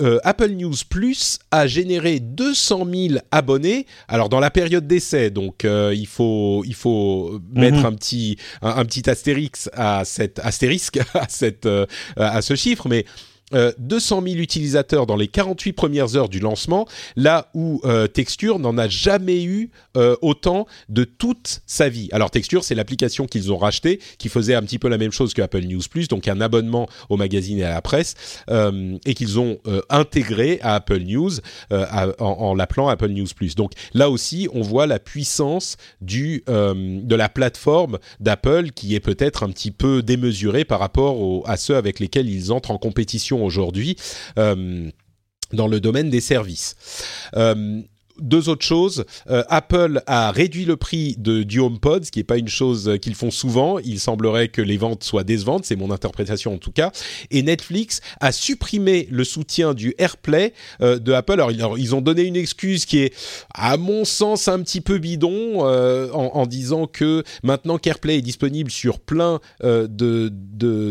euh, 0.00 0.18
Apple 0.24 0.50
News 0.50 0.74
Plus 0.88 1.38
a 1.50 1.66
généré 1.66 2.20
200 2.20 2.86
000 2.92 3.20
abonnés. 3.30 3.86
Alors 4.08 4.28
dans 4.28 4.40
la 4.40 4.50
période 4.50 4.86
d'essai, 4.86 5.30
donc 5.30 5.64
euh, 5.64 5.92
il 5.94 6.06
faut 6.06 6.62
il 6.64 6.74
faut 6.74 7.40
mettre 7.52 7.78
mhm. 7.78 7.86
un 7.86 7.92
petit 7.92 8.36
un, 8.62 8.84
petit 8.84 9.08
astérix 9.08 9.70
à 9.72 10.04
cette 10.04 10.38
astérisque 10.40 11.00
à 11.14 11.28
cette 11.28 11.66
euh, 11.66 11.86
à 12.16 12.42
ce 12.42 12.54
chiffre, 12.54 12.88
mais 12.88 13.04
200 13.52 14.18
euh, 14.22 14.28
000 14.28 14.36
utilisateurs 14.40 15.06
dans 15.06 15.16
les 15.16 15.28
48 15.28 15.72
premières 15.72 16.16
heures 16.16 16.28
du 16.28 16.40
lancement, 16.40 16.86
là 17.16 17.50
où 17.54 17.80
euh, 17.84 18.06
Texture 18.06 18.58
n'en 18.58 18.78
a 18.78 18.88
jamais 18.88 19.42
eu 19.42 19.70
euh, 19.96 20.16
autant 20.22 20.66
de 20.88 21.04
toute 21.04 21.60
sa 21.66 21.88
vie. 21.88 22.08
Alors 22.12 22.30
Texture, 22.30 22.64
c'est 22.64 22.74
l'application 22.74 23.26
qu'ils 23.26 23.52
ont 23.52 23.58
rachetée, 23.58 24.00
qui 24.18 24.28
faisait 24.28 24.54
un 24.54 24.62
petit 24.62 24.78
peu 24.78 24.88
la 24.88 24.98
même 24.98 25.12
chose 25.12 25.34
que 25.34 25.42
Apple 25.42 25.62
News 25.62 25.82
Plus, 25.90 26.08
donc 26.08 26.28
un 26.28 26.40
abonnement 26.40 26.88
au 27.08 27.16
magazine 27.16 27.58
et 27.58 27.64
à 27.64 27.70
la 27.70 27.82
presse, 27.82 28.14
et 29.04 29.14
qu'ils 29.14 29.38
ont 29.38 29.58
intégré 29.88 30.58
à 30.62 30.74
Apple 30.74 31.00
News 31.00 31.30
en, 31.70 32.54
l'appelant 32.54 32.88
Apple 32.88 33.08
News 33.08 33.28
Plus. 33.34 33.54
Donc 33.54 33.72
là 33.94 34.10
aussi, 34.10 34.48
on 34.52 34.62
voit 34.62 34.86
la 34.86 34.98
puissance 34.98 35.76
de 36.00 37.14
la 37.14 37.28
plateforme 37.28 37.98
d'Apple 38.20 38.70
qui 38.70 38.94
est 38.94 39.00
peut-être 39.00 39.42
un 39.42 39.50
petit 39.50 39.70
peu 39.70 40.02
démesurée 40.02 40.64
par 40.64 40.80
rapport 40.80 41.48
à 41.48 41.56
ceux 41.56 41.76
avec 41.76 42.00
lesquels 42.00 42.28
ils 42.28 42.52
entrent 42.52 42.70
en 42.70 42.78
compétition 42.78 43.41
aujourd'hui 43.42 43.96
euh, 44.38 44.90
dans 45.52 45.66
le 45.66 45.80
domaine 45.80 46.10
des 46.10 46.20
services. 46.20 46.76
Euh, 47.36 47.82
deux 48.22 48.48
autres 48.48 48.64
choses. 48.64 49.04
Apple 49.26 50.02
a 50.06 50.30
réduit 50.30 50.64
le 50.64 50.76
prix 50.76 51.16
de, 51.18 51.42
du 51.42 51.60
HomePod, 51.60 52.04
ce 52.04 52.10
qui 52.10 52.20
n'est 52.20 52.24
pas 52.24 52.38
une 52.38 52.48
chose 52.48 52.98
qu'ils 53.00 53.14
font 53.14 53.30
souvent. 53.30 53.78
Il 53.78 54.00
semblerait 54.00 54.48
que 54.48 54.62
les 54.62 54.76
ventes 54.76 55.04
soient 55.04 55.24
décevantes, 55.24 55.64
c'est 55.64 55.76
mon 55.76 55.90
interprétation 55.90 56.54
en 56.54 56.58
tout 56.58 56.72
cas. 56.72 56.92
Et 57.30 57.42
Netflix 57.42 58.00
a 58.20 58.32
supprimé 58.32 59.08
le 59.10 59.24
soutien 59.24 59.74
du 59.74 59.94
AirPlay 59.98 60.52
de 60.80 61.12
Apple. 61.12 61.32
Alors, 61.32 61.50
ils 61.78 61.94
ont 61.94 62.00
donné 62.00 62.22
une 62.22 62.36
excuse 62.36 62.84
qui 62.84 62.98
est, 62.98 63.14
à 63.54 63.76
mon 63.76 64.04
sens, 64.04 64.48
un 64.48 64.60
petit 64.62 64.80
peu 64.80 64.98
bidon 64.98 65.60
en, 65.62 66.46
disant 66.46 66.86
que 66.86 67.22
maintenant 67.42 67.78
qu'AirPlay 67.78 68.18
est 68.18 68.22
disponible 68.22 68.70
sur 68.70 69.00
plein 69.00 69.40
de 69.62 70.30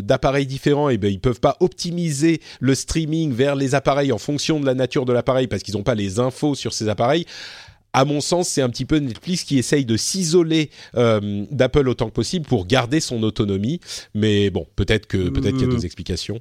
d'appareils 0.02 0.46
différents, 0.46 0.90
et 0.90 0.96
eh 0.96 0.98
ben 0.98 1.12
ils 1.12 1.20
peuvent 1.20 1.40
pas 1.40 1.58
optimiser 1.60 2.42
le 2.60 2.76
streaming 2.76 3.34
vers 3.34 3.56
les 3.56 3.76
appareils 3.76 4.12
en 4.12 4.18
fonction 4.18 4.60
de 4.60 4.66
la 4.66 4.74
nature 4.74 5.06
de 5.06 5.14
l'appareil 5.14 5.48
parce 5.48 5.64
qu'ils 5.64 5.76
n'ont 5.76 5.84
pas 5.84 5.96
les 5.96 6.20
infos 6.20 6.56
sur 6.56 6.74
ces 6.74 6.90
appareils. 6.90 7.21
À 7.94 8.06
mon 8.06 8.22
sens, 8.22 8.48
c'est 8.48 8.62
un 8.62 8.70
petit 8.70 8.86
peu 8.86 8.98
Netflix 8.98 9.44
qui 9.44 9.58
essaye 9.58 9.86
de 9.86 9.98
s'isoler 9.98 10.70
euh, 10.96 11.46
d'Apple 11.52 11.90
autant 11.90 12.08
que 12.08 12.14
possible 12.14 12.46
pour 12.46 12.66
garder 12.66 13.02
son 13.02 13.22
autonomie. 13.24 13.82
Mais 14.16 14.50
bon, 14.50 14.66
peut-être 14.78 15.08
que 15.08 15.30
peut-être 15.30 15.56
qu'il 15.56 15.66
y 15.66 15.70
a 15.70 15.72
d'autres 15.72 15.86
explications. 15.86 16.40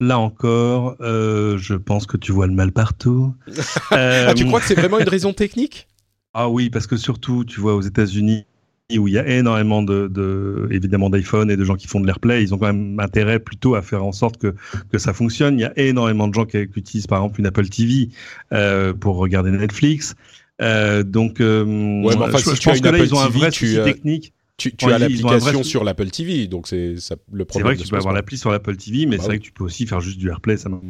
Là 0.00 0.18
encore, 0.18 0.96
euh, 1.00 1.56
je 1.58 1.74
pense 1.74 2.06
que 2.06 2.16
tu 2.16 2.32
vois 2.32 2.48
le 2.48 2.54
mal 2.54 2.72
partout. 2.72 3.32
ah, 3.92 4.34
tu 4.34 4.44
crois 4.46 4.58
que 4.58 4.66
c'est 4.66 4.74
vraiment 4.74 4.98
une 4.98 5.08
raison 5.08 5.32
technique? 5.32 5.86
Ah 6.32 6.48
oui, 6.48 6.68
parce 6.68 6.88
que 6.88 6.96
surtout, 6.96 7.44
tu 7.44 7.60
vois, 7.60 7.76
aux 7.76 7.80
États-Unis, 7.80 8.44
où 8.92 9.08
il 9.08 9.14
y 9.14 9.18
a 9.18 9.26
énormément 9.26 9.82
de, 9.82 10.68
évidemment 10.70 11.10
d'iPhone 11.10 11.50
et 11.50 11.56
de 11.56 11.64
gens 11.64 11.76
qui 11.76 11.86
font 11.86 12.00
de 12.00 12.06
l'AirPlay, 12.06 12.42
ils 12.42 12.54
ont 12.54 12.58
quand 12.58 12.66
même 12.66 13.00
intérêt 13.00 13.38
plutôt 13.38 13.74
à 13.74 13.82
faire 13.82 14.04
en 14.04 14.12
sorte 14.12 14.36
que 14.36 14.54
que 14.92 14.98
ça 14.98 15.12
fonctionne. 15.12 15.58
Il 15.58 15.62
y 15.62 15.64
a 15.64 15.72
énormément 15.76 16.28
de 16.28 16.34
gens 16.34 16.44
qui, 16.44 16.58
utilisent 16.58 17.06
par 17.06 17.18
exemple 17.18 17.40
une 17.40 17.46
Apple 17.46 17.68
TV 17.68 18.10
euh, 18.52 18.92
pour 18.92 19.16
regarder 19.16 19.50
Netflix. 19.50 20.14
Euh, 20.62 21.02
donc, 21.02 21.40
euh, 21.40 21.64
ouais, 21.64 22.14
mais 22.16 22.24
enfin, 22.24 22.38
je, 22.38 22.50
si 22.50 22.58
tu 22.58 22.68
pense 22.68 22.80
que 22.80 22.88
là, 22.88 22.98
ils 22.98 23.14
ont 23.14 23.20
un 23.20 23.28
vrai 23.28 23.50
tu, 23.50 23.74
technique. 23.82 24.32
Tu, 24.56 24.72
as 24.82 24.98
l'application 24.98 25.64
sur 25.64 25.82
l'Apple 25.82 26.10
TV, 26.10 26.46
donc 26.46 26.68
c'est 26.68 26.94
le 27.32 27.44
problème. 27.44 27.48
C'est 27.50 27.60
vrai 27.62 27.76
que 27.76 27.82
tu 27.82 27.88
peux 27.88 27.96
avoir 27.96 28.14
l'appli 28.14 28.38
sur 28.38 28.52
l'Apple 28.52 28.76
TV, 28.76 29.06
mais 29.06 29.16
bah 29.16 29.22
c'est 29.22 29.28
vrai 29.28 29.38
que 29.38 29.44
tu 29.44 29.50
peux 29.50 29.64
aussi 29.64 29.84
faire 29.84 30.00
juste 30.00 30.18
du 30.18 30.28
AirPlay, 30.28 30.56
ça 30.56 30.68
marche 30.68 30.84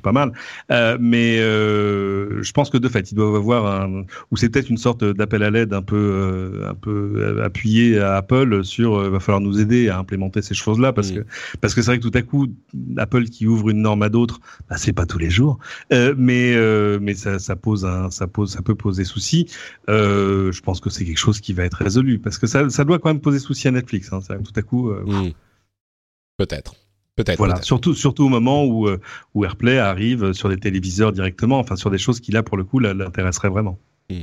pas 0.00 0.12
mal. 0.12 0.32
Euh, 0.70 0.96
mais 1.00 1.38
euh, 1.40 2.42
je 2.42 2.52
pense 2.52 2.70
que 2.70 2.78
de 2.78 2.88
fait, 2.88 3.10
ils 3.10 3.14
doivent 3.14 3.34
avoir 3.34 3.66
un, 3.66 4.04
ou 4.30 4.36
c'est 4.36 4.48
peut-être 4.48 4.70
une 4.70 4.76
sorte 4.76 5.04
d'appel 5.04 5.42
à 5.42 5.50
l'aide 5.50 5.72
un 5.72 5.82
peu, 5.82 5.96
euh, 5.96 6.70
un 6.70 6.74
peu 6.74 7.40
appuyé 7.42 7.98
à 7.98 8.16
Apple 8.16 8.64
sur, 8.64 8.96
euh, 8.96 9.10
va 9.10 9.20
falloir 9.20 9.40
nous 9.40 9.60
aider 9.60 9.88
à 9.88 9.98
implémenter 9.98 10.42
ces 10.42 10.54
choses-là, 10.54 10.92
parce 10.92 11.10
que 11.10 11.24
parce 11.60 11.74
que 11.74 11.82
c'est 11.82 11.90
vrai 11.90 11.98
que 11.98 12.08
tout 12.08 12.16
à 12.16 12.22
coup, 12.22 12.48
Apple 12.96 13.24
qui 13.24 13.46
ouvre 13.46 13.70
une 13.70 13.82
norme 13.82 14.02
à 14.02 14.08
d'autres, 14.08 14.40
bah, 14.68 14.76
c'est 14.78 14.92
pas 14.92 15.06
tous 15.06 15.18
les 15.18 15.30
jours, 15.30 15.58
mais 15.90 16.56
mais 17.00 17.14
ça, 17.14 17.38
ça 17.38 17.56
pose 17.56 17.84
un, 17.84 18.10
ça 18.10 18.26
pose, 18.26 18.50
ça 18.50 18.62
peut 18.62 18.74
poser 18.74 19.04
souci. 19.04 19.46
je 19.88 20.60
pense 20.60 20.80
que 20.80 20.90
c'est 20.90 21.04
quelque 21.04 21.18
chose 21.18 21.40
qui 21.40 21.52
va 21.52 21.64
être 21.64 21.74
résolu, 21.74 22.18
parce 22.18 22.38
que 22.38 22.46
ça, 22.46 22.68
ça 22.70 22.84
doit 22.84 22.98
quand 22.98 23.10
même 23.10 23.20
poser 23.20 23.38
souci 23.38 23.68
à 23.68 23.70
Netflix. 23.70 24.12
Hein, 24.12 24.20
tout 24.44 24.52
à 24.56 24.62
coup. 24.62 24.90
Hmm. 24.90 25.30
Peut-être. 26.36 26.74
Peut-être. 27.22 27.36
Voilà, 27.36 27.60
surtout, 27.60 27.92
surtout 27.92 28.24
au 28.24 28.28
moment 28.30 28.64
où, 28.64 28.88
euh, 28.88 28.98
où 29.34 29.44
AirPlay 29.44 29.78
arrive 29.78 30.32
sur 30.32 30.48
des 30.48 30.56
téléviseurs 30.56 31.12
directement, 31.12 31.58
enfin 31.58 31.76
sur 31.76 31.90
des 31.90 31.98
choses 31.98 32.18
qui 32.18 32.32
là 32.32 32.42
pour 32.42 32.56
le 32.56 32.64
coup 32.64 32.78
l'intéresseraient 32.78 33.50
vraiment. 33.50 33.78
Hmm. 34.08 34.22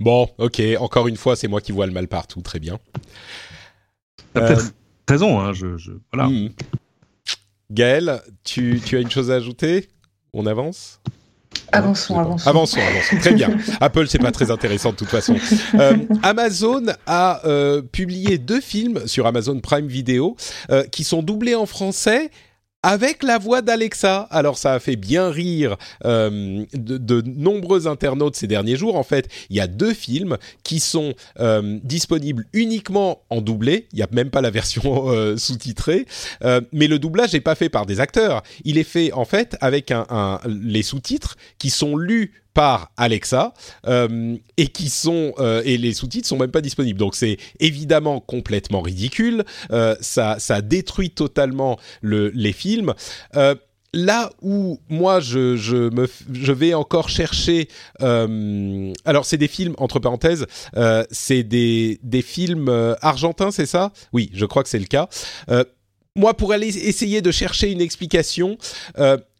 Bon, 0.00 0.28
ok. 0.38 0.60
Encore 0.80 1.06
une 1.06 1.16
fois, 1.16 1.36
c'est 1.36 1.46
moi 1.46 1.60
qui 1.60 1.70
vois 1.70 1.86
le 1.86 1.92
mal 1.92 2.08
partout. 2.08 2.40
Très 2.40 2.58
bien. 2.58 2.80
T'as 4.34 4.40
peut-être 4.40 4.64
euh, 4.66 4.70
raison. 5.08 5.38
Hein, 5.38 5.52
je, 5.52 5.76
je, 5.76 5.92
voilà. 6.12 6.28
Hmm. 6.28 6.48
Gaël, 7.70 8.22
tu, 8.42 8.80
tu 8.84 8.96
as 8.96 9.00
une 9.00 9.10
chose 9.10 9.30
à 9.30 9.34
ajouter? 9.34 9.88
On 10.32 10.46
avance? 10.46 11.00
Avançons, 11.72 12.18
avançons. 12.18 12.48
Avançons, 12.48 12.80
avançons. 12.80 13.16
Très 13.20 13.32
bien. 13.32 13.50
Apple, 13.80 14.06
c'est 14.08 14.18
pas 14.18 14.32
très 14.32 14.50
intéressant 14.50 14.90
de 14.90 14.96
toute 14.96 15.08
façon. 15.08 15.36
Euh, 15.74 15.96
Amazon 16.22 16.84
a 17.06 17.40
euh, 17.46 17.82
publié 17.82 18.38
deux 18.38 18.60
films 18.60 19.06
sur 19.06 19.26
Amazon 19.26 19.58
Prime 19.60 19.86
Video 19.86 20.36
euh, 20.70 20.84
qui 20.84 21.04
sont 21.04 21.22
doublés 21.22 21.54
en 21.54 21.66
français 21.66 22.30
avec 22.82 23.22
la 23.22 23.38
voix 23.38 23.62
d'Alexa. 23.62 24.28
Alors 24.30 24.56
ça 24.56 24.74
a 24.74 24.78
fait 24.78 24.96
bien 24.96 25.30
rire 25.30 25.76
euh, 26.04 26.64
de, 26.72 27.22
nombreux 27.26 27.86
internautes 27.86 28.36
ces 28.36 28.46
derniers 28.46 28.76
jours. 28.76 28.96
En 28.96 29.02
fait, 29.02 29.28
il 29.50 29.56
y 29.56 29.60
a 29.60 29.66
deux 29.66 29.94
films 29.94 30.38
qui 30.62 30.80
sont 30.80 31.14
euh, 31.40 31.78
disponibles 31.82 32.46
uniquement 32.52 33.22
en 33.30 33.40
doublé. 33.40 33.88
Il 33.92 33.96
n'y 33.96 34.02
a 34.02 34.08
même 34.12 34.30
pas 34.30 34.40
la 34.40 34.50
version 34.50 35.10
euh, 35.10 35.36
sous-titrée. 35.36 36.06
mais 36.72 36.86
le 36.86 36.98
doublage 36.98 37.32
n'est 37.32 37.40
pas 37.40 37.54
fait 37.54 37.68
par 37.68 37.86
des 37.86 38.00
acteurs. 38.00 38.42
Il 38.64 38.78
est 38.78 38.84
fait 38.84 39.12
en 39.12 39.24
fait 39.24 39.56
avec 39.60 39.92
les 40.46 40.82
sous-titres 40.82 41.36
qui 41.58 41.70
sont 41.70 41.96
lus 41.96 42.32
par 42.58 42.90
Alexa 42.96 43.54
euh, 43.86 44.36
et 44.56 44.66
qui 44.66 44.90
sont 44.90 45.32
euh, 45.38 45.62
et 45.64 45.78
les 45.78 45.94
sous-titres 45.94 46.26
sont 46.26 46.36
même 46.36 46.50
pas 46.50 46.60
disponibles. 46.60 46.98
Donc 46.98 47.14
c'est 47.14 47.36
évidemment 47.60 48.18
complètement 48.18 48.80
ridicule. 48.80 49.44
Euh, 49.70 49.94
ça 50.00 50.40
ça 50.40 50.60
détruit 50.60 51.10
totalement 51.10 51.78
le, 52.00 52.30
les 52.34 52.52
films. 52.52 52.94
Là 53.94 54.30
où 54.42 54.80
moi 54.88 55.20
je, 55.20 55.56
je, 55.56 55.76
me, 55.76 56.08
je 56.32 56.52
vais 56.52 56.74
encore 56.74 57.08
chercher, 57.08 57.68
alors 58.00 59.24
c'est 59.24 59.38
des 59.38 59.48
films 59.48 59.74
entre 59.78 60.00
parenthèses, 60.00 60.46
c'est 61.10 61.44
des, 61.44 62.00
des 62.02 62.22
films 62.22 62.68
argentins, 63.00 63.52
c'est 63.52 63.66
ça? 63.66 63.92
Oui, 64.12 64.30
je 64.34 64.44
crois 64.46 64.64
que 64.64 64.68
c'est 64.68 64.80
le 64.80 64.86
cas 64.86 65.08
moi, 66.16 66.34
pour 66.34 66.52
aller 66.52 66.66
essayer 66.66 67.22
de 67.22 67.30
chercher 67.30 67.70
une 67.70 67.80
explication, 67.80 68.58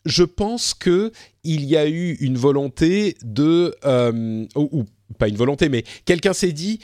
je 0.04 0.24
pense 0.24 0.74
que 0.74 1.12
il 1.48 1.64
y 1.64 1.76
a 1.76 1.88
eu 1.88 2.12
une 2.20 2.36
volonté 2.36 3.16
de 3.24 3.74
euh, 3.84 4.46
ou, 4.54 4.84
pas 5.18 5.28
une 5.28 5.36
volonté, 5.36 5.70
mais 5.70 5.82
quelqu'un 6.04 6.34
s'est 6.34 6.52
dit 6.52 6.80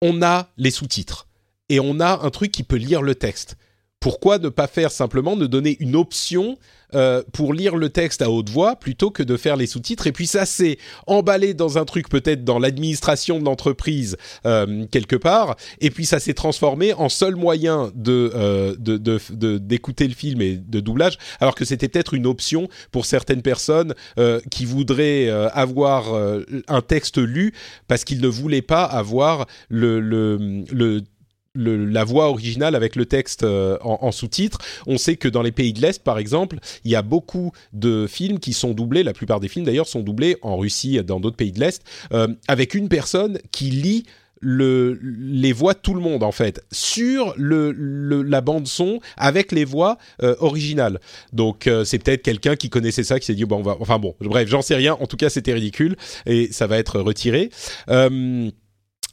on 0.00 0.22
a 0.22 0.48
les 0.56 0.70
sous-titres 0.70 1.28
et 1.68 1.78
on 1.78 2.00
a 2.00 2.24
un 2.24 2.30
truc 2.30 2.50
qui 2.50 2.62
peut 2.62 2.76
lire 2.76 3.02
le 3.02 3.14
texte. 3.14 3.56
Pourquoi 4.00 4.38
ne 4.38 4.48
pas 4.48 4.66
faire 4.66 4.90
simplement 4.90 5.36
ne 5.36 5.46
donner 5.46 5.76
une 5.80 5.96
option 5.96 6.56
euh, 6.94 7.22
pour 7.34 7.52
lire 7.52 7.76
le 7.76 7.90
texte 7.90 8.22
à 8.22 8.30
haute 8.30 8.48
voix 8.48 8.76
plutôt 8.76 9.10
que 9.10 9.22
de 9.22 9.36
faire 9.36 9.56
les 9.56 9.66
sous-titres. 9.66 10.06
Et 10.06 10.12
puis 10.12 10.26
ça 10.26 10.46
s'est 10.46 10.78
emballé 11.06 11.52
dans 11.52 11.76
un 11.76 11.84
truc 11.84 12.08
peut-être 12.08 12.44
dans 12.44 12.58
l'administration 12.58 13.38
de 13.38 13.44
l'entreprise 13.44 14.16
euh, 14.46 14.86
quelque 14.90 15.16
part. 15.16 15.56
Et 15.82 15.90
puis 15.90 16.06
ça 16.06 16.18
s'est 16.18 16.32
transformé 16.32 16.94
en 16.94 17.10
seul 17.10 17.36
moyen 17.36 17.92
de, 17.94 18.32
euh, 18.34 18.74
d'écouter 19.58 20.08
le 20.08 20.14
film 20.14 20.40
et 20.40 20.56
de 20.56 20.80
doublage, 20.80 21.18
alors 21.40 21.54
que 21.54 21.66
c'était 21.66 21.88
peut-être 21.88 22.14
une 22.14 22.26
option 22.26 22.68
pour 22.90 23.04
certaines 23.04 23.42
personnes 23.42 23.94
qui 24.50 24.64
voudraient 24.64 25.28
avoir 25.28 26.14
un 26.68 26.80
texte 26.80 27.18
lu 27.18 27.52
parce 27.86 28.04
qu'ils 28.04 28.20
ne 28.20 28.28
voulaient 28.28 28.62
pas 28.62 28.84
avoir 28.84 29.46
le, 29.68 30.00
le, 30.00 30.64
le 30.70 31.02
la 31.54 32.04
voix 32.04 32.28
originale 32.28 32.74
avec 32.74 32.96
le 32.96 33.06
texte 33.06 33.42
euh, 33.42 33.78
en, 33.82 34.12
sous-titres. 34.12 34.58
On 34.86 34.98
sait 34.98 35.16
que 35.16 35.28
dans 35.28 35.42
les 35.42 35.52
pays 35.52 35.72
de 35.72 35.80
l'Est, 35.80 36.02
par 36.02 36.18
exemple, 36.18 36.58
il 36.84 36.90
y 36.90 36.96
a 36.96 37.02
beaucoup 37.02 37.52
de 37.72 38.06
films 38.06 38.38
qui 38.38 38.52
sont 38.52 38.72
doublés, 38.72 39.02
la 39.02 39.12
plupart 39.12 39.40
des 39.40 39.48
films 39.48 39.64
d'ailleurs 39.64 39.88
sont 39.88 40.00
doublés 40.00 40.36
en 40.42 40.56
Russie 40.56 41.02
dans 41.04 41.20
d'autres 41.20 41.36
pays 41.36 41.52
de 41.52 41.60
l'Est, 41.60 41.82
euh, 42.12 42.28
avec 42.46 42.74
une 42.74 42.88
personne 42.88 43.38
qui 43.50 43.70
lit 43.70 44.04
le, 44.40 45.00
les 45.02 45.52
voix 45.52 45.74
de 45.74 45.80
tout 45.80 45.94
le 45.94 46.00
monde 46.00 46.22
en 46.22 46.30
fait 46.30 46.64
sur 46.70 47.34
la 47.36 48.40
bande 48.40 48.68
son 48.68 49.00
avec 49.16 49.50
les 49.50 49.64
voix 49.64 49.98
euh, 50.22 50.36
originales. 50.38 51.00
Donc 51.32 51.68
c'est 51.84 51.98
peut-être 51.98 52.22
quelqu'un 52.22 52.54
qui 52.54 52.70
connaissait 52.70 53.02
ça 53.02 53.18
qui 53.18 53.26
s'est 53.26 53.34
dit 53.34 53.44
bon 53.44 53.56
on 53.56 53.62
va 53.62 53.76
enfin 53.80 53.98
bon 53.98 54.14
bref 54.20 54.48
j'en 54.48 54.62
sais 54.62 54.76
rien. 54.76 54.96
En 55.00 55.08
tout 55.08 55.16
cas 55.16 55.28
c'était 55.28 55.54
ridicule 55.54 55.96
et 56.24 56.52
ça 56.52 56.68
va 56.68 56.78
être 56.78 57.00
retiré. 57.00 57.50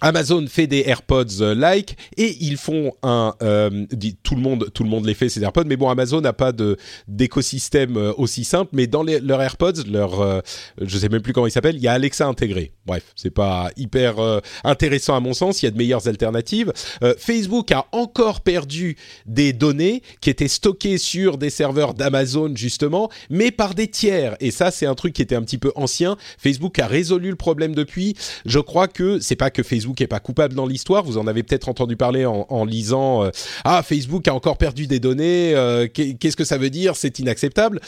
Amazon 0.01 0.45
fait 0.47 0.67
des 0.67 0.83
AirPods 0.87 1.41
euh, 1.41 1.55
like 1.55 1.95
et 2.17 2.35
ils 2.41 2.57
font 2.57 2.91
un 3.01 3.33
euh, 3.41 3.85
tout 4.23 4.35
le 4.35 4.41
monde 4.41 4.69
tout 4.73 4.83
le 4.83 4.89
monde 4.89 5.05
les 5.05 5.13
fait 5.13 5.29
ces 5.29 5.41
AirPods 5.41 5.63
mais 5.65 5.77
bon 5.77 5.89
Amazon 5.89 6.19
n'a 6.19 6.33
pas 6.33 6.51
de 6.51 6.75
d'écosystème 7.07 7.95
euh, 7.95 8.13
aussi 8.17 8.43
simple 8.43 8.71
mais 8.73 8.87
dans 8.87 9.03
les, 9.03 9.21
leurs 9.21 9.41
AirPods 9.41 9.83
leur 9.89 10.19
euh, 10.19 10.41
je 10.81 10.97
sais 10.97 11.07
même 11.07 11.21
plus 11.21 11.31
comment 11.31 11.47
il 11.47 11.51
s'appelle 11.51 11.77
il 11.77 11.81
y 11.81 11.87
a 11.87 11.93
Alexa 11.93 12.27
intégré 12.27 12.73
bref 12.85 13.13
c'est 13.15 13.29
pas 13.29 13.69
hyper 13.77 14.15
intéressant 14.63 15.15
à 15.15 15.21
mon 15.21 15.33
sens 15.33 15.61
il 15.61 15.65
y 15.65 15.67
a 15.67 15.71
de 15.71 15.77
meilleures 15.77 16.07
alternatives. 16.07 16.71
Facebook 17.17 17.71
a 17.71 17.87
encore 17.91 18.41
perdu 18.41 18.97
des 19.25 19.53
données 19.53 20.01
qui 20.21 20.29
étaient 20.29 20.47
stockées 20.47 20.97
sur 20.97 21.37
des 21.37 21.49
serveurs 21.49 21.93
d'Amazon 21.93 22.53
justement 22.55 23.09
mais 23.29 23.51
par 23.51 23.73
des 23.73 23.87
tiers. 23.87 24.35
Et 24.39 24.51
ça 24.51 24.71
c'est 24.71 24.85
un 24.85 24.95
truc 24.95 25.13
qui 25.13 25.21
était 25.21 25.35
un 25.35 25.41
petit 25.41 25.57
peu 25.57 25.71
ancien. 25.75 26.17
Facebook 26.37 26.79
a 26.79 26.87
résolu 26.87 27.29
le 27.29 27.35
problème 27.35 27.73
depuis. 27.73 28.15
Je 28.45 28.59
crois 28.59 28.87
que 28.87 29.19
c'est 29.19 29.35
pas 29.35 29.49
que 29.49 29.63
Facebook 29.63 29.84
Facebook 29.85 30.01
est 30.01 30.07
pas 30.07 30.19
coupable 30.19 30.55
dans 30.55 30.65
l'histoire. 30.65 31.03
Vous 31.03 31.19
en 31.19 31.27
avez 31.27 31.43
peut-être 31.43 31.69
entendu 31.69 31.95
parler 31.95 32.25
en, 32.25 32.65
lisant 32.65 33.23
euh, 33.23 33.29
ah 33.65 33.83
Facebook 33.83 34.27
a 34.27 34.33
encore 34.33 34.57
perdu 34.57 34.87
des 34.87 34.99
données. 34.99 35.53
Euh, 35.53 35.87
qu'est-ce 35.87 36.35
que 36.35 36.43
ça 36.43 36.57
veut 36.57 36.71
dire? 36.71 36.95
C'est 36.95 37.19
inacceptable. 37.19 37.79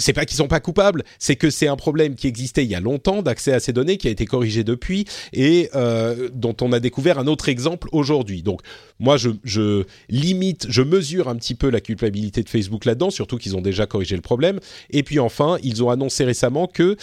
c'est 0.00 0.12
pas 0.12 0.24
qu'ils 0.24 0.36
sont 0.36 0.48
pas 0.48 0.58
coupables, 0.58 1.04
c'est 1.20 1.36
que 1.36 1.50
c'est 1.50 1.68
un 1.68 1.76
problème 1.76 2.16
qui 2.16 2.26
existait 2.26 2.64
il 2.64 2.70
y 2.70 2.74
a 2.74 2.80
longtemps 2.80 3.22
d'accès 3.22 3.52
à 3.52 3.60
ces 3.60 3.72
données, 3.72 3.98
qui 3.98 4.08
a 4.08 4.10
été 4.10 4.26
corrigé 4.26 4.64
depuis 4.64 5.06
et 5.32 5.70
euh, 5.74 6.28
dont 6.32 6.56
on 6.60 6.72
a 6.72 6.80
découvert 6.80 7.20
un 7.20 7.26
autre 7.28 7.48
exemple 7.48 7.88
aujourd'hui. 7.92 8.42
Donc 8.42 8.60
moi, 8.98 9.16
je, 9.16 9.84
limite, 10.08 10.66
je 10.68 10.82
mesure 10.82 11.28
un 11.28 11.36
petit 11.36 11.54
peu 11.54 11.70
la 11.70 11.80
culpabilité 11.80 12.42
de 12.42 12.48
Facebook 12.48 12.84
là-dedans, 12.84 13.10
surtout 13.10 13.38
qu'ils 13.38 13.56
ont 13.56 13.60
déjà 13.60 13.86
corrigé 13.86 14.16
le 14.16 14.22
problème. 14.22 14.58
Et 14.90 15.04
puis 15.04 15.20
enfin, 15.20 15.56
ils 15.62 15.84
ont 15.84 15.90
annoncé 15.90 16.24
récemment 16.24 16.66
que 16.66 16.96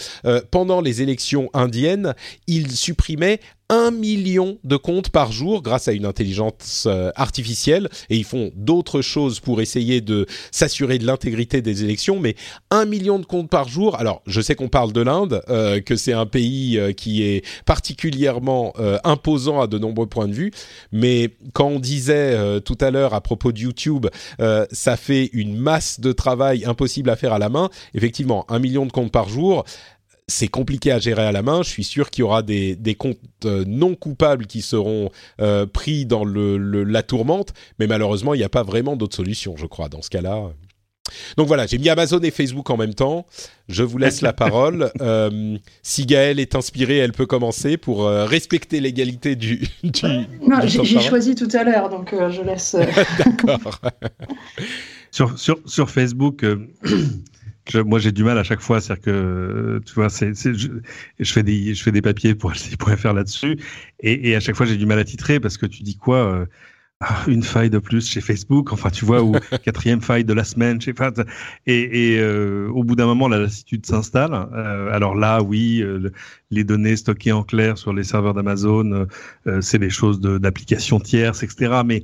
pendant 0.50 0.82
les 0.82 1.00
élections 1.00 1.48
indiennes, 1.54 2.14
ils 2.46 2.72
supprimaient 2.72 3.40
un 3.68 3.90
million 3.90 4.58
de 4.64 4.76
comptes 4.76 5.10
par 5.10 5.32
jour 5.32 5.62
grâce 5.62 5.88
à 5.88 5.92
une 5.92 6.06
intelligence 6.06 6.84
euh, 6.86 7.10
artificielle. 7.16 7.88
Et 8.10 8.16
ils 8.16 8.24
font 8.24 8.52
d'autres 8.54 9.02
choses 9.02 9.40
pour 9.40 9.60
essayer 9.60 10.00
de 10.00 10.26
s'assurer 10.50 10.98
de 10.98 11.06
l'intégrité 11.06 11.62
des 11.62 11.82
élections 11.82 12.20
mais 12.20 12.36
un 12.70 12.84
million 12.84 13.18
de 13.18 13.26
comptes 13.26 13.50
par 13.50 13.68
jour. 13.68 13.96
Alors 13.96 14.22
je 14.26 14.40
sais 14.40 14.54
qu'on 14.54 14.68
parle 14.68 14.92
de 14.92 15.00
l'Inde 15.00 15.42
euh, 15.48 15.80
que 15.80 15.96
c'est 15.96 16.12
un 16.12 16.26
pays 16.26 16.78
euh, 16.78 16.92
qui 16.92 17.22
est 17.22 17.44
particulièrement 17.64 18.72
imposant 19.04 19.60
à 19.60 19.66
de 19.66 19.78
nombreux 19.78 20.06
points 20.06 20.28
de 20.28 20.32
vue. 20.32 20.52
Mais 20.92 21.30
quand 21.52 21.66
on 21.66 21.80
disait 21.80 22.60
tout 22.60 22.76
à 22.80 22.90
l'heure 22.90 23.14
à 23.14 23.20
propos 23.20 23.52
de 23.52 23.58
YouTube 23.58 24.06
ça 24.70 24.96
fait 24.96 25.30
une 25.32 25.56
masse 25.56 26.00
de 26.00 26.12
travail 26.12 26.64
impossible 26.64 27.10
à 27.10 27.16
faire 27.16 27.32
à 27.32 27.38
la 27.38 27.48
main 27.48 27.70
effectivement 27.94 28.44
un 28.48 28.58
million 28.58 28.86
de 28.86 28.92
comptes 28.92 29.12
par 29.12 29.28
jour 29.28 29.64
c'est 30.28 30.48
compliqué 30.48 30.90
à 30.90 30.98
gérer 30.98 31.24
à 31.24 31.32
la 31.32 31.42
main. 31.42 31.62
Je 31.62 31.68
suis 31.68 31.84
sûr 31.84 32.10
qu'il 32.10 32.22
y 32.22 32.24
aura 32.24 32.42
des, 32.42 32.74
des 32.74 32.94
comptes 32.94 33.18
euh, 33.44 33.64
non 33.66 33.94
coupables 33.94 34.46
qui 34.46 34.60
seront 34.60 35.10
euh, 35.40 35.66
pris 35.66 36.04
dans 36.04 36.24
le, 36.24 36.56
la 36.84 37.02
tourmente, 37.02 37.54
mais 37.78 37.86
malheureusement, 37.86 38.34
il 38.34 38.38
n'y 38.38 38.44
a 38.44 38.48
pas 38.48 38.64
vraiment 38.64 38.96
d'autre 38.96 39.16
solution, 39.16 39.56
je 39.56 39.66
crois, 39.66 39.88
dans 39.88 40.02
ce 40.02 40.10
cas-là. 40.10 40.50
Donc 41.36 41.46
voilà, 41.46 41.66
j'ai 41.66 41.78
mis 41.78 41.88
Amazon 41.88 42.18
et 42.18 42.32
Facebook 42.32 42.68
en 42.68 42.76
même 42.76 42.94
temps. 42.94 43.26
Je 43.68 43.84
vous 43.84 43.96
laisse 43.98 44.22
la 44.22 44.32
parole. 44.32 44.90
Euh, 45.00 45.56
si 45.82 46.04
Gaëlle 46.04 46.40
est 46.40 46.56
inspirée, 46.56 46.96
elle 46.96 47.12
peut 47.12 47.26
commencer 47.26 47.76
pour 47.76 48.06
respecter 48.06 48.80
l'égalité 48.80 49.36
du, 49.36 49.68
du. 49.84 50.04
non, 50.42 50.60
j'ai 50.64 51.00
choisi 51.00 51.34
tout 51.34 51.48
à 51.52 51.62
l'heure, 51.62 51.88
donc 51.88 52.12
je 52.12 52.42
laisse. 52.42 52.74
D'accord. 53.18 53.80
sur, 55.12 55.38
sur, 55.38 55.58
sur 55.66 55.90
Facebook, 55.90 56.44
moi 57.74 57.98
j'ai 57.98 58.12
du 58.12 58.24
mal 58.24 58.38
à 58.38 58.44
chaque 58.44 58.60
fois, 58.60 58.80
c'est-à-dire 58.80 59.04
que 59.04 59.80
tu 59.84 59.94
vois, 59.94 60.08
c'est, 60.08 60.34
je, 60.34 60.68
je, 61.18 61.32
fais 61.32 61.42
des 61.42 61.74
je 61.74 61.82
fais 61.82 61.92
des 61.92 62.02
papiers 62.02 62.34
pour 62.34 62.52
pour 62.78 62.90
faire 62.90 63.14
là-dessus, 63.14 63.58
et, 64.00 64.30
et, 64.30 64.36
à 64.36 64.40
chaque 64.40 64.56
fois 64.56 64.66
j'ai 64.66 64.76
du 64.76 64.86
mal 64.86 64.98
à 64.98 65.04
titrer 65.04 65.40
parce 65.40 65.58
que 65.58 65.66
tu 65.66 65.82
dis 65.82 65.96
quoi 65.96 66.18
euh, 66.18 66.46
ah, 67.00 67.24
une 67.28 67.42
faille 67.42 67.70
de 67.70 67.78
plus 67.78 68.08
chez 68.08 68.20
Facebook, 68.20 68.72
enfin 68.72 68.90
tu 68.90 69.04
vois, 69.04 69.22
ou 69.22 69.32
quatrième 69.64 70.00
faille 70.00 70.24
de 70.24 70.32
la 70.32 70.44
semaine, 70.44 70.80
je 70.80 70.86
sais 70.86 70.94
pas. 70.94 71.12
Et, 71.66 72.14
et 72.14 72.18
euh, 72.18 72.68
au 72.70 72.84
bout 72.84 72.96
d'un 72.96 73.06
moment, 73.06 73.28
la 73.28 73.38
lassitude 73.38 73.84
s'installe. 73.84 74.32
Euh, 74.32 74.90
alors 74.92 75.14
là, 75.14 75.42
oui, 75.42 75.84
les 76.50 76.64
données 76.64 76.96
stockées 76.96 77.32
en 77.32 77.42
clair 77.42 77.76
sur 77.76 77.92
les 77.92 78.04
serveurs 78.04 78.34
d'Amazon, 78.34 79.06
c'est 79.60 79.78
des 79.78 79.90
choses 79.90 80.20
d'applications 80.20 81.00
tierces, 81.00 81.42
etc. 81.42 81.82
Mais 81.84 82.02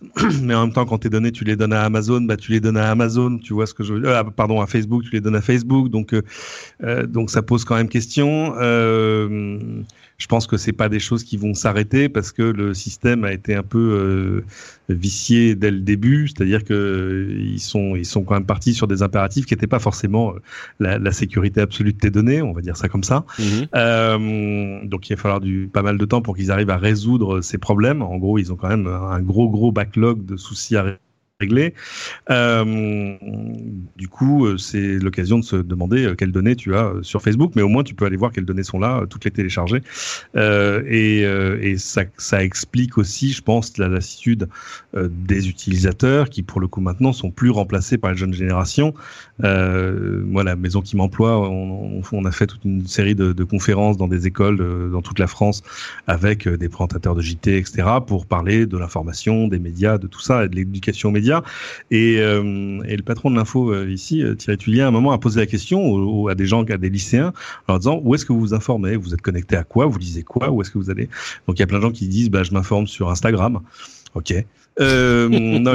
mais 0.42 0.54
en 0.54 0.66
même 0.66 0.72
temps, 0.72 0.86
quand 0.86 0.98
tes 0.98 1.10
données, 1.10 1.32
tu 1.32 1.44
les 1.44 1.56
donnes 1.56 1.72
à 1.72 1.82
Amazon, 1.82 2.20
bah, 2.20 2.36
tu 2.36 2.52
les 2.52 2.60
donnes 2.60 2.76
à 2.76 2.90
Amazon, 2.90 3.38
tu 3.38 3.54
vois 3.54 3.66
ce 3.66 3.74
que 3.74 3.84
je 3.84 3.94
veux 3.94 4.00
dire, 4.00 4.10
ah, 4.10 4.24
pardon, 4.24 4.60
à 4.60 4.66
Facebook, 4.66 5.04
tu 5.04 5.10
les 5.10 5.20
donnes 5.20 5.36
à 5.36 5.40
Facebook, 5.40 5.88
donc, 5.88 6.12
euh, 6.12 6.22
euh 6.82 7.06
donc 7.06 7.30
ça 7.30 7.42
pose 7.42 7.64
quand 7.64 7.76
même 7.76 7.88
question. 7.88 8.54
Je 10.18 10.26
pense 10.26 10.46
que 10.46 10.56
c'est 10.56 10.72
pas 10.72 10.88
des 10.88 10.98
choses 10.98 11.24
qui 11.24 11.36
vont 11.36 11.54
s'arrêter 11.54 12.08
parce 12.08 12.32
que 12.32 12.42
le 12.42 12.72
système 12.74 13.24
a 13.24 13.32
été 13.32 13.54
un 13.54 13.62
peu 13.62 13.78
euh, 13.78 14.44
vicié 14.88 15.54
dès 15.54 15.70
le 15.70 15.80
début, 15.80 16.28
c'est-à-dire 16.28 16.64
que 16.64 16.72
euh, 16.72 17.38
ils 17.38 17.60
sont 17.60 17.96
ils 17.96 18.06
sont 18.06 18.22
quand 18.22 18.34
même 18.34 18.46
partis 18.46 18.72
sur 18.72 18.86
des 18.86 19.02
impératifs 19.02 19.46
qui 19.46 19.54
n'étaient 19.54 19.66
pas 19.66 19.78
forcément 19.78 20.32
euh, 20.32 20.38
la, 20.80 20.98
la, 20.98 21.12
sécurité 21.12 21.60
absolue 21.60 21.92
de 21.92 21.98
tes 21.98 22.10
données, 22.10 22.40
on 22.42 22.52
va 22.52 22.60
dire 22.60 22.76
ça 22.76 22.88
comme 22.88 23.04
ça. 23.04 23.24
Mhm. 23.38 23.66
Euh, 23.74 24.84
donc 24.84 25.08
il 25.08 25.16
va 25.16 25.20
falloir 25.20 25.40
du 25.40 25.68
pas 25.72 25.82
mal 25.82 25.98
de 25.98 26.04
temps 26.04 26.22
pour 26.22 26.36
qu'ils 26.36 26.50
arrivent 26.50 26.70
à 26.70 26.78
résoudre 26.78 27.40
ces 27.40 27.58
problèmes. 27.58 28.02
En 28.02 28.16
gros, 28.16 28.38
ils 28.38 28.52
ont 28.52 28.56
quand 28.56 28.68
même 28.68 28.86
un 28.86 29.20
gros 29.20 29.50
gros 29.50 29.72
backlog 29.72 30.24
de 30.24 30.36
soucis 30.36 30.76
à 30.76 30.96
réglé. 31.40 31.74
Euh, 32.30 33.14
du 33.96 34.08
coup, 34.08 34.46
euh, 34.46 34.56
c'est 34.56 34.98
l'occasion 34.98 35.38
de 35.38 35.44
se 35.44 35.56
demander 35.56 36.06
euh, 36.06 36.14
quelles 36.14 36.32
données 36.32 36.56
tu 36.56 36.74
as 36.74 36.94
sur 37.02 37.20
Facebook, 37.20 37.52
mais 37.56 37.62
au 37.62 37.68
moins 37.68 37.84
tu 37.84 37.94
peux 37.94 38.06
aller 38.06 38.16
voir 38.16 38.32
quelles 38.32 38.46
données 38.46 38.62
sont 38.62 38.78
là, 38.78 39.04
toutes 39.10 39.24
les 39.26 39.30
télécharger. 39.30 39.82
et, 40.34 41.76
ça, 41.78 42.44
explique 42.44 42.98
aussi, 42.98 43.32
je 43.32 43.42
pense, 43.42 43.76
la 43.78 43.88
lassitude 43.88 44.48
des 44.94 45.48
utilisateurs 45.48 46.30
qui, 46.30 46.42
pour 46.42 46.60
le 46.60 46.68
coup, 46.68 46.80
maintenant 46.80 47.12
sont 47.12 47.30
plus 47.30 47.50
remplacés 47.50 47.98
par 47.98 48.12
les 48.12 48.16
jeunes 48.16 48.34
générations. 49.42 50.26
moi, 50.26 50.44
la 50.44 50.56
maison 50.56 50.80
qui 50.80 50.96
m'emploie, 50.96 51.38
on, 51.38 52.02
on, 52.12 52.24
a 52.24 52.32
fait 52.32 52.46
toute 52.46 52.64
une 52.64 52.86
série 52.86 53.14
de, 53.14 53.32
de 53.32 53.44
conférences 53.44 53.96
dans 53.96 54.08
des 54.08 54.26
écoles 54.26 54.90
dans 54.90 55.02
toute 55.02 55.18
la 55.18 55.26
France 55.26 55.62
avec 56.06 56.48
des 56.48 56.68
présentateurs 56.68 57.14
de 57.14 57.22
JT, 57.22 57.58
etc., 57.58 57.88
pour 58.06 58.26
parler 58.26 58.66
de 58.66 58.76
l'information, 58.76 59.48
des 59.48 59.58
médias, 59.58 59.98
de 59.98 60.06
tout 60.06 60.20
ça 60.20 60.44
et 60.44 60.48
de 60.48 60.56
l'éducation 60.56 61.10
média 61.10 61.42
et, 61.90 62.18
euh, 62.18 62.82
et 62.86 62.96
le 62.96 63.02
patron 63.02 63.30
de 63.30 63.36
l'info 63.36 63.72
euh, 63.72 63.90
ici, 63.90 64.22
euh, 64.22 64.34
Thierry 64.34 64.58
Tullier, 64.58 64.82
à 64.82 64.88
un 64.88 64.90
moment 64.90 65.12
a 65.12 65.18
posé 65.18 65.40
la 65.40 65.46
question 65.46 66.26
à 66.28 66.34
des 66.34 66.46
gens, 66.46 66.64
à 66.64 66.76
des 66.76 66.90
lycéens, 66.90 67.32
en 67.68 67.72
leur 67.72 67.78
disant 67.78 68.00
où 68.02 68.14
est-ce 68.14 68.24
que 68.24 68.32
vous 68.32 68.40
vous 68.40 68.54
informez? 68.54 68.96
Vous 68.96 69.14
êtes 69.14 69.22
connecté 69.22 69.56
à 69.56 69.64
quoi? 69.64 69.86
Vous 69.86 69.98
lisez 69.98 70.22
quoi? 70.22 70.50
Où 70.50 70.60
est-ce 70.60 70.70
que 70.70 70.78
vous 70.78 70.90
allez? 70.90 71.08
Donc 71.46 71.58
il 71.58 71.60
y 71.60 71.62
a 71.62 71.66
plein 71.66 71.78
de 71.78 71.82
gens 71.82 71.92
qui 71.92 72.08
disent 72.08 72.30
bah, 72.30 72.42
je 72.42 72.52
m'informe 72.52 72.86
sur 72.86 73.10
Instagram. 73.10 73.60
Ok. 74.14 74.34
Euh, 74.80 75.28
non, 75.58 75.74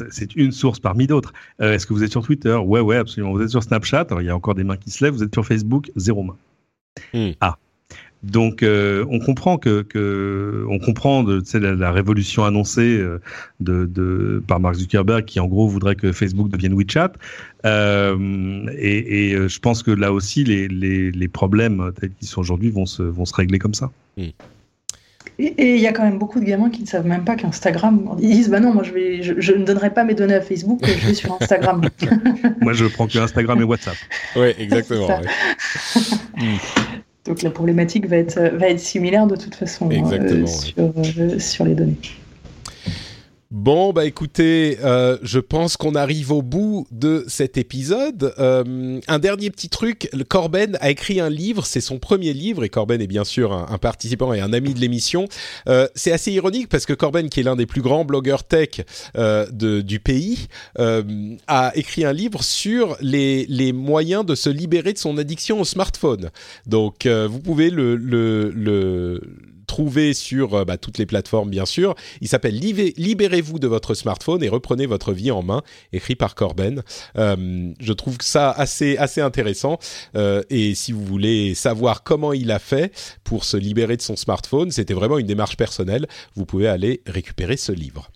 c'est 0.00 0.36
une 0.36 0.52
source 0.52 0.80
parmi 0.80 1.06
d'autres. 1.06 1.32
Est-ce 1.58 1.86
que 1.86 1.92
vous 1.92 2.02
êtes 2.02 2.10
sur 2.10 2.22
Twitter? 2.22 2.54
Ouais, 2.54 2.80
ouais, 2.80 2.96
absolument. 2.96 3.32
Vous 3.32 3.42
êtes 3.42 3.50
sur 3.50 3.62
Snapchat 3.62 4.06
Alors, 4.10 4.22
il 4.22 4.26
y 4.26 4.30
a 4.30 4.36
encore 4.36 4.54
des 4.54 4.64
mains 4.64 4.76
qui 4.76 4.90
se 4.90 5.04
lèvent. 5.04 5.14
Vous 5.14 5.22
êtes 5.22 5.34
sur 5.34 5.46
Facebook 5.46 5.90
Zéro 5.96 6.22
main. 6.22 6.36
Hmm. 7.12 7.30
Ah. 7.40 7.56
Donc, 8.24 8.64
euh, 8.64 9.04
on 9.10 9.20
comprend 9.20 9.58
que, 9.58 9.82
que 9.82 10.64
on 10.68 10.80
comprend 10.80 11.22
de, 11.22 11.40
la, 11.56 11.74
la 11.74 11.92
révolution 11.92 12.44
annoncée 12.44 12.98
euh, 12.98 13.20
de, 13.60 13.86
de, 13.86 14.42
par 14.46 14.58
Mark 14.58 14.74
Zuckerberg, 14.74 15.24
qui 15.24 15.38
en 15.38 15.46
gros 15.46 15.68
voudrait 15.68 15.94
que 15.94 16.10
Facebook 16.10 16.48
devienne 16.48 16.74
WeChat. 16.74 17.12
Euh, 17.64 18.66
et, 18.76 19.28
et, 19.28 19.34
euh, 19.34 19.46
je 19.46 19.60
pense 19.60 19.84
que 19.84 19.92
là 19.92 20.12
aussi, 20.12 20.42
les, 20.42 20.66
les, 20.66 21.12
les 21.12 21.28
problèmes 21.28 21.92
tels 22.00 22.12
qu'ils 22.12 22.26
sont 22.26 22.40
aujourd'hui 22.40 22.70
vont 22.70 22.86
se, 22.86 23.04
vont 23.04 23.24
se 23.24 23.34
régler 23.34 23.60
comme 23.60 23.74
ça. 23.74 23.92
Mm. 24.16 24.28
Et 25.40 25.76
il 25.76 25.80
y 25.80 25.86
a 25.86 25.92
quand 25.92 26.02
même 26.02 26.18
beaucoup 26.18 26.40
de 26.40 26.44
gamins 26.44 26.68
qui 26.68 26.82
ne 26.82 26.86
savent 26.88 27.06
même 27.06 27.24
pas 27.24 27.36
qu'Instagram. 27.36 28.16
Ils 28.20 28.30
disent 28.30 28.50
bah 28.50 28.58
non, 28.58 28.74
moi 28.74 28.82
je 28.82 28.90
vais, 28.92 29.22
je, 29.22 29.34
je, 29.38 29.52
ne 29.52 29.64
donnerai 29.64 29.90
pas 29.90 30.02
mes 30.02 30.14
données 30.14 30.34
à 30.34 30.40
Facebook, 30.40 30.80
je 30.84 31.06
vais 31.06 31.14
sur 31.14 31.36
Instagram. 31.40 31.82
moi 32.60 32.72
je 32.72 32.86
prends 32.86 33.06
que 33.06 33.18
Instagram 33.18 33.60
et 33.60 33.64
WhatsApp. 33.64 33.94
Oui, 34.34 34.48
exactement. 34.58 35.20
Donc 37.24 37.42
la 37.42 37.50
problématique 37.50 38.06
va 38.06 38.16
être, 38.16 38.40
va 38.56 38.70
être 38.70 38.80
similaire 38.80 39.28
de 39.28 39.36
toute 39.36 39.54
façon 39.54 39.88
euh, 39.92 40.46
sur, 40.46 40.72
euh, 40.78 41.38
sur 41.38 41.64
les 41.66 41.74
données. 41.74 41.98
Bon, 43.50 43.94
bah 43.94 44.04
écoutez, 44.04 44.76
euh, 44.84 45.16
je 45.22 45.38
pense 45.38 45.78
qu'on 45.78 45.94
arrive 45.94 46.32
au 46.32 46.42
bout 46.42 46.86
de 46.90 47.24
cet 47.28 47.56
épisode. 47.56 48.34
Euh, 48.38 49.00
un 49.08 49.18
dernier 49.18 49.48
petit 49.48 49.70
truc, 49.70 50.10
Corben 50.28 50.76
a 50.82 50.90
écrit 50.90 51.18
un 51.18 51.30
livre, 51.30 51.64
c'est 51.64 51.80
son 51.80 51.98
premier 51.98 52.34
livre, 52.34 52.62
et 52.62 52.68
Corben 52.68 53.00
est 53.00 53.06
bien 53.06 53.24
sûr 53.24 53.54
un, 53.54 53.78
participant 53.78 54.34
et 54.34 54.40
un 54.40 54.52
ami 54.52 54.74
de 54.74 54.80
l'émission. 54.80 55.28
Euh, 55.66 55.88
c'est 55.94 56.12
assez 56.12 56.30
ironique 56.30 56.68
parce 56.68 56.84
que 56.84 56.92
Corben, 56.92 57.30
qui 57.30 57.40
est 57.40 57.42
l'un 57.42 57.56
des 57.56 57.64
plus 57.64 57.80
grands 57.80 58.04
blogueurs 58.04 58.44
tech 58.44 58.82
de, 59.14 59.80
du 59.80 59.98
pays, 59.98 60.48
a 60.76 61.72
écrit 61.74 62.04
un 62.04 62.12
livre 62.12 62.44
sur 62.44 62.98
les, 63.00 63.72
moyens 63.72 64.26
de 64.26 64.34
se 64.34 64.50
libérer 64.50 64.92
de 64.92 64.98
son 64.98 65.16
addiction 65.16 65.58
au 65.62 65.64
smartphone. 65.64 66.28
Donc, 66.66 67.06
vous 67.06 67.40
pouvez 67.40 67.70
le, 67.70 67.96
le 67.96 69.22
trouver 69.68 70.14
sur 70.14 70.54
euh, 70.54 70.64
bah, 70.64 70.76
toutes 70.76 70.98
les 70.98 71.06
plateformes, 71.06 71.50
bien 71.50 71.66
sûr. 71.66 71.94
Il 72.20 72.26
s'appelle 72.26 72.58
Libérez-vous 72.58 73.60
de 73.60 73.68
votre 73.68 73.94
smartphone 73.94 74.42
et 74.42 74.48
reprenez 74.48 74.86
votre 74.86 75.12
vie 75.12 75.30
en 75.30 75.42
main, 75.42 75.62
écrit 75.92 76.16
par 76.16 76.34
Corben. 76.34 76.82
Euh, 77.16 77.72
je 77.78 77.92
trouve 77.92 78.16
ça 78.20 78.50
assez, 78.50 78.96
assez 78.96 79.20
intéressant. 79.20 79.78
Euh, 80.16 80.42
et 80.50 80.74
si 80.74 80.90
vous 80.90 81.04
voulez 81.04 81.54
savoir 81.54 82.02
comment 82.02 82.32
il 82.32 82.50
a 82.50 82.58
fait 82.58 82.92
pour 83.22 83.44
se 83.44 83.56
libérer 83.56 83.96
de 83.96 84.02
son 84.02 84.16
smartphone, 84.16 84.72
c'était 84.72 84.94
vraiment 84.94 85.18
une 85.18 85.26
démarche 85.26 85.56
personnelle. 85.56 86.08
Vous 86.34 86.46
pouvez 86.46 86.66
aller 86.66 87.02
récupérer 87.06 87.56
ce 87.56 87.70
livre. 87.70 88.10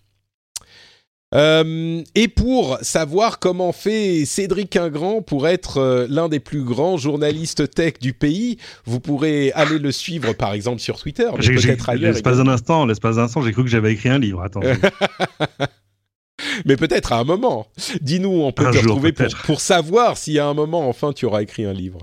Euh, 1.33 2.03
et 2.15 2.27
pour 2.27 2.77
savoir 2.81 3.39
comment 3.39 3.71
fait 3.71 4.25
Cédric 4.25 4.75
Ingrand 4.75 5.21
pour 5.21 5.47
être 5.47 5.77
euh, 5.77 6.07
l'un 6.09 6.29
des 6.29 6.39
plus 6.39 6.63
grands 6.63 6.97
journalistes 6.97 7.73
tech 7.73 7.93
du 7.99 8.13
pays, 8.13 8.57
vous 8.85 8.99
pourrez 8.99 9.51
aller 9.53 9.79
le 9.79 9.91
suivre 9.91 10.33
par 10.33 10.53
exemple 10.53 10.79
sur 10.79 10.99
Twitter. 10.99 11.29
Peut-être 11.35 11.89
ailleurs. 11.89 12.13
L'espace 12.13 12.37
d'un 12.37 12.47
instant, 12.47 12.85
l'espace 12.85 13.15
d'un 13.15 13.23
instant, 13.23 13.41
j'ai 13.41 13.51
cru 13.51 13.63
que 13.63 13.69
j'avais 13.69 13.93
écrit 13.93 14.09
un 14.09 14.19
livre. 14.19 14.41
Attends. 14.41 14.61
Mais 16.65 16.77
peut-être 16.77 17.13
à 17.13 17.19
un 17.19 17.23
moment. 17.23 17.67
Dis-nous, 18.01 18.29
on 18.29 18.51
peut 18.51 18.69
te 18.71 18.79
retrouver 18.79 19.13
pour, 19.13 19.27
pour 19.45 19.61
savoir 19.61 20.17
si 20.17 20.39
à 20.39 20.47
un 20.47 20.53
moment 20.53 20.87
enfin 20.87 21.13
tu 21.13 21.25
auras 21.25 21.41
écrit 21.41 21.65
un 21.65 21.73
livre. 21.73 21.99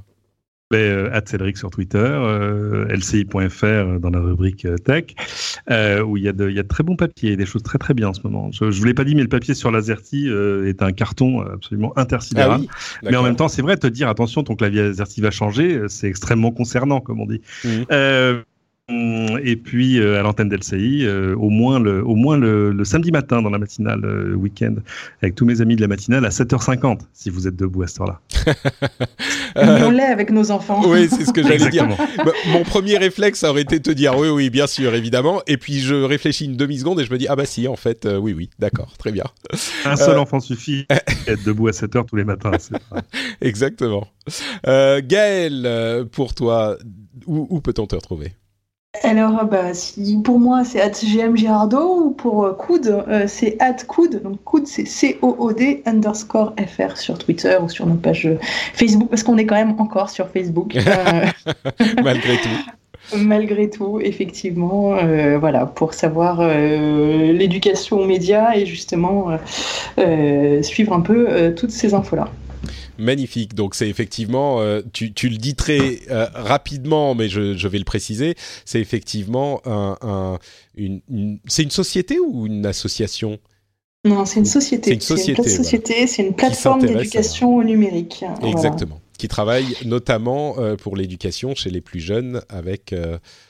Ben, 0.70 1.10
Cédric 1.26 1.56
sur 1.56 1.70
Twitter, 1.70 1.98
euh, 1.98 2.86
lci.fr 2.88 3.98
dans 4.00 4.10
la 4.10 4.20
rubrique 4.20 4.66
tech, 4.84 5.04
euh, 5.70 6.02
où 6.02 6.16
il 6.16 6.24
y, 6.24 6.28
a 6.28 6.32
de, 6.32 6.48
il 6.48 6.56
y 6.56 6.58
a 6.58 6.62
de 6.62 6.68
très 6.68 6.82
bons 6.82 6.96
papiers, 6.96 7.36
des 7.36 7.46
choses 7.46 7.62
très 7.62 7.78
très 7.78 7.94
bien 7.94 8.08
en 8.08 8.14
ce 8.14 8.20
moment. 8.24 8.50
Je, 8.52 8.70
je 8.70 8.78
vous 8.78 8.84
l'ai 8.84 8.94
pas 8.94 9.04
dit, 9.04 9.14
mais 9.14 9.22
le 9.22 9.28
papier 9.28 9.54
sur 9.54 9.70
l'Azerty 9.70 10.28
est 10.28 10.82
un 10.82 10.92
carton 10.92 11.40
absolument 11.40 11.96
intersidéral. 11.98 12.62
Ah 12.68 12.98
mais 13.02 13.16
en 13.16 13.22
même 13.22 13.36
temps, 13.36 13.48
c'est 13.48 13.62
vrai, 13.62 13.76
te 13.76 13.86
dire 13.86 14.08
attention, 14.08 14.42
ton 14.42 14.54
clavier 14.54 14.80
Azerty 14.80 15.20
va 15.20 15.30
changer, 15.30 15.82
c'est 15.88 16.08
extrêmement 16.08 16.52
concernant, 16.52 17.00
comme 17.00 17.20
on 17.20 17.26
dit. 17.26 17.40
Mmh. 17.64 17.84
Et 19.42 19.56
puis 19.56 19.98
euh, 19.98 20.18
à 20.18 20.22
l'antenne 20.22 20.48
d'LCI, 20.48 21.04
euh, 21.04 21.34
au 21.36 21.50
moins, 21.50 21.78
le, 21.78 22.04
au 22.04 22.14
moins 22.14 22.36
le, 22.36 22.84
samedi 22.84 23.10
matin 23.10 23.42
dans 23.42 23.50
la 23.50 23.58
matinale 23.58 24.04
euh, 24.04 24.34
week-end, 24.34 24.74
avec 25.22 25.34
tous 25.34 25.44
mes 25.44 25.60
amis 25.60 25.76
de 25.76 25.80
la 25.80 25.88
matinale 25.88 26.24
à 26.24 26.30
7h50, 26.30 27.00
si 27.12 27.30
vous 27.30 27.46
êtes 27.46 27.56
debout 27.56 27.82
à 27.82 27.86
cette 27.86 28.00
heure-là. 28.00 28.20
on 29.56 29.90
l'est 29.90 30.02
avec 30.02 30.30
nos 30.30 30.50
enfants. 30.50 30.82
Oui, 30.86 31.08
c'est 31.08 31.24
ce 31.24 31.32
que 31.32 31.42
j'allais 31.42 31.70
dire. 31.70 31.88
Bah, 32.18 32.32
mon 32.52 32.64
premier 32.64 32.98
réflexe 32.98 33.44
aurait 33.44 33.62
été 33.62 33.78
de 33.78 33.82
te 33.82 33.90
dire 33.90 34.16
oui, 34.18 34.28
oui, 34.28 34.50
bien 34.50 34.66
sûr, 34.66 34.94
évidemment. 34.94 35.42
Et 35.46 35.56
puis 35.56 35.80
je 35.80 35.94
réfléchis 35.94 36.44
une 36.44 36.56
demi-seconde 36.56 37.00
et 37.00 37.04
je 37.04 37.12
me 37.12 37.18
dis 37.18 37.26
ah 37.28 37.36
bah 37.36 37.46
si, 37.46 37.66
en 37.66 37.76
fait, 37.76 38.06
oui, 38.20 38.34
oui, 38.34 38.50
d'accord, 38.58 38.96
très 38.98 39.12
bien. 39.12 39.24
Un 39.84 39.96
seul 39.96 40.18
enfant 40.18 40.40
suffit 40.40 40.86
être 41.26 41.44
debout 41.44 41.68
à 41.68 41.70
7h 41.70 42.06
tous 42.06 42.16
les 42.16 42.24
matins. 42.24 42.50
Exactement. 43.40 44.08
Gaël, 44.66 46.04
pour 46.12 46.34
toi, 46.34 46.76
où, 47.26 47.46
où 47.48 47.60
peut-on 47.60 47.86
te 47.86 47.94
retrouver? 47.94 48.32
Alors, 49.04 49.44
bah, 49.44 49.72
si 49.72 50.20
pour 50.22 50.40
moi 50.40 50.64
c'est 50.64 50.80
at 50.80 50.90
GM 50.90 51.36
ou 51.72 52.10
pour 52.10 52.44
euh, 52.44 52.52
Coud, 52.52 52.88
euh, 52.88 53.24
c'est 53.28 53.56
at 53.60 53.76
Coud. 53.86 54.20
Donc 54.22 54.42
Coud 54.42 54.66
c'est 54.66 54.84
C-O-O-D 54.84 55.82
underscore 55.86 56.54
FR 56.58 56.96
sur 56.96 57.16
Twitter 57.16 57.56
ou 57.62 57.68
sur 57.68 57.86
notre 57.86 58.00
page 58.00 58.26
euh, 58.26 58.38
Facebook 58.74 59.08
parce 59.08 59.22
qu'on 59.22 59.38
est 59.38 59.46
quand 59.46 59.54
même 59.54 59.76
encore 59.78 60.10
sur 60.10 60.28
Facebook. 60.28 60.74
Malgré 62.02 62.36
tout. 62.36 62.72
Malgré 63.16 63.70
tout, 63.70 64.00
effectivement, 64.00 64.94
voilà, 65.38 65.66
pour 65.66 65.94
savoir 65.94 66.46
l'éducation 66.46 67.98
aux 67.98 68.04
médias 68.06 68.54
et 68.54 68.66
justement 68.66 69.36
suivre 70.62 70.92
un 70.92 71.00
peu 71.00 71.52
toutes 71.56 71.72
ces 71.72 71.94
infos-là. 71.94 72.28
Magnifique. 72.98 73.54
Donc 73.54 73.74
c'est 73.74 73.88
effectivement, 73.88 74.60
euh, 74.60 74.82
tu, 74.92 75.12
tu, 75.12 75.28
le 75.28 75.36
dis 75.36 75.54
très 75.54 76.00
euh, 76.10 76.26
rapidement, 76.34 77.14
mais 77.14 77.28
je, 77.28 77.56
je, 77.56 77.68
vais 77.68 77.78
le 77.78 77.84
préciser, 77.84 78.34
c'est 78.64 78.80
effectivement 78.80 79.60
un, 79.64 80.38
une, 80.74 81.00
c'est 81.46 81.62
une 81.62 81.70
société 81.70 82.18
ou 82.18 82.46
une 82.46 82.66
association? 82.66 83.38
Non, 84.04 84.24
c'est 84.24 84.40
une 84.40 84.46
société. 84.46 84.90
C'est 84.90 84.94
une 84.94 85.00
société. 85.00 86.06
C'est 86.06 86.26
une, 86.26 86.34
plateforme 86.34 86.80
d'éducation 86.80 87.56
au 87.56 87.64
numérique. 87.64 88.24
Exactement. 88.42 89.00
Qui 89.18 89.28
travaille 89.28 89.76
notamment 89.84 90.58
euh, 90.58 90.76
pour 90.76 90.96
l'éducation 90.96 91.54
chez 91.54 91.68
les 91.68 91.82
plus 91.82 92.00
jeunes 92.00 92.40
avec 92.48 92.94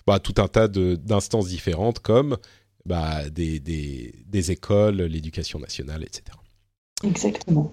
bah, 0.06 0.18
tout 0.18 0.34
un 0.38 0.48
tas 0.48 0.66
d'instances 0.68 1.48
différentes 1.48 2.00
comme 2.00 2.36
bah, 2.84 3.28
des, 3.30 3.60
des, 3.60 4.14
des 4.26 4.50
écoles, 4.50 5.02
l'éducation 5.02 5.60
nationale, 5.60 6.02
etc. 6.02 6.24
Exactement. 7.04 7.72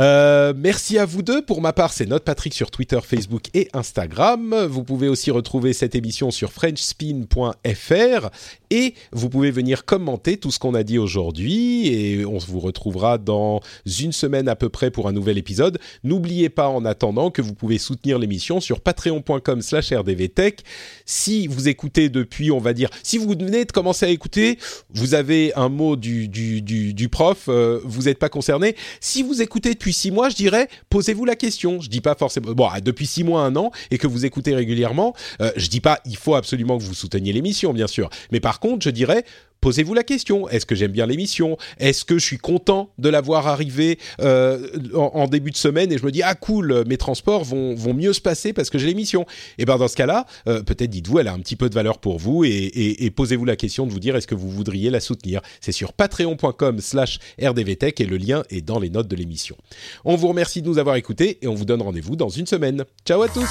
Euh, 0.00 0.52
merci 0.56 0.98
à 0.98 1.04
vous 1.04 1.22
deux. 1.22 1.40
Pour 1.40 1.60
ma 1.60 1.72
part, 1.72 1.92
c'est 1.92 2.06
Note 2.06 2.24
Patrick 2.24 2.52
sur 2.52 2.72
Twitter, 2.72 2.98
Facebook 3.00 3.44
et 3.54 3.68
Instagram. 3.74 4.66
Vous 4.68 4.82
pouvez 4.82 5.06
aussi 5.06 5.30
retrouver 5.30 5.72
cette 5.72 5.94
émission 5.94 6.32
sur 6.32 6.50
FrenchSpin.fr 6.50 8.28
et 8.70 8.94
vous 9.12 9.28
pouvez 9.28 9.52
venir 9.52 9.84
commenter 9.84 10.36
tout 10.36 10.50
ce 10.50 10.58
qu'on 10.58 10.74
a 10.74 10.82
dit 10.82 10.98
aujourd'hui 10.98 11.86
et 11.86 12.24
on 12.24 12.38
vous 12.38 12.58
retrouvera 12.58 13.18
dans 13.18 13.60
une 14.00 14.10
semaine 14.10 14.48
à 14.48 14.56
peu 14.56 14.68
près 14.68 14.90
pour 14.90 15.06
un 15.06 15.12
nouvel 15.12 15.38
épisode. 15.38 15.78
N'oubliez 16.02 16.48
pas 16.48 16.66
en 16.66 16.84
attendant 16.84 17.30
que 17.30 17.40
vous 17.40 17.54
pouvez 17.54 17.78
soutenir 17.78 18.18
l'émission 18.18 18.58
sur 18.58 18.80
patreon.com/rdvtech. 18.80 20.64
Si 21.06 21.46
vous 21.46 21.68
écoutez 21.68 22.08
depuis, 22.08 22.50
on 22.50 22.58
va 22.58 22.72
dire, 22.72 22.90
si 23.04 23.16
vous 23.16 23.28
venez 23.28 23.64
de 23.64 23.70
commencer 23.70 24.06
à 24.06 24.08
écouter, 24.08 24.58
vous 24.92 25.14
avez 25.14 25.54
un 25.54 25.68
mot 25.68 25.94
du 25.94 27.08
prof, 27.12 27.44
euh, 27.46 27.78
vous 27.84 28.02
n'êtes 28.02 28.18
pas 28.18 28.28
concerné. 28.28 28.74
Si 28.98 29.22
vous 29.22 29.40
écoutez 29.40 29.76
depuis 29.84 29.92
six 29.92 30.10
mois, 30.10 30.30
je 30.30 30.34
dirais, 30.34 30.68
posez-vous 30.88 31.26
la 31.26 31.36
question. 31.36 31.78
Je 31.78 31.90
dis 31.90 32.00
pas 32.00 32.14
forcément, 32.14 32.52
bon, 32.52 32.66
ah, 32.72 32.80
depuis 32.80 33.06
six 33.06 33.22
mois, 33.22 33.42
un 33.42 33.54
an, 33.54 33.70
et 33.90 33.98
que 33.98 34.06
vous 34.06 34.24
écoutez 34.24 34.54
régulièrement, 34.54 35.14
euh, 35.42 35.52
je 35.56 35.68
dis 35.68 35.80
pas, 35.80 36.00
il 36.06 36.16
faut 36.16 36.36
absolument 36.36 36.78
que 36.78 36.82
vous 36.82 36.94
souteniez 36.94 37.34
l'émission, 37.34 37.74
bien 37.74 37.86
sûr. 37.86 38.08
Mais 38.32 38.40
par 38.40 38.60
contre, 38.60 38.82
je 38.82 38.88
dirais, 38.88 39.26
posez-vous 39.64 39.94
la 39.94 40.04
question. 40.04 40.46
Est-ce 40.50 40.66
que 40.66 40.74
j'aime 40.74 40.92
bien 40.92 41.06
l'émission? 41.06 41.56
Est-ce 41.78 42.04
que 42.04 42.18
je 42.18 42.24
suis 42.26 42.36
content 42.36 42.90
de 42.98 43.08
l'avoir 43.08 43.46
arrivé 43.46 43.98
euh, 44.20 44.68
en, 44.92 45.26
début 45.26 45.52
de 45.52 45.56
semaine 45.56 45.90
et 45.90 45.96
je 45.96 46.04
me 46.04 46.10
dis 46.10 46.22
ah 46.22 46.34
cool, 46.34 46.84
mes 46.86 46.98
transports 46.98 47.44
vont, 47.44 47.74
vont 47.74 47.94
mieux 47.94 48.12
se 48.12 48.20
passer 48.20 48.52
parce 48.52 48.68
que 48.68 48.76
j'ai 48.76 48.86
l'émission? 48.86 49.22
Et 49.22 49.62
eh 49.62 49.64
ben 49.64 49.78
dans 49.78 49.88
ce 49.88 49.96
cas-là, 49.96 50.26
euh, 50.48 50.62
peut-être 50.62 50.90
dites-vous 50.90 51.18
elle 51.18 51.28
a 51.28 51.32
un 51.32 51.38
petit 51.38 51.56
peu 51.56 51.70
de 51.70 51.74
valeur 51.74 51.96
pour 51.96 52.18
vous 52.18 52.44
et, 52.44 53.10
posez-vous 53.16 53.46
la 53.46 53.56
question 53.56 53.86
de 53.86 53.92
vous 53.92 54.00
dire 54.00 54.14
est-ce 54.16 54.26
que 54.26 54.34
vous 54.34 54.50
voudriez 54.50 54.90
la 54.90 55.00
soutenir? 55.00 55.40
C'est 55.62 55.72
sur 55.72 55.94
patreon.com/slash 55.94 57.18
rdvtech 57.42 58.02
et 58.02 58.04
le 58.04 58.18
lien 58.18 58.42
est 58.50 58.60
dans 58.60 58.78
les 58.78 58.90
notes 58.90 59.08
de 59.08 59.16
l'émission. 59.16 59.56
On 60.04 60.14
vous 60.14 60.28
remercie 60.28 60.60
de 60.60 60.68
nous 60.68 60.76
avoir 60.76 60.96
écoutés 60.96 61.38
et 61.40 61.48
on 61.48 61.54
vous 61.54 61.64
donne 61.64 61.80
rendez-vous 61.80 62.16
dans 62.16 62.28
une 62.28 62.46
semaine. 62.46 62.84
Ciao 63.06 63.22
à 63.22 63.28
tous. 63.28 63.48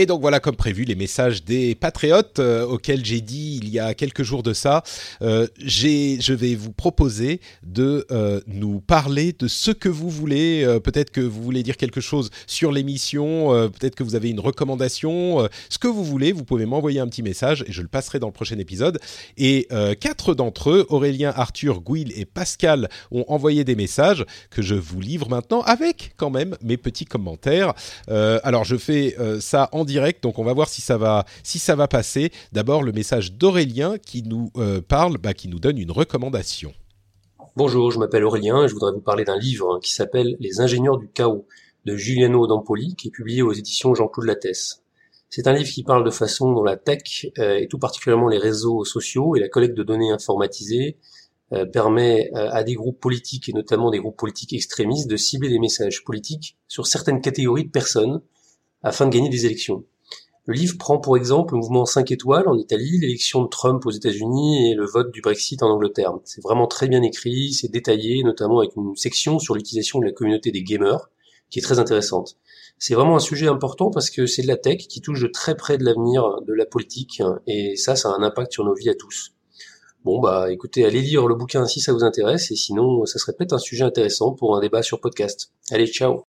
Et 0.00 0.06
donc 0.06 0.22
voilà, 0.22 0.40
comme 0.40 0.56
prévu, 0.56 0.84
les 0.84 0.94
messages 0.94 1.44
des 1.44 1.74
patriotes 1.74 2.38
euh, 2.38 2.64
auxquels 2.64 3.04
j'ai 3.04 3.20
dit 3.20 3.60
il 3.62 3.68
y 3.68 3.78
a 3.78 3.92
quelques 3.92 4.22
jours 4.22 4.42
de 4.42 4.54
ça. 4.54 4.82
Euh, 5.20 5.46
je 5.58 6.32
vais 6.32 6.54
vous 6.54 6.72
proposer 6.72 7.42
de 7.62 8.06
euh, 8.10 8.40
nous 8.46 8.80
parler 8.80 9.34
de 9.38 9.46
ce 9.46 9.70
que 9.70 9.90
vous 9.90 10.08
voulez. 10.08 10.66
Peut-être 10.82 11.10
que 11.10 11.20
vous 11.20 11.42
voulez 11.42 11.62
dire 11.62 11.76
quelque 11.76 12.00
chose 12.00 12.30
sur 12.46 12.72
l'émission, 12.72 13.50
peut-être 13.78 13.94
que 13.94 14.02
vous 14.02 14.14
avez 14.14 14.30
une 14.30 14.40
recommandation, 14.40 15.46
ce 15.68 15.76
que 15.76 15.86
vous 15.86 16.02
voulez. 16.02 16.32
Vous 16.32 16.44
pouvez 16.44 16.64
m'envoyer 16.64 17.00
un 17.00 17.06
petit 17.06 17.22
message 17.22 17.62
et 17.68 17.72
je 17.72 17.82
le 17.82 17.88
passerai 17.88 18.18
dans 18.18 18.28
le 18.28 18.32
prochain 18.32 18.58
épisode. 18.58 18.98
Et 19.36 19.68
quatre 20.00 20.34
d'entre 20.34 20.70
eux, 20.70 20.86
Aurélien, 20.88 21.34
Arthur, 21.36 21.82
Gouil 21.82 22.10
et 22.16 22.24
Pascal, 22.24 22.88
ont 23.10 23.26
envoyé 23.28 23.64
des 23.64 23.74
messages 23.74 24.24
que 24.48 24.62
je 24.62 24.74
vous 24.74 25.00
livre 25.00 25.28
maintenant 25.28 25.60
avec 25.60 26.12
quand 26.16 26.30
même 26.30 26.56
mes 26.62 26.78
petits 26.78 27.04
commentaires. 27.04 27.74
alors 28.08 28.64
je 28.64 28.76
fais 28.76 29.14
ça 29.40 29.68
en 29.72 29.84
direct, 29.90 30.22
donc 30.22 30.38
on 30.38 30.44
va 30.44 30.52
voir 30.52 30.68
si 30.68 30.80
ça 30.80 30.96
va, 30.96 31.88
passer. 31.88 32.30
D'abord 32.52 32.82
le 32.82 32.92
message 32.92 33.32
d'Aurélien 33.32 33.98
qui 33.98 34.22
nous 34.22 34.50
euh, 34.56 34.80
parle, 34.80 35.18
bah, 35.18 35.34
qui 35.34 35.48
nous 35.48 35.58
donne 35.58 35.78
une 35.78 35.90
recommandation. 35.90 36.72
Bonjour, 37.56 37.90
je 37.90 37.98
m'appelle 37.98 38.24
Aurélien 38.24 38.64
et 38.64 38.68
je 38.68 38.74
voudrais 38.74 38.92
vous 38.92 39.00
parler 39.00 39.24
d'un 39.24 39.38
livre 39.38 39.80
qui 39.82 39.92
s'appelle 39.92 40.36
Les 40.38 40.60
ingénieurs 40.60 40.98
du 40.98 41.08
chaos 41.08 41.46
de 41.84 41.96
Giuliano 41.96 42.46
Dampoli, 42.46 42.94
qui 42.94 43.08
est 43.08 43.10
publié 43.10 43.42
aux 43.42 43.52
éditions 43.52 43.94
Jean-Claude 43.94 44.26
Lattès. 44.26 44.82
C'est 45.28 45.46
un 45.46 45.52
livre 45.52 45.70
qui 45.70 45.82
parle 45.82 46.04
de 46.04 46.10
façon 46.10 46.52
dont 46.52 46.62
la 46.62 46.76
tech, 46.76 47.26
euh, 47.38 47.58
et 47.58 47.66
tout 47.66 47.78
particulièrement 47.78 48.28
les 48.28 48.38
réseaux 48.38 48.84
sociaux 48.84 49.34
et 49.34 49.40
la 49.40 49.48
collecte 49.48 49.76
de 49.76 49.82
données 49.82 50.10
informatisées, 50.12 50.96
euh, 51.52 51.66
permet 51.66 52.30
à 52.34 52.62
des 52.62 52.74
groupes 52.74 53.00
politiques, 53.00 53.48
et 53.48 53.52
notamment 53.52 53.90
des 53.90 53.98
groupes 53.98 54.16
politiques 54.16 54.52
extrémistes, 54.52 55.10
de 55.10 55.16
cibler 55.16 55.48
des 55.48 55.58
messages 55.58 56.04
politiques 56.04 56.56
sur 56.68 56.86
certaines 56.86 57.20
catégories 57.20 57.64
de 57.64 57.70
personnes 57.70 58.20
afin 58.82 59.06
de 59.06 59.12
gagner 59.12 59.28
des 59.28 59.46
élections. 59.46 59.84
Le 60.46 60.54
livre 60.54 60.78
prend 60.78 60.98
pour 60.98 61.16
exemple 61.16 61.54
le 61.54 61.60
mouvement 61.60 61.84
5 61.84 62.10
étoiles 62.10 62.48
en 62.48 62.56
Italie, 62.56 62.98
l'élection 62.98 63.42
de 63.42 63.48
Trump 63.48 63.84
aux 63.86 63.90
États-Unis 63.90 64.70
et 64.70 64.74
le 64.74 64.86
vote 64.86 65.12
du 65.12 65.20
Brexit 65.20 65.62
en 65.62 65.68
Angleterre. 65.68 66.14
C'est 66.24 66.42
vraiment 66.42 66.66
très 66.66 66.88
bien 66.88 67.02
écrit, 67.02 67.52
c'est 67.52 67.70
détaillé, 67.70 68.22
notamment 68.24 68.58
avec 68.58 68.74
une 68.74 68.96
section 68.96 69.38
sur 69.38 69.54
l'utilisation 69.54 70.00
de 70.00 70.06
la 70.06 70.12
communauté 70.12 70.50
des 70.50 70.62
gamers, 70.62 71.10
qui 71.50 71.58
est 71.58 71.62
très 71.62 71.78
intéressante. 71.78 72.36
C'est 72.78 72.94
vraiment 72.94 73.16
un 73.16 73.20
sujet 73.20 73.48
important 73.48 73.90
parce 73.90 74.08
que 74.08 74.26
c'est 74.26 74.42
de 74.42 74.48
la 74.48 74.56
tech 74.56 74.88
qui 74.88 75.00
touche 75.02 75.20
de 75.20 75.28
très 75.28 75.56
près 75.56 75.76
de 75.76 75.84
l'avenir 75.84 76.40
de 76.46 76.54
la 76.54 76.64
politique, 76.64 77.22
et 77.46 77.76
ça, 77.76 77.94
ça 77.94 78.10
a 78.10 78.12
un 78.12 78.22
impact 78.22 78.52
sur 78.52 78.64
nos 78.64 78.74
vies 78.74 78.88
à 78.88 78.94
tous. 78.94 79.32
Bon 80.02 80.18
bah 80.18 80.50
écoutez, 80.50 80.86
allez 80.86 81.02
lire 81.02 81.26
le 81.26 81.34
bouquin 81.34 81.66
si 81.66 81.80
ça 81.80 81.92
vous 81.92 82.04
intéresse, 82.04 82.50
et 82.50 82.56
sinon 82.56 83.04
ça 83.04 83.18
serait 83.18 83.34
peut-être 83.34 83.52
un 83.52 83.58
sujet 83.58 83.84
intéressant 83.84 84.32
pour 84.32 84.56
un 84.56 84.60
débat 84.60 84.82
sur 84.82 84.98
podcast. 84.98 85.52
Allez, 85.70 85.86
ciao 85.86 86.29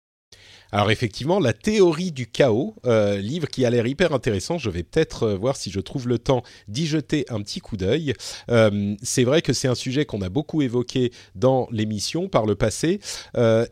Alors 0.71 0.89
effectivement, 0.89 1.39
la 1.39 1.53
théorie 1.53 2.11
du 2.11 2.27
chaos, 2.27 2.75
euh, 2.85 3.17
livre 3.17 3.47
qui 3.47 3.65
a 3.65 3.69
l'air 3.69 3.85
hyper 3.87 4.13
intéressant. 4.13 4.57
Je 4.57 4.69
vais 4.69 4.83
peut-être 4.83 5.23
euh, 5.23 5.35
voir 5.35 5.57
si 5.57 5.69
je 5.69 5.79
trouve 5.79 6.07
le 6.07 6.17
temps 6.17 6.43
d'y 6.67 6.87
jeter 6.87 7.25
un 7.29 7.41
petit 7.41 7.59
coup 7.59 7.75
d'œil. 7.75 8.13
Euh, 8.49 8.95
c'est 9.01 9.25
vrai 9.25 9.41
que 9.41 9.51
c'est 9.51 9.67
un 9.67 9.75
sujet 9.75 10.05
qu'on 10.05 10.21
a 10.21 10.29
beaucoup 10.29 10.61
évoqué 10.61 11.11
dans 11.35 11.67
l'émission 11.71 12.29
par 12.29 12.45
le 12.45 12.55
passé 12.55 12.99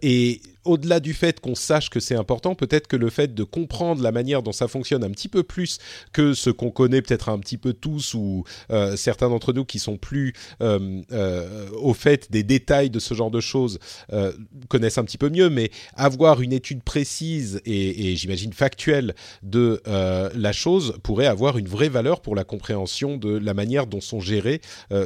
et 0.01 0.41
au-delà 0.69 0.99
du 0.99 1.13
fait 1.15 1.39
qu'on 1.39 1.55
sache 1.55 1.89
que 1.89 1.99
c'est 1.99 2.15
important, 2.15 2.53
peut-être 2.53 2.87
que 2.87 2.95
le 2.95 3.09
fait 3.09 3.33
de 3.33 3.43
comprendre 3.43 4.03
la 4.03 4.11
manière 4.11 4.43
dont 4.43 4.51
ça 4.51 4.67
fonctionne 4.67 5.03
un 5.03 5.09
petit 5.09 5.27
peu 5.27 5.41
plus 5.41 5.79
que 6.13 6.35
ce 6.35 6.51
qu'on 6.51 6.69
connaît 6.69 7.01
peut-être 7.01 7.29
un 7.29 7.39
petit 7.39 7.57
peu 7.57 7.73
tous 7.73 8.13
ou 8.13 8.43
euh, 8.69 8.95
certains 8.95 9.29
d'entre 9.29 9.51
nous 9.51 9.65
qui 9.65 9.79
sont 9.79 9.97
plus 9.97 10.33
euh, 10.61 11.01
euh, 11.11 11.69
au 11.81 11.95
fait 11.95 12.31
des 12.31 12.43
détails 12.43 12.91
de 12.91 12.99
ce 12.99 13.15
genre 13.15 13.31
de 13.31 13.39
choses 13.39 13.79
connaissent 14.67 14.97
un 14.97 15.03
petit 15.03 15.17
peu 15.17 15.29
mieux, 15.29 15.49
mais 15.49 15.71
avoir 15.95 16.41
une 16.41 16.53
étude 16.53 16.83
précise 16.83 17.61
et, 17.65 18.11
et 18.11 18.15
j'imagine 18.15 18.53
factuelle 18.53 19.15
de 19.41 19.81
la 19.85 20.51
chose 20.51 20.93
pourrait 21.03 21.25
avoir 21.25 21.57
une 21.57 21.67
vraie 21.67 21.89
valeur 21.89 22.21
pour 22.21 22.35
la 22.35 22.43
compréhension 22.43 23.17
de 23.17 23.37
la 23.37 23.53
manière 23.53 23.87
dont 23.87 24.01
sont 24.01 24.19
gérés 24.19 24.61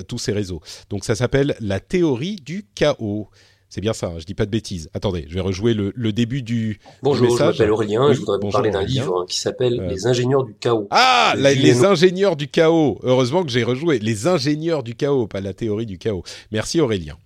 tous 0.07 0.17
ces 0.17 0.31
réseaux. 0.31 0.61
Donc 0.89 1.05
ça 1.05 1.15
s'appelle 1.15 1.55
la 1.59 1.79
théorie 1.79 2.35
du 2.35 2.65
chaos. 2.75 3.29
C'est 3.73 3.81
bien 3.81 3.93
ça, 3.93 4.09
hein, 4.09 4.19
je 4.19 4.25
dis 4.25 4.35
pas 4.35 4.45
de 4.45 4.51
bêtises. 4.51 4.87
Attendez, 4.93 5.25
je 5.27 5.33
vais 5.33 5.41
rejouer 5.41 5.73
le, 5.73 6.13
début 6.13 6.43
du, 6.43 6.79
bonjour, 7.01 7.23
message. 7.23 7.39
Bonjour, 7.39 7.53
je 7.53 7.57
m'appelle 7.57 7.71
Aurélien 7.71 8.07
et 8.07 8.13
je 8.13 8.19
voudrais 8.19 8.37
vous 8.39 8.51
parler 8.51 8.69
d'un 8.69 8.83
livre 8.83 9.21
hein, 9.21 9.25
qui 9.27 9.39
s'appelle 9.39 9.79
euh. 9.79 9.87
Les 9.87 10.05
ingénieurs 10.05 10.43
du 10.43 10.53
chaos. 10.53 10.87
Ah, 10.91 11.33
les 11.35 11.83
ingénieurs 11.83 12.35
du 12.35 12.47
chaos. 12.47 12.99
Heureusement 13.01 13.43
que 13.43 13.49
j'ai 13.49 13.63
rejoué. 13.63 13.97
Les 13.97 14.27
ingénieurs 14.27 14.83
du 14.83 14.93
chaos, 14.93 15.25
pas 15.25 15.41
la 15.41 15.55
théorie 15.55 15.87
du 15.87 15.97
chaos. 15.97 16.21
Merci 16.51 16.81
Aurélien. 16.81 17.17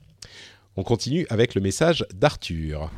On 0.78 0.84
continue 0.84 1.28
avec 1.30 1.54
le 1.54 1.60
message 1.60 2.06
d'Arthur. 2.14 2.92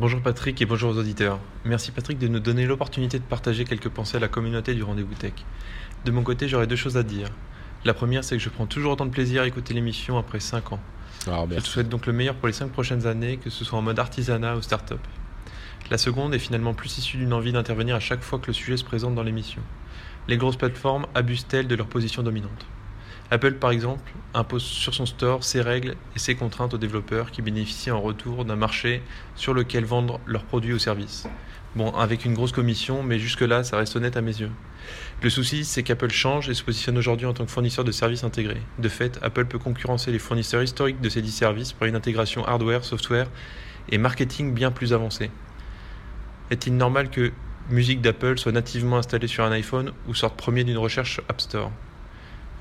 Bonjour 0.00 0.20
Patrick 0.20 0.60
et 0.60 0.66
bonjour 0.66 0.90
aux 0.90 0.98
auditeurs. 0.98 1.38
Merci 1.64 1.92
Patrick 1.92 2.18
de 2.18 2.26
nous 2.26 2.40
donner 2.40 2.66
l'opportunité 2.66 3.20
de 3.20 3.24
partager 3.24 3.64
quelques 3.66 3.90
pensées 3.90 4.16
à 4.16 4.20
la 4.20 4.26
communauté 4.26 4.74
du 4.74 4.82
Rendez-vous 4.82 5.14
Tech. 5.14 5.34
De 6.04 6.10
mon 6.10 6.24
côté, 6.24 6.48
j'aurais 6.48 6.66
deux 6.66 6.74
choses 6.74 6.96
à 6.96 7.04
dire. 7.04 7.28
La 7.84 7.94
première, 7.94 8.24
c'est 8.24 8.36
que 8.36 8.42
je 8.42 8.48
prends 8.48 8.66
toujours 8.66 8.94
autant 8.94 9.06
de 9.06 9.12
plaisir 9.12 9.42
à 9.42 9.46
écouter 9.46 9.74
l'émission 9.74 10.18
après 10.18 10.40
5 10.40 10.72
ans. 10.72 10.80
Ah, 11.28 11.44
je 11.50 11.56
te 11.56 11.66
souhaite 11.66 11.88
donc 11.88 12.06
le 12.06 12.14
meilleur 12.14 12.34
pour 12.34 12.46
les 12.46 12.52
5 12.54 12.70
prochaines 12.70 13.06
années, 13.06 13.36
que 13.36 13.50
ce 13.50 13.64
soit 13.64 13.78
en 13.78 13.82
mode 13.82 13.98
artisanat 13.98 14.56
ou 14.56 14.62
start-up. 14.62 15.00
La 15.90 15.98
seconde 15.98 16.34
est 16.34 16.38
finalement 16.38 16.72
plus 16.72 16.98
issue 16.98 17.18
d'une 17.18 17.34
envie 17.34 17.52
d'intervenir 17.52 17.94
à 17.94 18.00
chaque 18.00 18.22
fois 18.22 18.38
que 18.38 18.46
le 18.46 18.52
sujet 18.52 18.76
se 18.76 18.84
présente 18.84 19.14
dans 19.14 19.22
l'émission. 19.22 19.60
Les 20.28 20.38
grosses 20.38 20.56
plateformes 20.56 21.06
abusent-elles 21.14 21.66
de 21.66 21.74
leur 21.74 21.88
position 21.88 22.22
dominante? 22.22 22.66
Apple, 23.30 23.54
par 23.54 23.70
exemple, 23.70 24.12
impose 24.34 24.62
sur 24.62 24.94
son 24.94 25.04
store 25.04 25.44
ses 25.44 25.60
règles 25.60 25.94
et 26.16 26.18
ses 26.18 26.34
contraintes 26.34 26.74
aux 26.74 26.78
développeurs 26.78 27.30
qui 27.30 27.42
bénéficient 27.42 27.90
en 27.90 28.00
retour 28.00 28.44
d'un 28.44 28.56
marché 28.56 29.02
sur 29.36 29.52
lequel 29.52 29.84
vendre 29.84 30.20
leurs 30.26 30.44
produits 30.44 30.72
ou 30.72 30.78
services. 30.78 31.28
Bon, 31.76 31.90
avec 31.90 32.24
une 32.24 32.34
grosse 32.34 32.52
commission, 32.52 33.02
mais 33.02 33.18
jusque-là, 33.18 33.62
ça 33.62 33.76
reste 33.76 33.94
honnête 33.94 34.16
à 34.16 34.22
mes 34.22 34.40
yeux. 34.40 34.50
Le 35.22 35.28
souci, 35.28 35.66
c'est 35.66 35.82
qu'Apple 35.82 36.10
change 36.10 36.48
et 36.48 36.54
se 36.54 36.62
positionne 36.62 36.96
aujourd'hui 36.96 37.26
en 37.26 37.34
tant 37.34 37.44
que 37.44 37.50
fournisseur 37.50 37.84
de 37.84 37.92
services 37.92 38.24
intégrés. 38.24 38.62
De 38.78 38.88
fait, 38.88 39.18
Apple 39.20 39.44
peut 39.44 39.58
concurrencer 39.58 40.10
les 40.12 40.18
fournisseurs 40.18 40.62
historiques 40.62 41.02
de 41.02 41.10
ces 41.10 41.20
dix 41.20 41.30
services 41.30 41.74
par 41.74 41.88
une 41.88 41.94
intégration 41.94 42.42
hardware, 42.46 42.84
software 42.84 43.26
et 43.90 43.98
marketing 43.98 44.54
bien 44.54 44.70
plus 44.70 44.94
avancée. 44.94 45.30
Est-il 46.50 46.74
normal 46.74 47.10
que 47.10 47.32
musique 47.68 48.00
d'Apple 48.00 48.38
soit 48.38 48.52
nativement 48.52 48.96
installée 48.96 49.26
sur 49.26 49.44
un 49.44 49.52
iPhone 49.52 49.92
ou 50.08 50.14
sorte 50.14 50.38
premier 50.38 50.64
d'une 50.64 50.78
recherche 50.78 51.20
App 51.28 51.42
Store? 51.42 51.70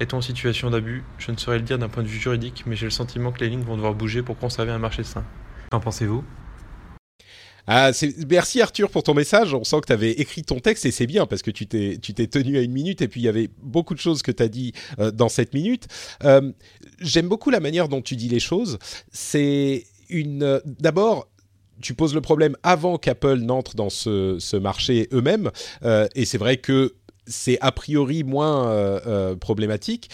Est-on 0.02 0.18
en 0.18 0.22
situation 0.22 0.70
d'abus? 0.70 1.06
Je 1.18 1.32
ne 1.32 1.38
saurais 1.38 1.60
le 1.60 1.64
dire 1.64 1.80
d'un 1.80 1.88
point 1.88 2.04
de 2.04 2.10
vue 2.10 2.20
juridique, 2.20 2.64
mais 2.66 2.76
j'ai 2.76 2.88
le 2.88 2.92
sentiment 2.92 3.32
que 3.32 3.40
les 3.40 3.50
lignes 3.50 3.64
vont 3.64 3.78
devoir 3.78 3.94
bouger 3.94 4.22
pour 4.22 4.38
conserver 4.38 4.72
un 4.72 4.80
marché 4.80 5.06
sain. 5.06 5.24
Qu'en 5.72 5.80
pensez-vous? 5.80 6.26
Ah, 7.72 7.92
merci 8.28 8.62
Arthur 8.62 8.90
pour 8.90 9.04
ton 9.04 9.14
message. 9.14 9.54
On 9.54 9.64
sent 9.64 9.82
que 9.82 9.86
tu 9.86 9.94
avais 9.94 10.10
écrit 10.14 10.42
ton 10.42 10.60
texte 10.60 10.88
et 10.88 10.92
c'est 10.92 11.06
bien 11.06 11.28
parce 11.28 11.44
que 11.44 11.52
tu 11.52 11.68
t'es 11.68 12.28
tenu 12.28 12.58
à 12.58 12.62
une 12.62 12.72
minute 12.72 13.04
et 13.04 13.08
puis 13.08 13.22
il 13.22 13.26
y 13.26 13.28
avait 13.28 13.48
beaucoup 13.62 13.94
de 13.94 14.00
choses 14.00 14.24
que 14.24 14.32
tu 14.32 14.42
as 14.42 14.48
dit 14.48 14.74
euh, 14.98 15.12
dans 15.12 15.30
cette 15.30 15.54
minute. 15.54 15.88
Euh, 16.24 16.52
j'aime 17.00 17.28
beaucoup 17.28 17.52
la 17.52 17.60
manière 17.60 17.88
dont 17.88 18.02
tu 18.02 18.16
dis 18.16 18.28
les 18.28 18.40
choses. 18.40 18.80
C'est 19.12 19.86
une 20.10 20.42
euh, 20.42 20.60
d'abord 20.66 21.28
tu 21.80 21.94
poses 21.94 22.16
le 22.16 22.22
problème 22.22 22.58
avant 22.64 22.98
qu'Apple 22.98 23.38
n'entre 23.38 23.76
dans 23.76 23.92
ce, 23.92 24.58
marché 24.58 25.08
eux-mêmes 25.14 25.52
et 26.16 26.26
c'est 26.26 26.40
vrai 26.40 26.58
que 26.58 26.96
c'est 27.26 27.58
a 27.62 27.72
priori 27.72 28.26
moins 28.26 29.00
problématique. 29.40 30.10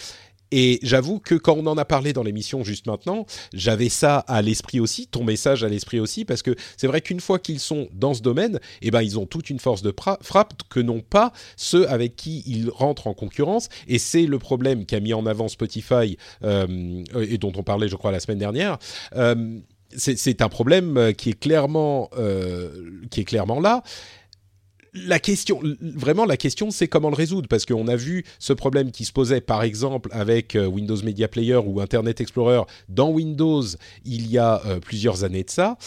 Et 0.52 0.80
j'avoue 0.84 1.20
que 1.20 1.36
quand 1.36 1.56
on 1.56 1.66
en 1.68 1.78
a 1.78 1.86
parlé 1.86 2.14
dans 2.14 2.24
l'émission 2.24 2.64
juste 2.64 2.88
maintenant, 2.88 3.26
j'avais 3.54 3.90
ça 3.90 4.20
à 4.20 4.42
l'esprit 4.42 4.80
aussi, 4.80 5.08
ton 5.08 5.24
message 5.24 5.64
à 5.64 5.70
l'esprit 5.70 6.00
aussi, 6.00 6.26
parce 6.26 6.42
que 6.42 6.56
c'est 6.78 6.88
vrai 6.88 7.02
qu'une 7.02 7.20
fois 7.20 7.40
qu'ils 7.40 7.60
sont 7.60 7.88
dans 7.94 8.14
ce 8.14 8.22
domaine, 8.22 8.60
eh 8.82 8.92
ben 8.92 9.02
ils 9.02 9.20
ont 9.20 9.26
toute 9.26 9.50
une 9.50 9.60
force 9.60 9.82
de 9.82 9.94
frappe 10.22 10.54
que 10.70 10.80
n'ont 10.80 11.02
pas 11.02 11.32
ceux 11.56 11.90
avec 11.90 12.16
qui 12.16 12.44
ils 12.46 12.70
rentrent 12.70 13.08
en 13.08 13.14
concurrence. 13.14 13.70
Et 13.88 14.00
c'est 14.00 14.26
le 14.26 14.40
problème 14.40 14.86
qu'a 14.86 15.00
mis 15.00 15.14
en 15.14 15.26
avant 15.26 15.48
Spotify 15.48 16.18
euh, 16.44 17.04
et 17.20 17.38
dont 17.38 17.54
on 17.56 17.64
parlait, 17.64 17.88
je 17.88 17.96
crois, 17.96 18.12
la 18.12 18.20
semaine 18.20 18.40
dernière. 18.40 18.78
Euh, 19.16 19.60
c'est 19.98 20.42
un 20.42 20.50
problème 20.50 21.14
qui 21.18 21.30
est 21.30 21.40
clairement, 21.40 22.10
euh, 22.18 22.92
qui 23.12 23.22
est 23.22 23.24
clairement 23.24 23.62
là 23.62 23.82
la 24.96 25.20
question, 25.20 25.62
vraiment 25.82 26.26
la 26.26 26.38
question, 26.38 26.72
c'est 26.72 26.88
comment 26.88 27.10
le 27.10 27.16
résoudre. 27.16 27.48
Parce 27.48 27.66
qu'on 27.66 27.88
a 27.88 27.96
vu 27.96 28.24
ce 28.40 28.54
problème 28.54 28.92
qui 28.92 29.06
se 29.06 29.12
posait 29.12 29.42
par 29.42 29.64
exemple 29.64 30.10
avec 30.12 30.56
euh, 30.56 30.66
Windows 30.66 31.02
Media 31.04 31.28
Player 31.28 31.58
ou 31.58 31.82
Internet 31.82 32.22
Explorer 32.22 32.62
dans 32.90 33.10
Windows 33.10 33.64
il 34.06 34.30
y 34.32 34.38
a 34.38 34.62
euh, 34.66 34.80
plusieurs 34.80 35.24
années 35.24 35.44
de 35.44 35.50
ça 35.50 35.78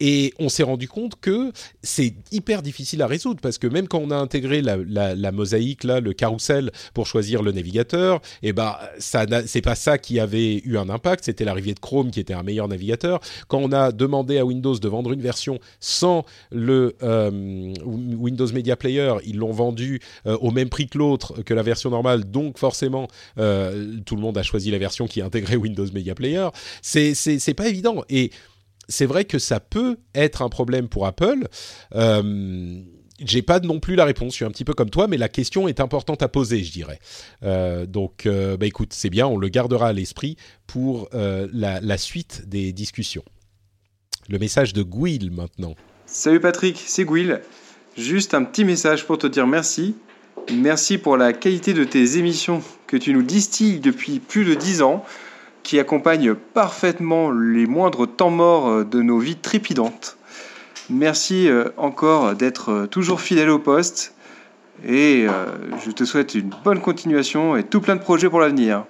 et 0.00 0.34
on 0.38 0.48
s'est 0.48 0.62
rendu 0.62 0.88
compte 0.88 1.20
que 1.20 1.52
c'est 1.82 2.14
hyper 2.32 2.62
difficile 2.62 3.02
à 3.02 3.06
résoudre 3.06 3.40
parce 3.40 3.58
que 3.58 3.66
même 3.66 3.88
quand 3.88 3.98
on 3.98 4.10
a 4.10 4.16
intégré 4.16 4.62
la, 4.62 5.32
mosaïque, 5.32 5.84
là, 5.84 6.00
le 6.00 6.12
carrousel 6.12 6.70
pour 6.94 7.06
choisir 7.06 7.42
le 7.42 7.52
navigateur, 7.52 8.16
et 8.42 8.48
eh 8.48 8.52
ben 8.52 8.76
ça 8.98 9.26
c'est 9.46 9.62
pas 9.62 9.74
ça 9.74 9.98
qui 9.98 10.20
avait 10.20 10.58
eu 10.64 10.76
un 10.76 10.88
impact, 10.88 11.24
c'était 11.24 11.44
l'arrivée 11.44 11.74
de 11.74 11.80
Chrome 11.80 12.10
qui 12.10 12.20
était 12.20 12.34
un 12.34 12.42
meilleur 12.42 12.68
navigateur. 12.68 13.20
Quand 13.48 13.58
on 13.58 13.72
a 13.72 13.92
demandé 13.92 14.38
à 14.38 14.44
Windows 14.44 14.78
de 14.78 14.88
vendre 14.88 15.12
une 15.12 15.20
version 15.20 15.58
sans 15.80 16.24
le 16.50 16.94
euh, 17.02 17.72
Windows 17.84 18.48
Media 18.52 18.76
Player, 18.76 19.14
ils 19.24 19.36
l'ont 19.36 19.52
vendu 19.52 20.00
euh, 20.26 20.36
au 20.38 20.50
même 20.50 20.68
prix 20.68 20.86
que 20.86 20.98
l'autre, 20.98 21.42
que 21.42 21.54
la 21.54 21.62
version 21.62 21.90
normale, 21.90 22.24
donc 22.24 22.58
forcément 22.58 23.08
euh, 23.38 23.96
tout 24.04 24.16
le 24.16 24.22
monde 24.22 24.38
a 24.38 24.42
choisi 24.42 24.70
la 24.70 24.78
version 24.78 25.06
qui 25.06 25.20
intégrait 25.20 25.56
Windows 25.56 25.86
Media 25.92 26.14
Player. 26.14 26.48
C'est 26.82 27.14
c'est 27.14 27.54
pas 27.54 27.68
évident 27.68 28.04
et 28.08 28.30
c'est 28.88 29.06
vrai 29.06 29.24
que 29.24 29.38
ça 29.38 29.60
peut 29.60 29.98
être 30.14 30.42
un 30.42 30.48
problème 30.48 30.88
pour 30.88 31.06
Apple. 31.06 31.48
Euh, 31.94 32.82
j'ai 33.18 33.42
pas 33.42 33.60
non 33.60 33.80
plus 33.80 33.94
la 33.94 34.04
réponse, 34.04 34.32
je 34.32 34.36
suis 34.36 34.44
un 34.44 34.50
petit 34.50 34.64
peu 34.64 34.74
comme 34.74 34.90
toi, 34.90 35.08
mais 35.08 35.16
la 35.16 35.28
question 35.28 35.68
est 35.68 35.80
importante 35.80 36.22
à 36.22 36.28
poser, 36.28 36.62
je 36.62 36.72
dirais. 36.72 36.98
Euh, 37.42 37.86
donc, 37.86 38.26
euh, 38.26 38.56
bah 38.56 38.66
écoute, 38.66 38.92
c'est 38.92 39.10
bien, 39.10 39.26
on 39.26 39.38
le 39.38 39.48
gardera 39.48 39.88
à 39.88 39.92
l'esprit 39.92 40.36
pour 40.66 41.08
euh, 41.14 41.48
la, 41.52 41.98
suite 41.98 42.42
des 42.46 42.72
discussions. 42.72 43.24
Le 44.28 44.38
message 44.38 44.72
de 44.72 44.82
Gwill 44.82 45.30
maintenant. 45.30 45.74
Salut 46.04 46.40
Patrick, 46.40 46.82
c'est 46.84 47.04
Gwill. 47.04 47.40
Juste 47.96 48.34
un 48.34 48.44
petit 48.44 48.64
message 48.64 49.06
pour 49.06 49.18
te 49.18 49.26
dire 49.26 49.46
merci. 49.46 49.94
Merci 50.52 50.98
pour 50.98 51.16
la 51.16 51.32
qualité 51.32 51.72
de 51.72 51.84
tes 51.84 52.18
émissions 52.18 52.62
que 52.86 52.96
tu 52.96 53.12
nous 53.12 53.22
distilles 53.22 53.80
depuis 53.80 54.20
plus 54.20 54.44
de 54.44 54.54
10 54.54 54.82
ans 54.82 55.04
qui 55.66 55.80
accompagne 55.80 56.34
parfaitement 56.34 57.32
les 57.32 57.66
moindres 57.66 58.06
temps 58.06 58.30
morts 58.30 58.68
euh, 58.68 58.84
de 58.84 59.02
nos 59.02 59.18
vies 59.18 59.34
trépidantes. 59.34 60.16
Merci 60.90 61.48
euh, 61.48 61.70
encore 61.76 62.36
d'être 62.36 62.70
euh, 62.70 62.86
toujours 62.86 63.20
fidèle 63.20 63.50
au 63.50 63.58
poste 63.58 64.14
et 64.86 65.26
je 65.84 65.90
te 65.90 66.04
souhaite 66.04 66.34
une 66.34 66.50
bonne 66.62 66.80
continuation 66.80 67.56
et 67.56 67.64
tout 67.64 67.80
plein 67.80 67.96
de 67.96 68.00
projets 68.00 68.28
pour 68.28 68.40
l'avenir. 68.40 68.84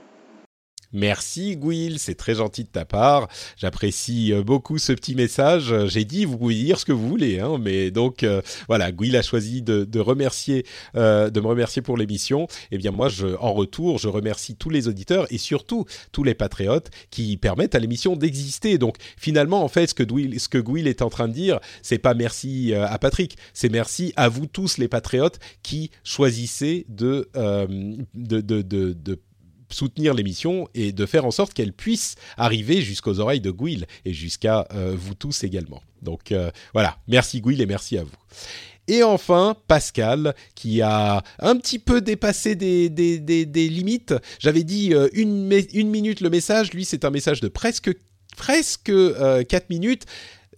Merci 0.93 1.57
Gouil, 1.57 1.99
c'est 1.99 2.15
très 2.15 2.37
gentil 2.37 2.65
de 2.65 2.69
ta 2.69 2.85
part. 2.85 3.29
J'apprécie 3.57 4.33
euh, 4.33 4.43
beaucoup 4.43 4.79
ce 4.79 4.93
petit 4.93 5.15
message. 5.15 5.75
J'ai 5.87 6.05
dit, 6.05 6.25
vous 6.25 6.39
pouvez 6.39 6.55
dire 6.55 6.79
ce 6.79 6.85
que 6.85 6.93
vous 6.93 7.09
voulez, 7.09 7.41
hein, 7.41 7.59
mais 7.61 7.91
donc 7.91 8.23
euh, 8.23 8.41
voilà, 8.69 8.93
Gouil 8.93 9.17
a 9.17 9.23
choisi 9.23 9.63
de, 9.63 9.99
remercier, 9.99 10.65
euh, 10.95 11.31
de 11.31 11.41
me 11.41 11.47
remercier 11.47 11.83
pour 11.83 11.97
l'émission. 11.97 12.47
Eh 12.71 12.79
bien 12.79 12.93
moi, 12.93 13.09
je, 13.09 13.27
en 13.41 13.53
retour, 13.53 13.99
je 13.99 14.09
remercie 14.09 14.57
tous 14.57 14.71
les 14.71 14.89
auditeurs 14.89 15.27
et 15.31 15.39
surtout 15.39 15.87
tous 16.13 16.23
les 16.23 16.35
patriotes 16.35 16.91
qui 17.11 17.37
permettent 17.37 17.75
à 17.75 17.79
l'émission 17.79 18.17
d'exister. 18.17 18.79
Donc 18.79 18.97
finalement, 19.17 19.63
en 19.63 19.69
fait, 19.69 19.89
ce 19.89 19.95
que 19.95 20.03
Gouil, 20.03 20.39
ce 20.39 20.49
que 20.49 20.59
est 20.87 21.03
en 21.03 21.11
train 21.11 21.29
de 21.29 21.33
dire, 21.33 21.61
c'est 21.83 21.99
pas 21.99 22.15
merci 22.15 22.75
à 22.75 22.99
Patrick, 22.99 23.37
c'est 23.55 23.69
merci 23.69 24.13
à 24.17 24.29
vous 24.29 24.47
tous 24.47 24.79
les 24.79 24.89
patriotes 24.89 25.39
qui 25.63 25.91
choisissez 26.05 26.87
de, 26.89 27.29
de, 27.35 28.41
de 28.41 29.19
soutenir 29.69 30.15
l'émission 30.15 30.69
et 30.75 30.93
de 30.93 31.07
faire 31.07 31.25
en 31.25 31.31
sorte 31.31 31.55
qu'elle 31.55 31.73
puisse 31.73 32.15
arriver 32.37 32.83
jusqu'aux 32.83 33.21
oreilles 33.21 33.41
de 33.41 33.51
Gouil 33.51 33.87
et 34.05 34.13
jusqu'à 34.13 34.67
euh, 34.75 34.95
vous 34.97 35.15
tous 35.15 35.45
également. 35.45 35.83
Donc 36.03 36.33
euh, 36.33 36.51
voilà, 36.73 36.99
merci 37.09 37.41
Gouil 37.41 37.61
et 37.61 37.67
merci 37.67 37.99
à 37.99 38.05
vous. 38.05 38.17
Et 38.89 39.03
enfin, 39.03 39.57
Pascal, 39.67 40.35
qui 40.55 40.81
a 40.81 41.25
un 41.41 41.57
petit 41.57 41.81
peu 41.81 42.01
dépassé 42.01 42.55
des, 42.55 42.89
des, 42.89 43.19
des, 43.19 43.69
limites. 43.69 44.15
J'avais 44.39 44.63
dit 44.63 44.95
euh, 44.95 45.09
une, 45.13 45.53
une 45.73 45.91
minute 45.91 46.21
le 46.21 46.31
message, 46.31 46.73
lui 46.73 46.85
c'est 46.85 47.05
un 47.05 47.11
message 47.11 47.41
de 47.41 47.49
presque, 47.49 47.91
presque 48.37 48.93
4 48.93 49.71
minutes 49.71 50.05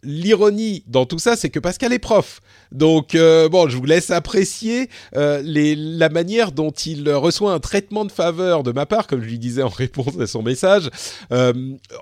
l'ironie 0.03 0.85
dans 0.87 1.07
tout 1.07 1.19
ça, 1.19 1.37
c'est 1.37 1.51
que 1.51 1.59
Pascal 1.59 1.93
est 1.93 1.99
prof. 1.99 2.41
Donc, 2.73 3.15
euh, 3.15 3.49
bon, 3.49 3.69
je 3.69 3.77
vous 3.77 3.85
laisse 3.85 4.11
apprécier 4.11 4.89
euh, 5.17 5.43
la 5.45 6.09
manière 6.09 6.53
dont 6.53 6.71
il 6.71 7.11
reçoit 7.11 7.53
un 7.53 7.61
traitement 7.61 8.05
de 8.05 8.13
faveur 8.13 8.63
de 8.63 8.73
ma 8.73 8.87
part, 8.87 9.07
comme 9.07 9.23
je 9.23 9.29
lui 9.29 9.39
disais 9.39 9.63
en 9.63 9.69
réponse 9.69 10.19
à 10.21 10.27
son 10.27 10.43
message. 10.43 10.91
Euh, 11.33 11.53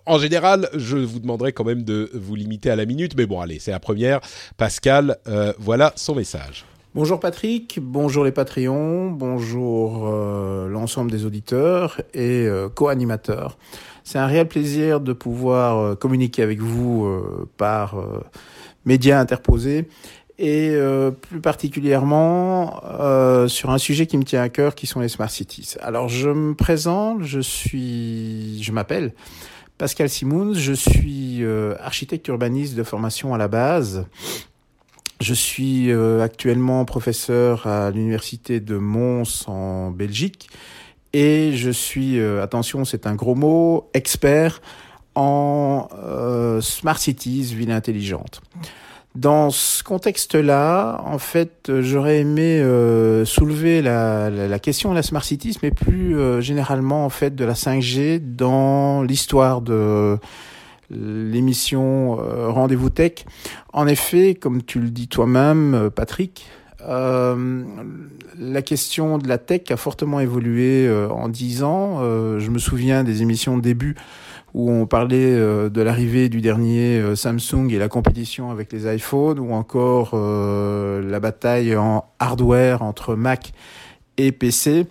en 0.06 0.18
général, 0.18 0.68
je 0.74 0.96
vous 0.96 1.18
demanderai 1.18 1.52
quand 1.52 1.64
même 1.64 1.82
de 1.82 2.10
vous 2.14 2.34
limiter 2.34 2.70
à 2.70 2.76
la 2.76 2.86
minute, 2.86 3.14
mais 3.16 3.26
bon, 3.26 3.40
allez, 3.40 3.58
c'est 3.58 3.70
la 3.70 3.80
première. 3.80 4.20
Pascal, 4.56 5.18
voilà 5.58 5.92
son 5.96 6.14
message. 6.14 6.64
Bonjour 6.94 7.20
Patrick, 7.20 7.78
bonjour 7.82 8.24
les 8.24 8.32
Patreons, 8.32 9.10
bonjour 9.10 10.08
l'ensemble 10.08 11.10
des 11.10 11.26
auditeurs 11.26 12.00
et 12.14 12.48
co-animateurs. 12.74 13.58
C'est 14.06 14.18
un 14.18 14.26
réel 14.26 14.46
plaisir 14.46 15.00
de 15.00 15.12
pouvoir 15.12 15.78
euh, 15.78 15.94
communiquer 15.96 16.44
avec 16.44 16.60
vous 16.60 17.06
euh, 17.06 17.48
par 17.56 17.98
euh, 17.98 18.20
médias 18.84 19.18
interposés 19.18 19.88
et 20.38 20.76
plus 21.22 21.40
particulièrement 21.40 22.82
sur 23.48 23.70
un 23.70 23.78
sujet 23.78 24.04
qui 24.06 24.18
me 24.18 24.22
tient 24.22 24.42
à 24.42 24.50
cœur 24.50 24.74
qui 24.74 24.86
sont 24.86 25.00
les 25.00 25.08
smart 25.08 25.30
cities. 25.30 25.76
Alors 25.80 26.10
je 26.10 26.28
me 26.28 26.54
présente, 26.54 27.22
je 27.22 27.40
suis 27.40 28.62
je 28.62 28.70
m'appelle 28.70 29.14
Pascal 29.78 30.10
Simons, 30.10 30.52
je 30.52 30.74
suis 30.74 31.42
architecte 31.80 32.28
urbaniste 32.28 32.74
de 32.74 32.82
formation 32.82 33.32
à 33.32 33.38
la 33.38 33.48
base. 33.48 34.04
Je 35.22 35.32
suis 35.32 35.90
actuellement 36.20 36.84
professeur 36.84 37.66
à 37.66 37.90
l'université 37.90 38.60
de 38.60 38.76
Mons 38.76 39.48
en 39.48 39.90
Belgique 39.90 40.50
et 41.18 41.52
je 41.54 41.70
suis, 41.70 42.20
euh, 42.20 42.42
attention, 42.42 42.84
c'est 42.84 43.06
un 43.06 43.14
gros 43.14 43.34
mot, 43.34 43.88
expert 43.94 44.60
en 45.14 45.88
euh, 45.94 46.60
smart 46.60 46.98
cities, 46.98 47.54
ville 47.54 47.70
intelligente. 47.70 48.42
Dans 49.14 49.48
ce 49.48 49.82
contexte-là, 49.82 51.00
en 51.06 51.16
fait, 51.16 51.72
j'aurais 51.80 52.18
aimé 52.18 52.60
euh, 52.60 53.24
soulever 53.24 53.80
la, 53.80 54.58
question 54.58 54.90
de 54.90 54.94
la 54.94 55.02
smart 55.02 55.24
cities, 55.24 55.56
mais 55.62 55.70
plus 55.70 56.42
généralement 56.42 57.06
en 57.06 57.08
fait 57.08 57.34
de 57.34 57.46
la 57.46 57.54
5G 57.54 58.20
dans 58.20 59.02
l'histoire 59.02 59.62
de 59.62 60.18
l'émission 60.90 62.16
Rendez-vous 62.16 62.90
Tech. 62.90 63.24
En 63.72 63.86
effet, 63.86 64.34
comme 64.34 64.62
tu 64.62 64.80
le 64.80 64.90
dis 64.90 65.08
toi-même, 65.08 65.88
Patrick, 65.96 66.46
euh, 66.86 67.64
la 68.38 68.62
question 68.62 69.18
de 69.18 69.28
la 69.28 69.38
tech 69.38 69.70
a 69.70 69.76
fortement 69.76 70.20
évolué 70.20 70.86
euh, 70.86 71.08
en 71.08 71.28
dix 71.28 71.62
ans. 71.62 71.98
Euh, 72.00 72.38
je 72.38 72.50
me 72.50 72.58
souviens 72.58 73.04
des 73.04 73.22
émissions 73.22 73.56
de 73.56 73.62
début 73.62 73.96
où 74.54 74.70
on 74.70 74.86
parlait 74.86 75.34
de 75.36 75.82
l'arrivée 75.82 76.30
du 76.30 76.40
dernier 76.40 77.14
Samsung 77.14 77.68
et 77.70 77.78
la 77.78 77.88
compétition 77.88 78.50
avec 78.50 78.72
les 78.72 78.90
iPhones, 78.94 79.38
ou 79.38 79.52
encore 79.52 80.16
la 80.16 81.20
bataille 81.20 81.76
en 81.76 82.06
hardware 82.18 82.80
entre 82.80 83.16
Mac 83.16 83.52
et 84.16 84.32
PC. 84.32 84.86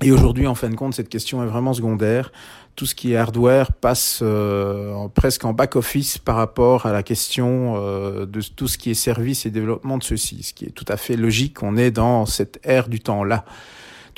Et 0.00 0.12
aujourd'hui, 0.12 0.46
en 0.46 0.54
fin 0.54 0.68
de 0.68 0.76
compte, 0.76 0.94
cette 0.94 1.08
question 1.08 1.42
est 1.42 1.46
vraiment 1.46 1.74
secondaire 1.74 2.30
tout 2.78 2.86
ce 2.86 2.94
qui 2.94 3.12
est 3.12 3.16
hardware 3.16 3.72
passe 3.72 4.20
euh, 4.22 5.08
presque 5.12 5.44
en 5.44 5.52
back-office 5.52 6.18
par 6.18 6.36
rapport 6.36 6.86
à 6.86 6.92
la 6.92 7.02
question 7.02 7.74
euh, 7.76 8.24
de 8.24 8.40
tout 8.40 8.68
ce 8.68 8.78
qui 8.78 8.92
est 8.92 8.94
service 8.94 9.46
et 9.46 9.50
développement 9.50 9.98
de 9.98 10.04
ceci, 10.04 10.44
ce 10.44 10.54
qui 10.54 10.66
est 10.66 10.70
tout 10.70 10.84
à 10.86 10.96
fait 10.96 11.16
logique. 11.16 11.64
On 11.64 11.76
est 11.76 11.90
dans 11.90 12.24
cette 12.24 12.60
ère 12.62 12.88
du 12.88 13.00
temps-là. 13.00 13.44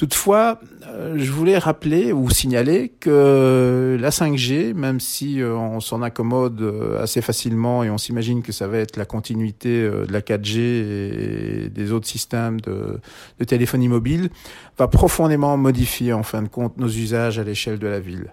Toutefois, 0.01 0.59
euh, 0.86 1.16
je 1.18 1.31
voulais 1.31 1.59
rappeler 1.59 2.10
ou 2.10 2.31
signaler 2.31 2.89
que 2.89 3.98
la 4.01 4.09
5G, 4.09 4.72
même 4.72 4.98
si 4.98 5.43
euh, 5.43 5.55
on 5.55 5.81
s'en 5.81 6.01
accommode 6.01 6.62
euh, 6.62 7.02
assez 7.02 7.20
facilement 7.20 7.85
et 7.85 7.90
on 7.90 7.98
s'imagine 7.98 8.40
que 8.40 8.51
ça 8.51 8.66
va 8.66 8.78
être 8.78 8.97
la 8.97 9.05
continuité 9.05 9.82
de 9.82 10.10
la 10.10 10.22
4G 10.22 10.59
et 10.59 11.68
des 11.68 11.93
autres 11.93 12.09
systèmes 12.09 12.62
de, 12.62 12.98
de 13.39 13.44
téléphonie 13.44 13.89
mobile, 13.89 14.31
va 14.78 14.89
profondément 14.89 15.55
modifier 15.59 16.14
en 16.14 16.22
fin 16.22 16.40
de 16.40 16.48
compte 16.48 16.78
nos 16.78 16.89
usages 16.89 17.39
à 17.39 17.44
l'échelle 17.44 17.78
de 17.78 17.86
la 17.86 18.01
ville. 18.01 18.32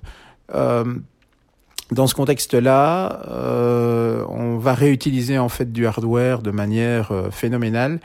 dans 1.91 2.07
ce 2.07 2.15
contexte-là, 2.15 3.23
on 4.29 4.57
va 4.57 4.73
réutiliser 4.73 5.37
en 5.37 5.49
fait 5.49 5.73
du 5.73 5.85
hardware 5.85 6.41
de 6.41 6.51
manière 6.51 7.11
phénoménale 7.31 7.99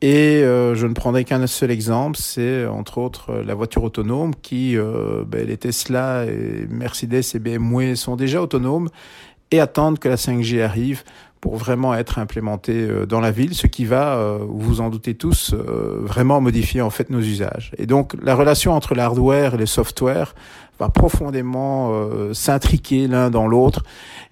et 0.00 0.42
euh, 0.44 0.76
je 0.76 0.86
ne 0.86 0.94
prendrai 0.94 1.24
qu'un 1.24 1.44
seul 1.48 1.72
exemple, 1.72 2.18
c'est 2.20 2.66
entre 2.66 2.98
autres 2.98 3.34
la 3.34 3.54
voiture 3.54 3.82
autonome 3.82 4.32
qui, 4.42 4.76
euh, 4.76 5.24
ben, 5.26 5.46
les 5.46 5.56
Tesla, 5.56 6.24
et 6.24 6.66
Mercedes 6.70 7.24
et 7.34 7.38
BMW 7.40 7.94
sont 7.96 8.14
déjà 8.14 8.40
autonomes 8.40 8.90
et 9.50 9.60
attendent 9.60 9.98
que 9.98 10.08
la 10.08 10.16
5G 10.16 10.62
arrive 10.62 11.02
pour 11.40 11.56
vraiment 11.56 11.94
être 11.94 12.18
implémentée 12.18 12.86
euh, 12.88 13.06
dans 13.06 13.20
la 13.20 13.32
ville, 13.32 13.54
ce 13.54 13.66
qui 13.66 13.86
va, 13.86 14.38
vous 14.40 14.60
vous 14.60 14.80
en 14.80 14.88
doutez 14.88 15.14
tous, 15.14 15.52
vraiment 15.54 16.40
modifier 16.40 16.80
en 16.80 16.90
fait 16.90 17.10
nos 17.10 17.20
usages. 17.20 17.72
Et 17.76 17.86
donc 17.86 18.14
la 18.22 18.36
relation 18.36 18.74
entre 18.74 18.94
l'hardware 18.94 19.54
et 19.54 19.58
le 19.58 19.66
software 19.66 20.36
va 20.78 20.90
profondément 20.90 21.92
s'intriquer 22.32 23.08
l'un 23.08 23.30
dans 23.30 23.48
l'autre 23.48 23.82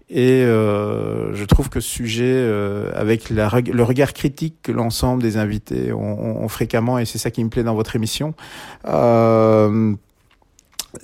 et 0.08 0.44
euh, 0.44 1.34
je 1.34 1.44
trouve 1.44 1.68
que 1.68 1.80
ce 1.80 1.88
sujet, 1.88 2.24
euh, 2.26 2.92
avec 2.94 3.28
la, 3.28 3.50
le 3.60 3.82
regard 3.82 4.12
critique 4.12 4.56
que 4.62 4.70
l'ensemble 4.70 5.20
des 5.20 5.36
invités 5.36 5.92
ont, 5.92 6.42
ont, 6.42 6.48
fréquemment, 6.48 6.98
et 6.98 7.04
c'est 7.04 7.18
ça 7.18 7.32
qui 7.32 7.42
me 7.42 7.50
plaît 7.50 7.64
dans 7.64 7.74
votre 7.74 7.96
émission, 7.96 8.34
euh, 8.86 9.94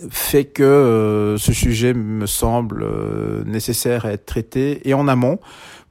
fait 0.08 0.44
que 0.44 0.62
euh, 0.62 1.36
ce 1.36 1.52
sujet 1.52 1.94
me 1.94 2.26
semble 2.26 2.84
euh, 2.84 3.42
nécessaire 3.44 4.06
à 4.06 4.12
être 4.12 4.24
traité 4.24 4.88
et 4.88 4.94
en 4.94 5.08
amont, 5.08 5.40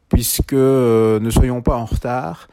puisque 0.07 0.53
ne 0.53 1.29
soyons 1.29 1.61
pas 1.61 1.75
en 1.75 1.85
retard. 1.85 2.47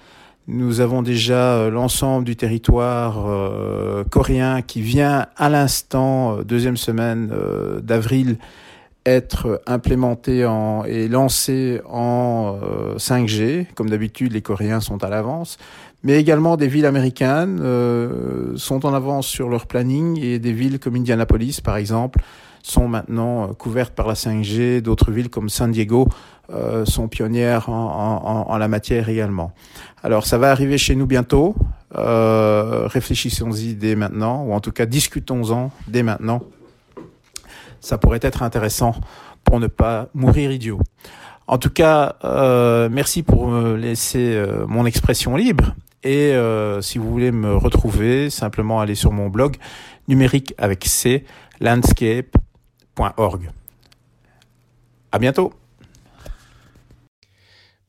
Nous 0.48 0.80
avons 0.80 1.02
déjà 1.02 1.68
l'ensemble 1.68 2.24
du 2.24 2.34
territoire 2.34 3.26
coréen 4.08 4.62
qui 4.62 4.80
vient 4.80 5.26
à 5.36 5.50
l'instant, 5.50 6.38
deuxième 6.38 6.78
semaine 6.78 7.30
d'avril, 7.82 8.38
être 9.08 9.60
implémenté 9.66 10.44
en, 10.44 10.84
et 10.84 11.08
lancé 11.08 11.80
en 11.88 12.58
5G. 12.96 13.40
Euh, 13.40 13.64
Comme 13.74 13.90
d'habitude, 13.90 14.32
les 14.32 14.42
Coréens 14.42 14.80
sont 14.80 15.02
à 15.04 15.08
l'avance. 15.08 15.58
Mais 16.04 16.18
également 16.18 16.56
des 16.56 16.68
villes 16.68 16.86
américaines 16.86 17.58
euh, 17.60 18.56
sont 18.56 18.86
en 18.86 18.94
avance 18.94 19.26
sur 19.26 19.48
leur 19.48 19.66
planning 19.66 20.18
et 20.22 20.38
des 20.38 20.52
villes 20.52 20.78
comme 20.78 20.94
Indianapolis, 20.94 21.60
par 21.60 21.76
exemple, 21.76 22.20
sont 22.62 22.86
maintenant 22.86 23.44
euh, 23.44 23.52
couvertes 23.52 23.94
par 23.94 24.06
la 24.06 24.14
5G. 24.14 24.80
D'autres 24.80 25.10
villes 25.10 25.30
comme 25.30 25.48
San 25.48 25.70
Diego 25.72 26.08
sont 26.86 27.08
pionnières 27.08 27.68
en, 27.68 28.46
en, 28.48 28.56
la 28.56 28.68
matière 28.68 29.10
également. 29.10 29.52
Alors 30.02 30.24
ça 30.24 30.38
va 30.38 30.50
arriver 30.50 30.78
chez 30.78 30.96
nous 30.96 31.04
bientôt. 31.04 31.54
Réfléchissons-y 31.92 33.74
dès 33.74 33.94
maintenant, 33.94 34.44
ou 34.44 34.54
en 34.54 34.60
tout 34.60 34.72
cas 34.72 34.86
discutons-en 34.86 35.70
dès 35.88 36.02
maintenant 36.02 36.40
ça 37.80 37.98
pourrait 37.98 38.20
être 38.22 38.42
intéressant 38.42 38.94
pour 39.44 39.60
ne 39.60 39.66
pas 39.66 40.08
mourir 40.14 40.52
idiot. 40.52 40.80
En 41.46 41.56
tout 41.56 41.70
cas, 41.70 42.16
euh, 42.24 42.90
merci 42.90 43.22
pour 43.22 43.48
me 43.48 43.74
laisser 43.74 44.34
euh, 44.34 44.66
mon 44.66 44.84
expression 44.84 45.34
libre. 45.34 45.74
Et 46.04 46.32
euh, 46.34 46.82
si 46.82 46.98
vous 46.98 47.10
voulez 47.10 47.32
me 47.32 47.56
retrouver, 47.56 48.28
simplement 48.28 48.80
allez 48.80 48.94
sur 48.94 49.12
mon 49.12 49.28
blog 49.28 49.56
numérique 50.08 50.54
avec 50.58 50.84
C, 50.84 51.24
landscape.org. 51.60 53.50
À 55.10 55.18
bientôt. 55.18 55.52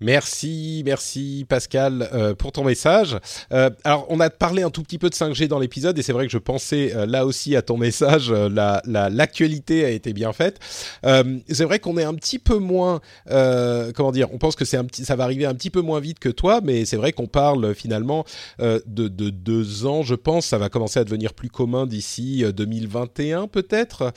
Merci, 0.01 0.81
merci 0.85 1.45
Pascal 1.49 2.09
euh, 2.13 2.33
pour 2.33 2.53
ton 2.53 2.63
message. 2.63 3.17
Euh, 3.51 3.69
alors, 3.83 4.05
on 4.07 4.21
a 4.21 4.29
parlé 4.29 4.63
un 4.63 4.69
tout 4.69 4.81
petit 4.81 4.97
peu 4.97 5.09
de 5.09 5.13
5G 5.13 5.47
dans 5.47 5.59
l'épisode 5.59 5.99
et 5.99 6.01
c'est 6.01 6.13
vrai 6.13 6.25
que 6.25 6.31
je 6.31 6.37
pensais 6.37 6.95
euh, 6.95 7.05
là 7.05 7.25
aussi 7.25 7.53
à 7.57 7.61
ton 7.61 7.75
message. 7.75 8.31
la 8.31 8.81
l'actualité 8.85 9.83
a 9.83 9.89
été 9.89 10.13
bien 10.13 10.31
faite. 10.31 10.59
c'est 11.03 11.63
vrai 11.63 11.79
qu'on 11.79 11.97
est 11.97 12.03
un 12.03 12.13
petit 12.13 12.39
peu 12.39 12.57
moins, 12.57 13.01
comment 13.27 14.11
dire, 14.11 14.29
on 14.33 14.37
pense 14.37 14.55
que 14.55 14.63
c'est 14.63 14.77
un 14.77 14.85
petit, 14.85 15.03
ça 15.03 15.15
va 15.15 15.25
arriver 15.25 15.45
un 15.45 15.53
petit 15.53 15.69
peu 15.69 15.81
moins 15.81 15.99
vite 15.99 16.19
que 16.19 16.29
toi, 16.29 16.61
mais 16.63 16.85
c'est 16.85 16.95
vrai 16.95 17.11
qu'on 17.11 17.27
parle 17.27 17.73
finalement 17.75 18.25
de, 18.59 18.81
de, 18.85 19.29
deux 19.29 19.85
ans, 19.85 20.03
je 20.03 20.15
pense. 20.15 20.45
Ça 20.45 20.57
va 20.57 20.69
commencer 20.69 20.99
à 20.99 21.03
devenir 21.03 21.33
plus 21.33 21.49
commun 21.49 21.85
d'ici 21.85 22.43
2021 22.55 23.47
peut-être. 23.47 24.13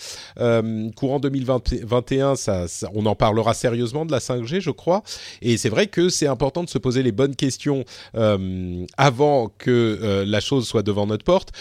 courant 0.94 1.18
2021, 1.20 2.36
ça, 2.36 2.68
ça, 2.68 2.88
on 2.94 3.06
en 3.06 3.14
parlera 3.14 3.54
sérieusement 3.54 4.04
de 4.04 4.12
la 4.12 4.18
5G, 4.18 4.60
je 4.60 4.70
crois. 4.70 5.02
Et 5.40 5.56
c'est 5.56 5.72
vrai 5.73 5.86
que 5.86 6.09
c'est 6.09 6.27
important 6.27 6.62
de 6.62 6.69
se 6.69 6.78
poser 6.78 7.03
les 7.03 7.12
bonnes 7.12 7.35
questions 7.35 7.85
euh, 8.15 8.85
avant 8.97 9.49
que 9.49 9.70
euh, 10.03 10.24
la 10.27 10.40
chose 10.40 10.69
soit 10.69 10.82
devant 10.82 11.07
notre 11.07 11.24
porte 11.24 11.53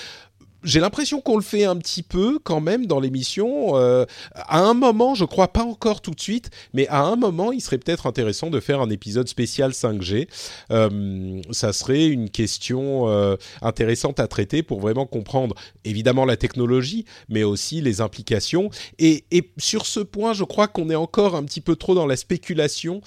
j'ai 0.64 0.80
l'impression 0.80 1.22
qu'on 1.22 1.38
le 1.38 1.44
fait 1.44 1.66
un 1.66 1.76
petit 1.76 2.04
peu 2.04 2.40
quand 2.44 2.62
même 2.62 2.86
dans 2.86 3.00
l'émission. 3.00 3.78
Euh, 3.78 4.06
à 4.36 4.60
un 4.60 4.74
moment, 4.74 5.16
je 5.16 5.26
crois 5.26 5.48
pas 5.48 5.64
encore 5.64 6.02
tout 6.02 6.12
de 6.12 6.20
suite, 6.20 6.50
mais 6.74 6.88
à 6.88 7.02
un 7.02 7.16
moment, 7.16 7.52
il 7.52 7.62
serait 7.62 7.78
peut-être 7.78 8.06
intéressant 8.06 8.50
de 8.50 8.60
faire 8.60 8.82
un 8.82 8.90
épisode 8.90 9.28
spécial 9.28 9.72
5G. 9.72 10.28
Euh, 10.72 11.42
ça 11.52 11.74
serait 11.74 12.08
une 12.08 12.30
question 12.30 13.10
euh, 13.10 13.36
intéressante 13.62 14.20
à 14.20 14.28
traiter 14.28 14.64
pour 14.64 14.80
vraiment 14.80 15.06
comprendre 15.06 15.56
évidemment 15.84 16.26
la 16.26 16.38
technologie, 16.38 17.06
mais 17.30 17.44
aussi 17.44 17.82
les 17.82 18.02
implications. 18.02 18.70
Et, 19.00 19.26
et 19.32 19.52
sur 19.58 19.86
ce 19.86 20.00
point, 20.00 20.34
je 20.34 20.44
crois 20.44 20.68
qu'on 20.68 20.90
est 20.90 20.96
encore 20.96 21.36
un 21.36 21.44
petit 21.44 21.62
peu 21.62 21.76
trop 21.76 21.96
dans 21.96 22.06
la 22.06 22.16
spéculation 22.16 23.02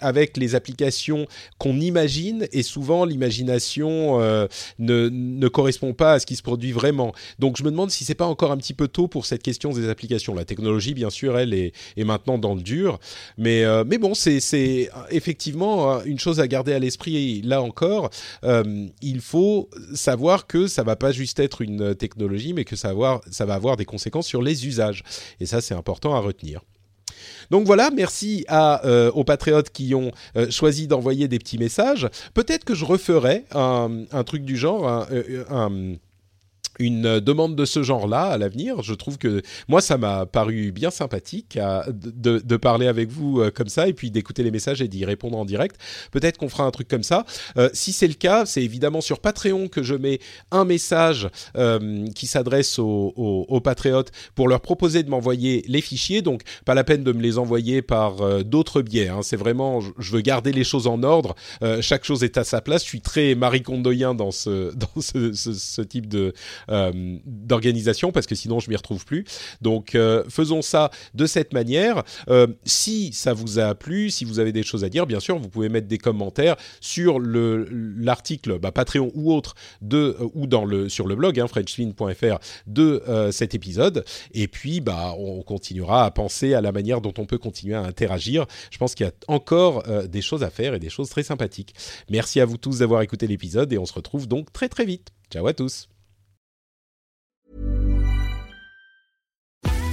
avec 0.00 0.36
les 0.36 0.54
applications 0.54 1.26
qu'on 1.58 1.80
imagine 1.80 2.46
et 2.52 2.62
souvent 2.62 3.04
l'imagination 3.04 4.18
ne, 4.18 4.48
ne 5.08 5.48
correspond 5.48 5.92
pas 5.92 6.14
à 6.14 6.18
ce 6.18 6.26
qui 6.26 6.36
produit 6.42 6.72
vraiment. 6.72 7.12
Donc 7.38 7.56
je 7.56 7.64
me 7.64 7.70
demande 7.70 7.90
si 7.90 8.04
c'est 8.04 8.14
pas 8.14 8.26
encore 8.26 8.52
un 8.52 8.56
petit 8.56 8.74
peu 8.74 8.88
tôt 8.88 9.08
pour 9.08 9.26
cette 9.26 9.42
question 9.42 9.72
des 9.72 9.88
applications. 9.88 10.34
La 10.34 10.44
technologie, 10.44 10.94
bien 10.94 11.10
sûr, 11.10 11.38
elle 11.38 11.54
est, 11.54 11.72
est 11.96 12.04
maintenant 12.04 12.38
dans 12.38 12.54
le 12.54 12.62
dur, 12.62 12.98
mais 13.38 13.64
euh, 13.64 13.84
mais 13.86 13.98
bon, 13.98 14.14
c'est 14.14 14.90
effectivement 15.10 16.02
une 16.04 16.18
chose 16.18 16.40
à 16.40 16.48
garder 16.48 16.72
à 16.72 16.78
l'esprit. 16.78 17.42
Là 17.42 17.62
encore, 17.62 18.10
euh, 18.44 18.86
il 19.02 19.20
faut 19.20 19.68
savoir 19.94 20.46
que 20.46 20.66
ça 20.66 20.82
va 20.82 20.96
pas 20.96 21.12
juste 21.12 21.40
être 21.40 21.62
une 21.62 21.94
technologie, 21.94 22.52
mais 22.52 22.64
que 22.64 22.76
ça 22.76 22.88
va 22.88 22.92
avoir, 22.92 23.20
ça 23.30 23.46
va 23.46 23.54
avoir 23.54 23.76
des 23.76 23.84
conséquences 23.84 24.26
sur 24.26 24.42
les 24.42 24.66
usages. 24.66 25.02
Et 25.40 25.46
ça, 25.46 25.60
c'est 25.60 25.74
important 25.74 26.14
à 26.14 26.20
retenir. 26.20 26.60
Donc 27.50 27.66
voilà, 27.66 27.90
merci 27.90 28.44
euh, 28.50 29.10
aux 29.12 29.24
patriotes 29.24 29.70
qui 29.70 29.94
ont 29.94 30.12
euh, 30.36 30.50
choisi 30.50 30.86
d'envoyer 30.86 31.28
des 31.28 31.38
petits 31.38 31.58
messages. 31.58 32.08
Peut-être 32.34 32.64
que 32.64 32.74
je 32.74 32.84
referai 32.84 33.44
un, 33.52 34.06
truc 34.24 34.44
du 34.44 34.56
genre, 34.56 35.06
euh, 35.10 35.44
un 35.50 35.94
une 36.80 37.20
demande 37.20 37.54
de 37.54 37.64
ce 37.64 37.82
genre-là 37.82 38.22
à 38.22 38.38
l'avenir. 38.38 38.82
Je 38.82 38.94
trouve 38.94 39.18
que 39.18 39.42
moi, 39.68 39.80
ça 39.80 39.98
m'a 39.98 40.26
paru 40.26 40.72
bien 40.72 40.90
sympathique 40.90 41.56
à, 41.56 41.84
de, 41.88 42.56
parler 42.56 42.86
avec 42.86 43.10
vous 43.10 43.40
euh, 43.40 43.50
comme 43.50 43.68
ça 43.68 43.86
et 43.88 43.92
puis 43.92 44.10
d'écouter 44.10 44.42
les 44.42 44.50
messages 44.50 44.82
et 44.82 44.88
d'y 44.88 45.04
répondre 45.04 45.38
en 45.38 45.44
direct. 45.44 45.76
Peut-être 46.10 46.38
qu'on 46.38 46.48
fera 46.48 46.64
un 46.64 46.70
truc 46.70 46.88
comme 46.88 47.02
ça. 47.02 47.24
Euh, 47.56 47.70
si 47.72 47.92
c'est 47.92 48.08
le 48.08 48.14
cas, 48.14 48.46
c'est 48.46 48.62
évidemment 48.62 49.00
sur 49.00 49.20
Patreon 49.20 49.68
que 49.68 49.82
je 49.82 49.94
mets 49.94 50.18
un 50.50 50.64
message 50.64 51.28
euh, 51.56 52.06
qui 52.14 52.26
s'adresse 52.26 52.78
aux, 52.78 53.60
patriotes 53.62 54.10
pour 54.34 54.48
leur 54.48 54.60
proposer 54.60 55.02
de 55.02 55.10
m'envoyer 55.10 55.64
les 55.68 55.80
fichiers. 55.80 56.22
Donc, 56.22 56.42
pas 56.64 56.74
la 56.74 56.84
peine 56.84 57.04
de 57.04 57.12
me 57.12 57.20
les 57.20 57.38
envoyer 57.38 57.82
par 57.82 58.22
euh, 58.22 58.42
d'autres 58.42 58.82
biais. 58.82 59.08
Hein. 59.08 59.20
C'est 59.22 59.36
vraiment, 59.36 59.80
je 59.80 60.12
veux 60.12 60.20
garder 60.20 60.52
les 60.52 60.64
choses 60.64 60.86
en 60.86 61.02
ordre. 61.02 61.34
Euh, 61.62 61.82
chaque 61.82 62.04
chose 62.04 62.24
est 62.24 62.38
à 62.38 62.44
sa 62.44 62.60
place. 62.60 62.82
Je 62.82 62.88
suis 62.88 63.00
très 63.00 63.34
Marie 63.34 63.62
Kondoyen 63.62 64.14
dans 64.14 64.30
ce, 64.30 64.74
dans 64.74 65.00
ce, 65.00 65.82
type 65.82 66.08
de 66.08 66.32
euh, 66.69 66.69
d'organisation 66.70 68.12
parce 68.12 68.26
que 68.26 68.34
sinon 68.34 68.60
je 68.60 68.70
m'y 68.70 68.76
retrouve 68.76 69.04
plus. 69.04 69.24
Donc 69.60 69.94
euh, 69.94 70.24
faisons 70.28 70.62
ça 70.62 70.90
de 71.14 71.26
cette 71.26 71.52
manière. 71.52 72.02
Euh, 72.28 72.46
si 72.64 73.12
ça 73.12 73.32
vous 73.32 73.58
a 73.58 73.74
plu, 73.74 74.10
si 74.10 74.24
vous 74.24 74.38
avez 74.38 74.52
des 74.52 74.62
choses 74.62 74.84
à 74.84 74.88
dire, 74.88 75.06
bien 75.06 75.20
sûr, 75.20 75.38
vous 75.38 75.48
pouvez 75.48 75.68
mettre 75.68 75.88
des 75.88 75.98
commentaires 75.98 76.56
sur 76.80 77.18
le 77.18 77.66
l'article 77.98 78.58
bah, 78.58 78.72
Patreon 78.72 79.10
ou 79.14 79.32
autre 79.32 79.54
de 79.80 80.16
ou 80.34 80.46
dans 80.46 80.64
le 80.64 80.88
sur 80.88 81.06
le 81.06 81.14
blog 81.16 81.38
hein, 81.40 81.46
de 82.66 83.30
cet 83.32 83.54
épisode. 83.54 84.04
Et 84.32 84.48
puis 84.48 84.80
bah 84.80 85.14
on 85.18 85.42
continuera 85.42 86.04
à 86.04 86.10
penser 86.10 86.54
à 86.54 86.60
la 86.60 86.72
manière 86.72 87.00
dont 87.00 87.14
on 87.18 87.26
peut 87.26 87.38
continuer 87.38 87.74
à 87.74 87.82
interagir. 87.82 88.46
Je 88.70 88.78
pense 88.78 88.94
qu'il 88.94 89.06
y 89.06 89.08
a 89.08 89.12
encore 89.28 89.82
des 90.08 90.22
choses 90.22 90.42
à 90.42 90.50
faire 90.50 90.74
et 90.74 90.78
des 90.78 90.90
choses 90.90 91.08
très 91.08 91.22
sympathiques. 91.22 91.74
Merci 92.08 92.40
à 92.40 92.44
vous 92.44 92.56
tous 92.56 92.78
d'avoir 92.78 93.02
écouté 93.02 93.26
l'épisode 93.26 93.72
et 93.72 93.78
on 93.78 93.86
se 93.86 93.92
retrouve 93.92 94.28
donc 94.28 94.52
très 94.52 94.68
très 94.68 94.84
vite. 94.84 95.08
Ciao 95.30 95.46
à 95.46 95.52
tous. 95.52 95.89